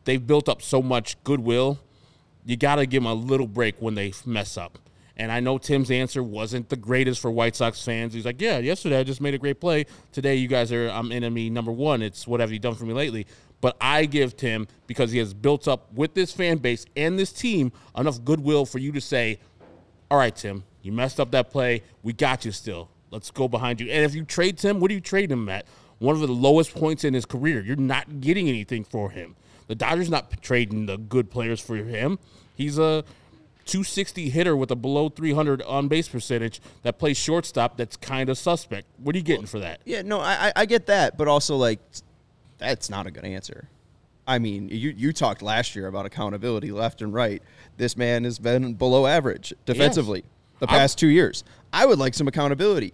they've 0.04 0.24
built 0.24 0.48
up 0.48 0.60
so 0.60 0.82
much 0.82 1.22
goodwill 1.24 1.78
you 2.44 2.56
got 2.56 2.76
to 2.76 2.86
give 2.86 3.02
them 3.02 3.10
a 3.10 3.14
little 3.14 3.46
break 3.46 3.76
when 3.80 3.94
they 3.94 4.12
mess 4.24 4.56
up. 4.56 4.78
And 5.16 5.30
I 5.30 5.40
know 5.40 5.58
Tim's 5.58 5.90
answer 5.90 6.22
wasn't 6.22 6.70
the 6.70 6.76
greatest 6.76 7.20
for 7.20 7.30
White 7.30 7.54
Sox 7.54 7.84
fans. 7.84 8.14
He's 8.14 8.24
like, 8.24 8.40
"Yeah, 8.40 8.58
yesterday 8.58 8.98
I 8.98 9.02
just 9.02 9.20
made 9.20 9.34
a 9.34 9.38
great 9.38 9.60
play. 9.60 9.84
Today 10.12 10.36
you 10.36 10.48
guys 10.48 10.72
are 10.72 10.88
I'm 10.88 11.12
enemy 11.12 11.50
number 11.50 11.72
one. 11.72 12.00
It's 12.00 12.26
what 12.26 12.40
have 12.40 12.50
you 12.50 12.58
done 12.58 12.74
for 12.74 12.86
me 12.86 12.94
lately?" 12.94 13.26
But 13.60 13.76
I 13.80 14.06
give 14.06 14.36
Tim 14.36 14.66
because 14.86 15.12
he 15.12 15.18
has 15.18 15.34
built 15.34 15.68
up 15.68 15.92
with 15.92 16.14
this 16.14 16.32
fan 16.32 16.58
base 16.58 16.86
and 16.96 17.18
this 17.18 17.32
team 17.32 17.72
enough 17.96 18.24
goodwill 18.24 18.64
for 18.64 18.78
you 18.78 18.90
to 18.92 19.00
say, 19.00 19.38
"All 20.10 20.16
right, 20.18 20.34
Tim, 20.34 20.64
you 20.82 20.92
messed 20.92 21.20
up 21.20 21.30
that 21.32 21.50
play. 21.50 21.82
We 22.02 22.12
got 22.14 22.44
you 22.44 22.52
still. 22.52 22.88
Let's 23.10 23.30
go 23.30 23.48
behind 23.48 23.80
you." 23.80 23.90
And 23.90 24.04
if 24.04 24.14
you 24.14 24.24
trade 24.24 24.56
Tim, 24.58 24.80
what 24.80 24.88
do 24.88 24.94
you 24.94 25.00
trade 25.00 25.30
him 25.30 25.48
at? 25.48 25.66
One 25.98 26.14
of 26.14 26.20
the 26.22 26.28
lowest 26.28 26.74
points 26.74 27.04
in 27.04 27.12
his 27.12 27.26
career. 27.26 27.60
You're 27.60 27.76
not 27.76 28.20
getting 28.22 28.48
anything 28.48 28.84
for 28.84 29.10
him. 29.10 29.36
The 29.66 29.74
Dodgers 29.74 30.08
not 30.08 30.42
trading 30.42 30.86
the 30.86 30.96
good 30.96 31.30
players 31.30 31.60
for 31.60 31.76
him. 31.76 32.18
He's 32.56 32.78
a 32.78 33.04
260 33.66 34.30
hitter 34.30 34.56
with 34.56 34.70
a 34.70 34.76
below 34.76 35.10
300 35.10 35.62
on 35.62 35.86
base 35.88 36.08
percentage 36.08 36.60
that 36.82 36.98
plays 36.98 37.16
shortstop. 37.18 37.76
That's 37.76 37.96
kind 37.96 38.28
of 38.30 38.38
suspect. 38.38 38.86
What 38.96 39.14
are 39.14 39.18
you 39.18 39.22
getting 39.24 39.46
for 39.46 39.60
that? 39.60 39.80
Yeah, 39.84 40.02
no, 40.02 40.18
I, 40.20 40.48
I- 40.48 40.52
I 40.56 40.66
get 40.66 40.86
that, 40.86 41.16
but 41.18 41.28
also 41.28 41.56
like 41.56 41.78
that's 42.60 42.88
not 42.90 43.06
a 43.06 43.10
good 43.10 43.24
answer. 43.24 43.68
I 44.26 44.38
mean, 44.38 44.68
you 44.68 44.90
you 44.96 45.12
talked 45.12 45.42
last 45.42 45.74
year 45.74 45.88
about 45.88 46.06
accountability 46.06 46.70
left 46.70 47.02
and 47.02 47.12
right. 47.12 47.42
This 47.78 47.96
man 47.96 48.24
has 48.24 48.38
been 48.38 48.74
below 48.74 49.06
average 49.06 49.52
defensively 49.66 50.24
the 50.60 50.68
I'm- 50.68 50.78
past 50.78 50.98
two 50.98 51.08
years. 51.08 51.42
I 51.72 51.86
would 51.86 51.98
like 51.98 52.14
some 52.14 52.28
accountability. 52.28 52.92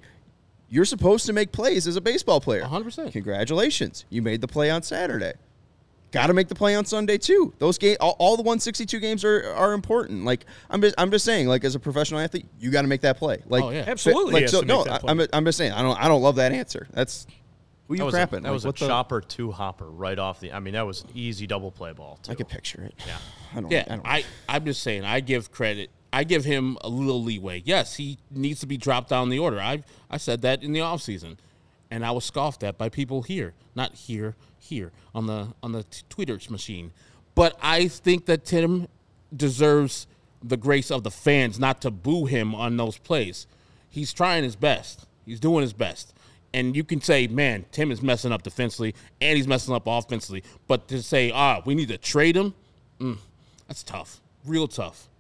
You're 0.69 0.85
supposed 0.85 1.27
to 1.27 1.33
make 1.33 1.53
plays 1.53 1.87
as 1.87 1.95
a 1.97 2.01
baseball 2.01 2.41
player. 2.41 2.63
100%. 2.63 3.13
Congratulations, 3.13 4.05
you 4.11 4.21
made 4.21 4.41
the 4.41 4.49
play 4.49 4.69
on 4.69 4.83
Saturday. 4.83 5.35
Got 6.11 6.29
to 6.29 6.35
make 6.35 6.49
the 6.49 6.55
play 6.55 6.75
on 6.75 6.85
Sunday 6.85 7.19
too. 7.19 7.53
Those 7.59 7.79
game, 7.79 7.97
all, 8.01 8.17
all 8.19 8.37
the 8.37 8.43
162 8.43 8.99
games 9.01 9.25
are 9.25 9.53
are 9.53 9.73
important. 9.75 10.25
Like 10.25 10.47
I'm 10.71 10.81
just 10.81 10.95
I'm 10.97 11.11
just 11.11 11.25
saying, 11.25 11.49
like 11.49 11.65
as 11.65 11.75
a 11.75 11.81
professional 11.81 12.21
athlete, 12.21 12.47
you 12.59 12.71
got 12.71 12.83
to 12.83 12.89
make 12.89 13.03
that 13.03 13.19
play. 13.19 13.43
Like 13.47 13.65
Oh, 13.65 13.71
yeah. 13.71 13.85
Absolutely, 13.87 14.33
Like 14.41 14.49
so, 14.49 14.61
no, 14.61 14.85
that 14.85 15.03
I, 15.07 15.11
am 15.11 15.21
I'm 15.33 15.45
just 15.45 15.59
saying, 15.59 15.73
I 15.73 15.83
don't 15.83 16.01
I 16.03 16.09
don't 16.09 16.23
love 16.23 16.37
that 16.37 16.53
answer. 16.53 16.87
That's 16.93 17.27
who 17.89 17.95
you 17.95 17.99
That 17.99 18.05
was 18.07 18.15
crapping. 18.15 18.23
a, 18.39 18.41
that 18.41 18.43
Like, 18.45 18.53
was 18.53 18.65
a 18.65 18.69
what 18.69 18.77
the- 18.79 18.87
chopper 18.87 19.21
two 19.21 19.53
hopper 19.53 19.89
right 19.91 20.19
off 20.19 20.41
the. 20.41 20.53
I 20.53 20.61
mean, 20.61 20.75
that 20.75 20.87
was 20.87 21.03
an 21.03 21.11
easy 21.15 21.47
double 21.47 21.71
play 21.71 21.93
ball. 21.93 22.19
Too. 22.23 22.33
I 22.33 22.35
could 22.35 22.49
picture 22.49 22.83
it. 22.83 22.95
Yeah. 23.07 23.17
I 23.55 23.61
don't. 23.61 23.71
Yeah, 23.71 23.85
I 23.87 23.91
don't. 23.97 24.07
I, 24.07 24.25
I'm 24.49 24.65
just 24.65 24.83
saying, 24.83 25.05
I 25.05 25.21
give 25.21 25.51
credit. 25.53 25.91
I 26.13 26.25
give 26.25 26.45
him 26.45 26.79
a 26.81 26.89
little 26.89 27.23
leeway. 27.23 27.63
Yes, 27.65 27.97
he 27.97 28.19
needs 28.31 28.61
to 28.61 28.67
be 28.67 28.77
dropped 28.77 29.11
down 29.11 29.29
the 29.29 29.39
order. 29.39 29.61
I 29.61 29.83
I 30.11 30.17
said 30.17 30.43
that 30.43 30.63
in 30.63 30.73
the 30.73 30.81
offseason. 30.81 31.37
and 31.91 32.05
I 32.05 32.11
was 32.11 32.25
scoffed 32.25 32.63
at 32.65 32.77
by 32.79 32.89
people 32.89 33.23
here, 33.23 33.55
not 33.75 33.95
here, 33.95 34.35
here 34.59 34.93
on 35.15 35.27
the 35.27 35.49
on 35.63 35.73
the 35.73 35.83
t- 35.85 36.03
Twitter 36.09 36.39
machine. 36.51 36.93
But 37.35 37.57
I 37.63 37.87
think 37.89 38.27
that 38.27 38.45
Tim 38.45 38.89
deserves 39.35 40.07
the 40.43 40.57
grace 40.57 40.91
of 40.91 41.03
the 41.03 41.11
fans 41.11 41.59
not 41.59 41.81
to 41.83 41.91
boo 41.91 42.25
him 42.27 42.55
on 42.55 42.77
those 42.77 42.99
plays. 42.99 43.47
He's 43.89 44.13
trying 44.13 44.43
his 44.45 44.57
best. 44.57 45.07
He's 45.25 45.41
doing 45.41 45.63
his 45.63 45.73
best. 45.73 46.15
And 46.57 46.75
you 46.75 46.85
can 46.85 47.03
say, 47.03 47.27
man, 47.27 47.67
Tim 47.71 47.93
is 47.93 48.01
messing 48.01 48.33
up 48.33 48.43
defensively 48.43 48.95
and 49.21 49.37
he's 49.37 49.47
messing 49.47 49.75
up 49.75 49.83
offensively. 49.87 50.43
But 50.67 50.89
to 50.89 51.03
say, 51.03 51.31
ah, 51.31 51.61
we 51.67 51.75
need 51.75 51.89
to 51.89 51.99
trade 51.99 52.35
him, 52.35 52.55
mm, 52.99 53.19
that's 53.69 53.83
tough. 53.83 54.23
Real 54.43 54.67
tough. 54.67 55.11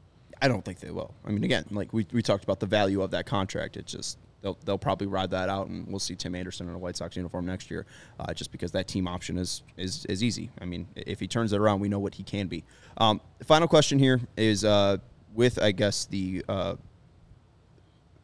I 0.40 0.48
don't 0.48 0.64
think 0.64 0.80
they 0.80 0.90
will. 0.90 1.14
I 1.26 1.30
mean, 1.30 1.44
again, 1.44 1.66
like 1.70 1.92
we, 1.92 2.06
we 2.10 2.22
talked 2.22 2.42
about 2.42 2.58
the 2.58 2.66
value 2.66 3.02
of 3.02 3.10
that 3.10 3.26
contract. 3.26 3.76
It's 3.76 3.92
just 3.92 4.16
they'll 4.40 4.56
they'll 4.64 4.78
probably 4.78 5.08
ride 5.08 5.30
that 5.32 5.50
out, 5.50 5.68
and 5.68 5.86
we'll 5.88 5.98
see 5.98 6.14
Tim 6.14 6.34
Anderson 6.34 6.68
in 6.68 6.74
a 6.74 6.78
White 6.78 6.96
Sox 6.96 7.16
uniform 7.16 7.44
next 7.44 7.70
year, 7.70 7.84
uh, 8.18 8.32
just 8.32 8.50
because 8.50 8.72
that 8.72 8.88
team 8.88 9.06
option 9.06 9.36
is 9.36 9.62
is 9.76 10.06
is 10.06 10.24
easy. 10.24 10.50
I 10.60 10.64
mean, 10.64 10.88
if 10.94 11.20
he 11.20 11.26
turns 11.26 11.52
it 11.52 11.60
around, 11.60 11.80
we 11.80 11.88
know 11.88 11.98
what 11.98 12.14
he 12.14 12.22
can 12.22 12.46
be. 12.46 12.64
Um, 12.96 13.20
final 13.44 13.68
question 13.68 13.98
here 13.98 14.20
is 14.36 14.64
uh, 14.64 14.98
with 15.34 15.62
I 15.62 15.72
guess 15.72 16.06
the. 16.06 16.44
Uh, 16.48 16.76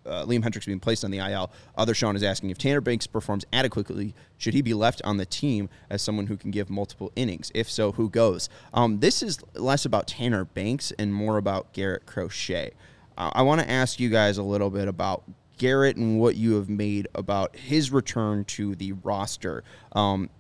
uh, 0.07 0.25
Liam 0.25 0.43
Hendriks 0.43 0.67
being 0.67 0.81
placed 0.81 1.05
on 1.05 1.11
the 1.11 1.19
IL. 1.19 1.51
Other 1.77 1.95
Sean 1.95 2.17
is 2.17 2.23
asking 2.23 2.51
if 2.51 2.59
Tanner 2.59 2.81
Banks 2.81 3.07
performs 3.07 3.45
adequately, 3.53 4.15
should 4.37 4.55
he 4.55 4.63
be 4.63 4.75
left 4.75 5.03
on 5.05 5.17
the 5.17 5.27
team 5.27 5.69
as 5.91 6.03
someone 6.03 6.27
who 6.27 6.37
can 6.37 6.51
give 6.51 6.71
multiple 6.71 7.13
innings? 7.17 7.51
If 7.55 7.71
so, 7.71 7.93
who 7.93 8.09
goes? 8.09 8.49
Um, 8.75 9.01
this 9.01 9.23
is 9.23 9.39
less 9.55 9.85
about 9.85 10.07
Tanner 10.07 10.45
Banks 10.45 10.93
and 10.99 11.15
more 11.15 11.37
about 11.37 11.73
Garrett 11.73 12.07
Crochet. 12.07 12.73
Uh, 13.17 13.31
I 13.33 13.43
want 13.43 13.61
to 13.61 13.71
ask 13.71 14.01
you 14.01 14.09
guys 14.09 14.39
a 14.39 14.43
little 14.43 14.71
bit 14.71 14.89
about 14.89 15.23
Garrett 15.59 15.97
and 15.97 16.19
what 16.19 16.37
you 16.37 16.55
have 16.55 16.69
made 16.69 17.07
about 17.15 17.57
his 17.57 17.91
return 17.93 18.45
to 18.47 18.75
the 18.75 18.93
roster. 18.93 19.63
Um, 19.93 20.31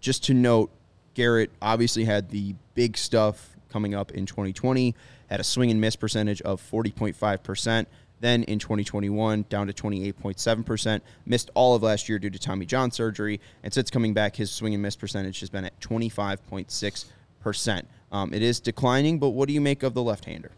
just 0.00 0.24
to 0.24 0.34
note, 0.34 0.70
Garrett 1.14 1.50
obviously 1.60 2.04
had 2.04 2.30
the 2.30 2.54
big 2.74 2.96
stuff 2.96 3.56
coming 3.68 3.94
up 3.94 4.12
in 4.12 4.26
2020, 4.26 4.94
had 5.28 5.40
a 5.40 5.44
swing 5.44 5.70
and 5.70 5.80
miss 5.80 5.96
percentage 5.96 6.42
of 6.42 6.60
40.5%. 6.60 7.86
Then 8.22 8.44
in 8.44 8.58
2021, 8.60 9.46
down 9.48 9.66
to 9.66 9.72
28.7%. 9.72 11.00
Missed 11.26 11.50
all 11.54 11.74
of 11.74 11.82
last 11.82 12.08
year 12.08 12.20
due 12.20 12.30
to 12.30 12.38
Tommy 12.38 12.64
John 12.64 12.92
surgery. 12.92 13.40
And 13.64 13.74
since 13.74 13.90
coming 13.90 14.14
back, 14.14 14.36
his 14.36 14.52
swing 14.52 14.74
and 14.74 14.82
miss 14.82 14.94
percentage 14.94 15.40
has 15.40 15.50
been 15.50 15.64
at 15.64 15.80
25.6%. 15.80 17.82
Um, 18.12 18.32
it 18.32 18.40
is 18.40 18.60
declining, 18.60 19.18
but 19.18 19.30
what 19.30 19.48
do 19.48 19.54
you 19.54 19.60
make 19.60 19.82
of 19.82 19.94
the 19.94 20.04
left 20.04 20.26
hander? 20.26 20.52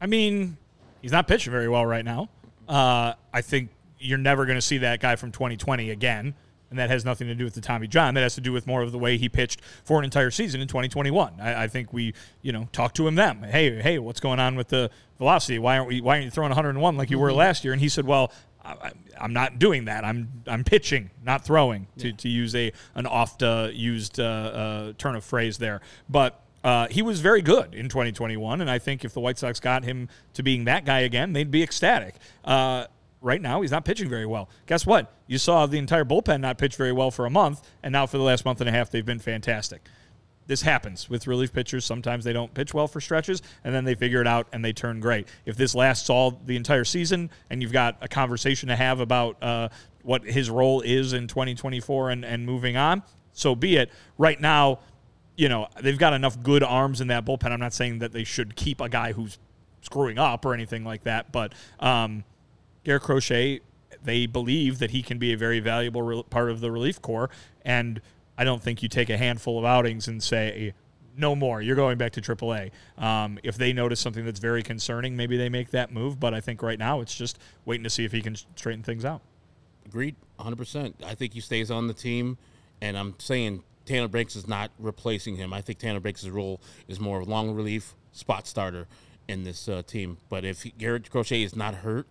I 0.00 0.06
mean, 0.06 0.56
he's 1.02 1.12
not 1.12 1.28
pitching 1.28 1.50
very 1.50 1.68
well 1.68 1.84
right 1.84 2.06
now. 2.06 2.30
Uh, 2.66 3.12
I 3.34 3.42
think 3.42 3.68
you're 3.98 4.16
never 4.16 4.46
going 4.46 4.56
to 4.56 4.62
see 4.62 4.78
that 4.78 5.00
guy 5.00 5.16
from 5.16 5.30
2020 5.30 5.90
again. 5.90 6.32
And 6.74 6.80
that 6.80 6.90
has 6.90 7.04
nothing 7.04 7.28
to 7.28 7.36
do 7.36 7.44
with 7.44 7.54
the 7.54 7.60
Tommy 7.60 7.86
John. 7.86 8.14
That 8.14 8.22
has 8.22 8.34
to 8.34 8.40
do 8.40 8.52
with 8.52 8.66
more 8.66 8.82
of 8.82 8.90
the 8.90 8.98
way 8.98 9.16
he 9.16 9.28
pitched 9.28 9.60
for 9.84 10.00
an 10.00 10.04
entire 10.04 10.32
season 10.32 10.60
in 10.60 10.66
2021. 10.66 11.34
I, 11.40 11.62
I 11.62 11.68
think 11.68 11.92
we, 11.92 12.14
you 12.42 12.50
know, 12.50 12.68
talked 12.72 12.96
to 12.96 13.06
him 13.06 13.14
then. 13.14 13.44
Hey, 13.44 13.80
hey, 13.80 14.00
what's 14.00 14.18
going 14.18 14.40
on 14.40 14.56
with 14.56 14.70
the 14.70 14.90
velocity? 15.18 15.60
Why 15.60 15.78
aren't 15.78 15.88
we? 15.88 16.00
Why 16.00 16.14
aren't 16.14 16.24
you 16.24 16.30
throwing 16.32 16.50
101 16.50 16.96
like 16.96 17.10
you 17.10 17.20
were 17.20 17.32
last 17.32 17.62
year? 17.62 17.72
And 17.72 17.80
he 17.80 17.88
said, 17.88 18.06
well, 18.06 18.32
I, 18.64 18.90
I'm 19.20 19.32
not 19.32 19.60
doing 19.60 19.84
that. 19.84 20.04
I'm 20.04 20.42
I'm 20.48 20.64
pitching, 20.64 21.10
not 21.22 21.44
throwing. 21.44 21.86
To, 21.98 22.12
to 22.12 22.28
use 22.28 22.56
a 22.56 22.72
an 22.96 23.06
oft 23.06 23.44
uh, 23.44 23.68
used 23.72 24.18
uh, 24.18 24.24
uh, 24.24 24.92
turn 24.98 25.14
of 25.14 25.22
phrase 25.22 25.58
there, 25.58 25.80
but 26.08 26.42
uh, 26.64 26.88
he 26.88 27.02
was 27.02 27.20
very 27.20 27.42
good 27.42 27.72
in 27.72 27.88
2021, 27.88 28.60
and 28.60 28.70
I 28.70 28.80
think 28.80 29.04
if 29.04 29.12
the 29.12 29.20
White 29.20 29.38
Sox 29.38 29.60
got 29.60 29.84
him 29.84 30.08
to 30.32 30.42
being 30.42 30.64
that 30.64 30.84
guy 30.84 31.00
again, 31.00 31.34
they'd 31.34 31.50
be 31.52 31.62
ecstatic. 31.62 32.16
Uh, 32.44 32.86
right 33.24 33.40
now, 33.40 33.62
he's 33.62 33.70
not 33.70 33.84
pitching 33.84 34.08
very 34.08 34.26
well. 34.26 34.48
Guess 34.66 34.86
what? 34.86 35.12
You 35.26 35.38
saw 35.38 35.66
the 35.66 35.78
entire 35.78 36.04
bullpen 36.04 36.40
not 36.40 36.58
pitch 36.58 36.76
very 36.76 36.92
well 36.92 37.10
for 37.10 37.26
a 37.26 37.30
month, 37.30 37.62
and 37.82 37.92
now 37.92 38.06
for 38.06 38.18
the 38.18 38.22
last 38.22 38.44
month 38.44 38.60
and 38.60 38.68
a 38.68 38.72
half, 38.72 38.90
they've 38.90 39.04
been 39.04 39.18
fantastic. 39.18 39.82
This 40.46 40.60
happens 40.60 41.08
with 41.08 41.26
relief 41.26 41.54
pitchers. 41.54 41.86
Sometimes 41.86 42.24
they 42.24 42.34
don't 42.34 42.52
pitch 42.52 42.74
well 42.74 42.86
for 42.86 43.00
stretches, 43.00 43.40
and 43.64 43.74
then 43.74 43.84
they 43.84 43.94
figure 43.94 44.20
it 44.20 44.26
out 44.26 44.46
and 44.52 44.62
they 44.62 44.74
turn 44.74 45.00
great. 45.00 45.26
If 45.46 45.56
this 45.56 45.74
lasts 45.74 46.10
all 46.10 46.38
the 46.44 46.54
entire 46.54 46.84
season, 46.84 47.30
and 47.48 47.62
you've 47.62 47.72
got 47.72 47.96
a 48.02 48.08
conversation 48.08 48.68
to 48.68 48.76
have 48.76 49.00
about 49.00 49.42
uh, 49.42 49.70
what 50.02 50.22
his 50.24 50.50
role 50.50 50.82
is 50.82 51.14
in 51.14 51.26
2024 51.26 52.10
and, 52.10 52.24
and 52.26 52.44
moving 52.44 52.76
on, 52.76 53.02
so 53.32 53.54
be 53.54 53.76
it. 53.76 53.90
Right 54.18 54.38
now, 54.38 54.80
you 55.34 55.48
know, 55.48 55.66
they've 55.80 55.98
got 55.98 56.12
enough 56.12 56.40
good 56.42 56.62
arms 56.62 57.00
in 57.00 57.08
that 57.08 57.24
bullpen. 57.24 57.50
I'm 57.50 57.58
not 57.58 57.72
saying 57.72 58.00
that 58.00 58.12
they 58.12 58.24
should 58.24 58.54
keep 58.54 58.82
a 58.82 58.88
guy 58.90 59.12
who's 59.12 59.38
screwing 59.80 60.18
up 60.18 60.44
or 60.44 60.52
anything 60.52 60.84
like 60.84 61.04
that, 61.04 61.32
but 61.32 61.54
um, 61.80 62.22
Garrett 62.84 63.02
Crochet, 63.02 63.60
they 64.02 64.26
believe 64.26 64.78
that 64.78 64.90
he 64.90 65.02
can 65.02 65.18
be 65.18 65.32
a 65.32 65.36
very 65.36 65.60
valuable 65.60 66.02
re- 66.02 66.22
part 66.28 66.50
of 66.50 66.60
the 66.60 66.70
relief 66.70 67.00
corps. 67.00 67.30
And 67.64 68.00
I 68.36 68.44
don't 68.44 68.62
think 68.62 68.82
you 68.82 68.88
take 68.88 69.10
a 69.10 69.16
handful 69.16 69.58
of 69.58 69.64
outings 69.64 70.06
and 70.06 70.22
say, 70.22 70.74
no 71.16 71.36
more, 71.36 71.62
you're 71.62 71.76
going 71.76 71.96
back 71.96 72.12
to 72.12 72.20
AAA. 72.20 72.70
Um, 72.98 73.38
if 73.42 73.56
they 73.56 73.72
notice 73.72 74.00
something 74.00 74.24
that's 74.24 74.40
very 74.40 74.62
concerning, 74.62 75.16
maybe 75.16 75.36
they 75.36 75.48
make 75.48 75.70
that 75.70 75.92
move. 75.92 76.18
But 76.18 76.34
I 76.34 76.40
think 76.40 76.62
right 76.62 76.78
now 76.78 77.00
it's 77.00 77.14
just 77.14 77.38
waiting 77.64 77.84
to 77.84 77.90
see 77.90 78.04
if 78.04 78.12
he 78.12 78.20
can 78.20 78.36
straighten 78.56 78.82
things 78.82 79.04
out. 79.04 79.22
Agreed, 79.86 80.16
100%. 80.38 80.94
I 81.04 81.14
think 81.14 81.34
he 81.34 81.40
stays 81.40 81.70
on 81.70 81.86
the 81.86 81.94
team, 81.94 82.38
and 82.80 82.98
I'm 82.98 83.14
saying 83.18 83.62
Tanner 83.84 84.08
Banks 84.08 84.34
is 84.34 84.48
not 84.48 84.70
replacing 84.78 85.36
him. 85.36 85.52
I 85.52 85.60
think 85.60 85.78
Tanner 85.78 86.00
Banks' 86.00 86.26
role 86.26 86.60
is 86.88 86.98
more 86.98 87.20
of 87.20 87.28
long 87.28 87.54
relief, 87.54 87.94
spot 88.12 88.46
starter 88.46 88.88
in 89.28 89.44
this 89.44 89.68
uh, 89.68 89.82
team. 89.86 90.18
But 90.28 90.44
if 90.44 90.62
he, 90.62 90.70
Garrett 90.70 91.10
Crochet 91.10 91.42
is 91.42 91.54
not 91.54 91.76
hurt, 91.76 92.06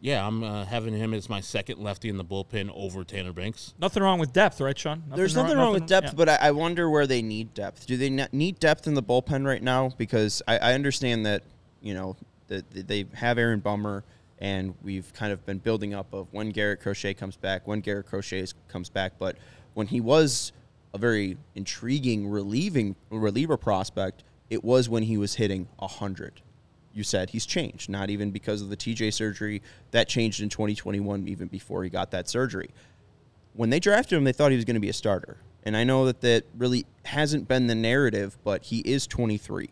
yeah, 0.00 0.24
I'm 0.24 0.44
uh, 0.44 0.64
having 0.64 0.94
him 0.94 1.12
as 1.12 1.28
my 1.28 1.40
second 1.40 1.78
lefty 1.78 2.08
in 2.08 2.16
the 2.16 2.24
bullpen 2.24 2.70
over 2.74 3.02
Tanner 3.02 3.32
Banks. 3.32 3.74
Nothing 3.80 4.02
wrong 4.02 4.20
with 4.20 4.32
depth, 4.32 4.60
right, 4.60 4.78
Sean? 4.78 5.02
There's 5.08 5.34
nothing 5.34 5.56
wrong 5.56 5.72
with 5.72 5.86
depth, 5.86 6.08
yeah. 6.08 6.12
but 6.14 6.28
I, 6.28 6.36
I 6.36 6.50
wonder 6.52 6.88
where 6.88 7.06
they 7.06 7.20
need 7.20 7.52
depth. 7.52 7.86
Do 7.86 7.96
they 7.96 8.10
need 8.32 8.60
depth 8.60 8.86
in 8.86 8.94
the 8.94 9.02
bullpen 9.02 9.44
right 9.44 9.62
now? 9.62 9.90
Because 9.98 10.40
I, 10.46 10.58
I 10.58 10.74
understand 10.74 11.26
that 11.26 11.42
you 11.82 11.94
know 11.94 12.16
that 12.46 12.70
that 12.70 12.86
they 12.86 13.06
have 13.14 13.38
Aaron 13.38 13.58
Bummer, 13.58 14.04
and 14.38 14.74
we've 14.82 15.12
kind 15.14 15.32
of 15.32 15.44
been 15.44 15.58
building 15.58 15.94
up 15.94 16.12
of 16.14 16.28
when 16.30 16.50
Garrett 16.50 16.80
Crochet 16.80 17.14
comes 17.14 17.36
back, 17.36 17.66
when 17.66 17.80
Garrett 17.80 18.06
Crochet 18.06 18.40
is- 18.40 18.54
comes 18.68 18.88
back. 18.88 19.14
But 19.18 19.36
when 19.74 19.88
he 19.88 20.00
was 20.00 20.52
a 20.94 20.98
very 20.98 21.36
intriguing 21.56 22.28
relieving 22.28 22.94
reliever 23.10 23.56
prospect, 23.56 24.22
it 24.48 24.62
was 24.62 24.88
when 24.88 25.02
he 25.02 25.16
was 25.16 25.34
hitting 25.34 25.66
hundred. 25.80 26.40
You 26.92 27.04
said 27.04 27.30
he's 27.30 27.46
changed, 27.46 27.88
not 27.88 28.10
even 28.10 28.30
because 28.30 28.62
of 28.62 28.70
the 28.70 28.76
TJ 28.76 29.12
surgery. 29.12 29.62
That 29.92 30.08
changed 30.08 30.40
in 30.40 30.48
2021, 30.48 31.28
even 31.28 31.48
before 31.48 31.84
he 31.84 31.90
got 31.90 32.10
that 32.10 32.28
surgery 32.28 32.70
when 33.58 33.70
they 33.70 33.80
drafted 33.80 34.16
him, 34.16 34.22
they 34.22 34.32
thought 34.32 34.52
he 34.52 34.56
was 34.56 34.64
going 34.64 34.76
to 34.76 34.80
be 34.80 34.88
a 34.88 34.92
starter. 34.92 35.36
And 35.64 35.76
I 35.76 35.82
know 35.82 36.06
that 36.06 36.20
that 36.20 36.44
really 36.56 36.86
hasn't 37.04 37.48
been 37.48 37.66
the 37.66 37.74
narrative, 37.74 38.38
but 38.44 38.62
he 38.62 38.78
is 38.78 39.08
23. 39.08 39.70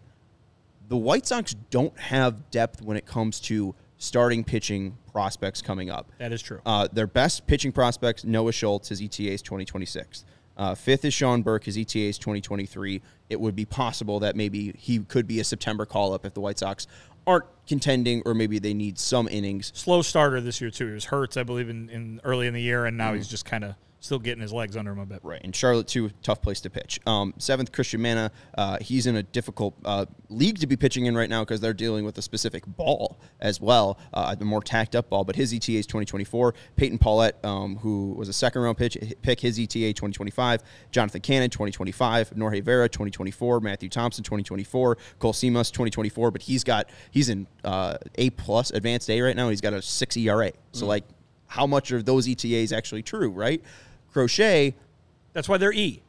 The 0.89 0.97
White 0.97 1.25
Sox 1.25 1.55
don't 1.71 1.97
have 1.97 2.51
depth 2.51 2.83
when 2.83 2.97
it 2.97 3.07
comes 3.07 3.39
to 3.43 3.77
starting 3.99 4.43
pitching 4.43 4.99
prospects 5.13 5.63
coming 5.63 5.89
up. 5.89 6.11
That 6.19 6.33
is 6.33 6.43
true. 6.43 6.61
Uh, 6.67 6.89
their 6.93 7.07
best 7.07 7.47
pitching 7.47 7.71
prospects, 7.71 8.25
Noah 8.25 8.51
Schultz, 8.51 8.89
his 8.89 9.01
ETA 9.01 9.31
is 9.31 9.43
2026. 9.43 10.25
Uh, 10.57 10.75
fifth 10.75 11.05
is 11.05 11.13
Sean 11.13 11.43
Burke, 11.43 11.65
his 11.65 11.77
ETA 11.77 11.99
is 11.99 12.19
2023. 12.19 13.03
It 13.29 13.41
would 13.41 13.55
be 13.55 13.65
possible 13.65 14.21
that 14.21 14.37
maybe 14.37 14.73
he 14.79 15.01
could 15.01 15.27
be 15.27 15.41
a 15.41 15.45
September 15.45 15.85
call 15.85 16.15
up 16.15 16.25
if 16.25 16.35
the 16.35 16.41
White 16.41 16.59
Sox 16.59 16.87
aren't 17.27 17.45
contending 17.67 18.23
or 18.25 18.35
maybe 18.35 18.59
they 18.59 18.73
need 18.73 18.99
some 18.99 19.29
innings. 19.29 19.73
Slow 19.75 20.01
starter 20.03 20.41
this 20.41 20.61
year, 20.61 20.71
too. 20.71 20.87
He 20.87 20.93
was 20.93 21.07
hurt, 21.07 21.37
I 21.37 21.43
believe, 21.43 21.69
in, 21.69 21.91
in 21.91 22.21
early 22.25 22.47
in 22.47 22.55
the 22.55 22.63
year, 22.63 22.87
and 22.87 22.97
now 22.97 23.15
he's 23.15 23.29
just 23.29 23.45
kind 23.45 23.65
of 23.65 23.75
still 24.07 24.19
getting 24.19 24.41
his 24.41 24.53
legs 24.53 24.77
under 24.77 24.93
him 24.93 24.99
a 25.01 25.07
bit. 25.07 25.21
Right, 25.23 25.41
and 25.45 25.55
Charlotte 25.55 25.89
too, 25.89 26.11
tough 26.23 26.41
place 26.41 26.61
to 26.63 26.71
pitch. 26.71 27.01
Um, 27.07 27.35
seventh, 27.39 27.73
Cristian 27.73 28.01
Mena, 28.01 28.31
uh, 28.57 28.79
he's 28.81 29.07
in 29.07 29.17
a 29.17 29.23
difficult 29.23 29.77
uh, 29.85 30.07
league 30.29 30.59
to 30.61 30.67
be 30.67 30.77
pitching 30.77 31.07
in 31.07 31.17
right 31.17 31.29
now 31.29 31.43
because 31.45 31.61
they're 31.61 31.75
dealing 31.75 32.05
with 32.05 32.17
a 32.19 32.23
specific 32.23 32.65
ball 32.67 33.21
as 33.41 33.61
well, 33.61 33.99
uh, 34.15 34.35
the 34.35 34.45
more 34.45 34.63
tacked 34.63 34.97
up 34.97 35.11
ball. 35.11 35.25
But 35.25 35.37
his 35.37 35.53
ETA 35.53 35.73
is 35.73 35.87
2024. 35.87 36.55
Peyton 36.77 36.99
Pallette, 36.99 37.45
um, 37.45 37.77
who 37.77 38.15
was 38.17 38.29
a 38.29 38.33
second 38.33 38.63
round 38.63 38.79
pitch 38.79 38.97
pick, 39.23 39.41
his 39.41 39.59
ETA 39.59 39.93
2025. 39.93 40.63
Jonathan 40.91 41.21
Cannon 41.21 41.51
2025. 41.51 42.37
Norge 42.37 42.63
Vera 42.63 42.89
2024. 42.89 43.61
Matthew 43.61 43.89
Thompson 43.89 44.25
2024. 44.25 44.99
Cole 45.19 45.33
Simas 45.33 45.71
2024. 45.71 46.31
But 46.31 46.43
he's 46.43 46.65
got 46.65 46.89
he's 47.11 47.29
in 47.29 47.47
uh, 47.65 47.97
A 48.17 48.31
plus 48.31 48.71
advanced 48.71 49.11
A 49.11 49.21
right 49.21 49.37
now. 49.37 49.49
He's 49.49 49.61
got 49.61 49.73
a 49.73 49.83
six 49.83 50.17
ERA. 50.17 50.53
So 50.73 50.87
like, 50.87 51.05
how 51.47 51.67
much 51.67 51.93
of 51.93 52.05
those 52.05 52.29
ETAs 52.29 52.73
actually 52.73 53.03
true? 53.03 53.31
Right. 53.31 53.63
Crochet, 54.17 54.75
That's 55.35 55.47
why 55.47 55.59
they're 55.59 55.75
E. 55.75 56.01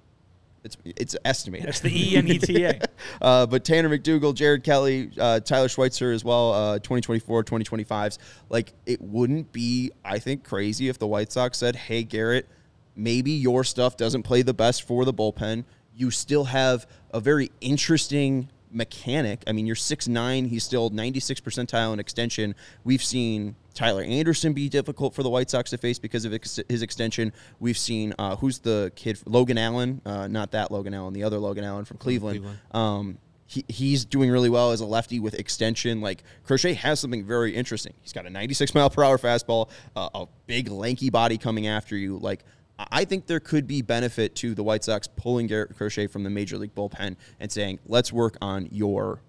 it's 0.64 0.78
it's 0.86 1.18
estimated. 1.26 1.68
That's 1.68 1.82
the 1.82 1.92
E 1.92 2.16
and 2.16 2.30
ETA. 2.30 2.88
uh, 3.22 3.46
but 3.48 3.66
Tanner 3.66 3.90
McDougal, 3.90 4.34
Jared 4.34 4.64
Kelly, 4.64 5.12
uh, 5.20 5.42
Tyler 5.42 5.68
Schweitzer 5.68 6.14
as 6.14 6.24
well, 6.24 6.54
uh, 6.54 6.80
2024, 6.80 7.44
2025s. 7.44 8.18
Like, 8.48 8.72
it 8.86 9.02
wouldn't 9.02 9.52
be, 9.52 9.92
I 10.06 10.20
think, 10.20 10.46
crazy 10.46 10.88
if 10.88 10.98
the 10.98 11.08
White 11.08 11.34
Sox 11.34 11.58
said, 11.58 11.76
hey, 11.76 12.04
Garrett, 12.04 12.48
maybe 12.96 13.32
your 13.32 13.66
stuff 13.66 13.98
doesn't 13.98 14.24
play 14.24 14.42
the 14.42 14.54
best 14.54 14.84
for 14.84 15.04
the 15.04 15.14
bullpen. 15.14 15.66
You 15.94 16.10
still 16.10 16.46
have 16.46 16.88
a 17.12 17.20
very 17.20 17.52
interesting 17.60 18.48
mechanic. 18.72 19.44
I 19.48 19.52
mean, 19.52 19.66
you're 19.66 19.76
six 19.76 20.08
nine. 20.08 20.46
he's 20.46 20.64
still 20.64 20.90
96 20.90 21.42
percentile 21.42 21.94
in 21.94 22.00
extension. 22.00 22.56
We've 22.84 23.04
seen 23.04 23.56
Tyler 23.74 24.02
Anderson 24.04 24.54
be 24.54 24.70
difficult 24.70 25.14
for 25.14 25.24
the 25.24 25.30
White 25.30 25.50
Sox 25.50 25.70
to 25.70 25.78
face 25.78 26.00
because 26.00 26.26
of 26.26 26.34
ex- 26.34 26.60
his 26.68 26.82
extension. 26.82 27.32
We've 27.60 27.78
seen 27.78 28.14
uh, 28.18 28.36
who's 28.38 28.60
the 28.60 28.92
kid, 28.96 29.20
Logan 29.26 29.58
Allen, 29.58 30.02
uh, 30.06 30.28
not 30.28 30.52
that 30.52 30.72
Logan 30.72 30.94
Allen, 30.94 31.14
the 31.14 31.24
other 31.24 31.38
Logan 31.38 31.64
Allen 31.64 31.86
from 31.86 31.98
Cleveland. 31.98 32.46
Um, 32.72 33.18
he, 33.46 33.64
he's 33.70 34.04
doing 34.04 34.30
really 34.30 34.50
well 34.50 34.72
as 34.72 34.82
a 34.82 34.86
lefty 34.86 35.20
with 35.20 35.36
extension. 35.36 36.02
Like 36.02 36.24
Crochet 36.44 36.74
has 36.74 37.00
something 37.00 37.24
very 37.26 37.56
interesting. 37.56 37.94
He's 38.02 38.14
got 38.14 38.26
a 38.26 38.30
96 38.30 38.76
mile 38.76 38.90
per 38.90 39.04
hour 39.04 39.18
fastball, 39.18 39.70
uh, 39.96 40.10
a 40.14 40.26
big 40.48 40.70
lanky 40.70 41.10
body 41.10 41.38
coming 41.38 41.68
after 41.68 41.96
you. 41.96 42.18
Like 42.18 42.44
I- 42.80 42.88
I 42.92 43.06
think 43.06 43.28
there 43.28 43.40
could 43.40 43.68
be 43.68 43.82
benefit 43.82 44.36
to 44.36 44.54
the 44.54 44.64
White 44.64 44.84
Sox 44.84 45.08
pulling 45.08 45.48
Garrett 45.48 45.76
Crochet 45.76 46.08
from 46.08 46.24
the 46.24 46.30
major 46.30 46.58
league 46.58 46.76
bullpen 46.76 47.16
and 47.40 47.52
saying, 47.52 47.80
"Let's 47.86 48.12
work 48.12 48.38
on 48.42 48.68
your 48.72 49.22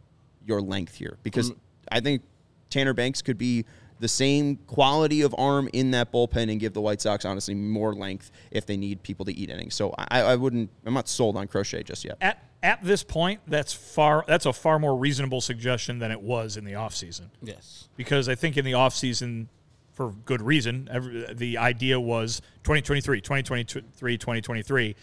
your 0.47 0.61
length 0.61 0.95
here," 0.95 1.19
because 1.23 1.51
mm-hmm. 1.51 1.59
I 1.91 2.01
think 2.01 2.23
Tanner 2.71 2.95
Banks 2.95 3.23
could 3.23 3.39
be 3.39 3.65
the 4.01 4.09
same 4.09 4.57
quality 4.67 5.23
of 5.23 5.35
arm 5.37 5.69
in 5.73 5.91
that 5.91 6.13
bullpen 6.13 6.51
and 6.51 6.61
give 6.61 6.73
the 6.73 6.81
White 6.81 7.01
Sox 7.01 7.25
honestly 7.25 7.55
more 7.55 7.95
length 7.95 8.31
if 8.51 8.65
they 8.65 8.77
need 8.77 9.03
people 9.03 9.25
to 9.27 9.37
eat 9.37 9.51
innings. 9.51 9.75
So 9.75 9.95
I, 9.99 10.21
I 10.23 10.37
wouldn't. 10.37 10.71
I'm 10.85 10.95
not 10.95 11.09
sold 11.09 11.37
on 11.37 11.49
Crochet 11.49 11.83
just 11.83 12.05
yet. 12.05 12.17
at 12.21 12.43
at 12.63 12.83
this 12.83 13.03
point, 13.05 13.41
that's 13.47 13.73
far 13.73 14.25
that's 14.27 14.47
a 14.47 14.53
far 14.53 14.79
more 14.79 14.97
reasonable 14.97 15.41
suggestion 15.41 15.99
than 15.99 16.11
it 16.11 16.21
was 16.21 16.57
in 16.57 16.65
the 16.65 16.73
offseason. 16.73 17.27
Yes. 17.43 17.89
because 17.97 18.29
I 18.29 18.35
think 18.35 18.57
in 18.57 18.65
the 18.65 18.73
offseason, 18.73 19.47
for 19.99 20.13
good 20.27 20.41
reason, 20.41 20.89
every, 20.93 21.27
the 21.35 21.59
idea 21.59 21.99
was 21.99 22.41
2023, 22.63 23.21
2023, 23.21 24.17
2023. 24.17 24.95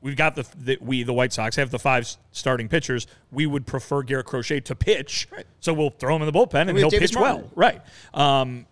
We've 0.00 0.14
got 0.14 0.36
the, 0.36 0.46
the 0.56 0.78
we 0.80 1.02
the 1.02 1.12
White 1.12 1.32
Sox 1.32 1.56
have 1.56 1.72
the 1.72 1.78
five 1.80 2.08
starting 2.30 2.68
pitchers. 2.68 3.08
We 3.32 3.46
would 3.46 3.66
prefer 3.66 4.04
Garrett 4.04 4.26
Crochet 4.26 4.60
to 4.60 4.76
pitch, 4.76 5.26
so 5.58 5.74
we'll 5.74 5.90
throw 5.90 6.14
him 6.14 6.22
in 6.22 6.32
the 6.32 6.38
bullpen 6.38 6.62
and 6.62 6.74
we 6.74 6.82
he'll 6.82 6.90
Davis 6.90 7.10
pitch 7.10 7.20
well. 7.20 7.50
Right. 7.56 7.82
Um, 8.14 8.66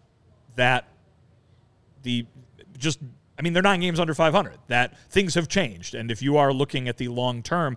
that 0.55 0.87
the 2.05 2.27
just 2.79 3.01
I 3.37 3.43
mean 3.43 3.53
they're 3.53 3.61
nine 3.61 3.81
games 3.81 3.99
under 3.99 4.15
500. 4.15 4.57
That 4.69 4.97
things 5.11 5.35
have 5.35 5.49
changed, 5.49 5.97
and 5.97 6.13
if 6.13 6.23
you 6.23 6.37
are 6.37 6.53
looking 6.53 6.89
at 6.89 6.97
the 6.97 7.09
long 7.09 7.43
term, 7.43 7.77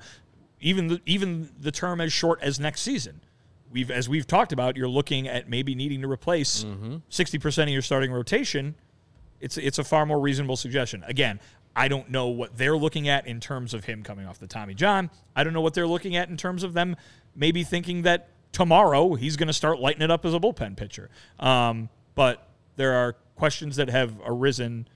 even 0.61 0.89
the, 0.89 1.01
even 1.07 1.49
the 1.59 1.71
term 1.71 2.01
as 2.01 2.13
short 2.13 2.39
as 2.43 2.59
next 2.59 2.81
season, 2.81 3.21
we've 3.73 3.91
as 3.91 4.07
we've 4.07 4.27
talked 4.27 4.53
about, 4.53 4.77
you're 4.77 4.87
looking 4.87 5.27
at 5.27 5.49
maybe 5.49 5.75
needing 5.75 6.01
to 6.01 6.07
replace 6.09 6.65
60 7.09 7.39
percent 7.39 7.69
of 7.69 7.73
your 7.73 7.81
starting 7.81 8.11
rotation. 8.11 8.75
It's 9.41 9.57
it's 9.57 9.79
a 9.79 9.83
far 9.83 10.05
more 10.05 10.19
reasonable 10.19 10.55
suggestion. 10.55 11.03
Again, 11.05 11.39
I 11.75 11.87
don't 11.87 12.09
know 12.09 12.27
what 12.27 12.57
they're 12.57 12.77
looking 12.77 13.09
at 13.09 13.27
in 13.27 13.39
terms 13.39 13.73
of 13.73 13.85
him 13.85 14.03
coming 14.03 14.25
off 14.27 14.39
the 14.39 14.47
Tommy 14.47 14.73
John. 14.75 15.09
I 15.35 15.43
don't 15.43 15.53
know 15.53 15.61
what 15.61 15.73
they're 15.73 15.87
looking 15.87 16.15
at 16.15 16.29
in 16.29 16.37
terms 16.37 16.63
of 16.63 16.73
them 16.73 16.95
maybe 17.35 17.63
thinking 17.63 18.03
that 18.03 18.29
tomorrow 18.51 19.15
he's 19.15 19.35
going 19.35 19.47
to 19.47 19.53
start 19.53 19.79
lighting 19.79 20.01
it 20.01 20.11
up 20.11 20.25
as 20.25 20.33
a 20.33 20.39
bullpen 20.39 20.77
pitcher. 20.77 21.09
Um, 21.39 21.89
but 22.15 22.47
there 22.75 22.93
are 22.93 23.13
questions 23.35 23.75
that 23.77 23.89
have 23.89 24.13
arisen, 24.25 24.87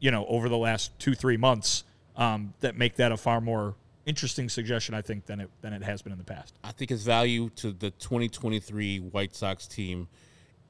you 0.00 0.10
know, 0.10 0.26
over 0.26 0.48
the 0.48 0.56
last 0.56 0.98
two 0.98 1.14
three 1.14 1.36
months 1.36 1.84
um, 2.16 2.54
that 2.60 2.76
make 2.76 2.96
that 2.96 3.12
a 3.12 3.16
far 3.16 3.40
more 3.40 3.74
interesting 4.06 4.48
suggestion, 4.48 4.94
I 4.94 5.02
think, 5.02 5.26
than 5.26 5.40
it 5.40 5.50
than 5.60 5.72
it 5.72 5.82
has 5.82 6.02
been 6.02 6.12
in 6.12 6.18
the 6.18 6.24
past. 6.24 6.54
I 6.64 6.72
think 6.72 6.90
his 6.90 7.04
value 7.04 7.50
to 7.56 7.72
the 7.72 7.90
2023 7.90 8.98
White 8.98 9.34
Sox 9.34 9.66
team 9.66 10.08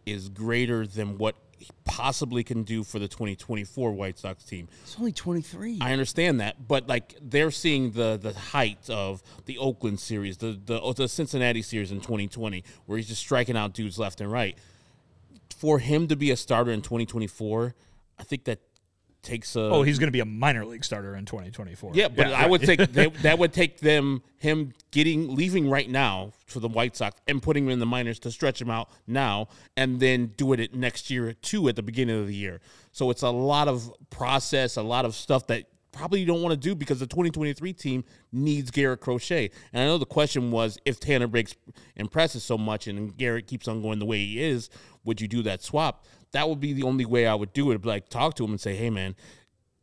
is 0.05 0.29
greater 0.29 0.87
than 0.87 1.19
what 1.19 1.37
he 1.59 1.71
possibly 1.85 2.43
can 2.43 2.65
do 2.65 2.83
for 2.83 2.99
the 2.99 3.07
2024 3.07 3.93
White 3.93 4.19
Sox 4.19 4.43
team. 4.45 4.69
It's 4.83 4.97
only 4.99 5.13
23. 5.13 5.79
I 5.81 5.93
understand 5.93 6.41
that, 6.41 6.67
but 6.67 6.89
like 6.89 7.15
they're 7.21 7.51
seeing 7.51 7.93
the 7.93 8.19
the 8.21 8.33
height 8.33 8.91
of 8.91 9.23
the 9.47 9.59
Oakland 9.59 10.01
series, 10.01 10.39
the 10.39 10.59
the, 10.65 10.81
oh, 10.81 10.93
the 10.93 11.09
Cincinnati 11.09 11.63
series 11.63 11.93
in 11.93 12.01
2020, 12.01 12.65
where 12.87 12.99
he's 12.99 13.09
just 13.09 13.21
striking 13.21 13.57
out 13.57 13.75
dudes 13.75 13.99
left 13.99 14.21
and 14.21 14.31
right. 14.31 14.59
For 15.57 15.79
him 15.79 16.09
to 16.09 16.17
be 16.17 16.33
a 16.33 16.37
starter 16.37 16.73
in 16.73 16.83
2024, 16.83 17.75
I 18.19 18.25
think 18.25 18.45
that 18.45 18.59
takes 19.23 19.57
a. 19.57 19.61
Oh, 19.61 19.83
he's 19.83 19.99
going 19.99 20.09
to 20.09 20.13
be 20.13 20.21
a 20.21 20.25
minor 20.25 20.65
league 20.65 20.85
starter 20.85 21.17
in 21.17 21.25
2024. 21.25 21.93
Yeah, 21.95 22.09
but 22.09 22.29
I 22.29 22.47
would 22.47 22.61
think 22.61 22.81
they, 22.93 23.07
that 23.07 23.39
would 23.39 23.53
take 23.53 23.79
them 23.79 24.23
him 24.39 24.73
getting 24.91 25.35
leaving 25.35 25.69
right 25.71 25.89
now 25.89 26.33
for 26.47 26.61
the 26.61 26.69
White 26.69 26.97
Sox 26.97 27.21
and 27.29 27.43
putting 27.43 27.65
him 27.65 27.71
in 27.71 27.79
the 27.79 27.87
minors 27.87 28.19
to 28.21 28.31
stretch 28.31 28.61
him 28.61 28.71
out 28.71 28.89
now, 29.07 29.49
and 29.77 30.01
then 30.01 30.33
do 30.37 30.53
it 30.53 30.75
next 30.75 31.11
year 31.11 31.33
too 31.33 31.69
at 31.69 31.77
the 31.77 31.83
beginning 31.83 32.21
of 32.21 32.27
the 32.27 32.35
year. 32.35 32.61
So 32.93 33.11
it's 33.11 33.23
a 33.23 33.31
lot 33.31 33.69
of 33.69 33.93
process, 34.11 34.77
a 34.77 34.83
lot 34.83 35.05
of 35.05 35.15
stuff 35.15 35.47
that 35.49 35.67
probably 35.93 36.21
you 36.21 36.27
don't 36.27 36.43
want 36.43 36.53
to 36.53 36.57
do 36.57 36.75
because 36.75 36.99
the 36.99 37.07
2023 37.07 37.73
team 37.75 38.05
needs 38.33 38.71
Garrett 38.71 39.01
Crochet. 39.01 39.51
And 39.73 39.83
I 39.83 39.87
know 39.87 39.99
the 39.99 40.07
question 40.07 40.51
was 40.51 40.79
if 40.85 40.99
Tanner 40.99 41.27
Briggs 41.27 41.55
impresses 41.97 42.43
so 42.43 42.59
much 42.59 42.87
and 42.87 43.17
Garrett 43.17 43.47
keeps 43.47 43.69
on 43.69 43.83
going 43.83 43.99
the 43.99 44.07
way 44.07 44.19
he 44.19 44.43
is, 44.43 44.71
would 45.05 45.21
you 45.21 45.29
do 45.29 45.43
that 45.43 45.63
swap? 45.63 46.05
That 46.33 46.49
would 46.49 46.61
be 46.61 46.73
the 46.73 46.83
only 46.85 47.05
way 47.05 47.27
I 47.27 47.35
would 47.35 47.53
do 47.53 47.71
it. 47.71 47.85
Like 47.85 48.09
talk 48.09 48.35
to 48.37 48.45
him 48.45 48.51
and 48.51 48.61
say, 48.61 48.75
hey 48.75 48.91
man, 48.91 49.15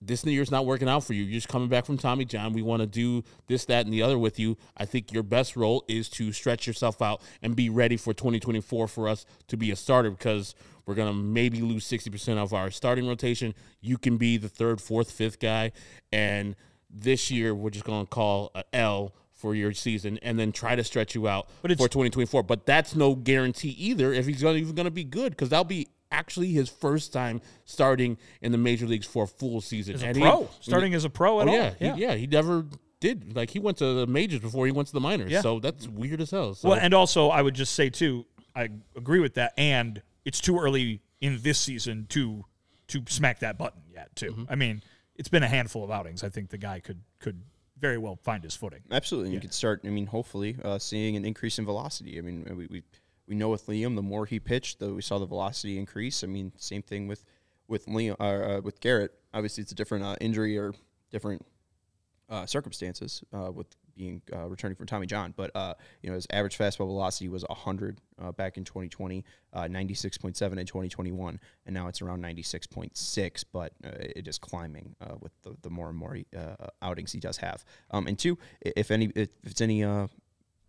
this 0.02 0.26
New 0.26 0.32
Year's 0.32 0.52
not 0.52 0.66
working 0.66 0.88
out 0.88 1.04
for 1.04 1.14
you. 1.14 1.24
You're 1.24 1.34
just 1.34 1.50
coming 1.50 1.68
back 1.68 1.86
from 1.86 1.98
Tommy 1.98 2.24
John. 2.26 2.54
We 2.54 2.62
want 2.62 2.82
to 2.82 2.88
do 2.88 3.24
this, 3.48 3.66
that, 3.66 3.86
and 3.86 3.94
the 3.94 4.02
other 4.02 4.18
with 4.18 4.40
you. 4.40 4.58
I 4.78 4.86
think 4.86 5.12
your 5.12 5.24
best 5.24 5.58
role 5.58 5.84
is 5.88 6.08
to 6.10 6.32
stretch 6.32 6.68
yourself 6.68 7.02
out 7.02 7.22
and 7.42 7.56
be 7.56 7.70
ready 7.70 7.98
for 7.98 8.14
2024 8.14 8.88
for 8.88 9.10
us 9.10 9.26
to 9.48 9.58
be 9.58 9.72
a 9.72 9.76
starter 9.76 10.12
because 10.12 10.56
we're 10.86 10.96
going 10.96 11.10
to 11.10 11.14
maybe 11.14 11.62
lose 11.62 11.86
60% 11.86 12.38
of 12.38 12.54
our 12.54 12.72
starting 12.72 13.08
rotation. 13.08 13.54
You 13.82 13.98
can 13.98 14.18
be 14.18 14.38
the 14.38 14.50
third, 14.50 14.80
fourth, 14.80 15.12
fifth 15.12 15.40
guy. 15.40 15.74
And 16.14 16.56
this 16.90 17.30
year, 17.30 17.54
we're 17.54 17.70
just 17.70 17.86
going 17.86 18.06
to 18.06 18.10
call 18.10 18.52
a 18.56 18.64
L 18.74 19.14
for 19.34 19.54
your 19.54 19.74
season 19.74 20.18
and 20.22 20.40
then 20.40 20.52
try 20.52 20.76
to 20.76 20.84
stretch 20.84 21.16
you 21.16 21.28
out 21.28 21.48
But 21.62 21.72
for 21.72 21.88
2024. 21.88 22.44
But 22.44 22.66
that's 22.66 22.96
no 22.96 23.16
guarantee 23.16 23.70
either 23.70 24.14
if 24.14 24.26
he's 24.26 24.42
gonna, 24.42 24.58
even 24.58 24.76
going 24.76 24.86
to 24.86 24.92
be 24.92 25.04
good 25.04 25.32
because 25.32 25.50
that'll 25.50 25.64
be 25.64 25.88
actually 26.12 26.48
his 26.52 26.70
first 26.70 27.14
time 27.14 27.42
starting 27.66 28.18
in 28.42 28.52
the 28.52 28.58
major 28.58 28.86
leagues 28.88 29.06
for 29.06 29.24
a 29.26 29.28
full 29.28 29.62
season. 29.62 29.96
as 29.96 30.04
a 30.04 30.08
And 30.08 30.18
he- 30.18 30.24
pro, 30.24 30.50
starting 30.60 30.94
as 30.94 31.06
a 31.06 31.10
pro 31.10 31.42
at 31.42 31.48
oh, 31.48 31.52
all. 31.52 31.56
yeah, 31.80 31.94
He, 31.96 32.02
yeah, 32.02 32.16
he 32.16 32.28
never 32.28 32.66
did. 33.00 33.36
Like 33.36 33.50
he 33.52 33.60
went 33.60 33.78
to 33.78 33.94
the 33.94 34.08
majors 34.08 34.40
before 34.40 34.66
he 34.66 34.72
went 34.72 34.88
to 34.88 34.94
the 34.94 35.00
minors. 35.00 35.32
Yeah. 35.32 35.42
So 35.42 35.60
that's 35.60 35.88
weird 35.88 36.22
as 36.22 36.32
hell. 36.32 36.56
So 36.56 36.70
Well, 36.70 36.80
and 36.82 36.94
also 36.94 37.30
I 37.30 37.42
would 37.42 37.56
just 37.56 37.74
say 37.74 37.90
too, 37.90 38.26
I 38.56 38.70
agree 38.96 39.20
with 39.20 39.36
that, 39.36 39.54
and 39.58 40.02
it's 40.26 40.42
too 40.42 40.58
early 40.60 41.02
in 41.22 41.40
this 41.42 41.60
season 41.60 42.08
to 42.10 42.44
to 42.88 43.04
smack 43.08 43.40
that 43.40 43.58
button 43.58 43.82
yet. 43.94 44.16
Too. 44.16 44.32
Mm-hmm. 44.32 44.44
I 44.50 44.56
mean, 44.56 44.82
it's 45.16 45.30
been 45.30 45.44
a 45.44 45.48
handful 45.48 45.84
of 45.84 45.92
outings. 45.92 46.24
I 46.24 46.30
think 46.30 46.50
the 46.50 46.58
guy 46.58 46.80
could 46.80 47.02
could 47.20 47.44
very 47.78 47.98
well 48.00 48.18
find 48.24 48.44
his 48.44 48.56
footing. 48.56 48.82
Absolutely, 48.92 49.32
you 49.34 49.40
could 49.40 49.54
start. 49.54 49.82
I 49.86 49.90
mean, 49.90 50.08
hopefully, 50.08 50.58
uh, 50.64 50.80
seeing 50.80 51.16
an 51.16 51.24
increase 51.24 51.60
in 51.60 51.66
velocity. 51.66 52.18
I 52.18 52.22
mean, 52.22 52.46
we, 52.58 52.68
we 52.68 52.84
we 53.30 53.36
know 53.36 53.50
with 53.50 53.68
Liam, 53.68 53.96
the 53.96 54.02
more 54.02 54.26
he 54.26 54.40
pitched, 54.40 54.80
though 54.80 54.96
we 54.96 55.04
saw 55.04 55.20
the 55.20 55.28
velocity 55.28 55.78
increase. 55.78 56.24
I 56.24 56.28
mean, 56.28 56.52
same 56.58 56.82
thing 56.82 57.08
with 57.08 57.24
with 57.68 57.86
Liam, 57.86 58.16
uh, 58.20 58.24
uh, 58.58 58.62
with 58.62 58.82
Garrett. 58.82 59.14
Obviously, 59.34 59.62
it's 59.62 59.72
a 59.72 59.76
different 59.76 60.04
uh, 60.04 60.16
injury 60.20 60.58
or 60.58 60.74
different 61.12 61.46
uh, 62.28 62.48
circumstances 62.48 63.24
uh, 63.32 63.52
with 63.52 63.68
being 63.96 64.24
uh, 64.34 64.48
returning 64.48 64.76
from 64.76 64.88
Tommy 64.88 65.06
John. 65.06 65.36
But 65.38 65.52
you 66.02 66.10
know, 66.10 66.16
his 66.16 66.26
average 66.32 66.58
fastball 66.58 66.88
velocity 66.88 67.30
was 67.30 67.44
100 67.48 68.02
uh, 68.20 68.32
back 68.32 68.58
in 68.58 68.64
2020, 68.64 69.24
uh, 69.54 69.62
96.7 69.64 70.58
in 70.58 70.66
2021, 70.66 71.40
and 71.68 71.74
now 71.74 71.88
it's 71.88 72.02
around 72.02 72.24
96.6. 72.24 73.46
But 73.54 73.74
it 73.84 74.28
is 74.28 74.40
climbing 74.40 74.96
with 75.20 75.34
the, 75.44 75.56
the 75.62 75.70
more 75.70 75.90
and 75.90 75.98
more 75.98 76.18
outings 76.82 77.12
he 77.12 77.20
does 77.20 77.38
have. 77.38 77.64
Um, 77.92 78.08
and 78.08 78.18
two, 78.18 78.40
if 78.62 78.90
any, 78.90 79.12
if 79.16 79.30
it's 79.44 79.62
any 79.62 79.86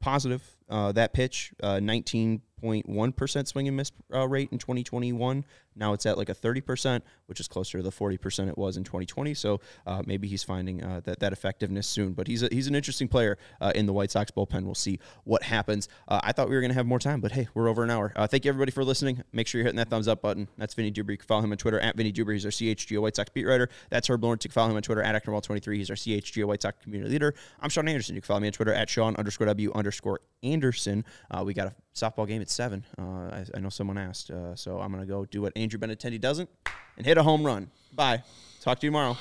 positive, 0.01 0.43
uh, 0.71 0.93
that 0.93 1.13
pitch, 1.13 1.53
uh, 1.63 1.77
28.1% 1.77 3.47
swing 3.47 3.69
and 3.69 3.77
miss 3.77 3.91
uh, 4.15 4.27
rate 4.27 4.49
in 4.53 4.59
2021. 4.59 5.45
Now 5.77 5.93
it's 5.93 6.05
at 6.05 6.19
like 6.19 6.29
a 6.29 6.35
30%, 6.35 7.01
which 7.27 7.41
is 7.41 7.49
closer 7.49 7.79
to 7.79 7.83
the 7.83 7.91
40% 7.91 8.49
it 8.49 8.59
was 8.59 8.77
in 8.77 8.85
2020. 8.85 9.35
So 9.35 9.61
uh, 9.87 10.03
maybe 10.05 10.29
he's 10.29 10.43
finding 10.43 10.79
that, 10.79 11.21
that 11.21 11.33
effectiveness 11.33 11.87
soon. 11.87 12.13
But 12.13 12.27
he's, 12.27 12.43
a, 12.43 12.49
he's 12.51 12.67
an 12.67 12.75
interesting 12.75 13.09
player 13.09 13.39
in 13.75 13.87
the 13.87 13.93
White 13.93 14.11
Sox 14.11 14.31
bullpen. 14.31 14.65
We'll 14.65 14.75
see 14.75 14.99
what 15.25 15.43
happens. 15.45 15.89
I 16.09 16.33
thought 16.33 16.49
we 16.49 16.55
were 16.55 16.61
going 16.61 16.73
to 16.73 16.75
have 16.75 16.87
more 16.87 16.99
time, 16.99 17.21
but 17.21 17.33
hey, 17.33 17.49
we're 17.55 17.69
over 17.69 17.83
an 17.85 17.91
hour. 17.91 18.13
Thank 18.27 18.45
you, 18.45 18.51
everybody, 18.51 18.73
for 18.73 18.85
listening. 18.85 19.23
Make 19.33 19.47
sure 19.47 19.61
you're 19.61 19.67
hitting 19.67 19.79
that 19.79 19.89
thumbs 19.89 20.09
up 20.09 20.21
button. 20.21 20.49
That's 20.59 20.75
Vinnie 20.75 20.93
Duber. 20.93 21.13
You 21.13 21.19
can 21.19 21.27
follow 21.27 21.43
him 21.43 21.53
on 21.53 21.57
Twitter 21.57 21.81
at 21.81 21.97
Vinnie 21.97 22.13
Duber. 22.13 22.33
He's 22.33 22.45
our 22.45 22.51
CHGO 22.51 23.01
White 23.01 23.17
Sox 23.17 23.31
beat 23.31 23.47
writer. 23.47 23.71
That's 23.91 24.09
Herb 24.09 24.23
Lawrence. 24.23 24.45
You 24.45 24.51
can 24.51 24.55
follow 24.55 24.71
him 24.71 24.77
on 24.77 24.83
Twitter 24.83 25.03
at 25.03 25.23
ActonWall23. 25.23 25.77
He's 25.77 25.91
our 25.91 25.97
CHGO 25.97 26.45
White 26.47 26.63
Sox 26.63 26.83
community 26.83 27.13
leader. 27.13 27.35
I'm 27.61 27.71
Sean 27.71 27.89
Anderson. 27.89 28.17
You 28.17 28.21
can 28.21 28.27
follow 28.27 28.41
me 28.41 28.49
on 28.49 28.53
Twitter 28.53 28.75
at 28.75 28.91
Sean 28.91 29.17
underscore 29.17 29.47
W 29.47 29.73
underscore 29.73 30.21
Anderson. 30.43 30.60
Uh, 31.31 31.43
we 31.45 31.55
got 31.55 31.69
a 31.69 31.75
softball 31.95 32.27
game 32.27 32.41
at 32.43 32.51
7. 32.51 32.85
Uh, 32.99 33.03
I, 33.03 33.45
I 33.55 33.61
know 33.61 33.69
someone 33.69 33.99
asked. 33.99 34.31
Uh, 34.31 34.55
so 34.55 34.81
I'm 34.81 34.93
to 35.03 35.07
go 35.07 35.25
do 35.25 35.43
what 35.43 35.53
Andrew 35.57 35.79
Benintendi 35.79 36.21
doesn't 36.21 36.49
and 36.97 37.07
hit 37.07 37.19
a 37.19 37.23
home 37.23 37.45
run. 37.45 37.71
Bye. 37.93 38.23
Talk 38.61 38.79
to 38.81 38.87
you 38.87 38.91
tomorrow. 38.91 39.17